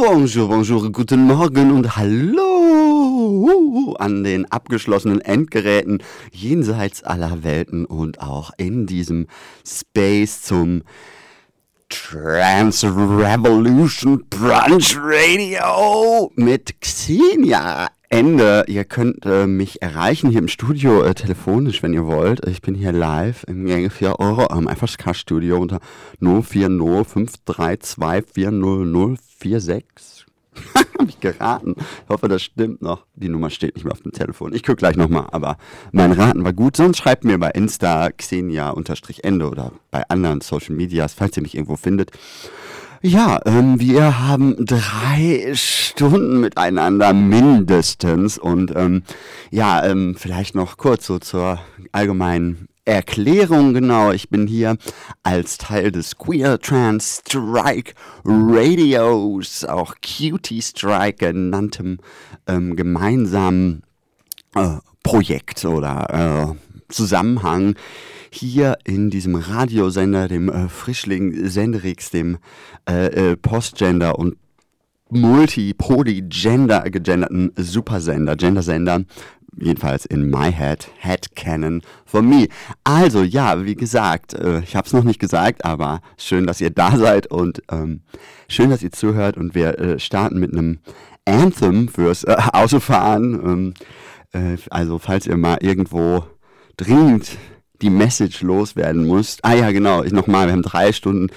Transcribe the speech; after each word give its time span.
Bonjour, 0.00 0.48
bonjour, 0.48 0.92
guten 0.92 1.24
Morgen 1.24 1.72
und 1.72 1.96
hallo 1.96 3.96
an 3.98 4.22
den 4.22 4.48
abgeschlossenen 4.48 5.20
Endgeräten 5.20 6.04
jenseits 6.30 7.02
aller 7.02 7.42
Welten 7.42 7.84
und 7.84 8.20
auch 8.20 8.52
in 8.58 8.86
diesem 8.86 9.26
Space 9.66 10.42
zum 10.42 10.82
Trans 11.88 12.84
Revolution 12.84 14.24
Brunch 14.30 14.96
Radio 15.00 16.30
mit 16.36 16.80
Xenia. 16.80 17.88
Ende. 18.10 18.64
Ihr 18.68 18.84
könnt 18.84 19.26
äh, 19.26 19.46
mich 19.46 19.82
erreichen 19.82 20.30
hier 20.30 20.38
im 20.38 20.48
Studio 20.48 21.02
äh, 21.02 21.14
telefonisch, 21.14 21.82
wenn 21.82 21.92
ihr 21.92 22.06
wollt. 22.06 22.46
Ich 22.46 22.62
bin 22.62 22.74
hier 22.74 22.92
live 22.92 23.44
im 23.48 23.66
Gänge 23.66 23.90
4 23.90 24.18
Euro 24.18 24.46
am 24.46 24.68
FSK 24.68 25.14
Studio 25.14 25.58
unter 25.58 25.80
040532400046. 29.40 30.24
Hab 30.98 31.08
ich 31.08 31.20
geraten. 31.20 31.74
Ich 31.76 32.08
hoffe, 32.08 32.28
das 32.28 32.42
stimmt 32.42 32.82
noch. 32.82 33.06
Die 33.14 33.28
Nummer 33.28 33.50
steht 33.50 33.76
nicht 33.76 33.84
mehr 33.84 33.92
auf 33.92 34.02
dem 34.02 34.12
Telefon. 34.12 34.52
Ich 34.52 34.62
gucke 34.62 34.76
gleich 34.76 34.96
nochmal, 34.96 35.26
aber 35.30 35.56
mein 35.92 36.12
Raten 36.12 36.44
war 36.44 36.52
gut. 36.52 36.76
Sonst 36.76 36.98
schreibt 36.98 37.24
mir 37.24 37.38
bei 37.38 37.50
Insta 37.50 38.10
Xenia-Ende 38.10 39.48
oder 39.48 39.72
bei 39.90 40.02
anderen 40.08 40.40
Social 40.40 40.74
Medias, 40.74 41.14
falls 41.14 41.36
ihr 41.36 41.42
mich 41.42 41.54
irgendwo 41.54 41.76
findet. 41.76 42.10
Ja, 43.00 43.40
ähm, 43.44 43.78
wir 43.78 44.18
haben 44.26 44.56
drei 44.58 45.52
Stunden 45.54 46.40
miteinander 46.40 47.12
mindestens 47.12 48.38
und 48.38 48.72
ähm, 48.74 49.04
ja, 49.52 49.84
ähm, 49.84 50.16
vielleicht 50.18 50.56
noch 50.56 50.76
kurz 50.78 51.06
so 51.06 51.20
zur 51.20 51.60
allgemeinen 51.92 52.67
Erklärung 52.88 53.74
genau. 53.74 54.12
Ich 54.12 54.30
bin 54.30 54.46
hier 54.46 54.78
als 55.22 55.58
Teil 55.58 55.92
des 55.92 56.16
Queer 56.16 56.58
Trans 56.58 57.20
Strike 57.26 57.92
Radios, 58.24 59.64
auch 59.64 59.94
Cutie 59.96 60.62
Strike 60.62 61.18
genanntem 61.18 61.98
ähm, 62.46 62.76
gemeinsamen 62.76 63.82
äh, 64.54 64.78
Projekt 65.02 65.66
oder 65.66 66.56
äh, 66.56 66.82
Zusammenhang 66.88 67.74
hier 68.30 68.78
in 68.84 69.10
diesem 69.10 69.34
Radiosender, 69.34 70.26
dem 70.26 70.48
äh, 70.48 70.70
Frischling 70.70 71.46
Senderix, 71.46 72.10
dem 72.10 72.38
äh, 72.88 73.32
äh, 73.32 73.36
Postgender 73.36 74.18
und 74.18 74.36
multi-poly-gender 75.10 76.82
gegenderten 76.84 77.52
Supersender, 77.56 78.36
Gendersender, 78.36 79.04
jedenfalls 79.56 80.04
in 80.06 80.30
my 80.30 80.50
head, 80.52 80.86
head 80.98 81.34
canon 81.34 81.82
for 82.04 82.22
me. 82.22 82.48
Also 82.84 83.22
ja, 83.22 83.64
wie 83.64 83.74
gesagt, 83.74 84.34
äh, 84.34 84.60
ich 84.60 84.76
habe 84.76 84.86
es 84.86 84.92
noch 84.92 85.04
nicht 85.04 85.20
gesagt, 85.20 85.64
aber 85.64 86.00
schön, 86.16 86.46
dass 86.46 86.60
ihr 86.60 86.70
da 86.70 86.96
seid 86.96 87.26
und 87.28 87.62
ähm, 87.70 88.00
schön, 88.48 88.70
dass 88.70 88.82
ihr 88.82 88.92
zuhört 88.92 89.36
und 89.36 89.54
wir 89.54 89.78
äh, 89.78 89.98
starten 89.98 90.38
mit 90.38 90.52
einem 90.52 90.78
Anthem 91.24 91.88
fürs 91.88 92.24
äh, 92.24 92.36
Autofahren. 92.52 93.34
Ähm, 93.34 93.74
äh, 94.32 94.56
also 94.70 94.98
falls 94.98 95.26
ihr 95.26 95.36
mal 95.36 95.58
irgendwo 95.60 96.24
dringend 96.76 97.38
die 97.80 97.90
Message 97.90 98.42
loswerden 98.42 99.06
muss. 99.06 99.38
Ah 99.42 99.54
ja, 99.54 99.70
genau, 99.70 100.02
ich 100.02 100.12
nochmal, 100.12 100.46
wir 100.46 100.52
haben 100.52 100.62
drei 100.62 100.92
Stunden. 100.92 101.28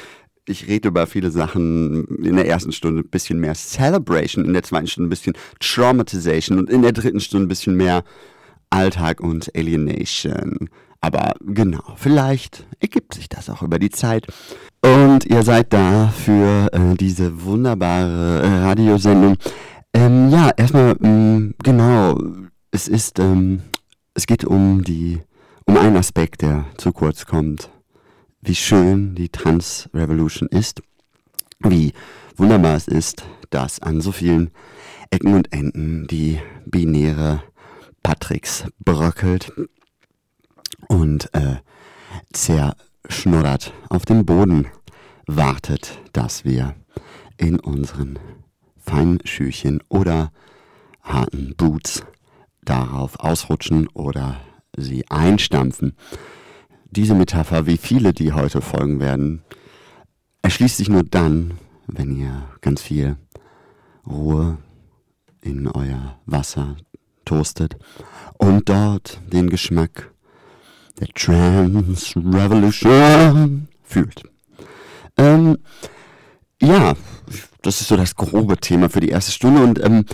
Ich 0.51 0.67
rede 0.67 0.89
über 0.89 1.07
viele 1.07 1.31
Sachen 1.31 2.05
in 2.17 2.35
der 2.35 2.45
ersten 2.45 2.73
Stunde 2.73 3.01
ein 3.01 3.09
bisschen 3.09 3.39
mehr 3.39 3.55
Celebration, 3.55 4.43
in 4.43 4.53
der 4.53 4.63
zweiten 4.63 4.87
Stunde 4.87 5.07
ein 5.07 5.09
bisschen 5.09 5.33
Traumatization 5.59 6.59
und 6.59 6.69
in 6.69 6.81
der 6.81 6.91
dritten 6.91 7.21
Stunde 7.21 7.45
ein 7.45 7.47
bisschen 7.47 7.75
mehr 7.75 8.03
Alltag 8.69 9.21
und 9.21 9.55
Alienation. 9.55 10.69
Aber 10.99 11.33
genau, 11.39 11.95
vielleicht 11.95 12.67
ergibt 12.79 13.13
sich 13.13 13.29
das 13.29 13.49
auch 13.49 13.63
über 13.63 13.79
die 13.79 13.89
Zeit. 13.89 14.27
Und 14.81 15.25
ihr 15.25 15.43
seid 15.43 15.71
da 15.71 16.09
für 16.09 16.69
äh, 16.73 16.95
diese 16.95 17.43
wunderbare 17.43 18.41
äh, 18.41 18.47
Radiosendung. 18.65 19.37
Ähm, 19.93 20.29
ja, 20.29 20.51
erstmal, 20.55 20.95
ähm, 21.01 21.55
genau, 21.63 22.19
es 22.71 22.87
ist, 22.87 23.19
ähm, 23.19 23.61
es 24.13 24.27
geht 24.27 24.43
um 24.43 24.83
die 24.83 25.19
um 25.65 25.77
einen 25.77 25.95
Aspekt, 25.95 26.41
der 26.41 26.65
zu 26.77 26.91
kurz 26.91 27.25
kommt. 27.25 27.69
Wie 28.43 28.55
schön 28.55 29.13
die 29.13 29.29
Trans-Revolution 29.29 30.49
ist, 30.49 30.81
wie 31.59 31.93
wunderbar 32.37 32.75
es 32.75 32.87
ist, 32.87 33.23
dass 33.51 33.79
an 33.79 34.01
so 34.01 34.11
vielen 34.11 34.49
Ecken 35.11 35.35
und 35.35 35.53
Enden 35.53 36.07
die 36.07 36.39
binäre 36.65 37.43
Patricks 38.01 38.65
bröckelt 38.79 39.53
und 40.87 41.31
äh, 41.35 41.57
zerschnoddert 42.33 43.73
auf 43.89 44.05
dem 44.05 44.25
Boden 44.25 44.67
wartet, 45.27 45.99
dass 46.11 46.43
wir 46.43 46.73
in 47.37 47.59
unseren 47.59 48.17
feinen 48.79 49.19
Schüchen 49.23 49.83
oder 49.87 50.31
harten 51.03 51.53
Boots 51.55 52.03
darauf 52.63 53.19
ausrutschen 53.19 53.87
oder 53.89 54.41
sie 54.75 55.07
einstampfen. 55.11 55.95
Diese 56.91 57.15
Metapher, 57.15 57.67
wie 57.67 57.77
viele, 57.77 58.11
die 58.11 58.33
heute 58.33 58.59
folgen 58.59 58.99
werden, 58.99 59.43
erschließt 60.41 60.75
sich 60.75 60.89
nur 60.89 61.03
dann, 61.03 61.53
wenn 61.87 62.17
ihr 62.17 62.43
ganz 62.59 62.81
viel 62.81 63.15
Ruhe 64.05 64.57
in 65.41 65.67
euer 65.67 66.19
Wasser 66.25 66.75
toastet 67.23 67.77
und 68.37 68.67
dort 68.67 69.21
den 69.31 69.49
Geschmack 69.49 70.11
der 70.99 71.07
Trans 71.07 72.13
Revolution 72.17 73.69
fühlt. 73.83 74.23
Ähm, 75.17 75.57
ja, 76.61 76.93
das 77.61 77.79
ist 77.79 77.87
so 77.87 77.95
das 77.95 78.17
grobe 78.17 78.57
Thema 78.57 78.89
für 78.89 78.99
die 78.99 79.09
erste 79.09 79.31
Stunde 79.31 79.63
und 79.63 79.81
ähm, 79.81 80.05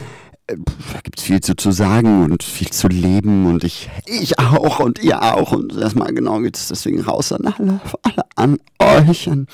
da 0.48 1.00
gibt 1.04 1.20
es 1.20 1.26
viel 1.26 1.42
zu, 1.42 1.56
zu 1.56 1.72
sagen 1.72 2.24
und 2.24 2.42
viel 2.42 2.70
zu 2.70 2.88
leben 2.88 3.48
und 3.48 3.64
ich, 3.64 3.90
ich 4.06 4.40
auch 4.40 4.80
und 4.80 5.04
ihr 5.04 5.22
auch 5.22 5.52
und 5.52 5.76
erstmal 5.76 6.14
genau 6.14 6.40
geht 6.40 6.56
es 6.56 6.70
deswegen 6.70 7.02
raus 7.02 7.32
an 7.34 7.46
alle, 7.48 7.82
alle 8.02 8.24
an 8.36 8.60
euch, 8.80 9.30
an 9.30 9.48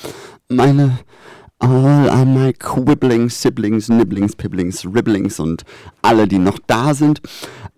meine, 0.48 0.98
all 1.58 2.08
an 2.08 2.34
my 2.34 2.52
Quibblings, 2.52 3.42
Siblings, 3.42 3.88
Nibblings, 3.88 4.36
Pibblings, 4.36 4.84
Ribblings 4.84 5.40
und 5.40 5.64
alle, 6.02 6.28
die 6.28 6.38
noch 6.38 6.58
da 6.66 6.94
sind. 6.94 7.20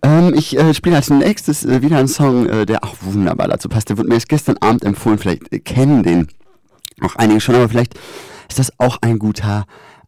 Ähm, 0.03 0.33
ich 0.35 0.57
äh, 0.57 0.73
spiele 0.73 0.97
als 0.97 1.09
nächstes 1.09 1.65
äh, 1.65 1.81
wieder 1.81 1.97
einen 1.97 2.07
Song, 2.07 2.47
äh, 2.47 2.65
der 2.65 2.83
auch 2.83 2.95
wunderbar 3.01 3.47
dazu 3.47 3.67
passt. 3.67 3.89
Der 3.89 3.97
wurde 3.97 4.09
mir 4.09 4.15
erst 4.15 4.29
gestern 4.29 4.57
Abend 4.57 4.83
empfohlen, 4.83 5.17
vielleicht 5.17 5.51
äh, 5.51 5.59
kennen 5.59 6.03
den 6.03 6.27
auch 7.01 7.15
einige 7.15 7.41
schon, 7.41 7.55
aber 7.55 7.69
vielleicht 7.69 7.95
ist 8.49 8.59
das 8.59 8.71
auch 8.79 8.97
ein 9.01 9.19
guter 9.19 9.65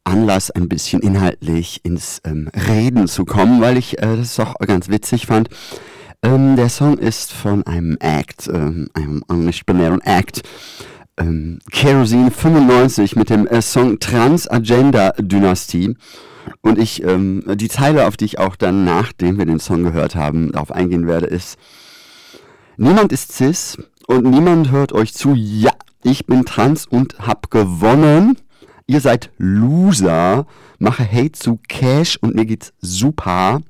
Anlass, 0.09 0.49
ein 0.49 0.67
bisschen 0.67 1.01
inhaltlich 1.01 1.81
ins 1.83 2.19
ähm, 2.25 2.49
Reden 2.67 3.07
zu 3.07 3.25
kommen, 3.25 3.61
weil 3.61 3.77
ich 3.77 3.99
äh, 3.99 4.17
das 4.17 4.39
auch 4.39 4.55
ganz 4.59 4.89
witzig 4.89 5.27
fand. 5.27 5.49
Ähm, 6.23 6.55
der 6.55 6.69
Song 6.69 6.97
ist 6.97 7.31
von 7.31 7.65
einem 7.65 7.95
Act, 7.99 8.49
ähm, 8.51 8.89
einem 8.93 9.23
nicht-binären 9.45 10.01
Act, 10.01 10.41
ähm, 11.17 11.59
Kerosene 11.71 12.31
95 12.31 13.15
mit 13.15 13.29
dem 13.29 13.45
äh, 13.47 13.61
Song 13.61 13.99
Trans-Agenda 13.99 15.11
Dynastie. 15.19 15.95
Und 16.61 16.79
ich, 16.79 17.03
ähm, 17.03 17.43
die 17.55 17.69
Zeile, 17.69 18.07
auf 18.07 18.17
die 18.17 18.25
ich 18.25 18.39
auch 18.39 18.55
dann, 18.55 18.83
nachdem 18.83 19.37
wir 19.37 19.45
den 19.45 19.59
Song 19.59 19.83
gehört 19.83 20.15
haben, 20.15 20.51
darauf 20.51 20.71
eingehen 20.71 21.05
werde, 21.05 21.27
ist, 21.27 21.59
niemand 22.77 23.11
ist 23.11 23.31
cis 23.33 23.77
und 24.07 24.25
niemand 24.25 24.71
hört 24.71 24.91
euch 24.91 25.13
zu, 25.13 25.35
ja, 25.35 25.71
ich 26.01 26.25
bin 26.25 26.45
trans 26.45 26.87
und 26.87 27.19
hab 27.19 27.51
gewonnen 27.51 28.37
ihr 28.89 29.01
seid 29.01 29.29
Loser, 29.37 30.47
mache 30.79 31.09
Hate 31.09 31.33
zu 31.33 31.59
Cash 31.67 32.17
und 32.17 32.33
mir 32.33 32.45
geht's 32.45 32.73
super. 32.81 33.61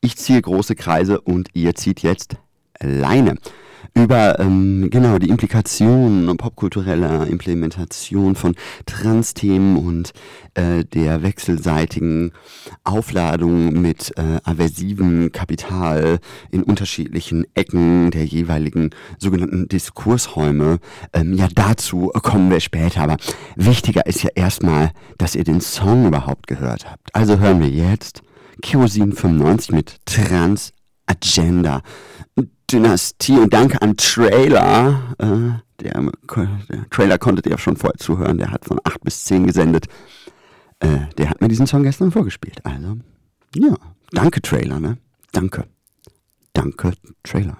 Ich 0.00 0.16
ziehe 0.16 0.42
große 0.42 0.74
Kreise 0.74 1.20
und 1.20 1.48
ihr 1.54 1.76
zieht 1.76 2.02
jetzt 2.02 2.36
Leine 2.80 3.36
über 3.94 4.38
ähm, 4.38 4.88
genau 4.90 5.18
die 5.18 5.28
Implikationen 5.28 6.28
und 6.28 6.36
popkulturelle 6.36 7.26
Implementation 7.26 8.34
von 8.34 8.54
Trans-Themen 8.86 9.76
und 9.76 10.12
äh, 10.54 10.84
der 10.84 11.22
wechselseitigen 11.22 12.32
Aufladung 12.84 13.80
mit 13.80 14.12
äh, 14.16 14.38
aversivem 14.44 15.32
Kapital 15.32 16.18
in 16.50 16.62
unterschiedlichen 16.62 17.46
Ecken 17.54 18.10
der 18.10 18.24
jeweiligen 18.24 18.90
sogenannten 19.18 19.68
Diskursräume. 19.68 20.78
Ähm, 21.12 21.34
ja, 21.34 21.48
dazu 21.54 22.10
kommen 22.22 22.50
wir 22.50 22.60
später, 22.60 23.02
aber 23.02 23.16
wichtiger 23.56 24.06
ist 24.06 24.22
ja 24.22 24.30
erstmal, 24.34 24.92
dass 25.18 25.34
ihr 25.34 25.44
den 25.44 25.60
Song 25.60 26.06
überhaupt 26.06 26.46
gehört 26.46 26.90
habt. 26.90 27.14
Also 27.14 27.38
hören 27.38 27.60
wir 27.60 27.68
jetzt 27.68 28.22
Kerosin 28.62 29.12
95 29.12 29.72
mit 29.72 29.96
Trans 30.04 30.72
Agenda. 31.06 31.82
Dynastie 32.70 33.38
und 33.38 33.52
danke 33.52 33.80
an 33.82 33.96
Trailer. 33.96 35.14
Äh, 35.18 35.82
der, 35.82 36.10
der, 36.68 36.90
Trailer 36.90 37.18
konntet 37.18 37.46
ihr 37.46 37.58
schon 37.58 37.76
vorher 37.76 37.98
zuhören, 37.98 38.38
der 38.38 38.50
hat 38.50 38.64
von 38.64 38.80
8 38.84 39.00
bis 39.02 39.24
10 39.24 39.46
gesendet. 39.46 39.86
Äh, 40.80 40.98
der 41.16 41.30
hat 41.30 41.40
mir 41.40 41.48
diesen 41.48 41.66
Song 41.66 41.82
gestern 41.82 42.10
vorgespielt. 42.10 42.64
Also, 42.64 42.98
ja, 43.54 43.74
danke 44.12 44.42
Trailer, 44.42 44.80
ne? 44.80 44.98
Danke. 45.32 45.64
Danke 46.52 46.92
Trailer. 47.22 47.58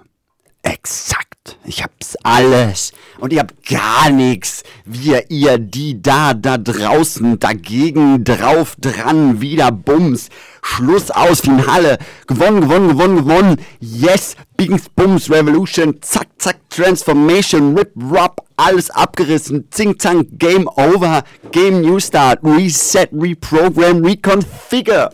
Exakt. 0.63 1.28
Ich 1.65 1.83
hab's 1.83 2.15
alles. 2.23 2.91
Und 3.19 3.33
ihr 3.33 3.39
habt 3.39 3.67
gar 3.67 4.09
nichts. 4.09 4.63
Wir, 4.85 5.29
ihr, 5.29 5.57
die, 5.57 6.01
da, 6.01 6.33
da 6.33 6.57
draußen, 6.57 7.39
dagegen, 7.39 8.23
drauf, 8.23 8.75
dran, 8.79 9.41
wieder 9.41 9.71
Bums. 9.71 10.29
Schluss 10.61 11.11
aus, 11.11 11.41
Finale. 11.41 11.97
Gewonnen, 12.27 12.61
gewonnen, 12.61 12.89
gewonnen, 12.89 13.15
gewonnen. 13.17 13.61
Yes, 13.79 14.35
Bings, 14.57 14.89
Bums, 14.89 15.29
Revolution. 15.29 15.95
Zack, 16.01 16.27
zack, 16.37 16.57
Transformation, 16.69 17.77
Rip, 17.77 17.91
Rop. 17.95 18.41
Alles 18.57 18.89
abgerissen. 18.89 19.67
Zing, 19.71 19.97
zang, 19.99 20.27
Game 20.37 20.67
over. 20.67 21.23
Game 21.51 21.81
New 21.81 21.99
Start. 21.99 22.39
Reset, 22.43 23.09
Reprogram, 23.13 24.03
Reconfigure. 24.03 25.09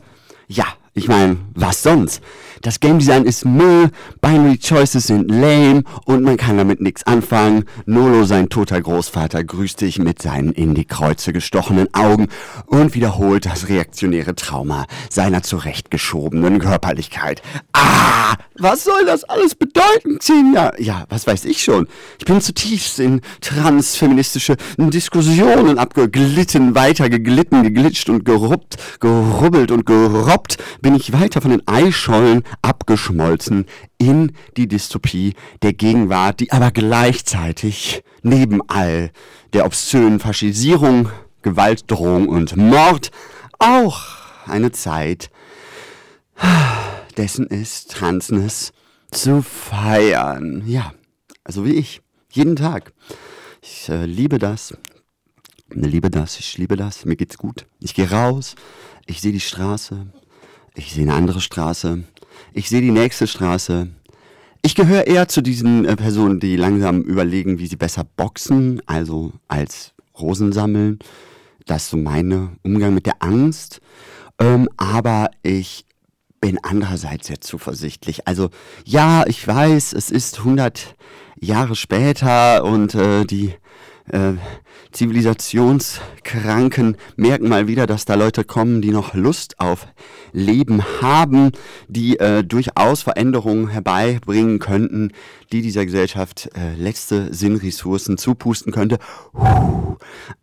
Ja, 0.48 0.66
ich 0.94 1.08
meine, 1.08 1.38
was 1.54 1.84
sonst? 1.84 2.22
Das 2.66 2.80
Game 2.80 2.98
Design 2.98 3.26
ist 3.26 3.46
Müll, 3.46 3.92
Binary 4.22 4.58
Choices 4.58 5.06
sind 5.06 5.30
lame 5.30 5.84
und 6.06 6.24
man 6.24 6.36
kann 6.36 6.58
damit 6.58 6.82
nichts 6.82 7.06
anfangen. 7.06 7.66
Nolo, 7.86 8.24
sein 8.24 8.50
toter 8.50 8.82
Großvater, 8.82 9.44
grüßt 9.44 9.82
dich 9.82 10.00
mit 10.00 10.20
seinen 10.20 10.52
in 10.52 10.74
die 10.74 10.86
Kreuze 10.86 11.32
gestochenen 11.32 11.94
Augen 11.94 12.28
und 12.66 12.96
wiederholt 12.96 13.46
das 13.46 13.70
reaktionäre 13.70 14.34
Trauma 14.34 14.88
seiner 15.12 15.44
zurechtgeschobenen 15.44 16.58
Körperlichkeit. 16.58 17.44
Ah, 17.74 18.34
was 18.58 18.84
soll 18.84 19.06
das 19.06 19.26
alles 19.26 19.54
bedeuten, 19.54 20.18
Xenia? 20.18 20.74
Ja, 20.80 21.06
was 21.10 21.28
weiß 21.28 21.46
ich 21.46 21.62
schon. 21.62 21.88
Ich 22.18 22.26
bin 22.26 22.42
zutiefst 22.42 23.00
in 23.00 23.22
transfeministische 23.42 24.58
Diskussionen 24.78 25.78
abgeglitten, 25.78 26.74
weiter 26.74 27.12
geglitten, 27.12 27.62
geglitscht 27.62 28.10
und 28.10 28.26
geruppt, 28.26 28.78
gerubbelt 29.00 29.70
und 29.70 29.86
gerobbt 29.86 30.58
bin 30.82 30.96
ich 30.96 31.14
weiter 31.14 31.42
von 31.42 31.52
den 31.52 31.68
Eischollen 31.68 32.42
abgeschmolzen 32.62 33.66
in 33.98 34.34
die 34.58 34.68
Dystopie 34.68 35.34
der 35.62 35.74
Gegenwart, 35.74 36.40
die 36.40 36.52
aber 36.52 36.72
gleichzeitig 36.72 38.04
neben 38.22 38.62
all 38.68 39.12
der 39.54 39.66
obszönen 39.66 40.20
Faschisierung, 40.20 41.10
Gewaltdrohung 41.42 42.28
und 42.28 42.56
Mord 42.56 43.12
auch 43.60 44.02
eine 44.48 44.72
Zeit 44.72 45.30
dessen 47.18 47.48
ist, 47.48 47.92
Transness 47.92 48.74
zu 49.12 49.42
feiern. 49.42 50.64
Ja, 50.66 50.94
also 51.44 51.66
wie 51.66 51.76
ich, 51.76 52.02
jeden 52.32 52.56
Tag. 52.56 52.94
Ich 53.62 53.90
äh, 53.90 54.06
liebe 54.06 54.40
das. 54.40 54.78
Ich 55.70 55.92
liebe 55.92 56.10
das, 56.10 56.40
ich 56.40 56.58
liebe 56.58 56.76
das, 56.76 57.06
mir 57.06 57.16
geht's 57.16 57.38
gut. 57.38 57.66
Ich 57.80 57.96
gehe 57.96 58.10
raus, 58.10 58.56
ich 59.08 59.22
sehe 59.22 59.32
die 59.32 59.40
Straße, 59.40 60.08
ich 60.76 60.94
sehe 60.94 61.04
eine 61.04 61.16
andere 61.16 61.42
Straße, 61.42 62.04
ich 62.54 62.70
sehe 62.70 62.82
die 62.82 62.92
nächste 62.92 63.28
Straße. 63.28 63.88
Ich 64.62 64.76
gehöre 64.76 65.08
eher 65.08 65.28
zu 65.28 65.42
diesen 65.42 65.86
äh, 65.86 65.96
Personen, 65.96 66.40
die 66.40 66.56
langsam 66.56 67.02
überlegen, 67.02 67.60
wie 67.60 67.68
sie 67.68 67.76
besser 67.76 68.04
boxen, 68.18 68.82
also 68.88 69.32
als 69.48 69.94
Rosen 70.20 70.52
sammeln. 70.52 71.00
Das 71.66 71.84
ist 71.84 71.90
so 71.92 71.98
mein 71.98 72.58
Umgang 72.64 72.94
mit 72.94 73.06
der 73.06 73.22
Angst. 73.22 73.80
Ähm, 74.40 74.70
aber 74.78 75.30
ich 75.44 75.86
bin 76.42 76.60
andererseits 76.62 77.28
sehr 77.28 77.42
zuversichtlich. 77.42 78.28
Also 78.28 78.50
ja, 78.86 79.26
ich 79.28 79.48
weiß, 79.48 79.94
es 79.94 80.12
ist 80.12 80.40
100 80.40 80.96
Jahre 81.40 81.76
später 81.76 82.64
und 82.64 82.96
äh, 82.96 83.26
die 83.26 83.54
äh, 84.12 84.34
Zivilisationskranken 84.96 86.96
merken 87.18 87.50
mal 87.50 87.68
wieder, 87.68 87.86
dass 87.86 88.06
da 88.06 88.16
Leute 88.16 88.46
kommen, 88.46 88.82
die 88.82 88.92
noch 88.92 89.14
Lust 89.14 89.60
auf 89.60 89.88
Leben 90.32 90.82
haben, 91.02 91.52
die 91.90 92.18
äh, 92.18 92.46
durchaus 92.46 93.02
Veränderungen 93.02 93.68
herbeibringen 93.68 94.60
könnten, 94.60 95.12
die 95.52 95.62
dieser 95.62 95.86
Gesellschaft 95.86 96.50
äh, 96.56 96.76
letzte 96.76 97.34
Sinnressourcen 97.34 98.18
zupusten 98.18 98.72
könnte. 98.72 99.00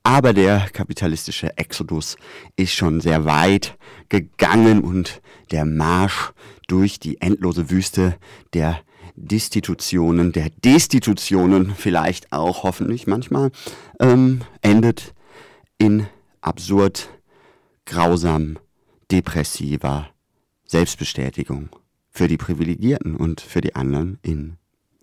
Aber 0.02 0.34
der 0.34 0.68
kapitalistische 0.70 1.56
Exodus 1.56 2.16
ist 2.56 2.74
schon 2.74 3.00
sehr 3.00 3.24
weit 3.24 3.78
gegangen 4.10 4.82
und 4.82 5.22
der 5.50 5.64
Marsch 5.64 6.32
durch 6.68 7.00
die 7.00 7.22
endlose 7.22 7.70
Wüste 7.70 8.16
der 8.52 8.82
Destitutionen, 9.14 10.32
der 10.32 10.50
Destitutionen 10.64 11.74
vielleicht 11.74 12.32
auch 12.32 12.62
hoffentlich 12.62 13.06
manchmal, 13.06 13.50
ähm, 14.00 14.42
endet 14.60 15.14
in 15.78 16.06
absurd, 16.40 17.08
grausam, 17.86 18.58
depressiver 19.10 20.08
Selbstbestätigung 20.64 21.68
für 22.10 22.28
die 22.28 22.36
Privilegierten 22.36 23.16
und 23.16 23.40
für 23.40 23.60
die 23.60 23.74
anderen 23.74 24.18
in 24.22 24.56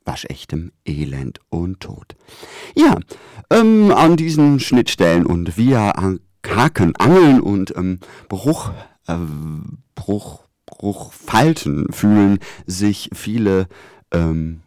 waschechtem 0.06 0.72
Elend 0.86 1.40
und 1.50 1.82
Tod. 1.82 2.16
Ja, 2.76 2.98
ähm, 3.52 3.92
an 3.92 4.18
diesen 4.18 4.60
Schnittstellen 4.60 5.26
und 5.26 5.58
via 5.58 5.94
Haken, 6.46 6.96
Angeln 6.96 7.42
und 7.42 7.76
ähm, 7.76 8.00
Bruch, 8.28 8.72
äh, 9.08 9.16
Bruch, 9.96 10.48
Bruchfalten 10.66 11.92
fühlen 11.92 12.40
sich 12.66 13.10
viele 13.14 13.68
ähm, 14.12 14.62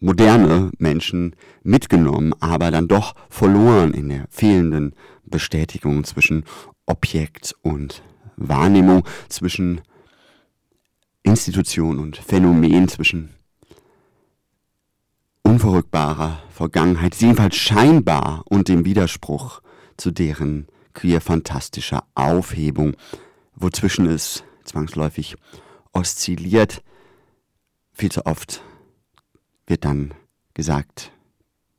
moderne 0.00 0.70
Menschen 0.78 1.34
mitgenommen, 1.62 2.34
aber 2.40 2.70
dann 2.70 2.88
doch 2.88 3.14
verloren 3.28 3.94
in 3.94 4.08
der 4.08 4.26
fehlenden 4.30 4.94
Bestätigung 5.24 6.04
zwischen 6.04 6.44
Objekt 6.86 7.54
und 7.62 8.02
Wahrnehmung, 8.36 9.04
zwischen 9.28 9.80
Institution 11.22 11.98
und 11.98 12.16
Phänomen, 12.16 12.88
zwischen 12.88 13.30
unverrückbarer 15.42 16.42
Vergangenheit, 16.50 17.16
jedenfalls 17.16 17.56
scheinbar 17.56 18.42
und 18.46 18.68
dem 18.68 18.84
Widerspruch 18.84 19.62
zu 19.96 20.10
deren 20.10 20.66
queer-fantastischer 20.94 22.04
Aufhebung, 22.14 22.94
wozwischen 23.54 24.06
es 24.06 24.44
zwangsläufig 24.64 25.36
oszilliert, 25.92 26.82
viel 27.96 28.12
zu 28.12 28.26
oft 28.26 28.62
wird 29.66 29.84
dann 29.84 30.12
gesagt, 30.54 31.12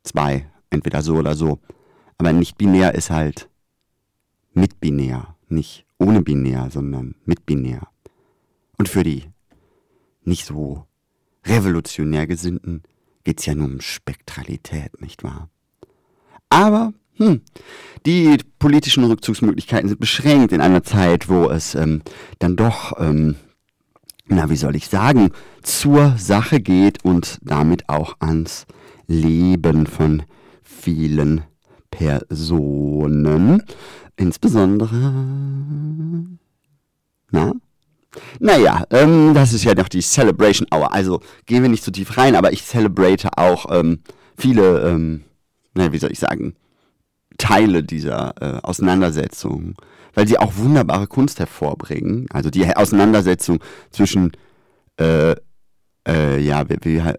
zwei, 0.03 0.49
entweder 0.69 1.01
so 1.03 1.15
oder 1.15 1.35
so. 1.35 1.59
Aber 2.17 2.33
nicht 2.33 2.57
binär 2.57 2.95
ist 2.95 3.11
halt 3.11 3.49
mit 4.53 4.79
binär, 4.79 5.35
nicht 5.47 5.85
ohne 5.99 6.21
binär, 6.21 6.69
sondern 6.71 7.15
mit 7.25 7.45
binär. 7.45 7.87
Und 8.77 8.89
für 8.89 9.03
die 9.03 9.25
nicht 10.23 10.45
so 10.45 10.85
revolutionär 11.45 12.25
Gesinnten 12.25 12.81
geht 13.23 13.39
es 13.39 13.45
ja 13.45 13.53
nur 13.53 13.67
um 13.67 13.79
Spektralität, 13.79 14.99
nicht 14.99 15.23
wahr? 15.23 15.49
Aber 16.49 16.93
hm, 17.17 17.41
die 18.07 18.37
politischen 18.57 19.03
Rückzugsmöglichkeiten 19.03 19.89
sind 19.89 19.99
beschränkt 19.99 20.51
in 20.51 20.61
einer 20.61 20.83
Zeit, 20.83 21.29
wo 21.29 21.49
es 21.49 21.75
ähm, 21.75 22.01
dann 22.39 22.55
doch 22.55 22.93
ähm, 22.99 23.35
na, 24.27 24.49
wie 24.49 24.57
soll 24.57 24.75
ich 24.75 24.87
sagen, 24.87 25.31
zur 25.61 26.17
Sache 26.17 26.59
geht 26.59 27.03
und 27.03 27.39
damit 27.41 27.87
auch 27.89 28.15
ans 28.19 28.65
Leben 29.07 29.87
von 29.87 30.23
vielen 30.63 31.43
Personen. 31.91 33.63
Insbesondere. 34.15 35.13
Na? 37.31 37.53
Naja, 38.39 38.83
ähm, 38.89 39.33
das 39.33 39.53
ist 39.53 39.63
ja 39.63 39.75
noch 39.75 39.89
die 39.89 40.01
Celebration 40.01 40.67
Hour. 40.73 40.93
Also 40.93 41.21
gehen 41.45 41.61
wir 41.61 41.69
nicht 41.69 41.83
zu 41.83 41.91
tief 41.91 42.17
rein, 42.17 42.35
aber 42.35 42.51
ich 42.51 42.63
celebrate 42.63 43.29
auch 43.37 43.67
ähm, 43.71 43.99
viele, 44.37 44.81
ähm, 44.89 45.23
na, 45.73 45.91
wie 45.91 45.99
soll 45.99 46.11
ich 46.11 46.19
sagen, 46.19 46.55
Teile 47.37 47.83
dieser 47.83 48.33
äh, 48.41 48.59
Auseinandersetzung 48.63 49.75
weil 50.17 50.27
sie 50.27 50.39
auch 50.39 50.57
wunderbare 50.57 51.05
Kunst 51.05 51.37
hervorbringen. 51.39 52.25
Also 52.31 52.49
die 52.49 52.75
Auseinandersetzung 52.75 53.59
zwischen 53.91 54.31
äh, 54.99 55.35
äh, 56.07 56.39
ja, 56.39 56.65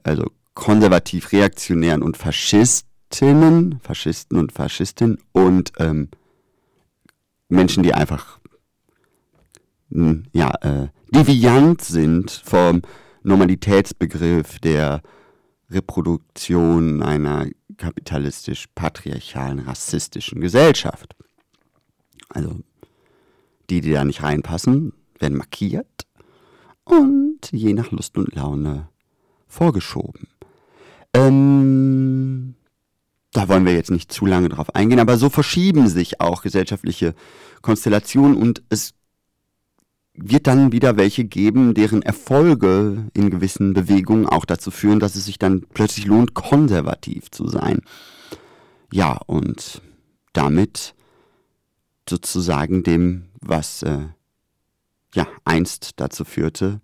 also 0.03 0.25
konservativ 0.55 1.31
reaktionären 1.31 2.03
und 2.03 2.17
Faschistinnen, 2.17 3.79
Faschisten 3.85 4.37
und 4.37 4.51
Faschistinnen 4.51 5.19
und 5.31 5.71
ähm, 5.79 6.09
Menschen, 7.49 7.85
die 7.85 7.95
einfach 7.95 8.41
hm, 9.93 10.25
ja, 10.33 10.53
äh, 10.63 10.89
deviant 11.15 11.83
sind 11.83 12.33
vom 12.33 12.83
Normalitätsbegriff 13.23 14.59
der 14.59 15.03
Reproduktion 15.71 17.05
einer 17.05 17.47
kapitalistisch-patriarchalen, 17.77 19.61
rassistischen 19.61 20.41
Gesellschaft. 20.41 21.15
Also 22.29 22.59
die, 23.71 23.81
die 23.81 23.93
da 23.93 24.05
nicht 24.05 24.23
reinpassen, 24.23 24.93
werden 25.19 25.39
markiert 25.39 26.07
und 26.85 27.41
je 27.51 27.75
nach 27.75 27.91
Lust 27.91 28.17
und 28.17 28.35
Laune 28.35 28.89
vorgeschoben. 29.47 30.29
Ähm, 31.15 32.55
da 33.33 33.49
wollen 33.49 33.67
wir 33.67 33.75
jetzt 33.75 33.91
nicht 33.91 34.13
zu 34.13 34.27
lange 34.27 34.49
drauf 34.49 34.75
eingehen, 34.75 35.01
aber 35.01 35.19
so 35.19 35.29
verschieben 35.29 35.89
sich 35.89 36.21
auch 36.21 36.43
gesellschaftliche 36.43 37.15
Konstellationen 37.63 38.37
und 38.37 38.63
es 38.69 38.95
wird 40.21 40.47
dann 40.47 40.73
wieder 40.73 40.97
welche 40.97 41.25
geben, 41.25 41.75
deren 41.75 42.03
Erfolge 42.03 43.07
in 43.15 43.31
gewissen 43.31 43.73
Bewegungen 43.73 44.27
auch 44.27 44.45
dazu 44.45 44.71
führen, 44.71 44.99
dass 44.99 45.15
es 45.15 45.27
sich 45.27 45.39
dann 45.39 45.63
plötzlich 45.73 46.07
lohnt, 46.07 46.35
konservativ 46.35 47.31
zu 47.31 47.49
sein. 47.49 47.83
Ja, 48.93 49.21
und 49.27 49.81
damit 50.33 50.95
sozusagen 52.09 52.83
dem, 52.83 53.28
was 53.41 53.83
äh, 53.83 54.07
ja 55.15 55.27
einst 55.45 55.93
dazu 55.97 56.25
führte, 56.25 56.81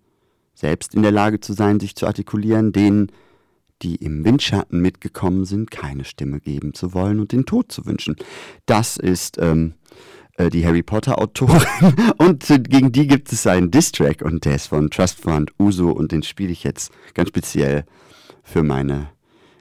selbst 0.53 0.95
in 0.95 1.01
der 1.03 1.11
Lage 1.11 1.39
zu 1.39 1.53
sein, 1.53 1.79
sich 1.79 1.95
zu 1.95 2.07
artikulieren, 2.07 2.71
denen, 2.71 3.11
die 3.81 3.95
im 3.95 4.23
Windschatten 4.23 4.81
mitgekommen 4.81 5.45
sind, 5.45 5.69
keine 5.69 6.05
Stimme 6.05 6.39
geben 6.39 6.73
zu 6.73 6.93
wollen 6.93 7.19
und 7.19 7.31
den 7.31 7.45
Tod 7.45 7.71
zu 7.71 7.85
wünschen. 7.85 8.15
Das 8.65 8.95
ist 8.95 9.37
ähm, 9.37 9.73
äh, 10.37 10.49
die 10.49 10.65
Harry 10.65 10.81
Potter 10.81 11.19
Autorin 11.19 11.61
und 12.17 12.45
gegen 12.47 12.91
die 12.91 13.07
gibt 13.07 13.31
es 13.31 13.45
einen 13.47 13.71
Distrack 13.71 14.21
und 14.21 14.45
der 14.45 14.55
ist 14.55 14.67
von 14.67 14.89
Trust 14.89 15.19
Fund 15.19 15.51
Uso 15.59 15.91
und 15.91 16.11
den 16.11 16.23
spiele 16.23 16.51
ich 16.51 16.63
jetzt 16.63 16.91
ganz 17.13 17.29
speziell 17.29 17.85
für 18.43 18.63
meine 18.63 19.09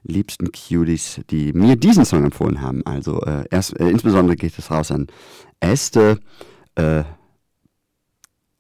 liebsten 0.04 0.52
Cuties, 0.52 1.20
die 1.30 1.52
mir 1.52 1.76
diesen 1.76 2.04
Song 2.04 2.24
empfohlen 2.24 2.60
haben. 2.60 2.84
Also 2.86 3.22
äh, 3.22 3.44
erst, 3.50 3.78
äh, 3.80 3.88
insbesondere 3.88 4.36
geht 4.36 4.56
es 4.58 4.70
raus 4.70 4.90
an 4.90 5.06
Este, 5.60 6.20
äh, 6.76 7.04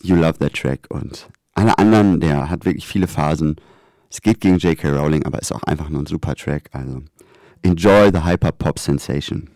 You 0.02 0.16
Love 0.16 0.38
That 0.38 0.54
Track 0.54 0.86
und 0.90 1.28
alle 1.54 1.78
anderen, 1.78 2.20
der 2.20 2.50
hat 2.50 2.64
wirklich 2.64 2.86
viele 2.86 3.06
Phasen. 3.06 3.56
Es 4.10 4.20
geht 4.20 4.40
gegen 4.40 4.58
J.K. 4.58 4.90
Rowling, 4.90 5.24
aber 5.24 5.40
ist 5.40 5.52
auch 5.52 5.62
einfach 5.62 5.88
nur 5.88 6.02
ein 6.02 6.06
super 6.06 6.34
Track. 6.34 6.68
Also 6.72 7.02
enjoy 7.62 8.10
the 8.12 8.24
Hyper 8.24 8.52
Pop 8.52 8.78
Sensation. 8.78 9.48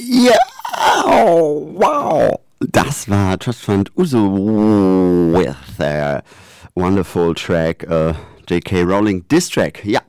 Yeah! 0.00 0.38
Wow! 1.06 2.40
Das 2.60 3.08
war 3.08 3.38
Trust 3.38 3.60
Fund 3.62 3.90
Uso 3.96 4.18
with 5.32 5.56
their 5.76 6.22
wonderful 6.74 7.34
track 7.34 7.84
uh, 7.90 8.12
J.K. 8.48 8.82
Rowling 8.82 9.26
Diss 9.28 9.48
Track. 9.48 9.84
Ja, 9.84 10.00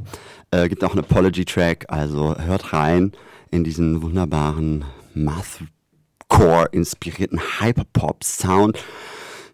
äh, 0.51 0.69
gibt 0.69 0.83
auch 0.83 0.91
einen 0.91 0.99
Apology 0.99 1.45
Track, 1.45 1.85
also 1.89 2.35
hört 2.37 2.73
rein 2.73 3.11
in 3.51 3.63
diesen 3.63 4.01
wunderbaren 4.01 4.85
Mathcore 5.13 5.74
inspirierten 6.75 7.39
Hyperpop 7.59 8.23
Sound. 8.23 8.77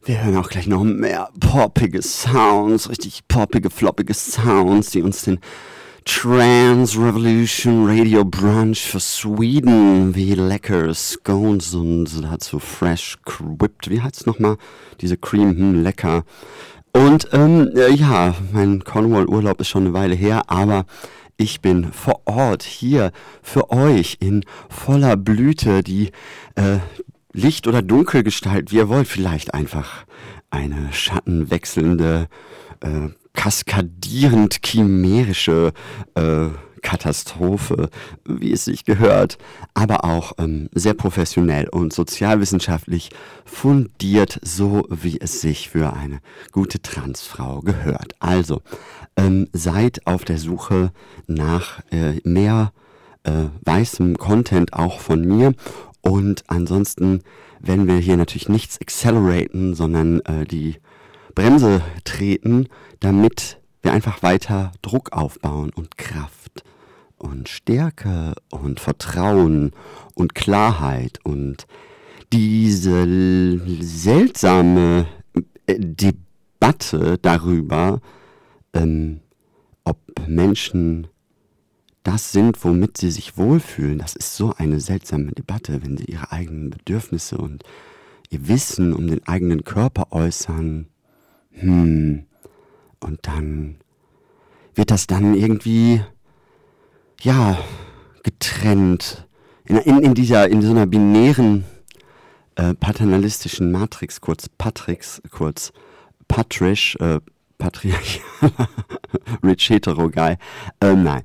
Wir 0.03 0.23
hören 0.23 0.37
auch 0.37 0.49
gleich 0.49 0.67
noch 0.67 0.83
mehr 0.83 1.29
poppige 1.39 2.01
Sounds, 2.01 2.89
richtig 2.89 3.27
poppige, 3.27 3.69
floppige 3.69 4.13
Sounds, 4.13 4.89
die 4.89 5.01
uns 5.01 5.21
den 5.23 5.39
Trans 6.03 6.97
Revolution 6.97 7.87
Radio 7.87 8.25
Brunch 8.25 8.81
für 8.81 8.99
Sweden, 8.99 10.15
wie 10.15 10.33
lecker 10.33 10.91
Scones 10.95 11.75
und 11.75 12.23
dazu 12.23 12.57
fresh 12.57 13.19
cribbed. 13.23 13.89
Wie 13.89 14.01
heißt 14.01 14.21
es 14.21 14.25
nochmal? 14.25 14.57
Diese 14.99 15.17
Cream, 15.17 15.51
hm, 15.51 15.83
lecker. 15.83 16.23
Und 16.93 17.29
ähm, 17.31 17.69
ja, 17.93 18.33
mein 18.51 18.83
Cornwall-Urlaub 18.83 19.61
ist 19.61 19.69
schon 19.69 19.85
eine 19.85 19.93
Weile 19.93 20.15
her, 20.15 20.41
aber 20.47 20.85
ich 21.41 21.59
bin 21.59 21.91
vor 21.91 22.21
Ort 22.25 22.61
hier 22.61 23.11
für 23.41 23.71
euch 23.71 24.17
in 24.19 24.45
voller 24.69 25.17
Blüte, 25.17 25.81
die 25.81 26.11
äh, 26.55 26.77
Licht- 27.33 27.67
oder 27.67 27.81
Dunkelgestalt, 27.81 28.71
wie 28.71 28.75
ihr 28.75 28.89
wollt, 28.89 29.07
vielleicht 29.07 29.53
einfach 29.55 30.05
eine 30.51 30.93
schattenwechselnde, 30.93 32.27
äh, 32.81 33.09
kaskadierend 33.33 34.59
chimärische 34.63 35.73
äh, 36.13 36.49
Katastrophe, 36.81 37.89
wie 38.25 38.51
es 38.51 38.65
sich 38.65 38.85
gehört, 38.85 39.37
aber 39.73 40.03
auch 40.05 40.33
ähm, 40.37 40.69
sehr 40.73 40.93
professionell 40.93 41.69
und 41.69 41.93
sozialwissenschaftlich 41.93 43.09
fundiert, 43.45 44.39
so 44.43 44.87
wie 44.89 45.19
es 45.19 45.41
sich 45.41 45.69
für 45.69 45.93
eine 45.93 46.19
gute 46.51 46.81
Transfrau 46.81 47.61
gehört. 47.61 48.15
Also 48.19 48.61
ähm, 49.15 49.47
seid 49.53 50.05
auf 50.05 50.25
der 50.25 50.37
Suche 50.37 50.91
nach 51.27 51.81
äh, 51.91 52.19
mehr 52.23 52.73
äh, 53.23 53.45
weißem 53.63 54.17
Content 54.17 54.73
auch 54.73 54.99
von 54.99 55.21
mir 55.25 55.53
und 56.01 56.43
ansonsten 56.47 57.21
werden 57.59 57.87
wir 57.87 57.97
hier 57.97 58.17
natürlich 58.17 58.49
nichts 58.49 58.81
acceleraten, 58.81 59.75
sondern 59.75 60.19
äh, 60.21 60.45
die 60.45 60.77
Bremse 61.35 61.81
treten, 62.03 62.67
damit 62.99 63.59
wir 63.81 63.93
einfach 63.93 64.23
weiter 64.23 64.71
Druck 64.81 65.11
aufbauen 65.11 65.71
und 65.73 65.97
Kraft 65.97 66.40
und 67.21 67.49
Stärke 67.49 68.33
und 68.49 68.79
Vertrauen 68.79 69.71
und 70.15 70.35
Klarheit 70.35 71.19
und 71.23 71.67
diese 72.33 73.59
seltsame 73.81 75.07
äh, 75.67 75.75
Debatte 75.79 77.17
darüber, 77.21 78.01
ähm, 78.73 79.19
ob 79.83 79.97
Menschen 80.27 81.07
das 82.03 82.31
sind, 82.31 82.63
womit 82.63 82.97
sie 82.97 83.11
sich 83.11 83.37
wohlfühlen. 83.37 83.99
Das 83.99 84.15
ist 84.15 84.35
so 84.35 84.53
eine 84.57 84.79
seltsame 84.79 85.31
Debatte, 85.31 85.83
wenn 85.83 85.97
sie 85.97 86.05
ihre 86.05 86.31
eigenen 86.31 86.71
Bedürfnisse 86.71 87.37
und 87.37 87.63
ihr 88.29 88.47
Wissen 88.47 88.93
um 88.93 89.07
den 89.07 89.27
eigenen 89.27 89.63
Körper 89.63 90.11
äußern. 90.11 90.87
Hm. 91.51 92.25
Und 92.99 93.19
dann 93.23 93.77
wird 94.73 94.89
das 94.89 95.05
dann 95.05 95.35
irgendwie, 95.35 96.01
ja, 97.23 97.57
getrennt. 98.23 99.27
In, 99.65 99.77
in, 99.77 99.99
in 99.99 100.13
dieser, 100.13 100.49
in 100.49 100.61
so 100.61 100.71
einer 100.71 100.85
binären, 100.85 101.65
äh, 102.55 102.73
paternalistischen 102.73 103.71
Matrix, 103.71 104.21
kurz 104.21 104.49
Patrix, 104.49 105.21
kurz 105.31 105.71
Patrisch, 106.27 106.95
äh, 106.99 107.19
Patriarchal, 107.57 108.21
Rich 109.43 109.69
Hetero 109.69 110.09
Guy. 110.09 110.35
Äh, 110.79 110.95
nein. 110.95 111.23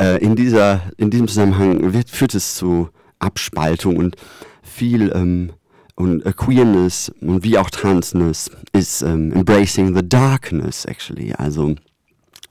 Äh, 0.00 0.22
in, 0.24 0.36
dieser, 0.36 0.82
in 0.96 1.10
diesem 1.10 1.28
Zusammenhang 1.28 1.92
wird, 1.92 2.10
führt 2.10 2.34
es 2.34 2.54
zu 2.54 2.88
Abspaltung 3.18 3.96
und 3.96 4.16
viel 4.62 5.12
ähm, 5.14 5.52
und 5.94 6.24
äh, 6.26 6.32
Queerness 6.32 7.10
und 7.20 7.42
wie 7.44 7.56
auch 7.56 7.70
Transness 7.70 8.50
ist 8.72 9.02
ähm, 9.02 9.32
embracing 9.32 9.94
the 9.94 10.06
darkness 10.06 10.84
actually, 10.84 11.32
also 11.32 11.74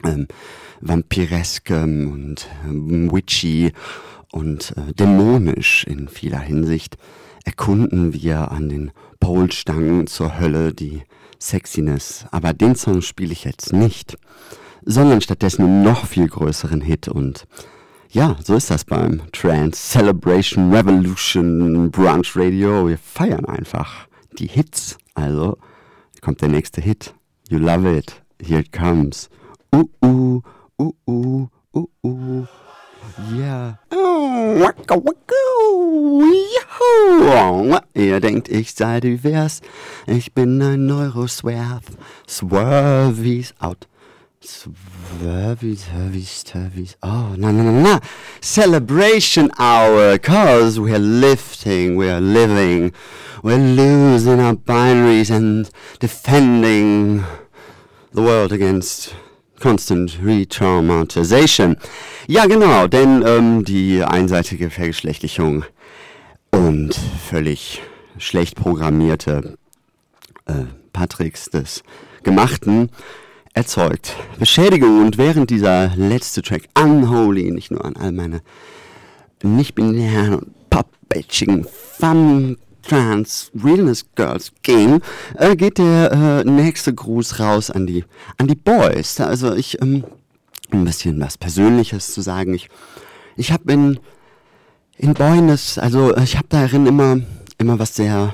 ähm, 0.04 0.27
vampireskem 0.82 2.12
und 2.12 2.48
ähm, 2.65 3.12
witchy 3.12 3.72
und 4.32 4.74
äh, 4.77 4.94
dämonisch 4.94 5.86
in 5.86 6.08
vieler 6.08 6.39
Hinsicht 6.39 6.98
erkunden 7.44 8.13
wir 8.13 8.51
an 8.51 8.70
den 8.70 8.91
Polstangen 9.20 10.08
zur 10.08 10.39
Hölle 10.39 10.74
die 10.74 11.03
Sexiness. 11.39 12.25
Aber 12.32 12.53
den 12.53 12.75
Song 12.75 13.01
spiele 13.01 13.34
ich 13.34 13.44
jetzt 13.44 13.72
nicht 13.72 14.17
sondern 14.86 15.20
stattdessen 15.20 15.65
einen 15.65 15.84
noch 15.84 16.05
viel 16.05 16.27
größeren 16.27 16.82
Hit. 16.82 17.08
Und 17.08 17.46
ja, 18.10 18.38
so 18.44 18.55
ist 18.55 18.70
das 18.70 18.86
beim 18.86 19.22
Trans 19.32 19.89
Celebration 19.89 20.72
Revolution 20.72 21.91
Brunch 21.91 22.36
Radio. 22.36 22.88
Wir 22.88 22.98
feiern 22.98 23.46
einfach 23.46 24.08
die 24.38 24.48
Hits. 24.48 24.98
Also 25.15 25.58
kommt 26.22 26.41
der 26.41 26.50
nächste 26.50 26.82
Hit. 26.82 27.13
You 27.50 27.58
love 27.58 27.98
it. 27.98 28.22
Here 28.41 28.62
it 28.62 28.72
comes. 28.72 29.29
Uh, 29.74 29.86
uh, 30.03 30.41
uh, 30.79 30.91
uh, 31.08 31.48
uh, 31.74 31.86
uh. 32.03 32.48
Yeah. 33.34 33.77
Ihr 37.94 38.20
denkt, 38.20 38.50
ich 38.50 38.74
sei 38.74 39.00
divers. 39.00 39.62
Ich 40.05 40.34
bin 40.34 40.62
ein 40.62 40.86
Neuroswerf. 40.86 41.84
Swervies 42.27 43.53
out. 43.60 43.88
Swervies, 44.41 45.88
Hervies, 45.91 46.44
Turvies. 46.44 46.98
Oh, 47.01 47.36
no, 47.38 47.51
no, 47.51 47.63
no, 47.63 47.72
no. 47.72 48.00
Celebration 48.41 49.50
hour, 49.58 50.20
cause 50.20 50.79
we're 50.79 51.00
lifting, 51.00 51.96
we're 51.96 52.20
living, 52.20 52.91
we're 53.41 53.58
losing 53.58 54.39
our 54.39 54.55
binaries 54.55 55.32
and 55.32 55.70
defending 56.00 57.24
the 58.12 58.22
world 58.22 58.51
against 58.51 59.15
constant 59.65 60.19
retraumatization. 60.24 61.75
Ja, 62.27 62.45
genau, 62.45 62.86
denn 62.86 63.24
ähm, 63.25 63.65
die 63.65 64.03
einseitige 64.03 64.69
Vergeschlechtlichung 64.69 65.65
und 66.51 66.93
völlig 66.93 67.81
schlecht 68.19 68.55
programmierte 68.57 69.57
äh, 70.45 70.65
Patricks 70.93 71.50
des 71.50 71.81
Gemachten 72.22 72.91
erzeugt. 73.55 74.15
Beschädigung 74.38 75.03
und 75.03 75.17
während 75.17 75.50
dieser 75.50 75.95
letzte 75.95 76.43
Track 76.43 76.67
Unholy 76.79 77.50
nicht 77.50 77.72
nur 77.72 77.84
an 77.84 77.95
all 77.95 78.12
meine 78.12 78.41
nicht-binären 79.41 80.36
und 80.36 80.69
pop-bitchigen 80.69 81.65
Fun 81.98 82.57
Trans 82.88 83.51
Realness 83.56 84.06
Girls 84.15 84.51
ging, 84.63 85.01
äh, 85.36 85.56
geht 85.56 85.77
der 85.77 86.12
äh, 86.12 86.50
nächste 86.50 86.94
Gruß 86.94 87.39
raus 87.39 87.72
an 87.72 87.88
die 87.88 88.04
an 88.38 88.48
die 88.48 88.56
Boys. 88.56 89.20
Also 89.20 89.54
ich 89.54 89.82
ähm, 89.82 90.04
ein 90.72 90.86
bisschen 90.86 91.20
was 91.20 91.38
Persönliches 91.38 92.13
zu 92.13 92.22
sagen. 92.22 92.54
Ich 92.54 92.70
ich 93.36 93.51
habe 93.51 93.72
in 93.72 94.00
in 94.98 95.13
Boyness, 95.13 95.77
also 95.77 96.15
ich 96.18 96.38
habe 96.38 96.48
darin 96.50 96.86
immer 96.86 97.20
immer 97.58 97.80
was 97.80 97.96
sehr 97.96 98.34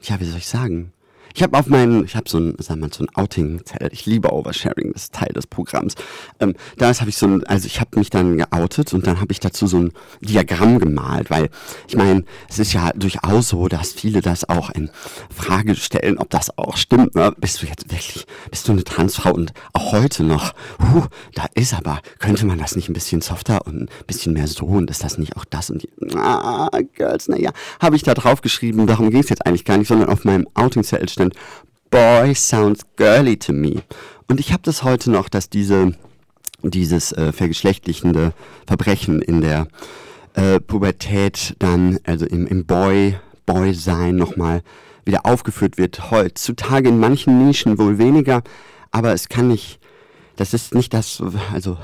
ja 0.00 0.20
wie 0.20 0.24
soll 0.24 0.38
ich 0.38 0.48
sagen 0.48 0.92
Ich 1.34 1.42
habe 1.42 1.56
auf 1.58 1.66
meinen, 1.66 2.04
ich 2.04 2.16
habe 2.16 2.28
so 2.28 2.38
ein, 2.38 2.54
sag 2.58 2.78
mal, 2.78 2.92
so 2.92 3.04
ein 3.04 3.08
Outing-Zelt. 3.14 3.92
Ich 3.92 4.06
liebe 4.06 4.32
Oversharing, 4.32 4.92
das 4.92 5.04
ist 5.04 5.14
Teil 5.14 5.32
des 5.32 5.46
Programms. 5.46 5.94
Ähm, 6.40 6.54
da 6.76 6.92
habe 6.92 7.08
ich 7.08 7.16
so 7.16 7.26
ein, 7.26 7.44
also 7.44 7.66
ich 7.66 7.80
habe 7.80 7.98
mich 7.98 8.10
dann 8.10 8.36
geoutet 8.36 8.92
und 8.92 9.06
dann 9.06 9.20
habe 9.20 9.32
ich 9.32 9.40
dazu 9.40 9.66
so 9.66 9.78
ein 9.78 9.92
Diagramm 10.20 10.78
gemalt, 10.78 11.30
weil 11.30 11.50
ich 11.86 11.96
meine, 11.96 12.24
es 12.48 12.58
ist 12.58 12.72
ja 12.72 12.90
durchaus 12.94 13.48
so, 13.48 13.68
dass 13.68 13.92
viele 13.92 14.20
das 14.20 14.48
auch 14.48 14.70
in 14.70 14.90
Frage 15.34 15.76
stellen, 15.76 16.18
ob 16.18 16.30
das 16.30 16.56
auch 16.58 16.76
stimmt. 16.76 17.14
Ne? 17.14 17.32
Bist 17.38 17.62
du 17.62 17.66
jetzt 17.66 17.90
wirklich, 17.90 18.26
bist 18.50 18.66
du 18.66 18.72
eine 18.72 18.84
Transfrau 18.84 19.32
und 19.32 19.52
auch 19.72 19.92
heute 19.92 20.24
noch, 20.24 20.52
huh, 20.80 21.06
da 21.34 21.46
ist 21.54 21.74
aber, 21.74 22.00
könnte 22.18 22.44
man 22.46 22.58
das 22.58 22.74
nicht 22.76 22.88
ein 22.88 22.94
bisschen 22.94 23.20
softer 23.20 23.66
und 23.66 23.82
ein 23.82 23.88
bisschen 24.06 24.32
mehr 24.32 24.46
so 24.46 24.66
und 24.66 24.90
ist 24.90 25.04
das 25.04 25.18
nicht 25.18 25.36
auch 25.36 25.44
das 25.44 25.70
und 25.70 25.82
die, 25.82 26.16
ah, 26.16 26.68
Girls, 26.94 27.28
naja, 27.28 27.50
habe 27.80 27.96
ich 27.96 28.02
da 28.02 28.14
drauf 28.14 28.40
geschrieben, 28.40 28.86
darum 28.86 29.10
ging 29.10 29.20
es 29.20 29.28
jetzt 29.28 29.46
eigentlich 29.46 29.64
gar 29.64 29.78
nicht, 29.78 29.88
sondern 29.88 30.08
auf 30.08 30.24
meinem 30.24 30.48
Outing-Zelt 30.54 31.10
stand, 31.20 31.34
Boy 31.90 32.34
sounds 32.34 32.82
girly 32.96 33.36
to 33.36 33.52
me. 33.52 33.82
Und 34.28 34.40
ich 34.40 34.52
habe 34.52 34.62
das 34.62 34.84
heute 34.84 35.10
noch, 35.10 35.28
dass 35.28 35.50
diese, 35.50 35.94
dieses 36.62 37.12
äh, 37.12 37.32
vergeschlechtlichende 37.32 38.32
Verbrechen 38.66 39.20
in 39.20 39.40
der 39.40 39.66
äh, 40.34 40.60
Pubertät 40.60 41.56
dann, 41.58 41.98
also 42.04 42.26
im, 42.26 42.46
im 42.46 42.64
Boy, 42.64 43.18
Boy-Sein 43.46 44.14
nochmal 44.14 44.62
wieder 45.04 45.26
aufgeführt 45.26 45.78
wird. 45.78 46.12
Heutzutage 46.12 46.88
in 46.88 47.00
manchen 47.00 47.44
Nischen 47.44 47.78
wohl 47.78 47.98
weniger, 47.98 48.42
aber 48.92 49.12
es 49.12 49.28
kann 49.28 49.48
nicht, 49.48 49.80
das 50.36 50.54
ist 50.54 50.74
nicht 50.74 50.94
das, 50.94 51.20
also 51.52 51.76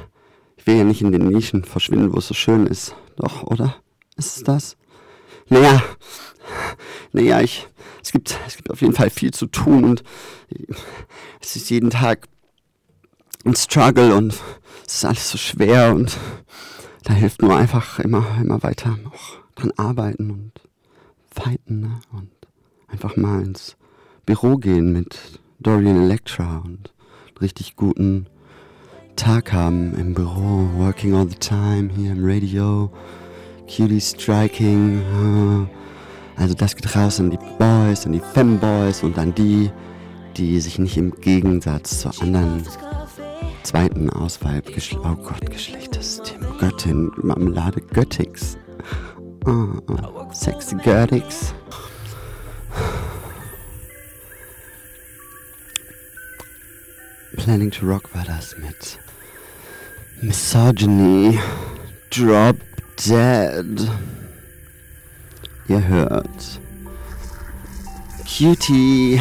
ich 0.56 0.66
will 0.68 0.76
ja 0.76 0.84
nicht 0.84 1.02
in 1.02 1.10
den 1.10 1.28
Nischen 1.28 1.64
verschwinden, 1.64 2.12
wo 2.12 2.18
es 2.18 2.28
so 2.28 2.34
schön 2.34 2.66
ist. 2.66 2.94
Doch, 3.16 3.42
oder? 3.42 3.76
Ist 4.16 4.36
es 4.36 4.44
das? 4.44 4.76
Naja, 5.48 5.82
naja, 7.12 7.40
ich, 7.40 7.66
es 8.06 8.12
gibt, 8.12 8.38
es 8.46 8.56
gibt 8.56 8.70
auf 8.70 8.80
jeden 8.82 8.92
Fall 8.92 9.10
viel 9.10 9.32
zu 9.32 9.46
tun 9.46 9.82
und 9.82 10.04
es 11.40 11.56
ist 11.56 11.70
jeden 11.70 11.90
Tag 11.90 12.28
ein 13.44 13.56
Struggle 13.56 14.14
und 14.14 14.32
es 14.86 14.98
ist 14.98 15.04
alles 15.04 15.28
so 15.28 15.38
schwer 15.38 15.92
und 15.92 16.16
da 17.02 17.14
hilft 17.14 17.42
nur 17.42 17.56
einfach 17.56 17.98
immer, 17.98 18.24
immer 18.40 18.62
weiter 18.62 18.96
auch 19.12 19.38
dran 19.56 19.72
arbeiten 19.76 20.30
und 20.30 20.52
fighten 21.34 21.80
ne? 21.80 22.00
und 22.12 22.30
einfach 22.86 23.16
mal 23.16 23.42
ins 23.42 23.76
Büro 24.24 24.56
gehen 24.56 24.92
mit 24.92 25.40
Dorian 25.58 26.00
Electra 26.00 26.58
und 26.58 26.94
einen 27.26 27.38
richtig 27.40 27.74
guten 27.74 28.28
Tag 29.16 29.52
haben 29.52 29.98
im 29.98 30.14
Büro, 30.14 30.70
working 30.76 31.12
all 31.12 31.28
the 31.28 31.34
time 31.34 31.90
hier 31.96 32.12
im 32.12 32.24
Radio, 32.24 32.92
Cutie 33.66 34.00
Striking. 34.00 35.02
Uh, 35.12 35.85
also 36.36 36.54
das 36.54 36.76
geht 36.76 36.94
raus 36.94 37.18
an 37.20 37.30
die 37.30 37.38
Boys, 37.58 38.06
an 38.06 38.12
die 38.12 38.20
Femboys 38.20 39.02
und 39.02 39.18
an 39.18 39.34
die, 39.34 39.70
die 40.36 40.60
sich 40.60 40.78
nicht 40.78 40.96
im 40.96 41.12
Gegensatz 41.20 42.00
zu 42.00 42.10
anderen 42.20 42.62
zweiten 43.62 44.10
Auswahl, 44.10 44.62
oh 45.02 45.16
Gott, 45.16 45.50
Geschlechtersystem, 45.50 46.40
Göttin, 46.58 47.10
Marmelade 47.16 47.80
Göttix. 47.80 48.56
Oh, 49.46 49.80
oh, 49.88 50.32
sexy 50.32 50.76
Göttix. 50.76 51.54
Planning 57.36 57.70
to 57.70 57.86
Rock 57.86 58.14
war 58.14 58.24
das 58.24 58.56
mit 58.58 58.98
Misogyny, 60.20 61.38
Drop 62.10 62.56
Dead. 63.06 63.88
Ihr 65.68 65.84
hört 65.84 66.60
Cutie 68.24 69.20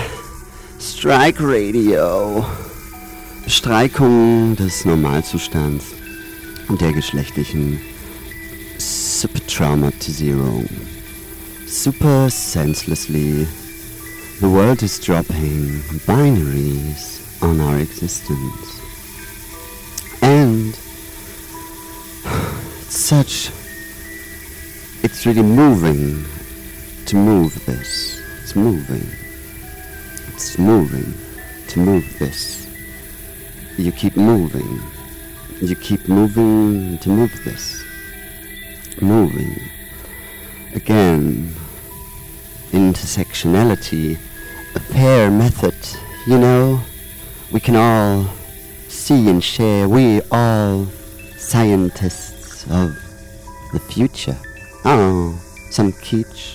Strike 0.80 1.40
Radio. 1.42 2.46
Bestreikung 3.44 4.56
des 4.56 4.86
Normalzustands 4.86 5.86
und 6.68 6.82
der 6.82 6.94
geschlechtlichen 6.94 7.82
Subtraumatisierung. 8.78 10.70
Super 11.66 12.30
senselessly, 12.30 13.48
the 14.40 14.48
world 14.48 14.84
is 14.84 15.00
dropping 15.00 15.82
binaries 16.06 17.22
on 17.42 17.60
our 17.60 17.79
existence. 17.79 18.81
And 20.22 20.77
it's 22.84 23.00
such 23.00 23.51
it's 25.01 25.25
really 25.25 25.42
moving 25.42 26.24
to 27.05 27.15
move 27.15 27.65
this. 27.65 28.20
It's 28.41 28.55
moving. 28.55 29.07
It's 30.33 30.57
moving 30.57 31.13
to 31.68 31.79
move 31.79 32.18
this. 32.20 32.68
You 33.77 33.91
keep 33.91 34.18
moving. 34.18 34.81
You 35.61 35.75
keep 35.75 36.07
moving 36.09 36.98
to 37.00 37.09
move 37.09 37.31
this. 37.44 37.83
Moving. 39.01 39.55
Again, 40.74 41.53
intersectionality, 42.72 44.18
a 44.75 44.79
fair 44.79 45.29
method, 45.29 45.75
you 46.25 46.39
know, 46.39 46.81
we 47.51 47.59
can 47.59 47.75
all 47.75 48.25
see 48.87 49.29
and 49.29 49.44
share. 49.44 49.87
We 49.87 50.22
all 50.31 50.87
scientists 51.37 52.63
of 52.63 52.96
the 53.74 53.79
future. 53.79 54.37
Oh, 54.83 55.39
some 55.70 55.94
kitsch 55.94 56.54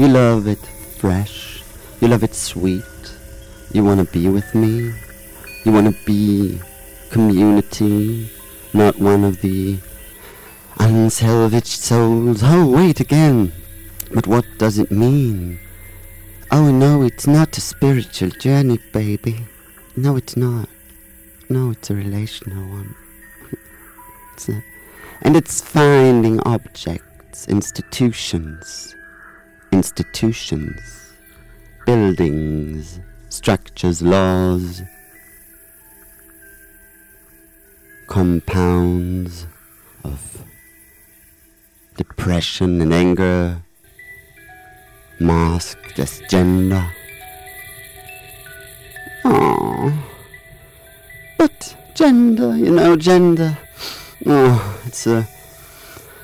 you 0.00 0.08
love 0.08 0.48
it 0.48 0.64
fresh. 0.96 1.62
You 2.00 2.08
love 2.08 2.22
it 2.22 2.34
sweet. 2.34 2.82
You 3.70 3.84
want 3.84 4.00
to 4.00 4.10
be 4.10 4.30
with 4.30 4.54
me. 4.54 4.94
You 5.62 5.72
want 5.72 5.94
to 5.94 6.04
be 6.06 6.58
community, 7.10 8.30
not 8.72 8.98
one 8.98 9.24
of 9.24 9.42
the 9.42 9.76
unsalvaged 10.78 11.66
souls. 11.66 12.40
Oh, 12.42 12.66
wait 12.66 13.00
again. 13.00 13.52
But 14.10 14.26
what 14.26 14.46
does 14.56 14.78
it 14.78 14.90
mean? 14.90 15.60
Oh, 16.50 16.70
no, 16.70 17.02
it's 17.02 17.26
not 17.26 17.58
a 17.58 17.60
spiritual 17.60 18.30
journey, 18.30 18.78
baby. 18.92 19.44
No, 19.96 20.16
it's 20.16 20.34
not. 20.34 20.70
No, 21.50 21.72
it's 21.72 21.90
a 21.90 21.94
relational 21.94 22.66
one. 22.70 22.94
it's 24.32 24.48
a, 24.48 24.64
and 25.20 25.36
it's 25.36 25.60
finding 25.60 26.40
objects, 26.40 27.46
institutions, 27.48 28.96
institutions, 29.72 30.80
buildings, 31.86 33.00
structures, 33.28 34.02
laws, 34.02 34.82
compounds 38.08 39.46
of 40.04 40.44
depression 41.96 42.80
and 42.80 42.92
anger, 42.92 43.62
masked 45.20 45.98
as 45.98 46.20
gender. 46.28 46.90
Oh, 49.24 49.92
but 51.38 51.76
gender, 51.94 52.56
you 52.56 52.70
know, 52.70 52.96
gender. 52.96 53.56
Oh, 54.26 54.80
it's 54.86 55.06
a 55.06 55.26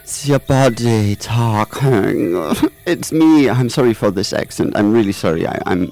it's 0.06 0.28
your 0.28 0.38
body 0.38 1.16
talking. 1.16 2.36
It's 2.86 3.10
me. 3.10 3.50
I'm 3.50 3.68
sorry 3.68 3.92
for 3.92 4.12
this 4.12 4.32
accent. 4.32 4.76
I'm 4.76 4.92
really 4.92 5.10
sorry. 5.10 5.44
I, 5.44 5.60
I'm. 5.66 5.90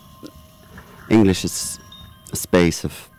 English 1.11 1.44
is 1.44 1.81
a 2.33 2.37
space 2.37 2.85
of 2.85 3.11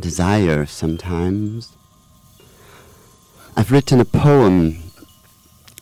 desire 0.00 0.66
sometimes. 0.66 1.76
I've 3.56 3.70
written 3.70 4.00
a 4.00 4.04
poem. 4.04 4.82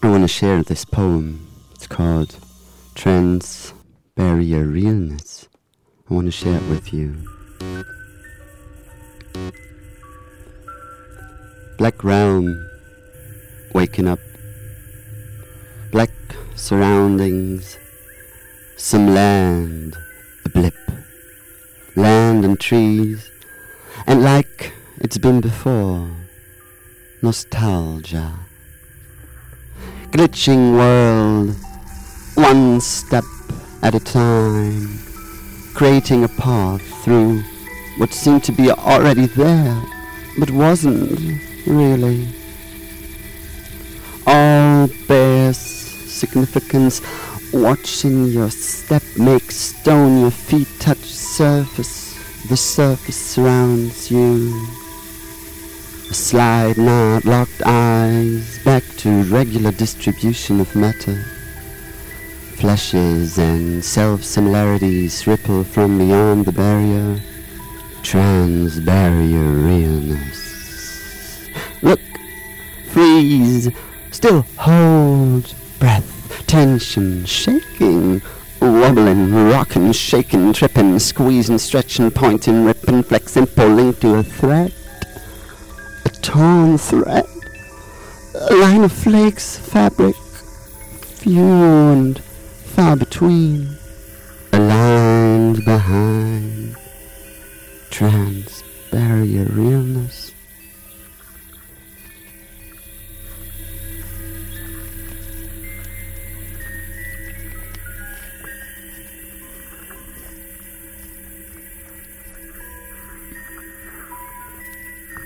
I 0.03 0.11
want 0.11 0.25
to 0.25 0.29
share 0.29 0.63
this 0.63 0.85
poem. 0.85 1.49
It's 1.75 1.87
called 1.87 2.37
Trans 2.95 3.73
Barrier 4.15 4.65
Realness. 4.65 5.49
I 6.11 6.13
want 6.13 6.27
to 6.27 6.31
share 6.31 6.59
it 6.59 6.69
with 6.69 6.93
you. 6.93 7.17
Black 11.79 12.05
Realm, 12.05 12.69
waking 13.73 14.07
up 14.07 14.21
black 15.95 16.11
surroundings, 16.57 17.79
some 18.77 19.15
land, 19.15 19.97
a 20.45 20.49
blip, 20.49 20.75
land 21.95 22.45
and 22.45 22.59
trees, 22.59 23.31
and 24.05 24.25
like 24.25 24.73
it's 24.99 25.19
been 25.19 25.41
before, 25.41 26.11
nostalgia. 27.23 28.35
Glitching 30.11 30.73
world, 30.77 31.55
one 32.35 32.81
step 32.81 33.25
at 33.83 33.95
a 33.95 34.01
time, 34.01 34.99
creating 35.75 36.25
a 36.25 36.29
path 36.43 36.83
through 37.05 37.41
what 37.99 38.13
seemed 38.13 38.43
to 38.43 38.51
be 38.51 38.69
already 38.69 39.27
there, 39.27 39.81
but 40.41 40.51
wasn't 40.51 41.39
really. 41.69 42.44
Significance 46.15 47.01
Watching 47.55 48.25
your 48.25 48.51
step 48.51 49.05
make 49.17 49.53
stone, 49.53 50.23
your 50.23 50.33
feet 50.33 50.67
touch 50.81 50.99
surface, 51.05 52.19
the 52.49 52.57
surface 52.57 53.17
surrounds 53.17 54.11
you. 54.11 54.67
Slide 56.11 56.77
not 56.77 57.25
locked 57.25 57.63
eyes 57.65 58.59
back 58.65 58.83
to 58.97 59.23
regular 59.33 59.71
distribution 59.71 60.59
of 60.59 60.75
matter. 60.75 61.25
Flashes 62.57 63.39
and 63.39 63.85
self-similarities 63.85 65.25
ripple 65.29 65.63
from 65.63 65.99
beyond 65.99 66.47
the 66.47 66.53
barrier. 66.53 67.21
Trans-barrier 68.03 69.49
realness. 69.63 71.51
Look, 71.83 72.01
freeze, 72.91 73.71
still 74.11 74.43
hold 74.59 75.55
breath, 75.79 76.45
tension, 76.47 77.25
shaking, 77.25 78.23
wobbling, 78.61 79.35
rocking, 79.51 79.93
shaking, 79.93 80.53
tripping, 80.53 80.99
squeezing, 80.99 81.59
stretching, 81.59 82.11
pointing, 82.11 82.65
ripping, 82.65 83.03
flexing, 83.03 83.47
pulling 83.47 83.95
to 83.95 84.17
a 84.17 84.23
thread 84.23 84.73
A 86.07 86.09
torn 86.21 86.79
thread, 86.79 87.27
a 88.51 88.55
line 88.57 88.85
of 88.85 88.93
flakes, 88.93 89.59
fabric, 89.59 90.17
few 90.17 91.43
and 91.43 92.19
far 92.75 92.97
between, 92.97 93.77
aligned 94.53 95.65
behind. 95.65 96.77
Trans 97.91 98.63
barrier 98.91 99.45
realness. 99.47 100.24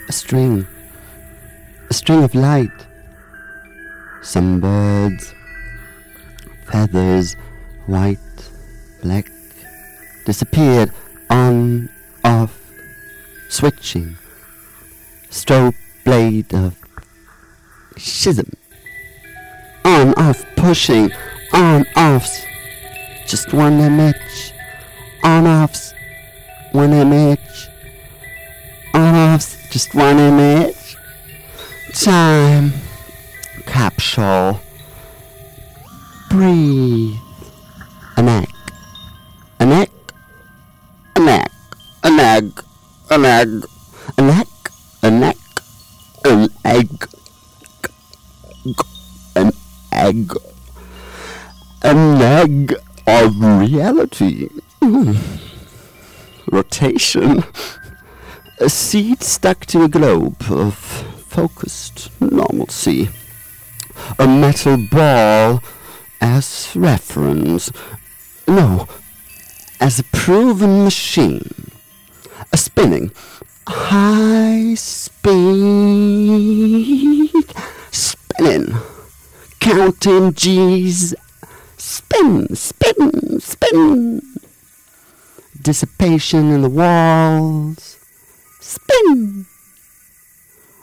A 0.08 0.12
string 0.12 0.66
a 1.90 1.94
string 1.94 2.22
of 2.22 2.34
light. 2.34 2.86
Some 4.22 4.60
birds, 4.60 5.34
feathers, 6.70 7.34
white, 7.86 8.18
black, 9.02 9.26
disappeared 10.26 10.92
on, 11.30 11.88
off, 12.24 12.60
switching. 13.48 14.16
Strobe 15.30 15.74
blade 16.04 16.52
of 16.54 16.76
schism. 17.96 18.52
On, 19.84 20.12
off, 20.14 20.44
pushing, 20.56 21.10
on, 21.52 21.86
offs. 21.96 22.44
Just 23.26 23.52
one 23.54 23.80
image. 23.80 24.52
On, 25.22 25.46
offs, 25.46 25.94
one 26.72 26.92
image. 26.92 27.67
On, 29.28 29.38
just 29.70 29.94
one 29.94 30.18
image 30.18 30.96
time 31.92 32.72
capsule. 33.66 34.58
Breathe. 36.30 37.18
An 38.16 38.28
egg. 38.28 38.48
An 39.60 39.72
egg. 39.72 39.90
An 41.14 41.28
egg. 41.28 41.50
An 42.04 42.18
egg. 42.20 42.64
An 43.10 43.24
egg. 43.24 43.66
An 44.16 44.30
egg. 44.30 44.48
An 45.02 45.22
egg. 45.22 45.36
An 46.24 46.48
egg. 46.64 47.08
An 49.36 49.52
egg. 49.92 50.32
An 51.82 52.22
egg 52.22 52.74
of 53.06 53.42
reality. 53.42 54.48
Hmm. 54.80 55.12
Rotation. 56.50 57.44
A 58.60 58.68
seed 58.68 59.22
stuck 59.22 59.66
to 59.66 59.84
a 59.84 59.88
globe 59.88 60.42
of 60.50 60.74
focused 60.74 62.10
normalcy. 62.20 63.08
A 64.18 64.26
metal 64.26 64.76
ball 64.76 65.62
as 66.20 66.72
reference. 66.74 67.70
No, 68.48 68.88
as 69.80 70.00
a 70.00 70.04
proven 70.04 70.82
machine. 70.82 71.70
A 72.52 72.56
spinning, 72.56 73.12
high 73.68 74.74
speed 74.74 75.38
spinning, 77.92 78.74
counting 79.60 80.34
G's. 80.34 81.14
Spin, 81.76 82.56
spin, 82.56 83.38
spin. 83.38 84.20
Dissipation 85.62 86.50
in 86.50 86.62
the 86.62 86.68
walls. 86.68 87.97
Spin. 88.68 89.46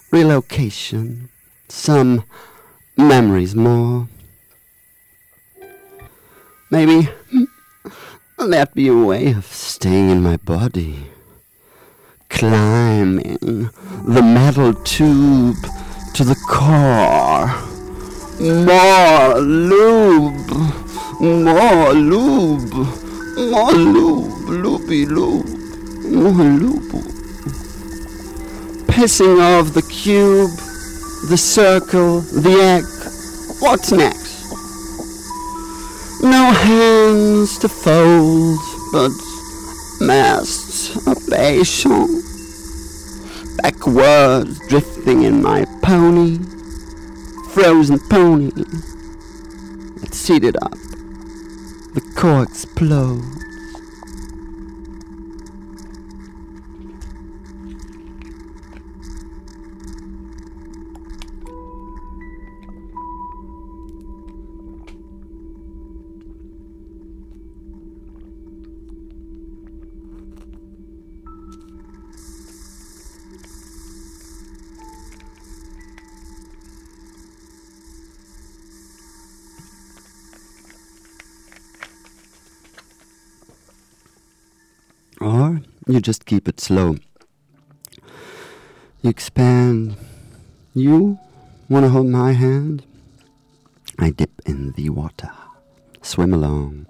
Relocation, 0.09 1.29
some 1.69 2.23
memories 2.97 3.53
more. 3.53 4.07
Maybe 6.71 7.09
that 8.39 8.73
be 8.73 8.87
a 8.87 8.95
way 8.95 9.33
of 9.33 9.45
staying 9.45 10.09
in 10.09 10.23
my 10.23 10.37
body, 10.37 11.11
climbing 12.29 13.69
the 14.03 14.23
metal 14.23 14.73
tube 14.73 15.61
to 16.15 16.23
the 16.23 16.37
core. 16.49 17.53
More 18.41 19.39
lube, 19.39 20.49
more 21.21 21.93
lube, 21.93 22.73
more 23.37 23.73
lube, 23.73 24.49
loopy 24.49 25.05
lube, 25.05 25.45
more 26.03 26.45
lube 26.45 27.14
pissing 28.95 29.59
of 29.59 29.73
the 29.73 29.81
cube, 29.81 30.51
the 31.27 31.35
circle, 31.35 32.21
the 32.21 32.55
egg. 32.61 32.85
What's 33.59 33.91
next? 33.91 34.53
No 36.23 36.53
hands 36.53 37.59
to 37.59 37.67
fold, 37.67 38.57
but 38.93 39.11
masts 39.99 41.05
masturbation. 41.05 42.23
Backwards 43.57 44.65
drifting 44.69 45.23
in 45.23 45.43
my 45.43 45.65
pony, 45.81 46.39
frozen 47.49 47.99
pony. 48.09 48.53
It's 50.03 50.17
seated 50.17 50.55
up. 50.61 50.71
The 51.95 52.13
core 52.15 52.43
explodes. 52.43 53.44
You 85.87 85.99
just 85.99 86.25
keep 86.25 86.47
it 86.47 86.59
slow. 86.59 86.95
You 89.01 89.09
expand. 89.09 89.95
You 90.73 91.19
want 91.69 91.85
to 91.85 91.89
hold 91.89 92.07
my 92.07 92.33
hand? 92.33 92.83
I 93.97 94.09
dip 94.09 94.41
in 94.45 94.73
the 94.73 94.89
water, 94.89 95.31
swim 96.01 96.33
along, 96.33 96.85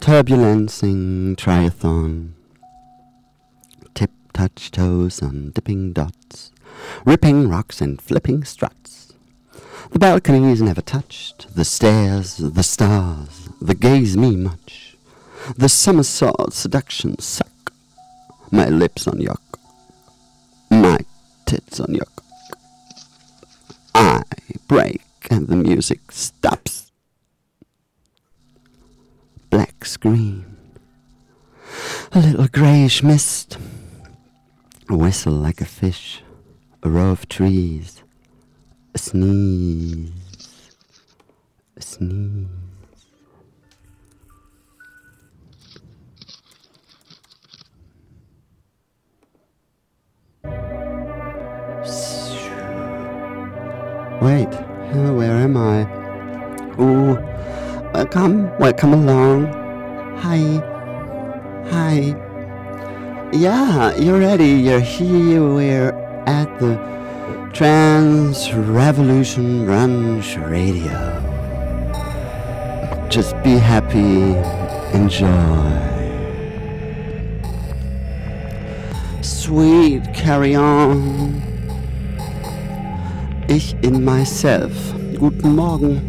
turbulencing 0.00 1.36
triathlon, 1.36 2.32
tip 3.94 4.10
touch 4.32 4.72
toes 4.72 5.22
on 5.22 5.50
dipping 5.50 5.92
dots, 5.92 6.50
ripping 7.04 7.48
rocks 7.48 7.80
and 7.80 8.02
flipping 8.02 8.42
struts. 8.42 9.12
The 9.92 10.00
balcony 10.00 10.50
is 10.50 10.60
never 10.60 10.80
touched, 10.80 11.54
the 11.54 11.64
stairs, 11.64 12.38
the 12.38 12.64
stars, 12.64 13.48
the 13.60 13.74
gaze 13.74 14.16
me 14.16 14.34
much. 14.34 14.96
The 15.56 15.68
somersault 15.68 16.52
seduction 16.52 17.18
suck. 17.18 17.51
My 18.52 18.68
lips 18.68 19.08
on 19.08 19.18
your 19.18 19.36
My 20.70 20.98
tits 21.46 21.80
on 21.80 21.94
your 21.94 22.06
I 23.94 24.22
break 24.68 25.02
and 25.30 25.48
the 25.48 25.56
music 25.56 26.12
stops. 26.12 26.92
Black 29.48 29.86
screen. 29.86 30.56
A 32.12 32.20
little 32.20 32.46
greyish 32.48 33.02
mist. 33.02 33.56
A 34.90 34.96
whistle 34.96 35.32
like 35.32 35.62
a 35.62 35.64
fish. 35.64 36.22
A 36.82 36.90
row 36.90 37.10
of 37.10 37.28
trees. 37.30 38.02
A 38.94 38.98
sneeze. 38.98 40.10
A 41.76 41.82
sneeze. 41.82 42.61
Wait, 54.22 54.46
uh, 54.46 55.12
where 55.12 55.32
am 55.32 55.56
I? 55.56 55.84
Oh, 56.78 57.18
welcome, 57.92 58.56
welcome 58.56 58.92
along. 58.92 59.46
Hi, 60.18 60.38
hi. 61.68 62.14
Yeah, 63.32 63.96
you're 63.96 64.20
ready. 64.20 64.50
You're 64.50 64.78
here. 64.78 65.42
We're 65.42 65.90
at 66.28 66.56
the 66.60 66.76
Trans 67.52 68.54
Revolution 68.54 69.66
Brunch 69.66 70.38
Radio. 70.48 71.18
Just 73.08 73.34
be 73.42 73.58
happy, 73.58 74.36
enjoy. 74.96 75.80
Sweet, 79.20 80.14
carry 80.14 80.54
on. 80.54 81.51
Ich 83.54 83.76
in 83.82 84.02
myself. 84.02 84.72
Guten 85.18 85.54
Morgen. 85.54 86.00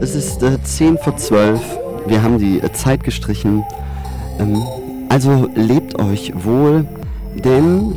Es 0.00 0.14
ist 0.14 0.42
äh, 0.42 0.56
10 0.62 0.96
vor 0.96 1.18
12. 1.18 1.60
Wir 2.06 2.22
haben 2.22 2.38
die 2.38 2.60
äh, 2.60 2.72
Zeit 2.72 3.04
gestrichen. 3.04 3.62
Ähm, 4.38 4.62
also 5.10 5.50
lebt 5.54 5.98
euch 5.98 6.32
wohl, 6.34 6.86
denn 7.44 7.94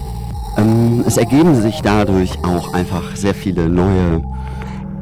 ähm, 0.58 1.06
es 1.08 1.15
ergeben 1.15 1.56
sich 1.62 1.80
dadurch 1.82 2.38
auch 2.43 2.73
einfach 2.73 3.15
sehr 3.15 3.34
viele 3.34 3.69
neue 3.69 4.21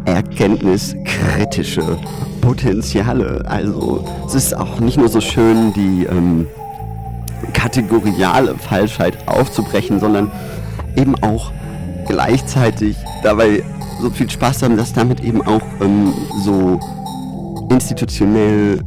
erkenntniskritische 0.06 1.97
Potenziale. 2.41 3.43
Also 3.47 4.06
es 4.28 4.36
ist 4.36 4.56
auch 4.56 4.80
nicht 4.80 4.97
nur 4.97 5.10
so 5.10 5.19
schön, 5.19 5.73
die 5.73 6.06
ähm, 6.06 6.45
kategoriale 7.54 8.54
Falschheit 8.54 9.17
aufzubrechen, 9.28 9.99
sondern 9.99 10.32
eben 10.95 11.15
auch 11.23 11.52
gleichzeitig 12.08 12.95
dabei 13.23 13.63
so 14.02 14.10
viel 14.10 14.30
Spaß 14.30 14.64
haben, 14.64 14.78
dass 14.78 14.94
damit 14.94 15.22
eben 15.22 15.42
auch 15.42 15.62
ähm, 15.82 16.14
so 16.44 16.80
institutionell 17.70 18.80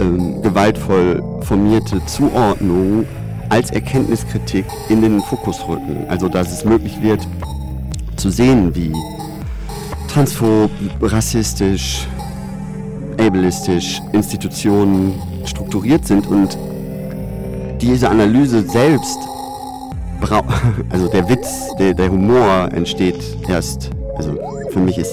ähm, 0.00 0.42
gewaltvoll 0.42 1.22
formierte 1.42 2.04
Zuordnungen 2.06 3.06
als 3.48 3.70
Erkenntniskritik 3.70 4.64
in 4.88 5.02
den 5.02 5.20
Fokus 5.22 5.66
rücken. 5.68 6.04
Also 6.08 6.28
dass 6.28 6.50
es 6.52 6.64
möglich 6.64 7.00
wird 7.02 7.26
zu 8.16 8.30
sehen, 8.30 8.74
wie 8.74 8.92
transphob, 10.08 10.70
rassistisch, 11.00 12.06
ableistisch 13.18 14.00
Institutionen 14.12 15.14
strukturiert 15.44 16.06
sind 16.06 16.26
und 16.26 16.56
diese 17.80 18.08
Analyse 18.08 18.62
selbst, 18.62 19.18
also 20.90 21.08
der 21.08 21.28
Witz, 21.28 21.74
der, 21.78 21.94
der 21.94 22.10
Humor 22.10 22.68
entsteht 22.72 23.20
erst, 23.48 23.90
also 24.16 24.38
für 24.70 24.80
mich 24.80 24.98
ist 24.98 25.12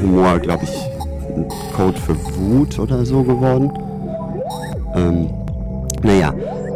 Humor, 0.00 0.38
glaube 0.38 0.64
ich, 0.64 1.36
ein 1.36 1.46
Code 1.74 1.98
für 1.98 2.16
Wut 2.36 2.78
oder 2.78 3.04
so 3.04 3.22
geworden. 3.22 3.70
Ähm, 4.94 5.30
naja, 6.02 6.32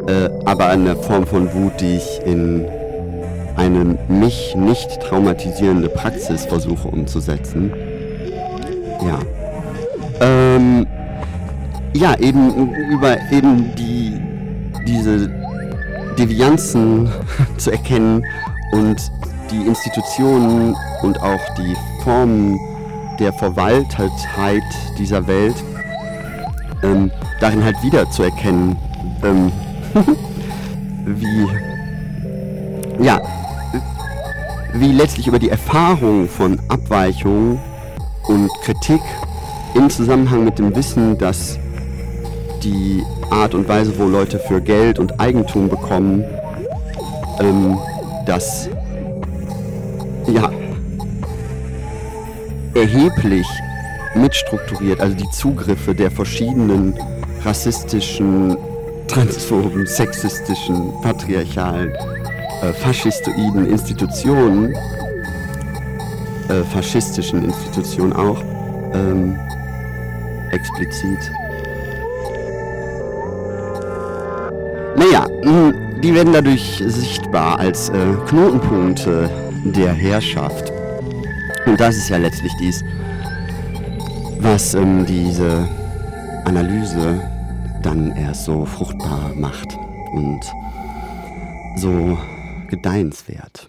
äh, 0.07 0.29
aber 0.45 0.69
eine 0.69 0.97
Form 0.97 1.27
von 1.27 1.53
Wut, 1.55 1.81
die 1.81 1.97
ich 1.97 2.21
in 2.25 2.67
eine 3.57 3.99
mich 4.09 4.55
nicht 4.57 5.01
traumatisierende 5.01 5.89
Praxis 5.89 6.45
versuche 6.47 6.89
umzusetzen. 6.89 7.73
Ja. 9.07 9.19
Ähm, 10.21 10.87
ja, 11.95 12.19
eben 12.19 12.73
über 12.91 13.17
eben 13.31 13.75
die 13.77 14.21
diese 14.87 15.31
Devianzen 16.19 17.11
zu 17.59 17.71
erkennen 17.71 18.25
und 18.73 18.97
die 19.53 19.67
Institutionen 19.67 20.75
und 21.03 21.21
auch 21.23 21.41
die 21.57 21.77
Formen 22.03 22.59
der 23.19 23.33
Verwaltetheit 23.33 24.63
dieser 24.99 25.27
Welt 25.27 25.55
ähm, 26.83 27.11
darin 27.41 27.63
halt 27.63 27.81
wieder 27.83 28.11
zu 28.11 28.23
erkennen, 28.23 28.77
ähm, 29.23 29.53
wie, 31.05 31.47
ja, 33.05 33.21
wie 34.75 34.93
letztlich 34.93 35.27
über 35.29 35.39
die 35.39 35.51
Erfahrung 35.51 36.29
von 36.29 36.59
Abweichung 36.69 37.61
und 38.29 38.51
Kritik 38.63 39.03
im 39.75 39.91
Zusammenhang 39.91 40.45
mit 40.45 40.59
dem 40.59 40.75
Wissen, 40.75 41.19
dass 41.19 41.59
die 42.63 43.03
Art 43.31 43.55
und 43.55 43.69
Weise, 43.69 43.99
wo 43.99 44.07
Leute 44.07 44.39
für 44.39 44.61
Geld 44.61 44.99
und 44.99 45.21
Eigentum 45.21 45.69
bekommen, 45.69 46.25
ähm, 47.41 47.79
das 48.27 48.69
ja 50.33 50.51
erheblich 52.75 53.47
mitstrukturiert, 54.15 55.01
also 55.01 55.17
die 55.17 55.29
Zugriffe 55.31 55.95
der 55.95 56.11
verschiedenen 56.11 56.95
rassistischen 57.45 58.57
transphoben, 59.09 59.87
sexistischen, 59.87 60.93
patriarchalen, 61.03 61.93
äh, 62.63 62.73
faschistoiden 62.73 63.67
Institutionen, 63.67 64.75
äh, 66.49 66.63
faschistischen 66.73 67.45
Institutionen 67.45 68.13
auch, 68.13 68.43
ähm, 68.95 69.39
explizit. 70.51 71.19
Naja, 74.97 75.27
die 76.03 76.15
werden 76.15 76.33
dadurch 76.33 76.83
sichtbar 76.87 77.59
als 77.59 77.89
äh, 77.89 77.95
Knotenpunkte 78.29 79.29
der 79.65 79.93
Herrschaft. 79.93 80.73
Und 81.67 81.79
das 81.81 81.97
ist 81.97 82.09
ja 82.09 82.17
letztlich 82.17 82.53
dies, 82.61 82.83
was 84.39 84.75
ähm, 84.75 85.07
diese 85.07 85.69
Analyse 86.45 87.21
dann 87.83 88.15
erst 88.17 88.45
so 88.45 88.65
fruchtbar 88.65 89.33
macht 89.35 89.77
und 90.13 90.41
so 91.77 92.19
gedeihenswert. 92.69 93.69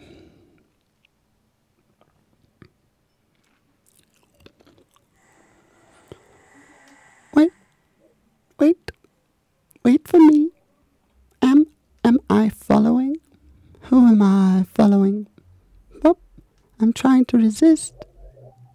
Trying 16.93 17.25
to 17.25 17.38
resist. 17.38 17.93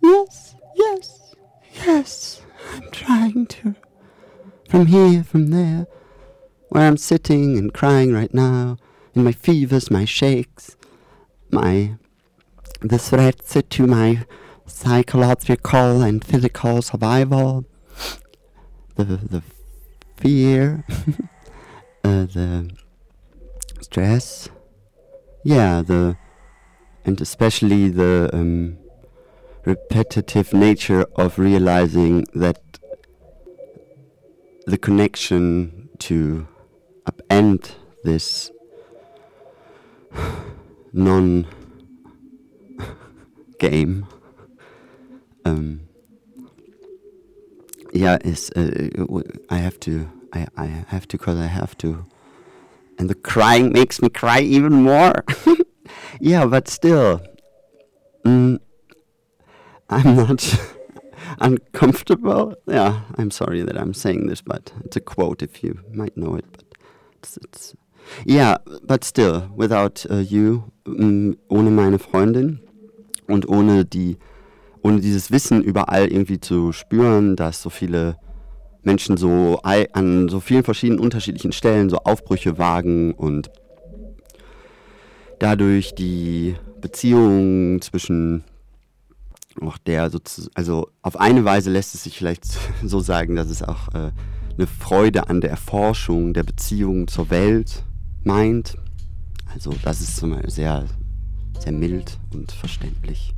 Yes, 0.02 0.54
yes, 0.74 1.34
yes, 1.86 2.42
I'm 2.74 2.90
trying 2.90 3.46
to 3.46 3.74
from 4.68 4.86
here, 4.86 5.24
from 5.24 5.48
there, 5.48 5.86
where 6.68 6.86
I'm 6.86 6.98
sitting 6.98 7.56
and 7.56 7.72
crying 7.72 8.12
right 8.12 8.32
now, 8.34 8.76
in 9.14 9.24
my 9.24 9.32
fevers, 9.32 9.90
my 9.90 10.04
shakes, 10.04 10.76
my 11.50 11.96
the 12.80 12.98
threats 12.98 13.56
to 13.68 13.86
my 13.86 14.26
psychological 14.66 16.02
and 16.02 16.22
physical 16.22 16.82
survival, 16.82 17.64
the 18.96 19.04
the 19.04 19.42
fear, 20.18 20.84
uh, 22.04 22.26
the 22.26 22.70
stress, 23.80 24.50
yeah, 25.44 25.80
the 25.82 26.16
and 27.08 27.22
especially 27.22 27.88
the 27.88 28.28
um, 28.34 28.76
repetitive 29.64 30.52
nature 30.52 31.06
of 31.16 31.38
realizing 31.38 32.26
that 32.34 32.60
the 34.66 34.76
connection 34.76 35.88
to 35.98 36.46
upend 37.06 37.70
this 38.04 38.50
non 40.92 41.46
game 43.58 44.06
um, 45.46 45.80
yeah 47.94 48.18
is 48.22 48.50
uh, 48.50 48.68
I 49.48 49.56
have 49.56 49.80
to 49.80 50.10
I, 50.34 50.46
I 50.58 50.66
have 50.88 51.08
to 51.08 51.16
because 51.16 51.38
I 51.38 51.46
have 51.46 51.74
to. 51.78 52.04
And 52.98 53.08
the 53.08 53.14
crying 53.14 53.72
makes 53.72 54.02
me 54.02 54.10
cry 54.10 54.40
even 54.40 54.82
more 54.82 55.24
yeah 56.20 56.44
but 56.46 56.68
still 56.68 57.20
mm, 58.24 58.58
I'm 59.90 60.16
not 60.16 60.58
uncomfortable. 61.40 62.54
Yeah, 62.66 63.00
I'm 63.16 63.30
sorry 63.30 63.62
that 63.62 63.78
I'm 63.78 63.94
saying 63.94 64.26
this, 64.26 64.42
but 64.42 64.72
it's 64.84 64.96
a 64.96 65.00
quote 65.00 65.42
if 65.42 65.62
you 65.62 65.80
might 65.92 66.16
know 66.16 66.34
it. 66.36 66.44
But 66.52 66.64
it's, 67.18 67.36
it's 67.38 67.74
yeah, 68.24 68.56
but 68.82 69.04
still, 69.04 69.50
without 69.54 70.06
uh, 70.10 70.16
you, 70.16 70.72
um, 70.86 71.36
ohne 71.48 71.70
meine 71.70 71.98
Freundin 71.98 72.60
und 73.26 73.48
ohne 73.48 73.84
die, 73.84 74.18
ohne 74.82 75.00
dieses 75.00 75.30
Wissen 75.30 75.62
überall 75.62 76.08
irgendwie 76.08 76.40
zu 76.40 76.72
spüren, 76.72 77.36
dass 77.36 77.62
so 77.62 77.70
viele 77.70 78.16
Menschen 78.82 79.16
so 79.16 79.60
an 79.62 80.28
so 80.28 80.40
vielen 80.40 80.62
verschiedenen 80.62 81.00
unterschiedlichen 81.00 81.52
Stellen 81.52 81.90
so 81.90 81.98
Aufbrüche 81.98 82.56
wagen 82.56 83.12
und 83.12 83.50
dadurch 85.38 85.94
die 85.94 86.56
Beziehungen 86.80 87.80
zwischen 87.80 88.44
auch 89.60 89.78
der 89.78 90.10
sozusagen, 90.10 90.54
also 90.54 90.88
auf 91.02 91.18
eine 91.18 91.44
Weise 91.44 91.70
lässt 91.70 91.94
es 91.94 92.04
sich 92.04 92.16
vielleicht 92.16 92.44
so 92.84 93.00
sagen, 93.00 93.36
dass 93.36 93.48
es 93.48 93.62
auch 93.62 93.88
äh, 93.94 94.12
eine 94.56 94.66
Freude 94.66 95.28
an 95.28 95.40
der 95.40 95.50
Erforschung 95.50 96.34
der 96.34 96.42
Beziehung 96.42 97.08
zur 97.08 97.30
Welt 97.30 97.84
meint. 98.24 98.76
Also 99.52 99.74
das 99.82 100.00
ist 100.00 100.16
sehr, 100.16 100.84
sehr 101.58 101.72
mild 101.72 102.18
und 102.32 102.52
verständlich, 102.52 103.34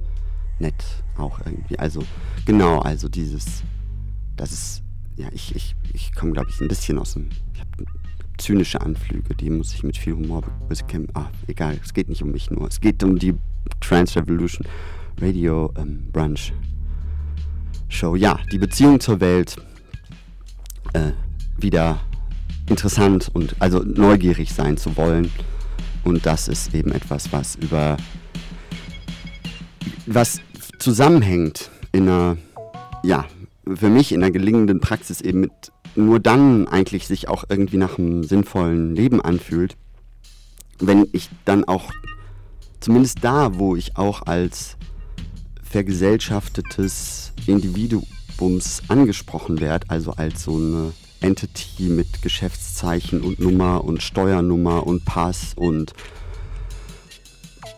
nett 0.58 0.84
auch 1.16 1.40
irgendwie. 1.44 1.78
Also 1.78 2.02
genau, 2.44 2.80
also 2.80 3.08
dieses, 3.08 3.62
das 4.36 4.52
ist, 4.52 4.82
ja, 5.16 5.28
ich, 5.32 5.54
ich, 5.54 5.76
ich 5.92 6.14
komme 6.14 6.32
glaube 6.32 6.50
ich 6.50 6.60
ein 6.60 6.68
bisschen 6.68 6.98
aus 6.98 7.14
dem, 7.14 7.28
ich 7.54 7.60
habe 7.60 7.84
zynische 8.40 8.81
Anflüge, 8.81 9.35
die 9.35 9.50
muss 9.50 9.74
ich 9.74 9.83
mit 9.83 9.96
viel 9.96 10.14
Humor 10.14 10.42
bekämpfen. 10.68 11.14
Ah, 11.14 11.31
egal, 11.46 11.79
es 11.83 11.94
geht 11.94 12.09
nicht 12.09 12.22
um 12.22 12.33
mich 12.33 12.50
nur, 12.50 12.66
es 12.66 12.81
geht 12.81 13.03
um 13.05 13.18
die 13.18 13.35
Trans 13.81 14.16
Revolution 14.16 14.66
Radio 15.20 15.72
ähm, 15.76 16.09
Brunch 16.12 16.53
Show. 17.88 18.16
Ja, 18.16 18.38
die 18.50 18.59
Beziehung 18.59 19.00
zur 19.00 19.20
Welt 19.20 19.57
äh, 20.92 21.12
wieder 21.59 22.00
interessant 22.68 23.31
und 23.33 23.57
also 23.59 23.81
neugierig 23.81 24.53
sein 24.53 24.76
zu 24.76 24.96
wollen. 24.96 25.31
Und 26.05 26.24
das 26.24 26.48
ist 26.48 26.74
eben 26.74 26.92
etwas, 26.92 27.33
was 27.33 27.57
über 27.57 27.96
was 30.07 30.40
zusammenhängt 30.79 31.70
in 31.92 32.09
einer, 32.09 32.37
ja, 33.03 33.26
für 33.74 33.90
mich 33.90 34.12
in 34.12 34.22
einer 34.22 34.33
gelingenden 34.33 34.81
Praxis 34.81 35.20
eben 35.20 35.40
mit 35.40 35.53
nur 35.96 36.20
dann 36.20 36.68
eigentlich 36.68 37.07
sich 37.07 37.29
auch 37.29 37.44
irgendwie 37.48 37.76
nach 37.76 37.98
einem 37.98 38.24
sinnvollen 38.24 38.94
Leben 38.94 39.20
anfühlt, 39.20 39.76
wenn 40.79 41.07
ich 41.12 41.29
dann 41.44 41.64
auch 41.64 41.90
zumindest 42.81 43.18
da, 43.22 43.59
wo 43.59 43.76
ich 43.76 43.96
auch 43.96 44.22
als 44.22 44.76
vergesellschaftetes 45.62 47.33
Individuums 47.46 48.83
angesprochen 48.88 49.61
werde, 49.61 49.88
also 49.88 50.12
als 50.12 50.44
so 50.44 50.57
eine 50.57 50.92
Entity 51.20 51.85
mit 51.85 52.22
Geschäftszeichen 52.22 53.20
und 53.20 53.38
Nummer 53.38 53.85
und 53.85 54.03
Steuernummer 54.03 54.87
und 54.87 55.05
Pass 55.05 55.53
und 55.55 55.92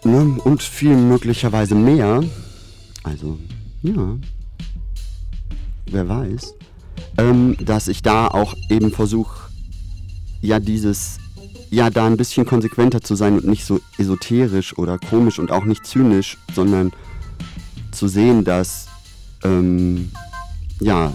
ne, 0.05 0.39
und 0.45 0.63
viel 0.63 0.97
möglicherweise 0.97 1.75
mehr. 1.75 2.23
Also, 3.03 3.39
ja. 3.83 4.17
Wer 5.87 6.09
weiß. 6.09 6.55
Ähm, 7.19 7.57
dass 7.61 7.89
ich 7.89 8.03
da 8.03 8.29
auch 8.29 8.55
eben 8.69 8.91
versuche, 8.91 9.51
ja, 10.41 10.59
dieses, 10.59 11.19
ja, 11.71 11.91
da 11.91 12.07
ein 12.07 12.17
bisschen 12.17 12.47
konsequenter 12.47 13.01
zu 13.01 13.15
sein 13.15 13.35
und 13.35 13.47
nicht 13.47 13.65
so 13.65 13.81
esoterisch 13.99 14.77
oder 14.79 14.99
komisch 14.99 15.39
und 15.39 15.51
auch 15.51 15.65
nicht 15.65 15.87
zynisch, 15.87 16.39
sondern 16.55 16.93
zu 17.93 18.09
sehen, 18.09 18.45
dass 18.45 18.87
ähm, 19.45 20.11
ja, 20.81 21.13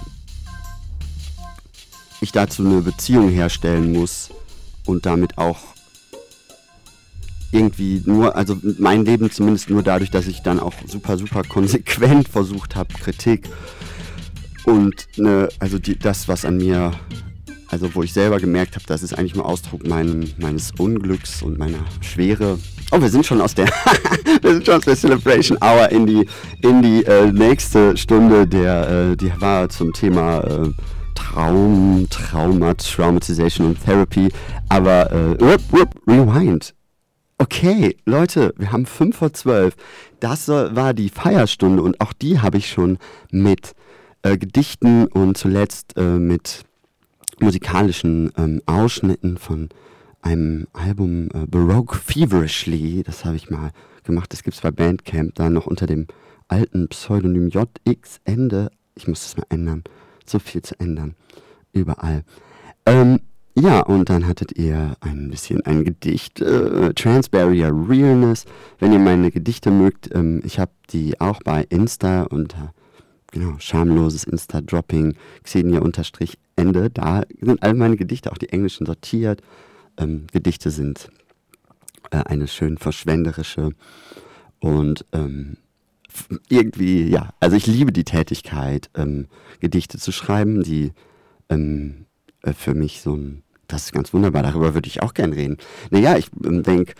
ich 2.22 2.32
dazu 2.32 2.66
eine 2.66 2.82
Beziehung 2.82 3.30
herstellen 3.30 3.94
muss 3.94 4.30
und 4.86 5.06
damit 5.06 5.38
auch 5.38 5.58
irgendwie 7.52 8.02
nur, 8.06 8.36
also 8.36 8.58
mein 8.78 9.06
Leben 9.06 9.32
zumindest 9.32 9.70
nur 9.70 9.84
dadurch, 9.84 10.12
dass 10.12 10.28
ich 10.28 10.42
dann 10.42 10.60
auch 10.60 10.74
super, 10.86 11.18
super 11.18 11.44
konsequent 11.44 12.28
versucht 12.28 12.76
habe, 12.76 12.94
Kritik 12.94 13.50
und 14.68 15.08
ne, 15.18 15.48
also 15.60 15.80
die, 15.80 15.98
das, 15.98 16.28
was 16.28 16.46
an 16.46 16.58
mir 16.58 16.92
also 17.70 17.94
wo 17.96 18.04
ich 18.04 18.14
selber 18.14 18.40
gemerkt 18.40 18.76
habe, 18.76 18.86
das 18.88 19.04
ist 19.04 19.14
eigentlich 19.18 19.36
nur 19.36 19.46
Ausdruck 19.46 19.86
mein, 19.86 20.34
meines 20.38 20.72
Unglücks 20.78 21.42
und 21.42 21.58
meiner 21.58 21.80
Schwere. 22.02 22.58
Oh, 22.92 23.02
wir 23.02 23.10
sind 23.10 23.26
schon 23.26 23.42
aus 23.42 23.56
der, 23.56 23.68
wir 24.42 24.54
sind 24.54 24.66
schon 24.66 24.76
aus 24.76 24.86
der 24.86 24.96
Celebration 24.96 25.58
Hour 25.62 25.90
in 25.90 26.06
die, 26.06 26.26
in 26.62 26.82
die 26.82 27.04
äh, 27.04 27.30
nächste 27.32 27.98
Stunde, 27.98 28.48
der, 28.48 29.12
äh, 29.12 29.18
die 29.18 29.32
war 29.40 29.68
zum 29.68 29.92
Thema 29.92 30.40
äh, 30.46 30.70
Traum, 31.16 32.08
Trauma, 32.10 32.74
Traumatization 32.74 33.68
und 33.68 33.84
Therapy. 33.84 34.30
Aber 34.70 35.12
äh, 35.12 35.40
whoop, 35.40 35.62
whoop, 35.72 35.90
rewind. 36.08 36.74
Okay, 37.38 37.98
Leute, 38.06 38.54
wir 38.58 38.72
haben 38.72 38.86
5 38.86 39.16
vor 39.16 39.34
12. 39.34 39.76
Das 40.20 40.48
war 40.48 40.94
die 40.94 41.10
Feierstunde 41.10 41.84
und 41.84 42.00
auch 42.02 42.14
die 42.14 42.40
habe 42.40 42.58
ich 42.58 42.70
schon 42.70 42.98
mit 43.30 43.76
äh, 44.28 44.38
Gedichten 44.38 45.08
und 45.08 45.38
zuletzt 45.38 45.98
äh, 45.98 46.20
mit 46.20 46.64
musikalischen 47.40 48.32
ähm, 48.38 48.62
Ausschnitten 48.66 49.38
von 49.38 49.70
einem 50.22 50.68
Album 50.74 51.30
äh, 51.34 51.46
Baroque 51.46 51.96
Feverishly, 51.96 53.04
das 53.04 53.26
habe 53.26 53.36
ich 53.36 53.50
mal 53.50 53.72
gemacht, 54.04 54.34
das 54.34 54.44
gibt 54.44 54.56
es 54.56 54.62
bei 54.62 54.72
Bandcamp, 54.72 55.36
da 55.36 55.50
noch 55.50 55.66
unter 55.66 55.86
dem 55.86 56.08
alten 56.48 56.88
Pseudonym 56.90 57.50
JX 57.50 58.20
Ende, 58.26 58.70
ich 58.96 59.08
muss 59.08 59.22
das 59.22 59.38
mal 59.38 59.46
ändern, 59.50 59.84
so 60.26 60.40
viel 60.40 60.62
zu 60.62 60.78
ändern, 60.80 61.16
überall. 61.72 62.24
Ähm, 62.86 63.20
ja, 63.56 63.82
und 63.82 64.10
dann 64.10 64.28
hattet 64.28 64.58
ihr 64.58 64.96
ein 65.00 65.30
bisschen 65.30 65.66
ein 65.66 65.84
Gedicht, 65.84 66.42
äh, 66.42 66.94
Transbarrier 66.94 67.72
Realness. 67.74 68.46
Wenn 68.78 68.94
ihr 68.94 69.00
meine 69.00 69.32
Gedichte 69.32 69.72
mögt, 69.72 70.14
ähm, 70.14 70.42
ich 70.44 70.60
habe 70.60 70.72
die 70.92 71.20
auch 71.20 71.40
bei 71.44 71.66
Insta 71.70 72.24
unter 72.24 72.74
genau, 73.32 73.56
schamloses 73.60 74.24
Insta-Dropping, 74.24 75.16
Xenia-Ende. 75.44 76.90
Da 76.90 77.24
sind 77.40 77.64
all 77.64 77.74
meine 77.74 77.98
Gedichte, 77.98 78.32
auch 78.32 78.38
die 78.38 78.50
englischen, 78.50 78.86
sortiert. 78.86 79.42
Ähm, 79.98 80.28
Gedichte 80.32 80.72
sind 80.72 81.10
äh, 82.12 82.18
eine 82.18 82.48
schön 82.48 82.78
verschwenderische 82.78 83.72
und 84.60 85.06
ähm, 85.12 85.58
irgendwie, 86.50 87.08
ja, 87.08 87.34
also 87.40 87.56
ich 87.56 87.68
liebe 87.68 87.92
die 87.92 88.04
Tätigkeit, 88.04 88.90
ähm, 88.96 89.28
Gedichte 89.60 89.98
zu 89.98 90.12
schreiben, 90.12 90.64
die 90.64 90.94
ähm, 91.50 92.06
äh, 92.42 92.54
für 92.54 92.74
mich 92.74 93.02
so 93.02 93.16
ein, 93.16 93.44
das 93.68 93.86
ist 93.86 93.94
ganz 93.94 94.14
wunderbar, 94.14 94.44
darüber 94.44 94.74
würde 94.74 94.88
ich 94.88 95.02
auch 95.02 95.14
gern 95.14 95.34
reden. 95.34 95.58
Naja, 95.90 96.18
ich 96.18 96.30
ähm, 96.44 96.64
denke, 96.64 96.94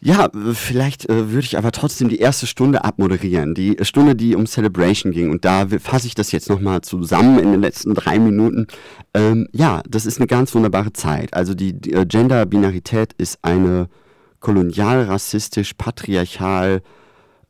ja, 0.00 0.28
vielleicht 0.52 1.08
äh, 1.08 1.32
würde 1.32 1.44
ich 1.44 1.58
aber 1.58 1.72
trotzdem 1.72 2.08
die 2.08 2.18
erste 2.18 2.46
Stunde 2.46 2.84
abmoderieren. 2.84 3.54
Die 3.54 3.76
Stunde, 3.82 4.14
die 4.14 4.36
um 4.36 4.46
Celebration 4.46 5.10
ging. 5.10 5.28
Und 5.30 5.44
da 5.44 5.66
fasse 5.80 6.06
ich 6.06 6.14
das 6.14 6.30
jetzt 6.30 6.48
nochmal 6.48 6.82
zusammen 6.82 7.40
in 7.40 7.50
den 7.50 7.60
letzten 7.60 7.94
drei 7.94 8.20
Minuten. 8.20 8.68
Ähm, 9.12 9.48
ja, 9.52 9.82
das 9.88 10.06
ist 10.06 10.18
eine 10.18 10.28
ganz 10.28 10.54
wunderbare 10.54 10.92
Zeit. 10.92 11.34
Also 11.34 11.54
die, 11.54 11.72
die 11.72 11.94
äh, 11.94 12.06
Gender-Binarität 12.06 13.12
ist 13.14 13.40
eine 13.42 13.88
kolonial, 14.38 15.02
rassistisch, 15.02 15.74
patriarchal 15.74 16.80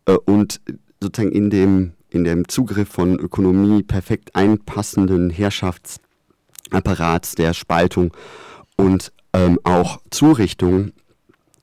äh, 0.06 0.12
und 0.12 0.62
sozusagen 1.02 1.32
in 1.32 1.50
dem, 1.50 1.92
in 2.08 2.24
dem 2.24 2.48
Zugriff 2.48 2.88
von 2.88 3.18
Ökonomie 3.18 3.82
perfekt 3.82 4.34
einpassenden 4.34 5.28
Herrschaftsapparats 5.28 7.34
der 7.34 7.52
Spaltung 7.52 8.10
und 8.76 9.12
ähm, 9.34 9.60
auch 9.64 10.00
Zurichtung 10.10 10.92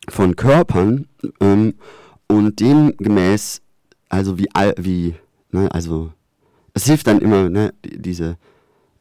von 0.10 0.36
Körpern 0.36 1.08
ähm, 1.40 1.76
und 2.28 2.60
demgemäß, 2.60 3.62
also 4.10 4.38
wie, 4.38 4.48
wie 4.78 5.16
ne, 5.52 5.72
also 5.72 6.12
es 6.74 6.86
hilft 6.86 7.08
dann 7.08 7.20
immer, 7.20 7.50
ne, 7.50 7.74
diese, 7.84 8.38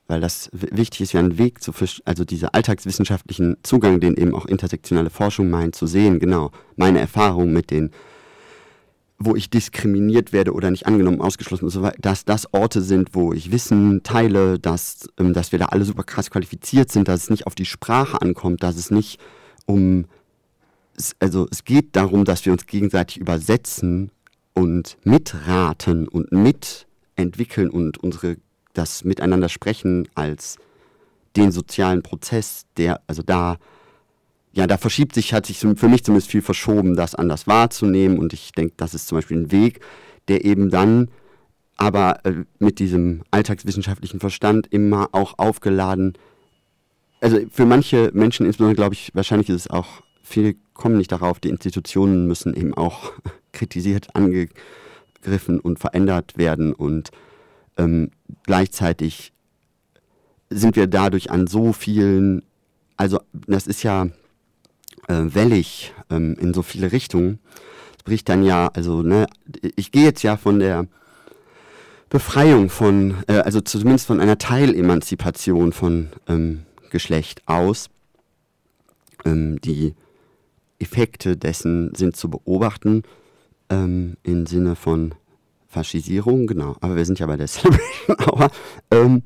weil 0.06 0.20
das 0.20 0.50
wichtig 0.52 1.02
ist, 1.02 1.12
ja 1.12 1.20
einen 1.20 1.38
Weg 1.38 1.62
zu, 1.62 1.72
also 2.04 2.24
dieser 2.24 2.54
alltagswissenschaftlichen 2.54 3.56
Zugang, 3.62 4.00
den 4.00 4.16
eben 4.16 4.34
auch 4.34 4.46
intersektionale 4.46 5.10
Forschung 5.10 5.50
meint, 5.50 5.74
zu 5.74 5.86
sehen, 5.86 6.20
genau, 6.20 6.50
meine 6.76 7.00
Erfahrung 7.00 7.52
mit 7.52 7.70
den, 7.70 7.90
wo 9.18 9.34
ich 9.34 9.50
diskriminiert 9.50 10.32
werde 10.32 10.52
oder 10.52 10.70
nicht 10.70 10.86
angenommen, 10.86 11.20
ausgeschlossen 11.20 11.64
und 11.64 11.70
so 11.70 11.82
weiter, 11.82 11.96
dass 12.00 12.24
das 12.24 12.52
Orte 12.52 12.82
sind, 12.82 13.14
wo 13.14 13.32
ich 13.32 13.50
Wissen 13.50 14.02
teile, 14.02 14.58
dass, 14.58 15.08
ähm, 15.18 15.32
dass 15.32 15.52
wir 15.52 15.58
da 15.58 15.66
alle 15.66 15.84
super 15.84 16.04
krass 16.04 16.30
qualifiziert 16.30 16.90
sind, 16.92 17.08
dass 17.08 17.24
es 17.24 17.30
nicht 17.30 17.46
auf 17.46 17.54
die 17.54 17.64
Sprache 17.64 18.20
ankommt, 18.20 18.62
dass 18.62 18.76
es 18.76 18.90
nicht 18.90 19.18
um 19.66 20.04
also 21.18 21.46
es 21.50 21.64
geht 21.64 21.96
darum, 21.96 22.24
dass 22.24 22.44
wir 22.44 22.52
uns 22.52 22.66
gegenseitig 22.66 23.18
übersetzen 23.18 24.10
und 24.52 24.96
mitraten 25.04 26.08
und 26.08 26.32
mitentwickeln 26.32 27.70
und 27.70 27.98
unsere 27.98 28.36
das 28.72 29.04
Miteinander 29.04 29.48
sprechen 29.48 30.08
als 30.14 30.58
den 31.36 31.52
sozialen 31.52 32.02
Prozess, 32.02 32.64
der 32.76 33.00
also 33.06 33.22
da 33.22 33.58
ja, 34.52 34.68
da 34.68 34.76
verschiebt 34.76 35.14
sich, 35.14 35.34
hat 35.34 35.46
sich 35.46 35.58
für 35.58 35.88
mich 35.88 36.04
zumindest 36.04 36.30
viel 36.30 36.42
verschoben, 36.42 36.94
das 36.94 37.16
anders 37.16 37.48
wahrzunehmen. 37.48 38.18
Und 38.18 38.32
ich 38.32 38.52
denke, 38.52 38.74
das 38.76 38.94
ist 38.94 39.08
zum 39.08 39.18
Beispiel 39.18 39.38
ein 39.38 39.50
Weg, 39.50 39.80
der 40.28 40.44
eben 40.44 40.70
dann 40.70 41.08
aber 41.76 42.24
äh, 42.24 42.44
mit 42.60 42.78
diesem 42.78 43.22
alltagswissenschaftlichen 43.32 44.20
Verstand 44.20 44.68
immer 44.68 45.08
auch 45.10 45.38
aufgeladen, 45.38 46.16
also 47.20 47.40
für 47.50 47.66
manche 47.66 48.10
Menschen 48.12 48.46
insbesondere, 48.46 48.76
glaube 48.76 48.94
ich, 48.94 49.10
wahrscheinlich 49.14 49.48
ist 49.48 49.56
es 49.56 49.70
auch 49.70 50.03
viele 50.24 50.56
kommen 50.72 50.98
nicht 50.98 51.12
darauf, 51.12 51.38
die 51.38 51.50
Institutionen 51.50 52.26
müssen 52.26 52.54
eben 52.54 52.74
auch 52.74 53.12
kritisiert, 53.52 54.08
angegriffen 54.14 55.60
und 55.60 55.78
verändert 55.78 56.36
werden 56.36 56.72
und 56.72 57.10
ähm, 57.76 58.10
gleichzeitig 58.44 59.32
sind 60.50 60.76
wir 60.76 60.86
dadurch 60.86 61.30
an 61.30 61.46
so 61.46 61.72
vielen, 61.72 62.42
also 62.96 63.20
das 63.32 63.66
ist 63.66 63.82
ja 63.82 64.04
äh, 65.08 65.22
wellig 65.26 65.92
ähm, 66.10 66.36
in 66.40 66.54
so 66.54 66.62
viele 66.62 66.92
Richtungen. 66.92 67.38
Es 67.96 68.04
bricht 68.04 68.28
dann 68.28 68.44
ja, 68.44 68.68
also 68.74 69.02
ne, 69.02 69.26
ich 69.76 69.92
gehe 69.92 70.04
jetzt 70.04 70.22
ja 70.22 70.36
von 70.36 70.58
der 70.58 70.86
Befreiung 72.08 72.70
von, 72.70 73.16
äh, 73.26 73.38
also 73.38 73.60
zumindest 73.60 74.06
von 74.06 74.20
einer 74.20 74.38
Teilemanzipation 74.38 75.72
von 75.72 76.10
ähm, 76.28 76.62
Geschlecht 76.90 77.42
aus. 77.46 77.90
Ähm, 79.24 79.60
die 79.62 79.94
Effekte 80.84 81.36
dessen 81.38 81.94
sind 81.94 82.14
zu 82.14 82.28
beobachten 82.28 83.04
ähm, 83.70 84.16
im 84.22 84.44
Sinne 84.44 84.76
von 84.76 85.14
Faschisierung, 85.66 86.46
genau. 86.46 86.76
Aber 86.80 86.94
wir 86.94 87.06
sind 87.06 87.18
ja 87.18 87.26
bei 87.26 87.38
der 87.38 87.46
Celebration 87.48 88.16
Hour. 88.20 88.50
Ähm, 88.90 89.22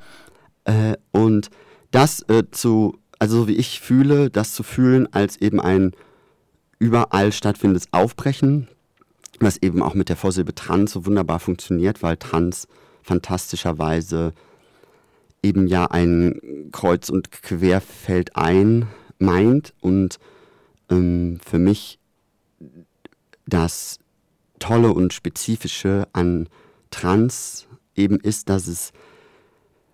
äh, 0.65 0.97
und 1.11 1.51
das 1.91 2.23
äh, 2.29 2.45
zu, 2.53 2.97
also 3.19 3.41
so 3.41 3.49
wie 3.49 3.57
ich 3.57 3.81
fühle, 3.81 4.31
das 4.31 4.55
zu 4.55 4.63
fühlen 4.63 5.13
als 5.13 5.37
eben 5.41 5.61
ein 5.61 5.93
überall 6.79 7.33
stattfindendes 7.33 7.93
Aufbrechen, 7.93 8.69
was 9.41 9.57
eben 9.57 9.83
auch 9.83 9.95
mit 9.95 10.09
der 10.09 10.17
Vorsilbe 10.17 10.55
Trans 10.55 10.93
so 10.93 11.07
wunderbar 11.07 11.41
funktioniert, 11.41 12.05
weil 12.05 12.17
Trans 12.17 12.69
fantastischerweise 13.03 14.33
eben 15.43 15.67
ja 15.67 15.87
ein 15.87 16.71
Kreuz- 16.71 17.11
und 17.11 17.33
Querfeld 17.33 18.37
ein 18.37 18.87
meint 19.19 19.75
und 19.81 20.19
ähm, 20.91 21.39
für 21.45 21.59
mich 21.59 21.99
das 23.47 23.99
Tolle 24.59 24.93
und 24.93 25.13
Spezifische 25.13 26.09
an 26.13 26.49
Trans 26.91 27.67
eben 27.95 28.19
ist, 28.21 28.49
dass 28.49 28.67
es 28.67 28.93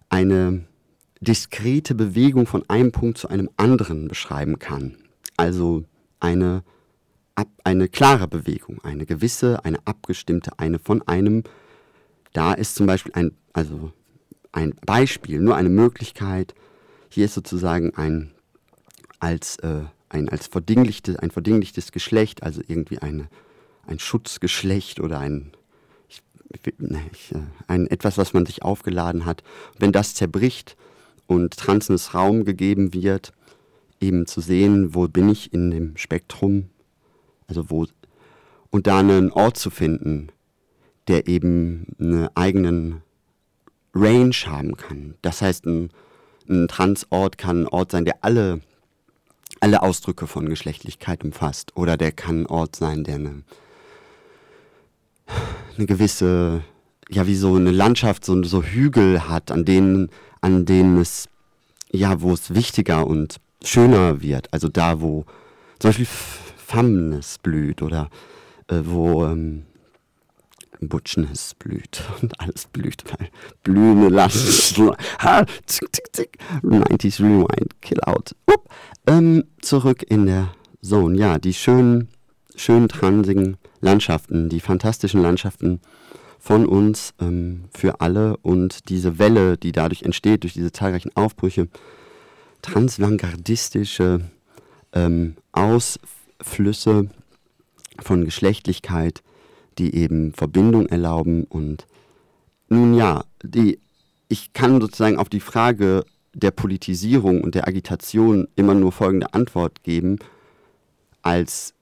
eine 0.08 0.64
diskrete 1.20 1.94
Bewegung 1.94 2.46
von 2.46 2.62
einem 2.68 2.92
Punkt 2.92 3.18
zu 3.18 3.28
einem 3.28 3.50
anderen 3.56 4.08
beschreiben 4.08 4.58
kann. 4.58 4.96
Also 5.36 5.84
eine, 6.20 6.62
ab, 7.34 7.48
eine 7.64 7.88
klare 7.88 8.28
Bewegung, 8.28 8.82
eine 8.84 9.06
gewisse, 9.06 9.64
eine 9.64 9.78
abgestimmte, 9.86 10.58
eine 10.58 10.78
von 10.78 11.02
einem. 11.08 11.42
Da 12.32 12.52
ist 12.52 12.74
zum 12.74 12.86
Beispiel 12.86 13.12
ein, 13.14 13.32
also 13.52 13.92
ein 14.52 14.74
Beispiel, 14.86 15.40
nur 15.40 15.56
eine 15.56 15.70
Möglichkeit. 15.70 16.54
Hier 17.08 17.24
ist 17.24 17.34
sozusagen 17.34 17.94
ein 17.94 18.32
als, 19.18 19.56
äh, 19.58 19.82
ein, 20.14 20.28
als 20.28 20.46
verdinglichte, 20.46 21.20
ein 21.22 21.30
verdinglichtes 21.30 21.92
Geschlecht, 21.92 22.42
also 22.42 22.62
irgendwie 22.66 22.98
eine, 22.98 23.28
ein 23.86 23.98
Schutzgeschlecht 23.98 25.00
oder 25.00 25.18
ein, 25.18 25.52
ich, 26.08 26.22
ich, 27.12 27.32
äh, 27.32 27.40
ein 27.66 27.86
etwas, 27.88 28.16
was 28.16 28.32
man 28.32 28.46
sich 28.46 28.62
aufgeladen 28.62 29.26
hat. 29.26 29.42
Wenn 29.78 29.92
das 29.92 30.14
zerbricht 30.14 30.76
und 31.26 31.56
transenes 31.56 32.14
Raum 32.14 32.44
gegeben 32.44 32.94
wird, 32.94 33.32
eben 34.00 34.26
zu 34.26 34.40
sehen, 34.40 34.94
wo 34.94 35.08
bin 35.08 35.28
ich 35.28 35.52
in 35.52 35.70
dem 35.70 35.96
Spektrum, 35.96 36.70
also 37.46 37.70
wo, 37.70 37.86
und 38.70 38.86
da 38.86 39.00
einen 39.00 39.32
Ort 39.32 39.56
zu 39.56 39.70
finden, 39.70 40.28
der 41.08 41.26
eben 41.26 41.86
einen 41.98 42.28
eigenen 42.34 43.02
Range 43.94 44.34
haben 44.46 44.76
kann. 44.76 45.14
Das 45.22 45.42
heißt, 45.42 45.66
ein, 45.66 45.90
ein 46.48 46.68
Transort 46.68 47.38
kann 47.38 47.62
ein 47.62 47.68
Ort 47.68 47.92
sein, 47.92 48.04
der 48.04 48.24
alle 48.24 48.60
alle 49.64 49.80
Ausdrücke 49.80 50.26
von 50.26 50.46
Geschlechtlichkeit 50.46 51.24
umfasst. 51.24 51.74
Oder 51.74 51.96
der 51.96 52.12
kann 52.12 52.42
ein 52.42 52.46
Ort 52.46 52.76
sein, 52.76 53.02
der 53.02 53.14
eine, 53.14 53.42
eine 55.78 55.86
gewisse, 55.86 56.62
ja, 57.08 57.26
wie 57.26 57.34
so 57.34 57.54
eine 57.54 57.70
Landschaft, 57.70 58.26
so, 58.26 58.42
so 58.42 58.62
Hügel 58.62 59.26
hat, 59.26 59.50
an 59.50 59.64
denen, 59.64 60.10
an 60.42 60.66
denen 60.66 60.98
es, 60.98 61.30
ja, 61.90 62.20
wo 62.20 62.34
es 62.34 62.52
wichtiger 62.52 63.06
und 63.06 63.36
schöner 63.64 64.20
wird. 64.20 64.52
Also 64.52 64.68
da, 64.68 65.00
wo 65.00 65.24
zum 65.78 65.88
Beispiel 65.88 66.08
Famnes 66.58 67.38
blüht 67.38 67.80
oder 67.80 68.10
äh, 68.68 68.80
wo 68.82 69.24
ähm, 69.24 69.64
Butchnis 70.80 71.54
blüht 71.54 72.02
und 72.22 72.40
alles 72.40 72.66
blüht, 72.66 73.04
weil 73.10 73.28
zick, 75.92 76.08
zick. 76.12 76.38
90s 76.62 77.20
Rewind, 77.20 77.80
Kill 77.80 78.00
Out. 78.02 78.34
Up. 78.46 78.68
Ähm, 79.06 79.44
zurück 79.60 80.04
in 80.08 80.26
der 80.26 80.54
Zone. 80.82 81.18
Ja, 81.18 81.38
die 81.38 81.54
schönen, 81.54 82.08
schönen 82.56 82.88
transigen 82.88 83.56
Landschaften, 83.80 84.48
die 84.48 84.60
fantastischen 84.60 85.20
Landschaften 85.20 85.80
von 86.38 86.66
uns 86.66 87.14
ähm, 87.20 87.64
für 87.74 88.00
alle 88.00 88.36
und 88.38 88.88
diese 88.90 89.18
Welle, 89.18 89.56
die 89.56 89.72
dadurch 89.72 90.02
entsteht, 90.02 90.42
durch 90.42 90.52
diese 90.52 90.72
zahlreichen 90.72 91.10
Aufbrüche, 91.14 91.68
transvangardistische 92.60 94.20
ähm, 94.92 95.36
Ausflüsse 95.52 97.08
von 98.00 98.24
Geschlechtlichkeit, 98.24 99.22
die 99.78 99.94
eben 99.94 100.32
Verbindung 100.32 100.86
erlauben 100.86 101.44
und 101.44 101.86
nun 102.68 102.94
ja, 102.94 103.24
die, 103.42 103.78
ich 104.28 104.52
kann 104.52 104.80
sozusagen 104.80 105.18
auf 105.18 105.28
die 105.28 105.40
Frage 105.40 106.04
der 106.32 106.50
Politisierung 106.50 107.42
und 107.42 107.54
der 107.54 107.68
Agitation 107.68 108.48
immer 108.56 108.74
nur 108.74 108.92
folgende 108.92 109.32
Antwort 109.34 109.82
geben, 109.82 110.18
als, 111.22 111.74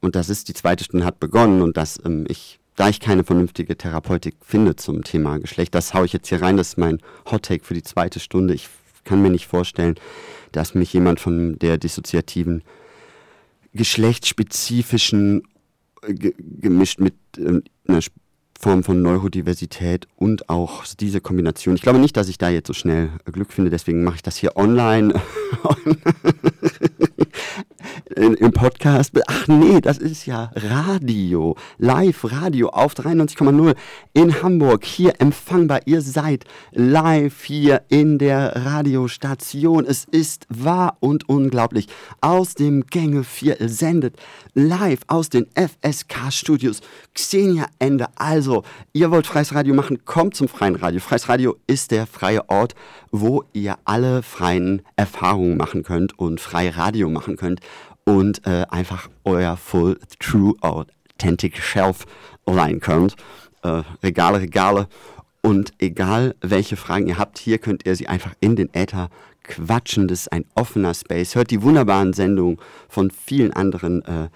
und 0.00 0.14
das 0.14 0.28
ist, 0.28 0.48
die 0.48 0.54
zweite 0.54 0.84
Stunde 0.84 1.06
hat 1.06 1.18
begonnen 1.18 1.62
und 1.62 1.76
dass 1.76 1.98
ähm, 2.04 2.26
ich, 2.28 2.60
da 2.76 2.88
ich 2.88 3.00
keine 3.00 3.24
vernünftige 3.24 3.76
Therapeutik 3.76 4.36
finde 4.42 4.76
zum 4.76 5.02
Thema 5.02 5.38
Geschlecht, 5.38 5.74
das 5.74 5.94
haue 5.94 6.04
ich 6.04 6.12
jetzt 6.12 6.28
hier 6.28 6.42
rein, 6.42 6.56
das 6.56 6.68
ist 6.68 6.78
mein 6.78 7.00
Hottake 7.30 7.64
für 7.64 7.74
die 7.74 7.82
zweite 7.82 8.20
Stunde. 8.20 8.54
Ich 8.54 8.68
kann 9.04 9.22
mir 9.22 9.30
nicht 9.30 9.46
vorstellen, 9.46 9.94
dass 10.52 10.74
mich 10.74 10.92
jemand 10.92 11.18
von 11.20 11.58
der 11.58 11.78
dissoziativen, 11.78 12.62
geschlechtsspezifischen 13.72 15.42
gemischt 16.08 17.00
mit 17.00 17.14
äh, 17.38 17.60
einer 17.86 18.00
Form 18.58 18.82
von 18.82 19.02
Neurodiversität 19.02 20.08
und 20.16 20.48
auch 20.48 20.84
diese 20.98 21.20
Kombination. 21.20 21.74
Ich 21.74 21.82
glaube 21.82 21.98
nicht, 21.98 22.16
dass 22.16 22.28
ich 22.28 22.38
da 22.38 22.48
jetzt 22.48 22.68
so 22.68 22.72
schnell 22.72 23.10
Glück 23.30 23.52
finde, 23.52 23.70
deswegen 23.70 24.02
mache 24.02 24.16
ich 24.16 24.22
das 24.22 24.36
hier 24.36 24.56
online. 24.56 25.20
im 28.14 28.52
Podcast. 28.52 29.12
Ach 29.26 29.48
nee, 29.48 29.80
das 29.80 29.98
ist 29.98 30.26
ja 30.26 30.50
Radio. 30.54 31.56
Live-Radio 31.78 32.68
auf 32.68 32.94
93,0 32.94 33.74
in 34.12 34.42
Hamburg. 34.42 34.84
Hier 34.84 35.20
empfangbar. 35.20 35.80
Ihr 35.86 36.00
seid 36.00 36.44
live 36.72 37.44
hier 37.44 37.82
in 37.88 38.18
der 38.18 38.64
Radiostation. 38.64 39.84
Es 39.84 40.04
ist 40.04 40.46
wahr 40.48 40.96
und 41.00 41.28
unglaublich. 41.28 41.88
Aus 42.20 42.54
dem 42.54 42.86
Gängeviertel 42.86 43.68
sendet 43.68 44.16
live 44.54 45.00
aus 45.06 45.28
den 45.28 45.46
FSK-Studios 45.54 46.80
Xenia 47.14 47.66
Ende. 47.78 48.06
Also, 48.16 48.64
ihr 48.92 49.10
wollt 49.10 49.26
freies 49.26 49.54
Radio 49.54 49.74
machen, 49.74 50.04
kommt 50.04 50.34
zum 50.34 50.48
freien 50.48 50.76
Radio. 50.76 51.00
Freies 51.00 51.28
Radio 51.28 51.56
ist 51.66 51.90
der 51.90 52.06
freie 52.06 52.48
Ort, 52.48 52.74
wo 53.10 53.44
ihr 53.52 53.76
alle 53.84 54.22
freien 54.22 54.82
Erfahrungen 54.96 55.56
machen 55.56 55.82
könnt 55.82 56.18
und 56.18 56.40
frei 56.40 56.70
Radio 56.70 57.08
machen 57.08 57.36
könnt 57.36 57.60
und 58.06 58.46
äh, 58.46 58.64
einfach 58.70 59.10
euer 59.24 59.56
Full 59.58 59.98
True 60.18 60.54
Authentic 60.62 61.58
Shelf 61.58 62.06
leihen 62.46 62.80
könnt. 62.80 63.16
Äh, 63.62 63.82
Regale, 64.02 64.40
Regale. 64.40 64.88
Und 65.42 65.74
egal 65.78 66.34
welche 66.40 66.76
Fragen 66.76 67.08
ihr 67.08 67.18
habt, 67.18 67.38
hier 67.38 67.58
könnt 67.58 67.84
ihr 67.84 67.94
sie 67.94 68.08
einfach 68.08 68.32
in 68.40 68.56
den 68.56 68.72
Äther 68.72 69.10
quatschen. 69.42 70.08
Das 70.08 70.20
ist 70.22 70.32
ein 70.32 70.44
offener 70.54 70.94
Space. 70.94 71.34
Hört 71.34 71.50
die 71.50 71.62
wunderbaren 71.62 72.12
Sendungen 72.12 72.58
von 72.88 73.10
vielen 73.10 73.52
anderen 73.52 74.02
äh, 74.04 74.28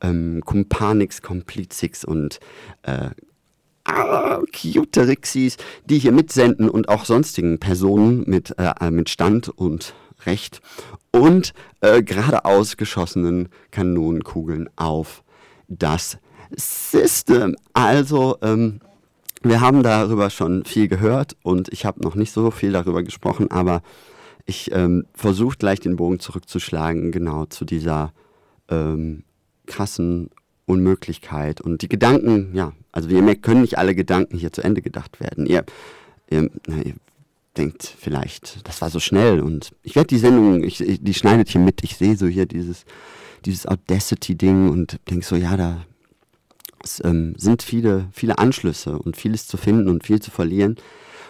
ähm, 0.00 0.42
Kumpanix, 0.44 1.22
Komplizix 1.22 2.04
und 2.04 2.40
äh, 2.82 3.10
ah, 3.84 4.40
Cuterixis, 4.52 5.56
die 5.84 5.98
hier 5.98 6.12
mitsenden 6.12 6.68
und 6.68 6.88
auch 6.88 7.04
sonstigen 7.04 7.58
Personen 7.58 8.24
mit, 8.26 8.54
äh, 8.58 8.90
mit 8.90 9.08
Stand 9.08 9.48
und 9.48 9.94
Recht 10.26 10.60
und 11.10 11.52
äh, 11.80 12.02
geradeaus 12.02 12.76
geschossenen 12.76 13.48
Kanonenkugeln 13.70 14.68
auf 14.76 15.22
das 15.68 16.18
System. 16.54 17.56
Also, 17.72 18.38
ähm, 18.42 18.80
wir 19.42 19.60
haben 19.60 19.82
darüber 19.82 20.30
schon 20.30 20.64
viel 20.64 20.88
gehört 20.88 21.36
und 21.42 21.72
ich 21.72 21.84
habe 21.84 22.02
noch 22.02 22.14
nicht 22.14 22.32
so 22.32 22.50
viel 22.50 22.72
darüber 22.72 23.02
gesprochen, 23.02 23.50
aber 23.50 23.82
ich 24.44 24.72
ähm, 24.72 25.06
versuche 25.14 25.56
gleich 25.56 25.80
den 25.80 25.96
Bogen 25.96 26.20
zurückzuschlagen, 26.20 27.12
genau 27.12 27.46
zu 27.46 27.64
dieser 27.64 28.12
ähm, 28.68 29.24
krassen 29.66 30.30
Unmöglichkeit. 30.66 31.60
Und 31.60 31.82
die 31.82 31.88
Gedanken, 31.88 32.54
ja, 32.54 32.72
also 32.92 33.08
wie 33.08 33.14
ihr 33.14 33.22
merkt, 33.22 33.42
können 33.42 33.62
nicht 33.62 33.78
alle 33.78 33.94
Gedanken 33.94 34.38
hier 34.38 34.52
zu 34.52 34.62
Ende 34.62 34.82
gedacht 34.82 35.20
werden. 35.20 35.46
Ihr, 35.46 35.64
ihr, 36.30 36.50
na, 36.66 36.82
ihr 36.82 36.94
denkt 37.56 37.94
vielleicht, 37.98 38.66
das 38.66 38.80
war 38.80 38.90
so 38.90 39.00
schnell 39.00 39.40
und 39.40 39.72
ich 39.82 39.96
werde 39.96 40.08
die 40.08 40.18
Sendung, 40.18 40.62
ich, 40.62 40.82
die 41.00 41.14
schneidet 41.14 41.48
hier 41.48 41.60
mit, 41.60 41.82
ich 41.82 41.96
sehe 41.96 42.16
so 42.16 42.26
hier 42.26 42.46
dieses, 42.46 42.84
dieses 43.44 43.66
Audacity-Ding 43.66 44.70
und 44.70 44.98
denke 45.10 45.24
so, 45.24 45.36
ja, 45.36 45.56
da 45.56 45.84
es, 46.82 47.02
ähm, 47.04 47.34
sind 47.36 47.62
viele, 47.62 48.08
viele 48.12 48.38
Anschlüsse 48.38 48.98
und 48.98 49.16
vieles 49.16 49.46
zu 49.46 49.56
finden 49.56 49.88
und 49.88 50.04
viel 50.04 50.20
zu 50.20 50.30
verlieren. 50.30 50.76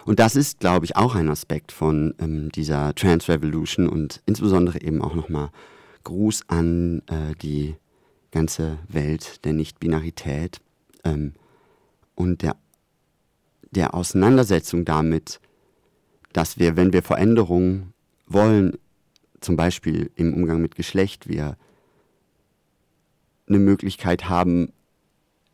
Und 0.05 0.19
das 0.19 0.35
ist, 0.35 0.59
glaube 0.59 0.85
ich, 0.85 0.95
auch 0.95 1.15
ein 1.15 1.29
Aspekt 1.29 1.71
von 1.71 2.13
ähm, 2.19 2.49
dieser 2.51 2.95
Trans 2.95 3.27
Revolution 3.27 3.89
und 3.89 4.21
insbesondere 4.25 4.81
eben 4.81 5.01
auch 5.01 5.15
nochmal 5.15 5.49
Gruß 6.03 6.43
an 6.47 7.01
äh, 7.07 7.35
die 7.41 7.75
ganze 8.31 8.77
Welt 8.87 9.43
der 9.45 9.53
Nicht-Binarität 9.53 10.59
ähm, 11.03 11.33
und 12.15 12.41
der 12.41 12.55
der 13.71 13.93
Auseinandersetzung 13.93 14.85
damit, 14.85 15.39
dass 16.37 16.59
wir, 16.59 16.77
wenn 16.77 16.93
wir 16.93 17.01
Veränderungen 17.01 17.93
wollen, 18.27 18.77
zum 19.41 19.55
Beispiel 19.55 20.11
im 20.13 20.35
Umgang 20.35 20.61
mit 20.61 20.75
Geschlecht, 20.75 21.27
wir 21.27 21.57
eine 23.47 23.57
Möglichkeit 23.57 24.29
haben, 24.29 24.71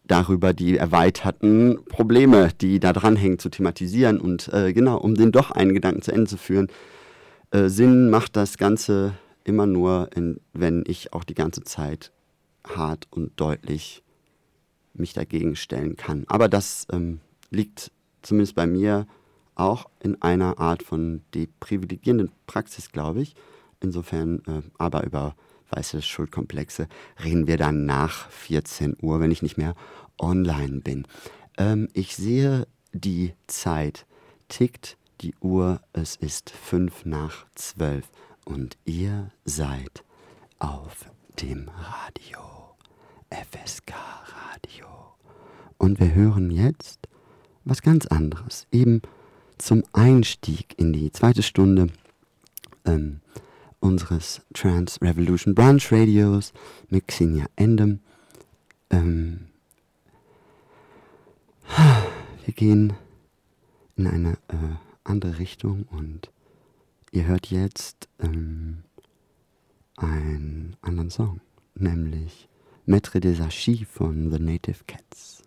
darüber 0.04 0.52
die 0.54 0.76
erweiterten 0.76 1.80
Probleme, 1.86 2.50
die 2.60 2.82
da 2.82 2.92
dranhängen, 2.92 3.40
zu 3.40 3.48
thematisieren 3.48 4.20
und 4.20 4.52
äh, 4.52 4.74
genau, 4.74 4.98
um 4.98 5.16
den 5.16 5.32
doch 5.32 5.52
einen 5.52 5.74
Gedanken 5.74 6.02
zu 6.02 6.12
Ende 6.12 6.30
zu 6.30 6.36
führen. 6.36 6.68
Äh, 7.52 7.70
Sinn 7.70 8.10
macht 8.10 8.36
das 8.36 8.58
Ganze 8.58 9.14
immer 9.46 9.66
nur, 9.66 10.10
in, 10.14 10.42
wenn 10.52 10.84
ich 10.86 11.14
auch 11.14 11.24
die 11.24 11.34
ganze 11.34 11.64
Zeit 11.64 12.12
hart 12.68 13.08
und 13.10 13.32
deutlich 13.40 14.04
mich 14.94 15.14
dagegen 15.14 15.56
stellen 15.56 15.96
kann. 15.96 16.26
Aber 16.28 16.50
das 16.50 16.88
ähm, 16.92 17.22
liegt 17.52 17.90
zumindest 18.22 18.56
bei 18.56 18.68
mir 18.68 19.08
auch 19.56 19.90
in 20.02 20.22
einer 20.22 20.60
Art 20.60 20.84
von 20.84 21.22
deprivilegierenden 21.34 22.32
Praxis, 22.48 22.92
glaube 22.92 23.22
ich. 23.22 23.36
Insofern 23.82 24.40
äh, 24.48 24.62
aber 24.78 25.04
über 25.04 25.36
weiße 25.70 26.02
Schuldkomplexe 26.02 26.88
reden 27.24 27.48
wir 27.48 27.58
dann 27.58 27.86
nach 27.86 28.30
14 28.30 28.98
Uhr, 29.02 29.20
wenn 29.20 29.32
ich 29.32 29.42
nicht 29.42 29.58
mehr 29.58 29.76
online 30.20 30.82
bin. 30.82 31.08
Ähm, 31.58 31.88
ich 31.94 32.16
sehe 32.16 32.68
die 32.94 33.34
Zeit 33.48 34.06
tickt 34.50 34.98
die 35.22 35.34
Uhr, 35.42 35.82
es 35.94 36.16
ist 36.16 36.50
fünf 36.50 37.06
nach 37.06 37.46
zwölf 37.56 38.12
und 38.46 38.78
ihr 38.86 39.32
seid 39.46 40.04
auf 40.60 41.10
dem 41.42 41.70
Radio, 41.70 42.40
FSK 43.30 43.94
Radio. 44.52 44.88
Und 45.78 46.00
wir 46.00 46.14
hören 46.14 46.52
jetzt 46.52 47.08
was 47.64 47.82
ganz 47.82 48.06
anderes, 48.06 48.68
eben 48.72 49.02
zum 49.58 49.84
Einstieg 49.94 50.78
in 50.78 50.94
die 50.94 51.12
zweite 51.12 51.44
Stunde 51.44 51.88
ähm, 52.86 53.22
unseres 53.80 54.42
Trans 54.54 55.02
Revolution 55.02 55.56
Brunch 55.56 55.92
Radios 55.92 56.54
mit 56.90 57.08
Xenia 57.08 57.46
Endem. 57.56 58.00
Ähm, 58.90 59.48
wir 62.46 62.54
gehen 62.54 62.94
in 63.96 64.08
eine 64.08 64.34
äh, 64.48 64.76
andere 65.04 65.40
Richtung 65.40 65.86
und 65.92 66.32
ihr 67.12 67.26
hört 67.26 67.48
jetzt 67.48 68.08
ähm, 68.20 68.84
einen 69.98 70.76
anderen 70.82 71.10
Song, 71.10 71.42
nämlich 71.76 72.48
Maître 72.86 73.20
des 73.20 73.40
Archives 73.40 73.88
von 73.90 74.32
The 74.32 74.40
Native 74.40 74.84
Cats. 74.88 75.44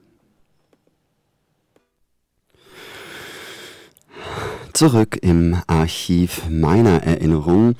Zurück 4.77 5.17
im 5.23 5.57
Archiv 5.69 6.43
meiner 6.51 7.03
Erinnerungen 7.03 7.77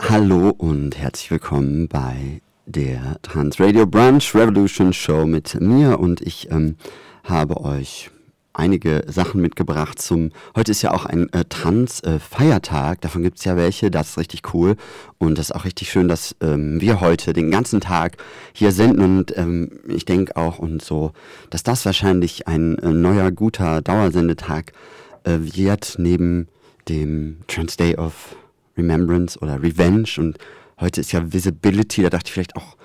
Hallo 0.00 0.48
und 0.56 0.96
herzlich 0.96 1.30
willkommen 1.30 1.86
bei 1.86 2.40
der 2.64 3.18
Trans 3.20 3.60
Radio 3.60 3.84
Brunch 3.84 4.34
Revolution 4.34 4.94
Show 4.94 5.26
mit 5.26 5.60
mir. 5.60 6.00
Und 6.00 6.22
ich 6.22 6.50
ähm, 6.50 6.76
habe 7.24 7.60
euch 7.60 8.08
einige 8.54 9.04
Sachen 9.06 9.42
mitgebracht 9.42 10.00
zum, 10.00 10.30
heute 10.56 10.70
ist 10.70 10.80
ja 10.80 10.94
auch 10.94 11.04
ein 11.04 11.30
äh, 11.34 11.44
Trans-Feiertag, 11.44 12.96
äh, 12.96 13.00
davon 13.02 13.22
gibt 13.22 13.40
es 13.40 13.44
ja 13.44 13.58
welche, 13.58 13.90
das 13.90 14.12
ist 14.12 14.16
richtig 14.18 14.54
cool. 14.54 14.76
Und 15.18 15.36
das 15.36 15.50
ist 15.50 15.54
auch 15.54 15.66
richtig 15.66 15.90
schön, 15.90 16.08
dass 16.08 16.34
ähm, 16.40 16.80
wir 16.80 17.02
heute 17.02 17.34
den 17.34 17.50
ganzen 17.50 17.82
Tag 17.82 18.16
hier 18.54 18.72
senden. 18.72 19.18
Und 19.18 19.36
ähm, 19.36 19.72
ich 19.88 20.06
denke 20.06 20.36
auch 20.36 20.58
und 20.58 20.80
so, 20.80 21.12
dass 21.50 21.64
das 21.64 21.84
wahrscheinlich 21.84 22.48
ein 22.48 22.78
äh, 22.78 22.88
neuer, 22.94 23.30
guter 23.30 23.82
Dauersendetag 23.82 24.70
äh, 24.70 25.03
wird, 25.24 25.96
neben 25.98 26.48
dem 26.88 27.38
Trans 27.46 27.76
Day 27.76 27.96
of 27.96 28.36
Remembrance 28.76 29.38
oder 29.38 29.62
Revenge 29.62 30.08
und 30.18 30.38
heute 30.80 31.00
ist 31.00 31.12
ja 31.12 31.32
Visibility, 31.32 32.02
da 32.02 32.10
dachte 32.10 32.28
ich 32.28 32.32
vielleicht 32.32 32.56
auch 32.56 32.76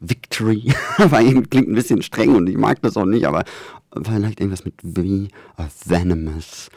Victory, 0.00 0.72
weil 0.98 1.42
klingt 1.42 1.68
ein 1.68 1.74
bisschen 1.74 2.02
streng 2.02 2.34
und 2.34 2.48
ich 2.48 2.56
mag 2.56 2.80
das 2.82 2.96
auch 2.96 3.04
nicht, 3.04 3.26
aber 3.26 3.44
vielleicht 4.02 4.40
irgendwas 4.40 4.64
mit 4.64 4.74
V, 4.82 5.28
of 5.62 5.72
Venomous 5.84 6.70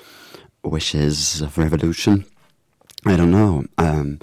Wishes 0.64 1.42
of 1.42 1.58
Revolution. 1.58 2.26
I 3.06 3.12
don't 3.12 3.30
know. 3.30 3.64
Ähm, 3.78 4.20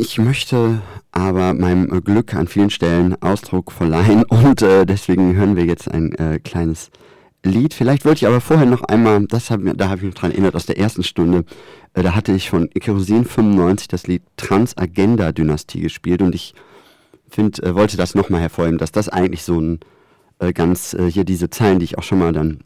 ich 0.00 0.18
möchte 0.18 0.82
aber 1.12 1.54
meinem 1.54 2.02
Glück 2.02 2.34
an 2.34 2.48
vielen 2.48 2.70
Stellen 2.70 3.20
Ausdruck 3.22 3.72
verleihen 3.72 4.24
und 4.28 4.62
äh, 4.62 4.84
deswegen 4.86 5.34
hören 5.36 5.56
wir 5.56 5.64
jetzt 5.64 5.90
ein 5.90 6.12
äh, 6.14 6.40
kleines 6.40 6.90
Lied. 7.42 7.74
Vielleicht 7.74 8.04
wollte 8.04 8.18
ich 8.18 8.26
aber 8.26 8.40
vorher 8.40 8.66
noch 8.66 8.82
einmal, 8.82 9.26
das 9.26 9.50
hab, 9.50 9.60
da 9.76 9.88
habe 9.88 9.98
ich 9.98 10.04
mich 10.04 10.14
dran 10.14 10.30
erinnert, 10.30 10.54
aus 10.54 10.66
der 10.66 10.78
ersten 10.78 11.02
Stunde, 11.02 11.44
äh, 11.94 12.02
da 12.02 12.14
hatte 12.14 12.32
ich 12.32 12.50
von 12.50 12.68
Kerosin 12.70 13.24
95 13.24 13.88
das 13.88 14.06
Lied 14.06 14.22
Transagenda 14.36 15.32
Dynastie 15.32 15.80
gespielt 15.80 16.22
und 16.22 16.34
ich 16.34 16.54
find, 17.28 17.62
äh, 17.62 17.74
wollte 17.74 17.96
das 17.96 18.14
nochmal 18.14 18.40
hervorheben, 18.40 18.78
dass 18.78 18.92
das 18.92 19.08
eigentlich 19.08 19.42
so 19.42 19.58
ein 19.60 19.80
äh, 20.38 20.52
ganz, 20.52 20.94
äh, 20.94 21.10
hier 21.10 21.24
diese 21.24 21.50
Zeilen, 21.50 21.78
die 21.78 21.84
ich 21.84 21.98
auch 21.98 22.02
schon 22.02 22.18
mal 22.18 22.32
dann 22.32 22.60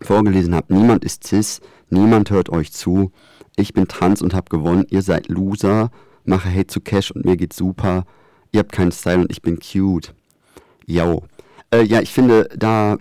vorgelesen 0.00 0.54
habe, 0.54 0.72
niemand 0.72 1.04
ist 1.04 1.26
cis, 1.26 1.60
niemand 1.90 2.30
hört 2.30 2.50
euch 2.50 2.72
zu, 2.72 3.12
ich 3.56 3.72
bin 3.74 3.88
trans 3.88 4.22
und 4.22 4.34
habe 4.34 4.48
gewonnen, 4.48 4.86
ihr 4.90 5.02
seid 5.02 5.28
Loser, 5.28 5.90
mache 6.24 6.50
Hate 6.50 6.68
zu 6.68 6.80
Cash 6.80 7.10
und 7.10 7.24
mir 7.24 7.36
geht's 7.36 7.56
super, 7.56 8.04
ihr 8.52 8.60
habt 8.60 8.72
keinen 8.72 8.92
Style 8.92 9.18
und 9.18 9.30
ich 9.30 9.42
bin 9.42 9.58
cute. 9.58 10.14
Yo. 10.86 11.24
Äh, 11.70 11.82
ja, 11.82 12.00
ich 12.00 12.12
finde, 12.12 12.48
da 12.56 12.98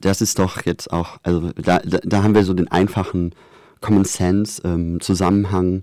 das 0.00 0.20
ist 0.20 0.38
doch 0.38 0.64
jetzt 0.64 0.92
auch, 0.92 1.18
also 1.22 1.50
da, 1.52 1.78
da, 1.78 1.98
da 2.02 2.22
haben 2.22 2.34
wir 2.34 2.44
so 2.44 2.54
den 2.54 2.68
einfachen 2.68 3.34
Common 3.80 4.04
Sense 4.04 4.62
ähm, 4.64 5.00
Zusammenhang. 5.00 5.82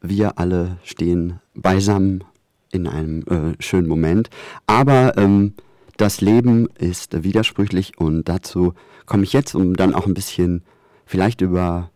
Wir 0.00 0.38
alle 0.38 0.78
stehen 0.84 1.40
beisammen 1.54 2.24
in 2.70 2.86
einem 2.86 3.22
äh, 3.22 3.62
schönen 3.62 3.88
Moment. 3.88 4.30
Aber 4.66 5.16
ähm, 5.18 5.54
das 5.96 6.20
Leben 6.20 6.68
ist 6.78 7.22
widersprüchlich 7.22 7.98
und 7.98 8.28
dazu 8.28 8.74
komme 9.06 9.24
ich 9.24 9.32
jetzt, 9.32 9.54
um 9.54 9.76
dann 9.76 9.94
auch 9.94 10.06
ein 10.06 10.14
bisschen 10.14 10.62
vielleicht 11.04 11.40
über 11.40 11.90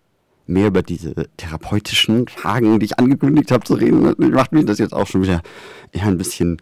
mehr 0.47 0.69
über 0.69 0.83
diese 0.83 1.15
therapeutischen 1.37 2.29
Fragen, 2.29 2.79
die 2.79 2.87
ich 2.87 2.99
angekündigt 2.99 3.51
habe, 3.51 3.65
zu 3.65 3.75
reden. 3.75 4.15
Macht 4.33 4.53
mich 4.53 4.65
das 4.65 4.79
jetzt 4.79 4.93
auch 4.93 5.07
schon 5.07 5.23
wieder 5.23 5.43
ein 5.93 6.19
bisschen 6.19 6.59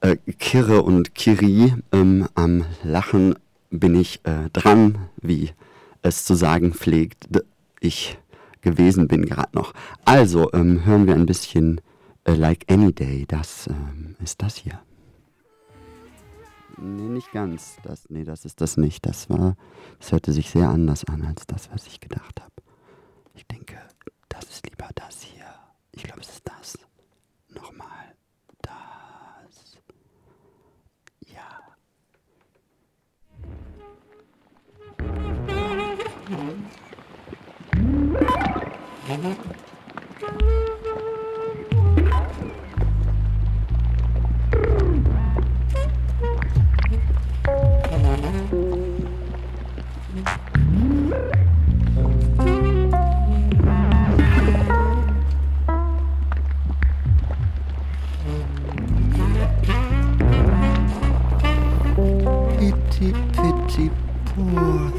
äh, 0.00 0.16
kirre 0.38 0.82
und 0.82 1.14
kiri 1.14 1.74
ähm, 1.92 2.28
am 2.34 2.64
Lachen 2.82 3.36
bin 3.70 3.94
ich 3.94 4.20
äh, 4.24 4.50
dran, 4.52 5.08
wie 5.16 5.50
es 6.02 6.24
zu 6.24 6.34
sagen 6.34 6.72
pflegt, 6.72 7.28
ich 7.80 8.18
gewesen 8.60 9.06
bin 9.08 9.26
gerade 9.26 9.54
noch. 9.54 9.72
Also 10.04 10.52
ähm, 10.52 10.84
hören 10.84 11.06
wir 11.06 11.14
ein 11.14 11.26
bisschen 11.26 11.80
äh, 12.24 12.34
Like 12.34 12.70
Any 12.70 12.92
Day. 12.92 13.24
Das 13.26 13.68
ähm, 13.68 14.16
ist 14.22 14.42
das 14.42 14.56
hier. 14.56 14.80
Nee, 16.78 17.08
nicht 17.08 17.32
ganz. 17.32 17.76
Das, 17.84 18.10
nee, 18.10 18.24
das 18.24 18.44
ist 18.44 18.60
das 18.60 18.76
nicht. 18.76 19.06
Das 19.06 19.30
war, 19.30 19.56
das 19.98 20.12
hörte 20.12 20.32
sich 20.32 20.50
sehr 20.50 20.68
anders 20.68 21.04
an 21.04 21.22
als 21.22 21.46
das, 21.46 21.70
was 21.72 21.86
ich 21.86 22.00
gedacht 22.00 22.40
habe. 22.40 22.52
Ich 23.34 23.46
denke, 23.46 23.78
das 24.28 24.44
ist 24.50 24.68
lieber 24.68 24.88
das 24.94 25.22
hier. 25.22 25.46
Ich 25.92 26.02
glaube, 26.02 26.20
es 26.20 26.28
ist 26.28 26.42
das. 26.46 26.78
Nochmal. 27.54 28.05
pity, 62.58 63.12
pity, 63.32 63.90
poor 64.24 64.95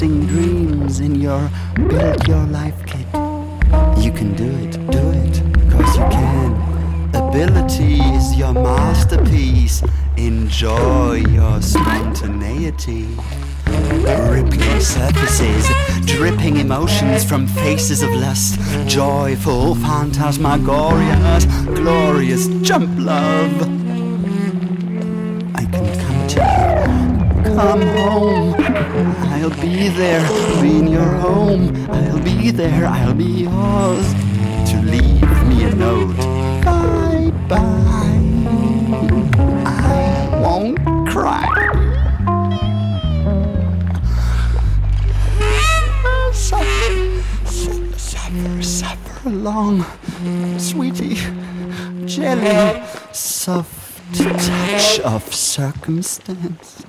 missing 0.00 0.26
dreams 0.28 1.00
in 1.00 1.14
your 1.14 1.50
build 1.74 2.26
your 2.26 2.46
life 2.46 2.86
kit. 2.86 3.06
You 4.02 4.10
can 4.10 4.34
do 4.34 4.48
it, 4.64 4.72
do 4.90 5.10
it, 5.10 5.70
cause 5.70 5.96
you 5.98 6.04
can. 6.08 6.54
Ability 7.14 8.00
is 8.16 8.34
your 8.34 8.54
masterpiece. 8.54 9.82
Enjoy 10.16 11.16
your 11.28 11.60
spontaneity. 11.60 13.08
Rippling 13.66 14.80
surfaces, 14.80 15.68
dripping 16.06 16.56
emotions 16.56 17.22
from 17.22 17.46
faces 17.46 18.02
of 18.02 18.10
lust, 18.14 18.58
joyful 18.88 19.74
phantasmagorias, 19.74 21.44
glorious 21.74 22.48
jump 22.62 22.88
love. 22.98 23.79
Come 27.60 27.82
home. 27.82 28.54
I'll 29.34 29.50
be 29.60 29.90
there. 29.90 30.24
In 30.64 30.88
your 30.88 31.12
home. 31.16 31.90
I'll 31.90 32.18
be 32.22 32.50
there. 32.50 32.86
I'll 32.86 33.12
be 33.12 33.42
yours. 33.44 34.14
To 34.70 34.80
leave 34.80 35.46
me 35.46 35.64
a 35.64 35.74
note. 35.74 36.16
Bye 36.64 37.30
bye. 37.50 38.20
I 39.66 40.40
won't 40.42 40.78
cry. 41.10 41.46
Suffer, 46.32 47.22
suffer, 47.98 48.62
suffer, 48.62 49.28
along, 49.28 49.84
sweetie, 50.58 51.18
jelly, 52.06 52.82
soft 53.12 54.16
touch 54.16 55.00
of 55.00 55.34
circumstance. 55.34 56.79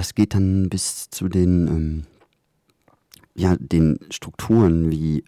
Das, 0.00 0.14
geht 0.14 0.34
dann 0.34 0.68
bis 0.68 1.10
zu 1.10 1.28
den, 1.28 1.66
ähm, 1.68 2.06
ja, 3.34 3.56
den 3.58 3.98
Strukturen, 4.10 4.90
wie, 4.90 5.24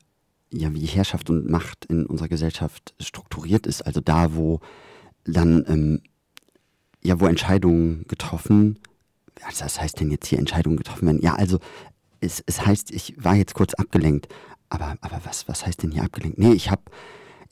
ja, 0.52 0.72
wie 0.74 0.86
Herrschaft 0.86 1.30
und 1.30 1.48
Macht 1.48 1.84
in 1.86 2.06
unserer 2.06 2.28
Gesellschaft 2.28 2.94
strukturiert 3.00 3.66
ist. 3.66 3.82
Also 3.82 4.00
da, 4.00 4.34
wo 4.34 4.60
dann, 5.24 5.64
ähm, 5.68 6.02
ja, 7.02 7.20
wo 7.20 7.26
Entscheidungen 7.26 8.04
getroffen, 8.08 8.78
was 9.44 9.58
das 9.58 9.80
heißt 9.80 10.00
denn 10.00 10.10
jetzt 10.10 10.26
hier 10.26 10.38
Entscheidungen 10.38 10.76
getroffen 10.76 11.06
werden? 11.06 11.22
Ja, 11.22 11.34
also 11.34 11.58
es, 12.20 12.42
es 12.46 12.64
heißt, 12.64 12.90
ich 12.92 13.14
war 13.22 13.34
jetzt 13.34 13.54
kurz 13.54 13.74
abgelenkt. 13.74 14.28
Aber, 14.68 14.96
aber 15.00 15.20
was, 15.24 15.48
was 15.48 15.66
heißt 15.66 15.82
denn 15.82 15.90
hier 15.90 16.04
abgelenkt? 16.04 16.38
Nee, 16.38 16.52
ich 16.52 16.70
habe 16.70 16.82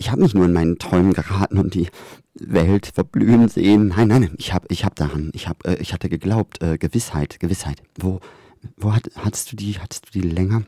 ich 0.00 0.10
hab 0.10 0.18
nicht 0.18 0.34
nur 0.34 0.46
in 0.46 0.52
meinen 0.54 0.78
Träumen 0.78 1.12
geraten 1.12 1.58
und 1.58 1.74
die 1.74 1.88
Welt 2.34 2.90
verblühen 2.94 3.48
sehen. 3.48 3.88
Nein, 3.88 4.08
nein, 4.08 4.22
nein, 4.22 4.34
ich 4.38 4.54
habe 4.54 4.66
ich 4.70 4.84
hab 4.86 4.96
daran, 4.96 5.30
ich, 5.34 5.46
hab, 5.46 5.66
äh, 5.66 5.76
ich 5.76 5.92
hatte 5.92 6.08
geglaubt, 6.08 6.62
äh, 6.62 6.78
Gewissheit, 6.78 7.38
Gewissheit. 7.38 7.82
Wo, 7.98 8.20
wo 8.78 8.94
hat, 8.94 9.10
hattest 9.16 9.52
du 9.52 9.56
die, 9.56 9.78
hattest 9.78 10.06
du 10.06 10.18
die 10.18 10.26
länger? 10.26 10.62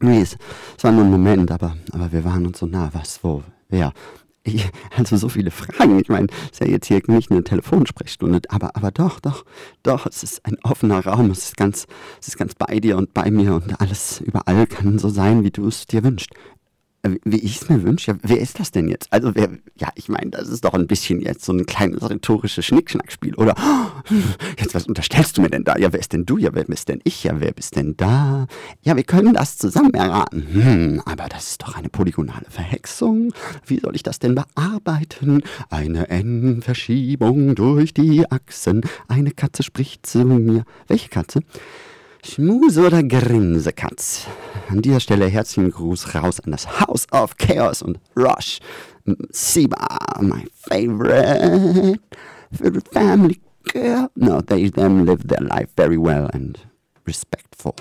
Nee, 0.00 0.20
es, 0.20 0.36
es 0.76 0.84
war 0.84 0.90
nur 0.90 1.04
ein 1.04 1.10
Moment, 1.10 1.52
aber, 1.52 1.76
aber 1.92 2.10
wir 2.12 2.24
waren 2.24 2.44
uns 2.44 2.58
so 2.58 2.66
nah. 2.66 2.90
Was, 2.92 3.22
wo, 3.22 3.44
wer? 3.68 3.92
Ich, 4.42 4.68
also 4.96 5.16
so 5.16 5.28
viele 5.28 5.52
Fragen. 5.52 6.00
Ich 6.00 6.08
meine, 6.08 6.26
es 6.46 6.52
ist 6.52 6.60
ja 6.60 6.66
jetzt 6.66 6.86
hier 6.86 7.00
nicht 7.06 7.30
eine 7.30 7.44
Telefonsprechstunde, 7.44 8.40
aber, 8.48 8.74
aber 8.74 8.90
doch, 8.90 9.20
doch, 9.20 9.44
doch, 9.84 10.06
es 10.06 10.24
ist 10.24 10.44
ein 10.44 10.56
offener 10.64 11.06
Raum. 11.06 11.30
Es 11.30 11.44
ist 11.46 11.56
ganz, 11.56 11.86
es 12.20 12.28
ist 12.28 12.36
ganz 12.36 12.54
bei 12.56 12.80
dir 12.80 12.96
und 12.96 13.14
bei 13.14 13.30
mir 13.30 13.54
und 13.54 13.80
alles 13.80 14.20
überall 14.20 14.66
kann 14.66 14.98
so 14.98 15.08
sein, 15.08 15.44
wie 15.44 15.52
du 15.52 15.68
es 15.68 15.86
dir 15.86 16.02
wünschst. 16.02 16.30
Äh, 17.06 17.18
wie 17.24 17.38
ich 17.38 17.62
es 17.62 17.68
mir 17.68 17.82
wünsche? 17.82 18.18
Wer 18.22 18.40
ist 18.40 18.58
das 18.58 18.70
denn 18.70 18.88
jetzt? 18.88 19.12
Also, 19.12 19.34
wer, 19.34 19.48
ja, 19.76 19.88
ich 19.94 20.08
meine, 20.08 20.30
das 20.30 20.48
ist 20.48 20.64
doch 20.64 20.74
ein 20.74 20.86
bisschen 20.86 21.20
jetzt 21.20 21.44
so 21.44 21.52
ein 21.52 21.66
kleines 21.66 22.08
rhetorisches 22.08 22.64
Schnickschnackspiel, 22.66 23.34
oder? 23.34 23.54
Jetzt, 24.58 24.74
was 24.74 24.86
unterstellst 24.86 25.36
du 25.36 25.42
mir 25.42 25.50
denn 25.50 25.64
da? 25.64 25.76
Ja, 25.76 25.92
wer 25.92 26.00
ist 26.00 26.12
denn 26.12 26.26
du? 26.26 26.38
Ja, 26.38 26.50
wer 26.52 26.64
bist 26.64 26.88
denn 26.88 27.00
ich? 27.04 27.24
Ja, 27.24 27.40
wer 27.40 27.52
bist 27.52 27.76
denn 27.76 27.96
da? 27.96 28.46
Ja, 28.82 28.96
wir 28.96 29.04
können 29.04 29.34
das 29.34 29.58
zusammen 29.58 29.94
erraten. 29.94 30.46
Hm, 30.52 31.02
aber 31.04 31.28
das 31.28 31.50
ist 31.50 31.62
doch 31.62 31.76
eine 31.76 31.88
polygonale 31.88 32.46
Verhexung. 32.48 33.32
Wie 33.66 33.80
soll 33.80 33.94
ich 33.94 34.02
das 34.02 34.18
denn 34.18 34.34
bearbeiten? 34.34 35.42
Eine 35.70 36.08
N-Verschiebung 36.08 37.54
durch 37.54 37.94
die 37.94 38.30
Achsen. 38.30 38.82
Eine 39.08 39.30
Katze 39.30 39.62
spricht 39.62 40.06
zu 40.06 40.24
mir. 40.24 40.64
Welche 40.88 41.08
Katze? 41.08 41.40
Schmuse 42.26 42.84
oder 42.84 43.02
Grinsekatz? 43.04 44.26
An 44.68 44.82
dieser 44.82 44.98
Stelle 44.98 45.26
herzlichen 45.28 45.70
Gruß 45.70 46.14
raus 46.14 46.40
an 46.40 46.50
das 46.50 46.80
House 46.80 47.06
of 47.12 47.36
Chaos 47.36 47.82
und 47.82 48.00
Rush. 48.16 48.58
Siba, 49.30 49.96
my 50.20 50.44
favorite. 50.52 52.00
For 52.52 52.72
the 52.72 52.80
family 52.92 53.40
girl. 53.72 54.10
No, 54.16 54.40
they 54.40 54.68
them 54.68 55.04
live 55.04 55.22
their 55.28 55.40
life 55.40 55.68
very 55.76 55.96
well 55.96 56.28
and 56.32 56.58
respectful. 57.06 57.74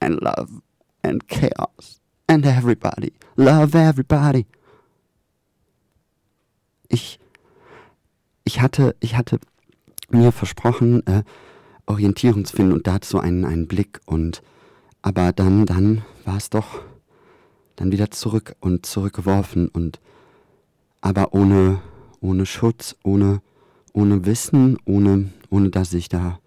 And 0.00 0.20
love 0.20 0.62
and 1.02 1.26
chaos. 1.26 2.00
And 2.28 2.46
everybody. 2.46 3.12
Love 3.36 3.74
everybody. 3.74 4.46
Ich, 6.88 7.18
ich 8.44 8.60
hatte, 8.60 8.94
ich 9.00 9.16
hatte 9.16 9.40
mir 10.10 10.30
versprochen, 10.30 11.04
äh, 11.06 11.24
Orientierung 11.86 12.44
zu 12.44 12.56
finden. 12.56 12.72
Und 12.72 12.86
dazu 12.86 13.18
einen, 13.18 13.44
einen 13.44 13.66
Blick. 13.66 14.00
Und 14.06 14.42
aber 15.02 15.32
dann, 15.32 15.66
dann 15.66 16.02
war 16.24 16.36
es 16.36 16.50
doch 16.50 16.82
dann 17.76 17.92
wieder 17.92 18.10
zurück 18.10 18.54
und 18.60 18.86
zurückgeworfen. 18.86 19.68
Und 19.68 20.00
aber 21.00 21.34
ohne, 21.34 21.80
ohne 22.20 22.46
Schutz, 22.46 22.96
ohne, 23.02 23.42
ohne 23.92 24.24
Wissen, 24.24 24.78
ohne, 24.84 25.30
ohne 25.50 25.70
dass 25.70 25.92
ich 25.92 26.08
da 26.08 26.38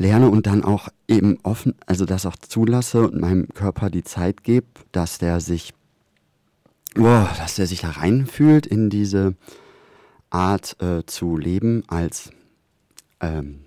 lerne 0.00 0.30
und 0.30 0.46
dann 0.46 0.64
auch 0.64 0.88
eben 1.08 1.38
offen, 1.42 1.74
also 1.84 2.06
das 2.06 2.24
auch 2.24 2.36
zulasse 2.36 3.06
und 3.06 3.20
meinem 3.20 3.48
Körper 3.48 3.90
die 3.90 4.02
Zeit 4.02 4.42
gebe, 4.44 4.66
dass 4.92 5.18
der 5.18 5.40
sich, 5.40 5.74
oh, 6.96 7.26
dass 7.36 7.56
der 7.56 7.66
sich 7.66 7.82
da 7.82 7.90
reinfühlt 7.90 8.66
in 8.66 8.88
diese 8.88 9.34
Art 10.30 10.80
äh, 10.80 11.04
zu 11.04 11.36
leben 11.36 11.82
als 11.88 12.30
ähm, 13.20 13.60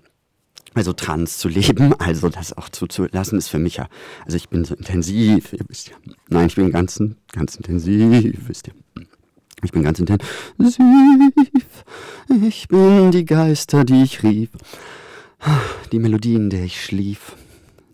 also 0.74 0.92
trans 0.92 1.38
zu 1.38 1.48
leben, 1.48 1.94
also 1.98 2.28
das 2.28 2.56
auch 2.56 2.68
zuzulassen, 2.68 3.38
ist 3.38 3.48
für 3.48 3.58
mich 3.58 3.76
ja, 3.76 3.88
also 4.24 4.36
ich 4.36 4.48
bin 4.48 4.64
so 4.64 4.74
intensiv, 4.74 5.52
ihr 5.52 5.64
wisst 5.68 5.88
ja, 5.88 5.96
nein, 6.28 6.46
ich 6.46 6.56
bin 6.56 6.70
ganz, 6.70 7.00
ganz 7.32 7.56
intensiv, 7.56 8.48
wisst 8.48 8.68
ihr. 8.68 8.74
Ich 9.62 9.72
bin 9.72 9.82
ganz 9.82 9.98
intensiv, 9.98 10.26
ich 12.42 12.68
bin 12.68 13.10
die 13.12 13.24
Geister, 13.24 13.84
die 13.84 14.02
ich 14.02 14.22
rief, 14.22 14.50
die 15.90 15.98
Melodien, 15.98 16.50
der 16.50 16.64
ich 16.64 16.84
schlief, 16.84 17.34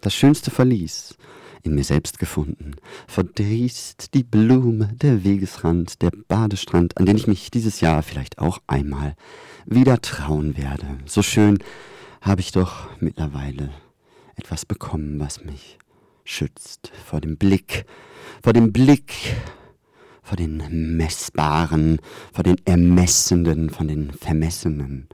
das 0.01 0.13
schönste 0.13 0.51
Verlies, 0.51 1.17
in 1.63 1.75
mir 1.75 1.85
selbst 1.85 2.19
gefunden, 2.19 2.73
verdrießt 3.07 4.15
die 4.15 4.25
Blume, 4.25 4.89
der 5.01 5.23
Wegesrand, 5.23 6.03
der 6.03 6.11
Badestrand, 6.27 6.97
an 6.99 7.07
den 7.07 7.17
ich 7.17 7.27
mich 7.27 7.51
dieses 7.51 7.81
Jahr 7.81 8.03
vielleicht 8.03 8.39
auch 8.39 8.59
einmal 8.67 9.15
wieder 9.67 10.01
trauen 10.01 10.57
werde. 10.57 10.87
So 11.07 11.23
schön, 11.23 11.59
habe 12.21 12.41
ich 12.41 12.53
doch 12.53 12.89
mittlerweile 13.01 13.71
etwas 14.37 14.67
bekommen, 14.67 15.21
was 15.21 15.45
mich 15.45 15.79
schützt 16.25 16.93
vor 17.05 17.21
dem 17.21 17.37
Blick, 17.37 17.85
vor 18.43 18.53
dem 18.53 18.73
Blick, 18.73 19.13
vor 20.23 20.37
den 20.37 20.97
Messbaren, 20.97 21.99
vor 22.33 22.45
den 22.45 22.57
Ermessenden, 22.65 23.71
von 23.71 23.89
den 23.89 24.13
Vermessenen. 24.13 25.09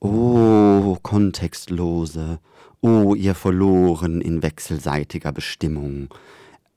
Oh, 0.00 0.96
kontextlose, 1.02 2.40
oh, 2.80 3.14
ihr 3.14 3.34
verloren 3.34 4.20
in 4.20 4.42
wechselseitiger 4.42 5.32
Bestimmung, 5.32 6.08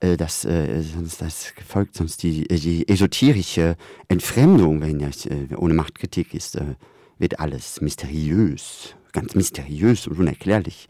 äh, 0.00 0.16
das, 0.16 0.44
äh, 0.44 0.82
sonst, 0.82 1.20
das 1.20 1.52
folgt 1.66 1.96
sonst 1.96 2.22
die, 2.22 2.46
die 2.46 2.88
esoterische 2.88 3.76
Entfremdung, 4.08 4.80
wenn 4.80 4.98
das 4.98 5.26
äh, 5.26 5.48
ohne 5.56 5.74
Machtkritik 5.74 6.34
ist, 6.34 6.56
äh, 6.56 6.74
wird 7.18 7.40
alles 7.40 7.80
mysteriös, 7.80 8.94
ganz 9.12 9.34
mysteriös 9.34 10.06
und 10.06 10.18
unerklärlich. 10.18 10.88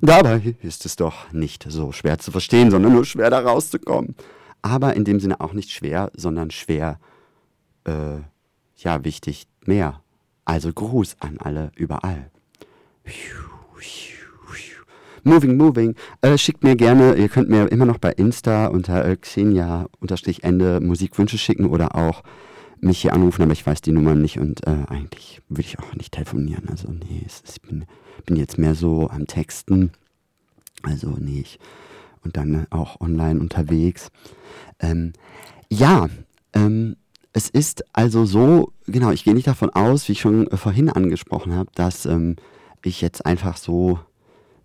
Dabei 0.00 0.54
ist 0.62 0.86
es 0.86 0.96
doch 0.96 1.32
nicht 1.32 1.66
so 1.68 1.92
schwer 1.92 2.18
zu 2.18 2.30
verstehen, 2.30 2.70
sondern 2.70 2.92
nur 2.92 3.04
schwer 3.04 3.30
da 3.30 3.40
rauszukommen. 3.40 4.14
Aber 4.62 4.94
in 4.94 5.04
dem 5.04 5.20
Sinne 5.20 5.40
auch 5.40 5.52
nicht 5.52 5.70
schwer, 5.70 6.10
sondern 6.14 6.50
schwer, 6.50 6.98
äh, 7.84 8.18
ja, 8.76 9.04
wichtig, 9.04 9.46
mehr. 9.66 10.02
Also 10.44 10.72
Gruß 10.72 11.16
an 11.20 11.38
alle 11.38 11.70
überall. 11.76 12.30
Moving, 15.24 15.56
moving. 15.56 15.94
Äh, 16.20 16.36
schickt 16.36 16.64
mir 16.64 16.74
gerne, 16.74 17.14
ihr 17.14 17.28
könnt 17.28 17.48
mir 17.48 17.70
immer 17.70 17.86
noch 17.86 17.98
bei 17.98 18.10
Insta 18.10 18.66
unter 18.66 19.04
äh, 19.04 19.16
Xenia-Ende 19.16 20.80
Musikwünsche 20.80 21.38
schicken 21.38 21.66
oder 21.66 21.94
auch 21.94 22.24
mich 22.80 23.02
hier 23.02 23.12
anrufen, 23.12 23.42
aber 23.42 23.52
ich 23.52 23.64
weiß 23.64 23.80
die 23.82 23.92
Nummer 23.92 24.16
nicht 24.16 24.40
und 24.40 24.66
äh, 24.66 24.84
eigentlich 24.88 25.40
will 25.48 25.64
ich 25.64 25.78
auch 25.78 25.94
nicht 25.94 26.12
telefonieren. 26.12 26.68
Also 26.68 26.88
nee, 26.90 27.24
ich 27.28 27.62
bin, 27.62 27.84
bin 28.26 28.36
jetzt 28.36 28.58
mehr 28.58 28.74
so 28.74 29.08
am 29.08 29.28
Texten. 29.28 29.92
Also 30.82 31.16
nee, 31.16 31.40
ich, 31.42 31.60
und 32.24 32.36
dann 32.36 32.66
auch 32.70 33.00
online 33.00 33.38
unterwegs. 33.38 34.10
Ähm, 34.80 35.12
ja, 35.70 36.08
ähm, 36.52 36.96
es 37.32 37.48
ist 37.48 37.84
also 37.92 38.24
so, 38.24 38.72
genau, 38.86 39.10
ich 39.10 39.24
gehe 39.24 39.34
nicht 39.34 39.46
davon 39.46 39.70
aus, 39.70 40.08
wie 40.08 40.12
ich 40.12 40.20
schon 40.20 40.46
äh, 40.48 40.56
vorhin 40.56 40.90
angesprochen 40.90 41.54
habe, 41.54 41.70
dass 41.74 42.06
ähm, 42.06 42.36
ich 42.84 43.00
jetzt 43.00 43.24
einfach 43.24 43.56
so 43.56 43.98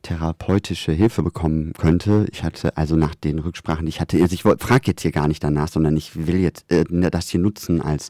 therapeutische 0.04 0.92
Hilfe 0.92 1.24
bekommen 1.24 1.74
könnte. 1.74 2.28
Ich 2.32 2.44
hatte 2.44 2.78
also 2.78 2.96
nach 2.96 3.16
den 3.16 3.40
Rücksprachen, 3.40 3.86
die 3.86 3.90
ich 3.90 4.00
hatte, 4.00 4.22
also 4.22 4.34
ich 4.34 4.44
frage 4.44 4.88
jetzt 4.88 5.02
hier 5.02 5.12
gar 5.12 5.28
nicht 5.28 5.44
danach, 5.44 5.68
sondern 5.70 5.98
ich 5.98 6.28
will 6.28 6.40
jetzt 6.40 6.72
äh, 6.72 6.84
das 7.10 7.30
hier 7.30 7.40
nutzen 7.40 7.82
als 7.82 8.10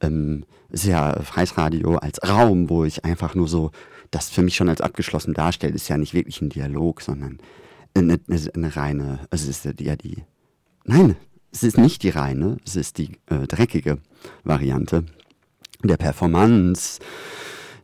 ähm, 0.00 0.44
sehr 0.70 1.20
freies 1.24 1.56
Radio, 1.56 1.96
als 1.96 2.20
Raum, 2.26 2.68
wo 2.68 2.84
ich 2.84 3.04
einfach 3.04 3.34
nur 3.34 3.48
so 3.48 3.70
das 4.10 4.30
für 4.30 4.42
mich 4.42 4.56
schon 4.56 4.68
als 4.68 4.80
abgeschlossen 4.80 5.34
darstelle, 5.34 5.74
ist 5.74 5.88
ja 5.88 5.96
nicht 5.96 6.14
wirklich 6.14 6.40
ein 6.40 6.48
Dialog, 6.48 7.00
sondern 7.00 7.38
eine, 7.94 8.18
eine, 8.28 8.50
eine 8.54 8.76
reine, 8.76 9.20
also 9.30 9.48
ist 9.48 9.64
ja 9.64 9.96
die, 9.96 10.22
nein, 10.84 11.16
es 11.52 11.62
ist 11.62 11.78
nicht 11.78 12.02
die 12.02 12.10
reine, 12.10 12.58
es 12.64 12.76
ist 12.76 12.98
die 12.98 13.18
äh, 13.26 13.46
dreckige 13.46 13.98
Variante 14.44 15.04
der 15.82 15.96
Performance, 15.96 17.00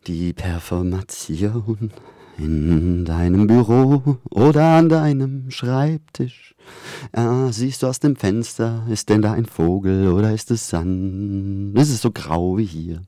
die 0.07 0.33
Performation 0.33 1.93
in 2.39 3.05
deinem 3.05 3.47
Büro 3.47 4.19
oder 4.31 4.77
an 4.77 4.89
deinem 4.89 5.51
Schreibtisch. 5.51 6.55
Ja, 7.15 7.53
siehst 7.53 7.83
du 7.83 7.87
aus 7.87 8.01
dem 8.01 8.17
Fenster, 8.17 8.87
ist 8.89 9.09
denn 9.09 9.23
da 9.23 9.33
ein 9.33 9.47
Vogel 9.47 10.09
oder 10.09 10.33
ist 10.33 10.51
es 10.51 10.69
Sand? 10.69 11.79
Ist 11.79 11.91
es 11.91 12.03
so 12.03 12.11
grau 12.11 12.59
wie 12.59 12.65
hier? 12.65 13.03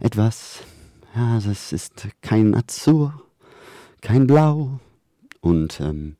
Etwas, 0.00 0.60
ja, 1.14 1.40
das 1.40 1.72
ist 1.72 2.08
kein 2.22 2.54
Azur, 2.54 3.22
kein 4.00 4.26
Blau 4.26 4.78
und 5.40 5.80
ähm, 5.80 6.16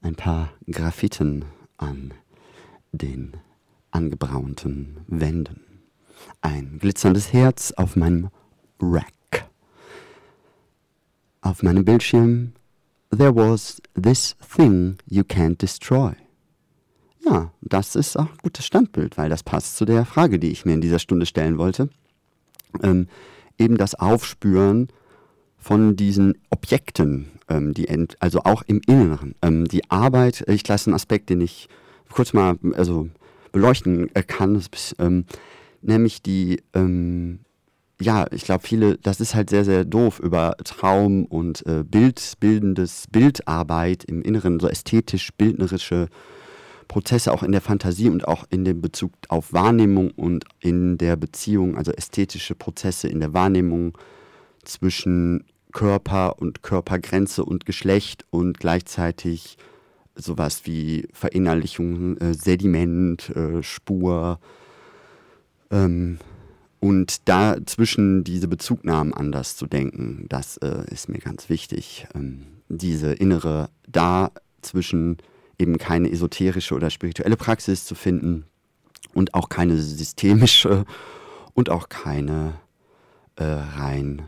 ein 0.00 0.14
paar 0.14 0.50
Graffiten 0.70 1.44
an 1.76 2.12
den 2.92 3.32
angebraunten 3.90 4.98
Wänden. 5.06 5.60
Ein 6.40 6.78
glitzerndes 6.78 7.32
Herz 7.32 7.72
auf 7.72 7.96
meinem 7.96 8.28
Rack. 8.80 9.48
Auf 11.40 11.62
meinem 11.62 11.84
Bildschirm 11.84 12.52
There 13.10 13.34
was 13.34 13.82
this 13.94 14.34
thing 14.56 14.96
you 15.06 15.22
can't 15.22 15.60
destroy. 15.60 16.14
Ja, 17.24 17.52
das 17.60 17.94
ist 17.94 18.16
auch 18.16 18.30
ein 18.30 18.38
gutes 18.42 18.64
Standbild, 18.64 19.18
weil 19.18 19.28
das 19.28 19.42
passt 19.42 19.76
zu 19.76 19.84
der 19.84 20.06
Frage, 20.06 20.38
die 20.38 20.50
ich 20.50 20.64
mir 20.64 20.74
in 20.74 20.80
dieser 20.80 20.98
Stunde 20.98 21.26
stellen 21.26 21.58
wollte. 21.58 21.90
Ähm, 22.82 23.08
eben 23.58 23.76
das 23.76 23.94
Aufspüren 23.94 24.88
von 25.58 25.94
diesen 25.94 26.38
Objekten, 26.50 27.30
ähm, 27.48 27.74
die 27.74 27.86
also 28.18 28.40
auch 28.44 28.62
im 28.62 28.80
Inneren. 28.86 29.34
Ähm, 29.42 29.66
die 29.66 29.88
Arbeit, 29.90 30.44
ich 30.48 30.66
lasse 30.66 30.88
einen 30.88 30.94
Aspekt, 30.94 31.28
den 31.28 31.42
ich 31.42 31.68
kurz 32.12 32.32
mal 32.32 32.58
also 32.74 33.08
beleuchten 33.52 34.10
kann, 34.26 34.54
ist, 34.54 34.96
ähm, 34.98 35.24
nämlich 35.82 36.22
die 36.22 36.62
ähm, 36.74 37.40
ja, 38.02 38.26
ich 38.32 38.44
glaube, 38.44 38.66
viele, 38.66 38.98
das 38.98 39.20
ist 39.20 39.34
halt 39.34 39.50
sehr, 39.50 39.64
sehr 39.64 39.84
doof, 39.84 40.18
über 40.18 40.56
Traum 40.64 41.24
und 41.24 41.64
äh, 41.66 41.84
Bild, 41.84 42.34
bildendes 42.40 43.06
Bildarbeit 43.10 44.04
im 44.04 44.22
Inneren, 44.22 44.60
so 44.60 44.68
ästhetisch-bildnerische 44.68 46.08
Prozesse 46.88 47.32
auch 47.32 47.42
in 47.42 47.52
der 47.52 47.60
Fantasie 47.60 48.10
und 48.10 48.28
auch 48.28 48.44
in 48.50 48.64
dem 48.64 48.82
Bezug 48.82 49.12
auf 49.28 49.52
Wahrnehmung 49.52 50.10
und 50.10 50.44
in 50.60 50.98
der 50.98 51.16
Beziehung, 51.16 51.76
also 51.76 51.92
ästhetische 51.92 52.54
Prozesse 52.54 53.08
in 53.08 53.20
der 53.20 53.32
Wahrnehmung 53.32 53.96
zwischen 54.64 55.44
Körper 55.72 56.38
und 56.38 56.62
Körpergrenze 56.62 57.44
und 57.44 57.64
Geschlecht 57.64 58.26
und 58.30 58.58
gleichzeitig 58.58 59.56
sowas 60.14 60.62
wie 60.64 61.08
Verinnerlichung, 61.12 62.16
äh, 62.18 62.34
Sediment, 62.34 63.30
äh, 63.30 63.62
Spur, 63.62 64.38
ähm, 65.70 66.18
und 66.82 67.28
dazwischen 67.28 68.24
diese 68.24 68.48
Bezugnahmen 68.48 69.14
anders 69.14 69.56
zu 69.56 69.66
denken, 69.66 70.26
das 70.28 70.56
äh, 70.56 70.84
ist 70.90 71.08
mir 71.08 71.18
ganz 71.18 71.48
wichtig. 71.48 72.08
Ähm, 72.12 72.42
diese 72.68 73.12
innere 73.12 73.70
dazwischen 73.86 75.18
eben 75.58 75.78
keine 75.78 76.10
esoterische 76.10 76.74
oder 76.74 76.90
spirituelle 76.90 77.36
Praxis 77.36 77.84
zu 77.84 77.94
finden 77.94 78.46
und 79.14 79.34
auch 79.34 79.48
keine 79.48 79.76
systemische 79.78 80.84
und 81.54 81.70
auch 81.70 81.88
keine 81.88 82.54
äh, 83.36 83.44
rein, 83.44 84.22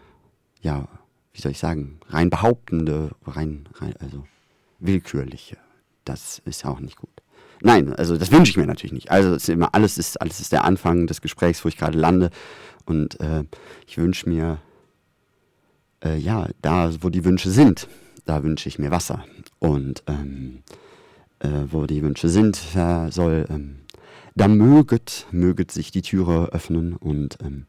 ja, 0.62 0.86
wie 1.32 1.40
soll 1.40 1.50
ich 1.50 1.58
sagen, 1.58 1.98
rein 2.08 2.30
behauptende, 2.30 3.10
rein, 3.26 3.68
rein 3.80 3.94
also 3.98 4.24
willkürliche. 4.78 5.56
Das 6.04 6.40
ist 6.44 6.64
auch 6.64 6.80
nicht 6.80 6.96
gut. 6.96 7.10
Nein, 7.60 7.94
also 7.94 8.16
das 8.16 8.30
wünsche 8.30 8.50
ich 8.50 8.56
mir 8.56 8.66
natürlich 8.66 8.92
nicht. 8.92 9.10
Also 9.10 9.34
ist 9.34 9.48
immer, 9.48 9.74
alles 9.74 9.96
ist, 9.96 10.20
alles 10.20 10.40
ist 10.40 10.52
der 10.52 10.64
Anfang 10.64 11.06
des 11.06 11.20
Gesprächs, 11.20 11.64
wo 11.64 11.68
ich 11.68 11.78
gerade 11.78 11.98
lande. 11.98 12.30
Und 12.84 13.18
äh, 13.20 13.44
ich 13.86 13.96
wünsche 13.96 14.28
mir, 14.28 14.58
äh, 16.04 16.16
ja, 16.16 16.48
da 16.60 16.90
wo 17.00 17.08
die 17.08 17.24
Wünsche 17.24 17.50
sind, 17.50 17.88
da 18.26 18.42
wünsche 18.42 18.68
ich 18.68 18.78
mir 18.78 18.90
Wasser. 18.90 19.24
Und 19.60 20.02
ähm, 20.06 20.62
äh, 21.38 21.48
wo 21.70 21.86
die 21.86 22.02
Wünsche 22.02 22.28
sind, 22.28 22.56
soll, 22.56 23.46
ähm, 23.48 23.76
da 24.34 24.48
möget, 24.48 25.26
möget 25.30 25.70
sich 25.70 25.90
die 25.90 26.02
Türe 26.02 26.48
öffnen 26.52 26.94
und 26.94 27.38
ähm, 27.42 27.66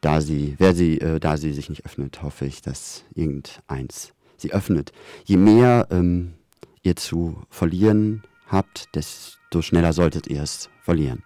da 0.00 0.20
sie, 0.20 0.54
wer 0.58 0.74
sie, 0.74 1.00
äh, 1.00 1.18
da 1.18 1.36
sie 1.36 1.52
sich 1.52 1.68
nicht 1.68 1.84
öffnet, 1.84 2.22
hoffe 2.22 2.46
ich, 2.46 2.62
dass 2.62 3.04
irgendeins 3.14 4.12
sie 4.36 4.52
öffnet. 4.52 4.92
Je 5.24 5.36
mehr 5.36 5.88
ähm, 5.90 6.34
ihr 6.82 6.96
zu 6.96 7.42
verlieren 7.50 8.22
habt, 8.46 8.94
desto 8.94 9.62
schneller 9.62 9.92
solltet 9.92 10.26
ihr 10.26 10.42
es 10.42 10.68
verlieren. 10.82 11.22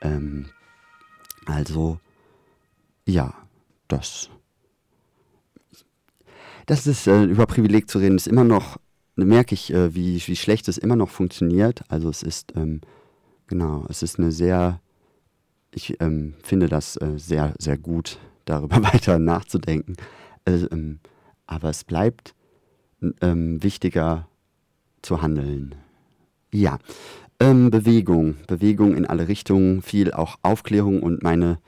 Ähm, 0.00 0.46
also, 1.46 1.98
ja, 3.06 3.34
das. 3.88 4.30
Das 6.66 6.86
ist, 6.86 7.06
äh, 7.06 7.24
über 7.24 7.46
Privileg 7.46 7.90
zu 7.90 7.98
reden, 7.98 8.16
ist 8.16 8.28
immer 8.28 8.44
noch, 8.44 8.78
merke 9.16 9.54
ich, 9.54 9.72
äh, 9.72 9.94
wie, 9.94 10.22
wie 10.26 10.36
schlecht 10.36 10.68
es 10.68 10.78
immer 10.78 10.96
noch 10.96 11.10
funktioniert. 11.10 11.82
Also 11.88 12.08
es 12.08 12.22
ist, 12.22 12.52
ähm, 12.56 12.80
genau, 13.46 13.84
es 13.88 14.02
ist 14.02 14.18
eine 14.18 14.30
sehr, 14.30 14.80
ich 15.72 16.00
ähm, 16.00 16.34
finde 16.42 16.68
das 16.68 16.96
äh, 16.96 17.18
sehr, 17.18 17.54
sehr 17.58 17.78
gut, 17.78 18.18
darüber 18.44 18.82
weiter 18.92 19.18
nachzudenken. 19.18 19.96
Äh, 20.44 20.66
ähm, 20.70 21.00
aber 21.46 21.70
es 21.70 21.84
bleibt 21.84 22.34
ähm, 23.20 23.62
wichtiger 23.62 24.28
zu 25.02 25.22
handeln. 25.22 25.74
Ja, 26.52 26.78
ähm, 27.40 27.70
Bewegung, 27.70 28.36
Bewegung 28.46 28.94
in 28.94 29.06
alle 29.06 29.28
Richtungen, 29.28 29.82
viel 29.82 30.12
auch 30.12 30.36
Aufklärung 30.42 31.02
und 31.02 31.22
meine 31.22 31.58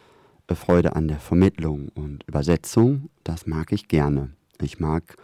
äh, 0.46 0.54
Freude 0.54 0.94
an 0.94 1.08
der 1.08 1.18
Vermittlung 1.18 1.88
und 1.94 2.24
Übersetzung, 2.26 3.10
das 3.24 3.46
mag 3.46 3.72
ich 3.72 3.88
gerne. 3.88 4.30
Ich 4.60 4.78
mag, 4.78 5.16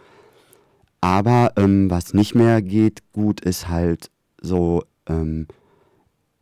aber 1.01 1.53
ähm, 1.55 1.89
was 1.89 2.13
nicht 2.13 2.35
mehr 2.35 2.61
geht, 2.61 3.01
gut 3.11 3.41
ist 3.41 3.67
halt 3.67 4.11
so 4.39 4.83
ähm, 5.07 5.47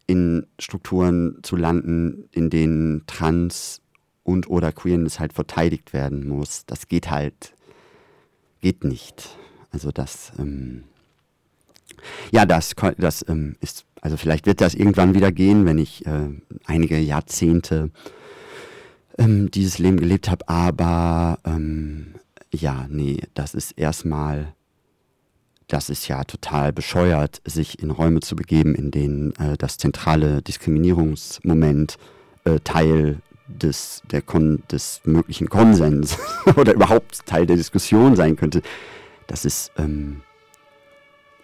in 0.05 0.47
Strukturen 0.59 1.38
zu 1.43 1.55
landen, 1.55 2.28
in 2.32 2.49
denen 2.49 3.05
Trans 3.07 3.82
und 4.24 4.49
oder 4.49 4.72
Queerness 4.72 5.20
halt 5.20 5.34
verteidigt 5.34 5.93
werden 5.93 6.28
muss. 6.28 6.65
Das 6.65 6.88
geht 6.88 7.09
halt, 7.09 7.53
geht 8.59 8.84
nicht. 8.84 9.38
Also 9.72 9.91
das, 9.91 10.34
ähm, 10.38 10.84
ja, 12.32 12.45
das, 12.45 12.75
das 12.97 13.25
ähm, 13.27 13.55
ist, 13.61 13.86
also 14.01 14.17
vielleicht 14.17 14.45
wird 14.45 14.61
das 14.61 14.73
irgendwann 14.73 15.13
wieder 15.13 15.32
gehen, 15.32 15.65
wenn 15.65 15.77
ich 15.77 16.05
äh, 16.05 16.30
einige 16.65 16.97
Jahrzehnte 16.99 17.91
ähm, 19.17 19.51
dieses 19.51 19.80
Leben 19.80 19.97
gelebt 19.97 20.30
habe, 20.30 20.47
aber 20.47 21.39
ähm, 21.45 22.15
ja, 22.51 22.88
nee, 22.89 23.21
das 23.34 23.53
ist 23.53 23.71
erstmal, 23.71 24.53
das 25.67 25.89
ist 25.89 26.07
ja 26.07 26.23
total 26.23 26.73
bescheuert, 26.73 27.41
sich 27.45 27.82
in 27.82 27.91
Räume 27.91 28.21
zu 28.21 28.36
begeben, 28.36 28.73
in 28.75 28.91
denen 28.91 29.36
äh, 29.36 29.57
das 29.57 29.77
zentrale 29.77 30.41
Diskriminierungsmoment 30.41 31.97
äh, 32.45 32.59
Teil 32.63 33.19
des, 33.47 34.01
der 34.11 34.21
Kon 34.21 34.63
des 34.71 35.01
möglichen 35.03 35.49
Konsens 35.49 36.17
oder 36.55 36.73
überhaupt 36.73 37.25
Teil 37.25 37.45
der 37.45 37.55
Diskussion 37.57 38.15
sein 38.15 38.36
könnte. 38.36 38.61
Das 39.27 39.45
ist, 39.45 39.71
ähm, 39.77 40.21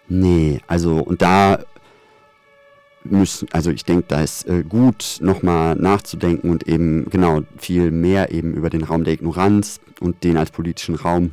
nee, 0.08 0.60
also, 0.66 0.96
und 0.98 1.22
da 1.22 1.58
müssen, 3.10 3.48
also 3.52 3.70
ich 3.70 3.84
denke, 3.84 4.06
da 4.08 4.22
ist 4.22 4.46
äh, 4.48 4.62
gut, 4.62 5.18
nochmal 5.20 5.76
nachzudenken 5.76 6.50
und 6.50 6.66
eben 6.66 7.08
genau 7.10 7.42
viel 7.56 7.90
mehr 7.90 8.32
eben 8.32 8.54
über 8.54 8.70
den 8.70 8.84
Raum 8.84 9.04
der 9.04 9.14
Ignoranz 9.14 9.80
und 10.00 10.24
den 10.24 10.36
als 10.36 10.50
politischen 10.50 10.94
Raum 10.94 11.32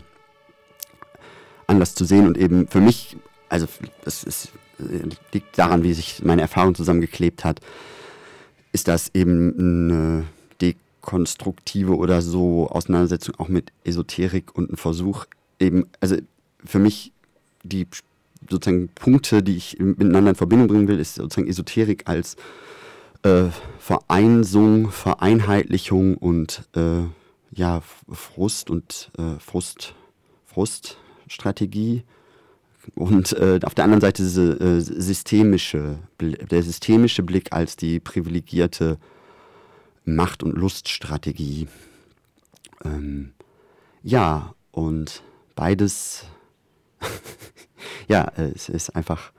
anders 1.68 1.96
zu 1.96 2.06
sehen 2.06 2.28
und 2.28 2.38
eben 2.38 2.68
für 2.68 2.82
mich, 2.82 3.18
also 3.50 3.68
das 4.04 4.24
ist, 4.24 4.50
äh, 4.80 5.10
liegt 5.32 5.58
daran, 5.58 5.84
wie 5.84 5.94
sich 5.94 6.24
meine 6.24 6.42
Erfahrung 6.42 6.76
zusammengeklebt 6.76 7.44
hat, 7.44 7.60
ist 8.72 8.88
das 8.88 9.12
eben 9.14 9.54
eine 9.58 10.24
dekonstruktive 10.62 11.96
oder 11.96 12.22
so 12.22 12.68
Auseinandersetzung 12.70 13.36
auch 13.38 13.48
mit 13.48 13.72
Esoterik 13.84 14.56
und 14.56 14.72
ein 14.72 14.78
Versuch 14.78 15.26
eben, 15.60 15.86
also 16.00 16.18
für 16.66 16.80
mich 16.80 17.12
die 17.64 17.88
sozusagen 18.50 18.90
Punkte, 18.90 19.44
die 19.44 19.58
ich 19.58 19.78
miteinander 19.80 20.32
in 20.32 20.36
Verbindung 20.36 20.68
bringen 20.68 20.88
will, 20.88 21.00
ist 21.00 21.16
sozusagen 21.16 21.48
Esoterik 21.48 22.04
als 22.06 22.36
äh, 23.24 23.46
Vereinsung, 23.80 24.92
Vereinheitlichung 24.92 26.18
und 26.18 26.64
äh, 26.76 27.04
ja, 27.52 27.82
Frust 28.12 28.70
und 28.70 29.12
äh, 29.18 29.40
Frust, 29.40 29.96
Fruststrategie. 30.46 32.04
Und 32.96 33.32
äh, 33.34 33.60
auf 33.64 33.76
der 33.76 33.86
anderen 33.86 34.02
Seite 34.02 34.24
diese 34.24 34.60
äh, 34.60 34.82
systemische, 34.82 36.00
der 36.20 36.64
systemische 36.64 37.24
Blick 37.24 37.54
als 37.54 37.78
die 37.78 38.00
privilegierte 38.00 38.98
Macht- 40.04 40.44
und 40.44 40.58
Luststrategie. 40.58 41.68
Ähm, 42.84 43.32
ja, 44.04 44.54
und 44.72 45.24
beides 45.56 46.26
ja, 48.08 48.32
äh, 48.38 48.52
es 48.56 48.70
ist 48.70 48.96
einfach, 48.96 49.32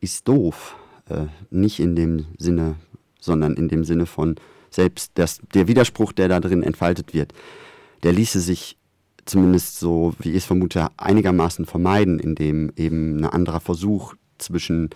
ist 0.00 0.26
doof. 0.28 0.76
Äh, 1.08 1.26
nicht 1.50 1.80
in 1.80 1.96
dem 1.96 2.26
Sinne, 2.38 2.76
sondern 3.20 3.54
in 3.54 3.68
dem 3.68 3.84
Sinne 3.84 4.06
von 4.06 4.36
selbst 4.70 5.12
das, 5.14 5.40
der 5.54 5.68
Widerspruch, 5.68 6.12
der 6.12 6.28
da 6.28 6.40
drin 6.40 6.62
entfaltet 6.62 7.14
wird, 7.14 7.32
der 8.02 8.12
ließe 8.12 8.40
sich 8.40 8.76
zumindest 9.24 9.78
so, 9.78 10.14
wie 10.18 10.30
ich 10.30 10.38
es 10.38 10.44
vermute, 10.44 10.88
einigermaßen 10.96 11.64
vermeiden, 11.64 12.18
indem 12.18 12.72
eben 12.76 13.18
ein 13.18 13.24
anderer 13.26 13.60
Versuch 13.60 14.14
zwischen 14.38 14.90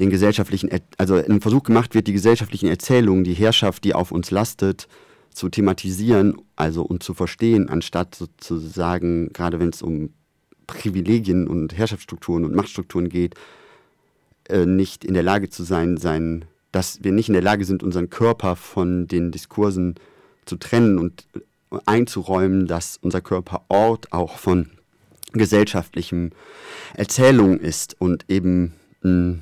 den 0.00 0.10
gesellschaftlichen, 0.10 0.70
also 0.98 1.14
ein 1.14 1.40
Versuch 1.40 1.62
gemacht 1.62 1.94
wird, 1.94 2.06
die 2.06 2.12
gesellschaftlichen 2.12 2.68
Erzählungen, 2.68 3.24
die 3.24 3.34
Herrschaft, 3.34 3.84
die 3.84 3.94
auf 3.94 4.12
uns 4.12 4.30
lastet, 4.30 4.88
zu 5.30 5.48
thematisieren, 5.48 6.36
also 6.56 6.82
und 6.82 7.02
zu 7.02 7.14
verstehen, 7.14 7.68
anstatt 7.68 8.14
sozusagen, 8.14 9.32
gerade 9.32 9.58
wenn 9.60 9.70
es 9.70 9.82
um 9.82 10.10
Privilegien 10.66 11.46
und 11.48 11.76
Herrschaftsstrukturen 11.76 12.44
und 12.44 12.54
Machtstrukturen 12.54 13.08
geht, 13.08 13.34
äh, 14.48 14.66
nicht 14.66 15.04
in 15.04 15.14
der 15.14 15.22
Lage 15.22 15.48
zu 15.48 15.62
sein, 15.62 15.96
sein, 15.96 16.44
dass 16.72 17.02
wir 17.04 17.12
nicht 17.12 17.28
in 17.28 17.34
der 17.34 17.42
Lage 17.42 17.64
sind, 17.64 17.82
unseren 17.82 18.10
Körper 18.10 18.56
von 18.56 19.06
den 19.06 19.30
Diskursen 19.30 19.94
zu 20.44 20.56
trennen 20.56 20.98
und 20.98 21.26
einzuräumen, 21.86 22.66
dass 22.66 22.98
unser 23.00 23.20
Körper 23.20 23.64
Ort 23.68 24.12
auch 24.12 24.38
von 24.38 24.70
gesellschaftlichem 25.32 26.30
Erzählung 26.94 27.58
ist 27.58 28.00
und 28.00 28.24
eben 28.28 28.74
mh, 29.02 29.38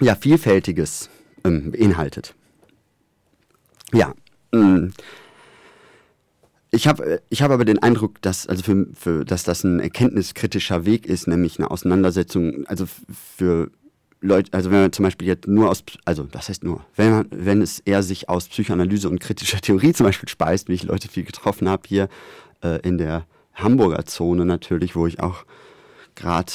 ja, 0.00 0.14
Vielfältiges 0.14 1.08
ähm, 1.44 1.72
beinhaltet. 1.72 2.34
Ja, 3.92 4.14
mh, 4.52 4.90
ich 6.70 6.86
habe 6.86 7.22
ich 7.30 7.42
hab 7.42 7.50
aber 7.50 7.64
den 7.64 7.78
Eindruck, 7.78 8.20
dass, 8.22 8.46
also 8.46 8.62
für, 8.62 8.86
für, 8.94 9.24
dass 9.24 9.44
das 9.44 9.64
ein 9.64 9.80
erkenntniskritischer 9.80 10.84
Weg 10.84 11.06
ist, 11.06 11.26
nämlich 11.26 11.58
eine 11.58 11.70
Auseinandersetzung, 11.70 12.66
also 12.66 12.86
für 13.36 13.70
Leute, 14.20 14.52
also 14.52 14.70
wenn 14.70 14.80
man 14.80 14.92
zum 14.92 15.04
Beispiel 15.04 15.28
jetzt 15.28 15.46
nur 15.46 15.70
aus, 15.70 15.84
also 16.04 16.24
das 16.24 16.48
heißt 16.48 16.64
nur, 16.64 16.84
wenn, 16.96 17.10
man, 17.10 17.26
wenn 17.30 17.62
es 17.62 17.78
eher 17.80 18.02
sich 18.02 18.28
aus 18.28 18.48
Psychoanalyse 18.48 19.08
und 19.08 19.20
kritischer 19.20 19.60
Theorie 19.60 19.92
zum 19.92 20.04
Beispiel 20.04 20.28
speist, 20.28 20.68
wie 20.68 20.74
ich 20.74 20.82
Leute 20.82 21.08
viel 21.08 21.24
getroffen 21.24 21.68
habe 21.68 21.82
hier 21.86 22.08
äh, 22.62 22.80
in 22.86 22.98
der 22.98 23.26
Hamburger 23.54 24.04
Zone 24.06 24.44
natürlich, 24.44 24.94
wo 24.96 25.06
ich 25.06 25.20
auch 25.20 25.44
gerade 26.14 26.52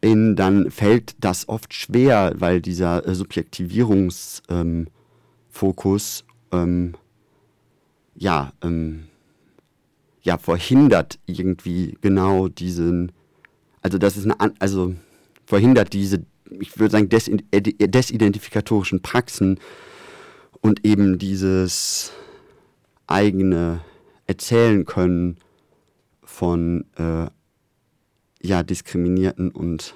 bin, 0.00 0.34
dann 0.36 0.70
fällt 0.70 1.14
das 1.20 1.48
oft 1.48 1.72
schwer, 1.74 2.32
weil 2.36 2.60
dieser 2.60 3.06
äh, 3.06 3.14
Subjektivierungsfokus 3.14 4.44
ähm, 4.50 4.88
ähm, 6.52 6.94
ja, 8.20 8.52
ähm, 8.62 9.04
ja, 10.22 10.36
verhindert 10.36 11.18
irgendwie 11.24 11.96
genau 12.02 12.48
diesen, 12.48 13.12
also 13.80 13.96
das 13.96 14.18
ist 14.18 14.30
eine, 14.30 14.54
also 14.60 14.94
verhindert 15.46 15.94
diese, 15.94 16.24
ich 16.50 16.78
würde 16.78 16.92
sagen, 16.92 17.08
desidentificatorischen 17.08 19.00
Praxen 19.00 19.58
und 20.60 20.84
eben 20.84 21.18
dieses 21.18 22.12
eigene 23.06 23.80
Erzählen 24.26 24.84
können 24.84 25.38
von 26.22 26.84
äh, 26.96 27.26
ja, 28.42 28.62
diskriminierten 28.62 29.50
und 29.50 29.94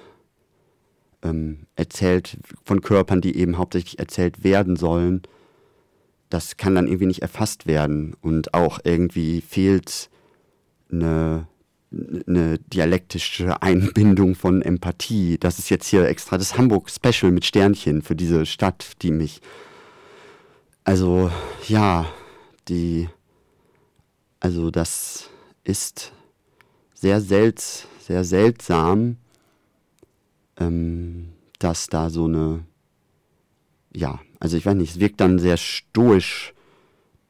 ähm, 1.21 1.67
erzählt 1.75 2.39
von 2.63 2.81
Körpern, 2.81 3.21
die 3.21 3.37
eben 3.37 3.59
hauptsächlich 3.59 3.99
erzählt 3.99 4.43
werden 4.43 4.75
sollen 4.77 5.21
das 6.35 6.57
kann 6.57 6.75
dann 6.75 6.87
irgendwie 6.87 7.05
nicht 7.05 7.21
erfasst 7.21 7.65
werden 7.65 8.13
und 8.19 8.53
auch 8.53 8.79
irgendwie 8.83 9.39
fehlt 9.39 10.09
eine, 10.91 11.47
eine 12.27 12.59
dialektische 12.59 13.61
Einbindung 13.61 14.35
von 14.35 14.61
Empathie. 14.61 15.37
Das 15.39 15.59
ist 15.59 15.69
jetzt 15.69 15.87
hier 15.87 16.05
extra 16.05 16.37
das 16.37 16.57
Hamburg-Special 16.57 17.31
mit 17.31 17.45
Sternchen 17.45 18.01
für 18.01 18.17
diese 18.17 18.45
Stadt, 18.45 19.01
die 19.01 19.11
mich. 19.11 19.39
Also, 20.83 21.31
ja, 21.69 22.05
die. 22.67 23.07
Also, 24.41 24.71
das 24.71 25.29
ist 25.63 26.11
sehr, 26.93 27.21
selts, 27.21 27.87
sehr 28.01 28.25
seltsam, 28.25 29.15
ähm, 30.59 31.29
dass 31.59 31.87
da 31.87 32.09
so 32.09 32.25
eine. 32.25 32.65
Ja, 33.93 34.19
also 34.39 34.57
ich 34.57 34.65
weiß 34.65 34.75
nicht, 34.75 34.91
es 34.91 34.99
wirkt 34.99 35.19
dann 35.19 35.39
sehr 35.39 35.57
stoisch 35.57 36.53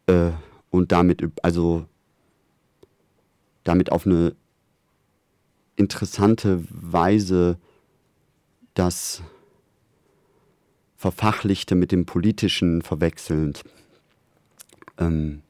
äh, 0.08 0.32
und 0.70 0.92
damit, 0.92 1.24
also 1.44 1.86
damit 3.64 3.92
auf 3.92 4.06
eine 4.06 4.36
interessante 5.76 6.64
Weise 6.70 7.58
das 8.74 9.22
Verfachlichte 10.98 11.76
mit 11.76 11.92
dem 11.92 12.06
Politischen 12.06 12.82
verwechselnd. 12.82 13.64
Ähm, 14.98 15.42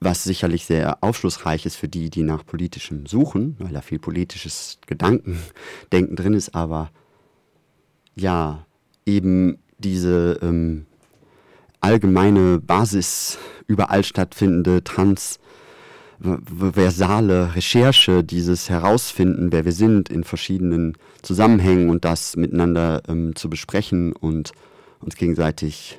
was 0.00 0.24
sicherlich 0.24 0.66
sehr 0.66 1.02
aufschlussreich 1.02 1.64
ist 1.64 1.76
für 1.76 1.88
die, 1.88 2.10
die 2.10 2.22
nach 2.22 2.44
Politischem 2.44 3.06
suchen, 3.06 3.56
weil 3.58 3.72
da 3.72 3.80
viel 3.80 3.98
politisches 3.98 4.78
Gedankendenken 4.86 6.16
drin 6.16 6.34
ist, 6.34 6.54
aber 6.54 6.90
ja, 8.14 8.66
eben 9.06 9.58
diese 9.78 10.38
ähm, 10.42 10.86
allgemeine 11.80 12.60
Basis 12.60 13.38
überall 13.66 14.04
stattfindende 14.04 14.84
transversale 14.84 17.54
Recherche, 17.54 18.22
dieses 18.24 18.70
Herausfinden, 18.70 19.52
wer 19.52 19.64
wir 19.64 19.72
sind 19.72 20.08
in 20.08 20.24
verschiedenen 20.24 20.96
Zusammenhängen 21.22 21.90
und 21.90 22.04
das 22.04 22.36
miteinander 22.36 23.02
ähm, 23.08 23.36
zu 23.36 23.50
besprechen 23.50 24.12
und 24.12 24.52
uns 25.00 25.16
gegenseitig 25.16 25.98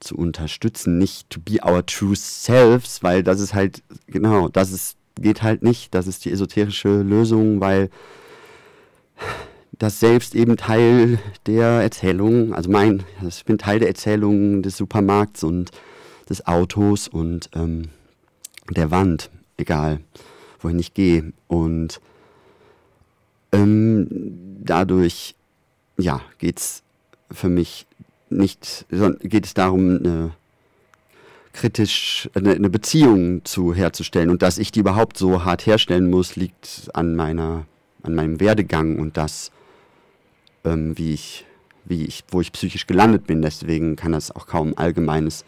zu 0.00 0.16
unterstützen, 0.16 0.98
nicht 0.98 1.30
to 1.30 1.40
be 1.40 1.58
our 1.64 1.86
true 1.86 2.16
selves, 2.16 3.02
weil 3.02 3.22
das 3.22 3.40
ist 3.40 3.54
halt, 3.54 3.82
genau, 4.06 4.48
das 4.48 4.72
ist, 4.72 4.96
geht 5.20 5.42
halt 5.42 5.62
nicht, 5.62 5.94
das 5.94 6.06
ist 6.06 6.24
die 6.24 6.32
esoterische 6.32 7.02
Lösung, 7.02 7.60
weil 7.60 7.90
das 9.82 9.98
selbst 9.98 10.36
eben 10.36 10.56
Teil 10.56 11.18
der 11.46 11.66
Erzählung, 11.66 12.54
also 12.54 12.70
mein, 12.70 13.02
ich 13.26 13.44
bin 13.44 13.58
Teil 13.58 13.80
der 13.80 13.88
Erzählung 13.88 14.62
des 14.62 14.76
Supermarkts 14.76 15.42
und 15.42 15.72
des 16.30 16.46
Autos 16.46 17.08
und 17.08 17.50
ähm, 17.56 17.88
der 18.70 18.92
Wand, 18.92 19.28
egal 19.56 19.98
wohin 20.60 20.78
ich 20.78 20.94
gehe. 20.94 21.32
Und 21.48 22.00
ähm, 23.50 24.06
dadurch, 24.62 25.34
ja, 25.98 26.20
geht 26.38 26.60
es 26.60 26.84
für 27.32 27.48
mich 27.48 27.88
nicht, 28.30 28.86
geht 29.20 29.46
es 29.46 29.54
darum, 29.54 29.96
eine 29.96 30.30
kritisch 31.52 32.30
eine, 32.34 32.70
Beziehung 32.70 33.44
zu 33.44 33.74
herzustellen 33.74 34.30
und 34.30 34.42
dass 34.42 34.58
ich 34.58 34.70
die 34.70 34.78
überhaupt 34.78 35.18
so 35.18 35.44
hart 35.44 35.66
herstellen 35.66 36.08
muss, 36.08 36.36
liegt 36.36 36.88
an 36.94 37.16
meiner, 37.16 37.66
an 38.04 38.14
meinem 38.14 38.38
Werdegang 38.38 39.00
und 39.00 39.16
das, 39.16 39.50
ähm, 40.64 40.96
wie 40.96 41.14
ich, 41.14 41.46
wie 41.84 42.04
ich, 42.04 42.24
wo 42.28 42.40
ich 42.40 42.52
psychisch 42.52 42.86
gelandet 42.86 43.26
bin. 43.26 43.42
Deswegen 43.42 43.96
kann 43.96 44.12
das 44.12 44.34
auch 44.34 44.46
kaum 44.46 44.74
allgemeines 44.76 45.44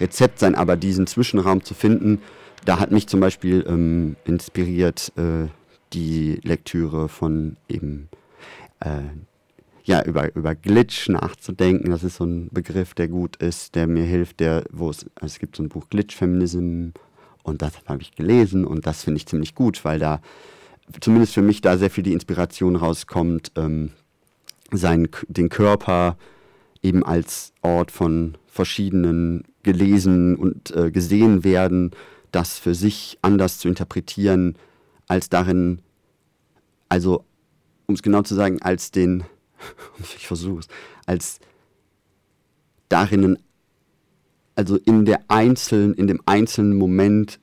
Rezept 0.00 0.38
sein, 0.38 0.54
aber 0.54 0.76
diesen 0.76 1.06
Zwischenraum 1.06 1.62
zu 1.62 1.74
finden, 1.74 2.20
da 2.64 2.78
hat 2.78 2.90
mich 2.90 3.06
zum 3.06 3.20
Beispiel 3.20 3.64
ähm, 3.68 4.16
inspiriert 4.24 5.12
äh, 5.16 5.48
die 5.92 6.40
Lektüre 6.42 7.08
von 7.08 7.56
eben 7.68 8.08
äh, 8.80 9.02
ja, 9.84 10.02
über, 10.02 10.34
über 10.34 10.54
Glitch 10.54 11.08
nachzudenken. 11.08 11.90
Das 11.90 12.04
ist 12.04 12.16
so 12.16 12.24
ein 12.24 12.48
Begriff, 12.50 12.94
der 12.94 13.08
gut 13.08 13.36
ist, 13.36 13.74
der 13.74 13.86
mir 13.86 14.04
hilft, 14.04 14.40
der, 14.40 14.64
wo 14.72 14.90
es, 14.90 15.04
also 15.16 15.26
es 15.26 15.38
gibt 15.38 15.56
so 15.56 15.62
ein 15.62 15.68
Buch 15.68 15.88
Glitch 15.90 16.16
Feminism 16.16 16.88
und 17.42 17.60
das 17.60 17.74
habe 17.86 18.02
ich 18.02 18.14
gelesen 18.14 18.64
und 18.64 18.86
das 18.86 19.04
finde 19.04 19.18
ich 19.18 19.26
ziemlich 19.26 19.54
gut, 19.54 19.84
weil 19.84 19.98
da 19.98 20.20
zumindest 21.00 21.34
für 21.34 21.42
mich 21.42 21.60
da 21.60 21.76
sehr 21.76 21.90
viel 21.90 22.04
die 22.04 22.14
Inspiration 22.14 22.76
rauskommt, 22.76 23.52
ähm, 23.56 23.90
sein, 24.76 25.08
den 25.28 25.48
Körper 25.48 26.16
eben 26.82 27.04
als 27.04 27.52
Ort 27.62 27.90
von 27.90 28.36
verschiedenen 28.46 29.44
gelesen 29.62 30.36
und 30.36 30.70
äh, 30.76 30.90
gesehen 30.90 31.44
werden, 31.44 31.92
das 32.30 32.58
für 32.58 32.74
sich 32.74 33.18
anders 33.22 33.58
zu 33.58 33.68
interpretieren, 33.68 34.56
als 35.08 35.28
darin, 35.28 35.80
also 36.88 37.24
um 37.86 37.94
es 37.94 38.02
genau 38.02 38.22
zu 38.22 38.34
sagen, 38.34 38.60
als 38.62 38.90
den 38.90 39.24
ich 40.16 40.26
versuche 40.26 40.60
es, 40.60 40.68
als 41.06 41.38
darin, 42.88 43.38
also 44.54 44.76
in 44.76 45.04
der 45.04 45.24
einzelnen, 45.28 45.94
in 45.94 46.06
dem 46.06 46.20
einzelnen 46.26 46.76
Moment 46.76 47.40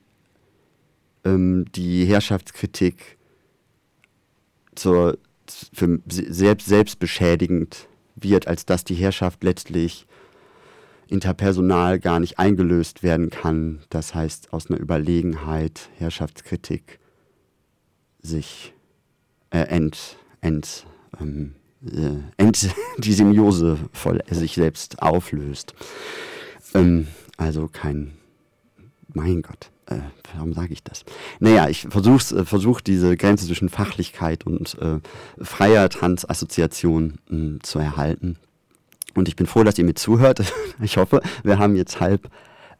ähm, 1.23 1.65
die 1.75 2.05
Herrschaftskritik 2.05 3.17
zur, 4.75 5.17
für 5.73 5.99
selbst, 6.07 6.67
selbstbeschädigend 6.67 7.87
wird, 8.15 8.47
als 8.47 8.65
dass 8.65 8.83
die 8.83 8.95
Herrschaft 8.95 9.43
letztlich 9.43 10.07
interpersonal 11.07 11.99
gar 11.99 12.19
nicht 12.19 12.39
eingelöst 12.39 13.03
werden 13.03 13.29
kann. 13.29 13.81
Das 13.89 14.15
heißt, 14.15 14.53
aus 14.53 14.69
einer 14.69 14.79
Überlegenheit, 14.79 15.89
Herrschaftskritik 15.97 16.99
sich 18.21 18.73
äh, 19.49 19.59
ent, 19.63 20.17
ent, 20.39 20.85
ähm, 21.19 21.55
äh, 21.85 22.51
die 22.97 23.13
Symbiose 23.13 23.77
voll 23.91 24.21
sich 24.29 24.53
selbst 24.55 25.01
auflöst. 25.01 25.73
Ähm, 26.73 27.07
also 27.37 27.67
kein, 27.67 28.13
mein 29.13 29.41
Gott, 29.41 29.71
äh, 29.91 30.01
warum 30.35 30.53
sage 30.53 30.73
ich 30.73 30.83
das? 30.83 31.03
Naja, 31.39 31.67
ich 31.69 31.87
versuche 31.89 32.35
äh, 32.35 32.45
versuch 32.45 32.81
diese 32.81 33.17
Grenze 33.17 33.45
zwischen 33.45 33.69
Fachlichkeit 33.69 34.45
und 34.45 34.77
äh, 34.79 34.99
freier 35.43 35.89
Transassoziation 35.89 37.15
äh, 37.31 37.59
zu 37.61 37.79
erhalten. 37.79 38.37
Und 39.13 39.27
ich 39.27 39.35
bin 39.35 39.47
froh, 39.47 39.63
dass 39.63 39.77
ihr 39.77 39.85
mir 39.85 39.95
zuhört. 39.95 40.41
ich 40.81 40.97
hoffe, 40.97 41.21
wir 41.43 41.59
haben 41.59 41.75
jetzt 41.75 41.99
halb 41.99 42.29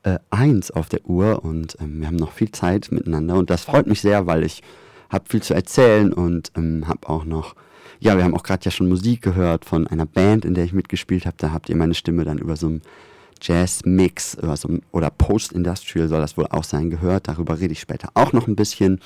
äh, 0.04 0.20
eins 0.30 0.72
auf 0.72 0.90
der 0.90 1.06
Uhr 1.06 1.44
und 1.44 1.78
ähm, 1.80 2.00
wir 2.00 2.08
haben 2.08 2.16
noch 2.16 2.32
viel 2.32 2.52
Zeit 2.52 2.92
miteinander. 2.92 3.36
Und 3.36 3.50
das 3.50 3.64
freut 3.64 3.88
mich 3.88 4.02
sehr, 4.02 4.26
weil 4.26 4.44
ich 4.44 4.64
habe 5.10 5.26
viel 5.28 5.44
zu 5.44 5.54
erzählen 5.54 6.14
und 6.14 6.52
ähm, 6.56 6.88
habe 6.88 7.10
auch 7.10 7.26
noch 7.26 7.56
ja, 8.04 8.18
wir 8.18 8.24
haben 8.24 8.36
auch 8.36 8.42
gerade 8.42 8.66
ja 8.66 8.72
schon 8.72 8.90
Musik 8.90 9.22
gehört 9.22 9.64
von 9.64 9.86
einer 9.86 10.08
Band, 10.08 10.44
in 10.44 10.56
der 10.56 10.64
ich 10.64 10.74
mitgespielt 10.74 11.28
habe. 11.28 11.36
Da 11.38 11.52
habt 11.52 11.70
ihr 11.70 11.76
meine 11.76 11.94
Stimme 11.94 12.26
dann 12.26 12.40
über 12.40 12.56
so 12.56 12.66
einen 12.66 12.82
Jazz-Mix 13.42 14.38
so 14.56 14.80
oder 14.92 15.10
Post-Industrial 15.10 16.08
soll 16.08 16.22
das 16.22 16.38
wohl 16.38 16.48
auch 16.48 16.64
sein 16.64 16.90
gehört. 16.90 17.28
Darüber 17.28 17.60
rede 17.60 17.74
ich 17.74 17.80
später 17.80 18.10
auch 18.14 18.34
noch 18.34 18.48
ein 18.48 18.56
bisschen. 18.56 19.00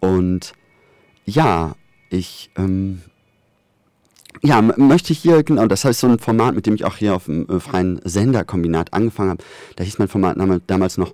Und 0.00 0.54
ja, 1.26 1.74
ich 2.08 2.50
ähm, 2.56 3.02
ja, 4.42 4.62
möchte 4.62 5.12
hier, 5.12 5.42
genau, 5.42 5.66
das 5.66 5.84
heißt 5.84 6.00
so 6.00 6.06
ein 6.06 6.18
Format, 6.18 6.54
mit 6.54 6.66
dem 6.66 6.74
ich 6.74 6.84
auch 6.84 6.96
hier 6.96 7.14
auf 7.14 7.26
dem 7.26 7.48
äh, 7.48 7.60
freien 7.60 8.00
Senderkombinat 8.04 8.92
angefangen 8.92 9.30
habe. 9.30 9.44
Da 9.76 9.84
hieß 9.84 9.98
mein 9.98 10.08
Format 10.08 10.38
damals 10.66 10.96
noch 10.96 11.12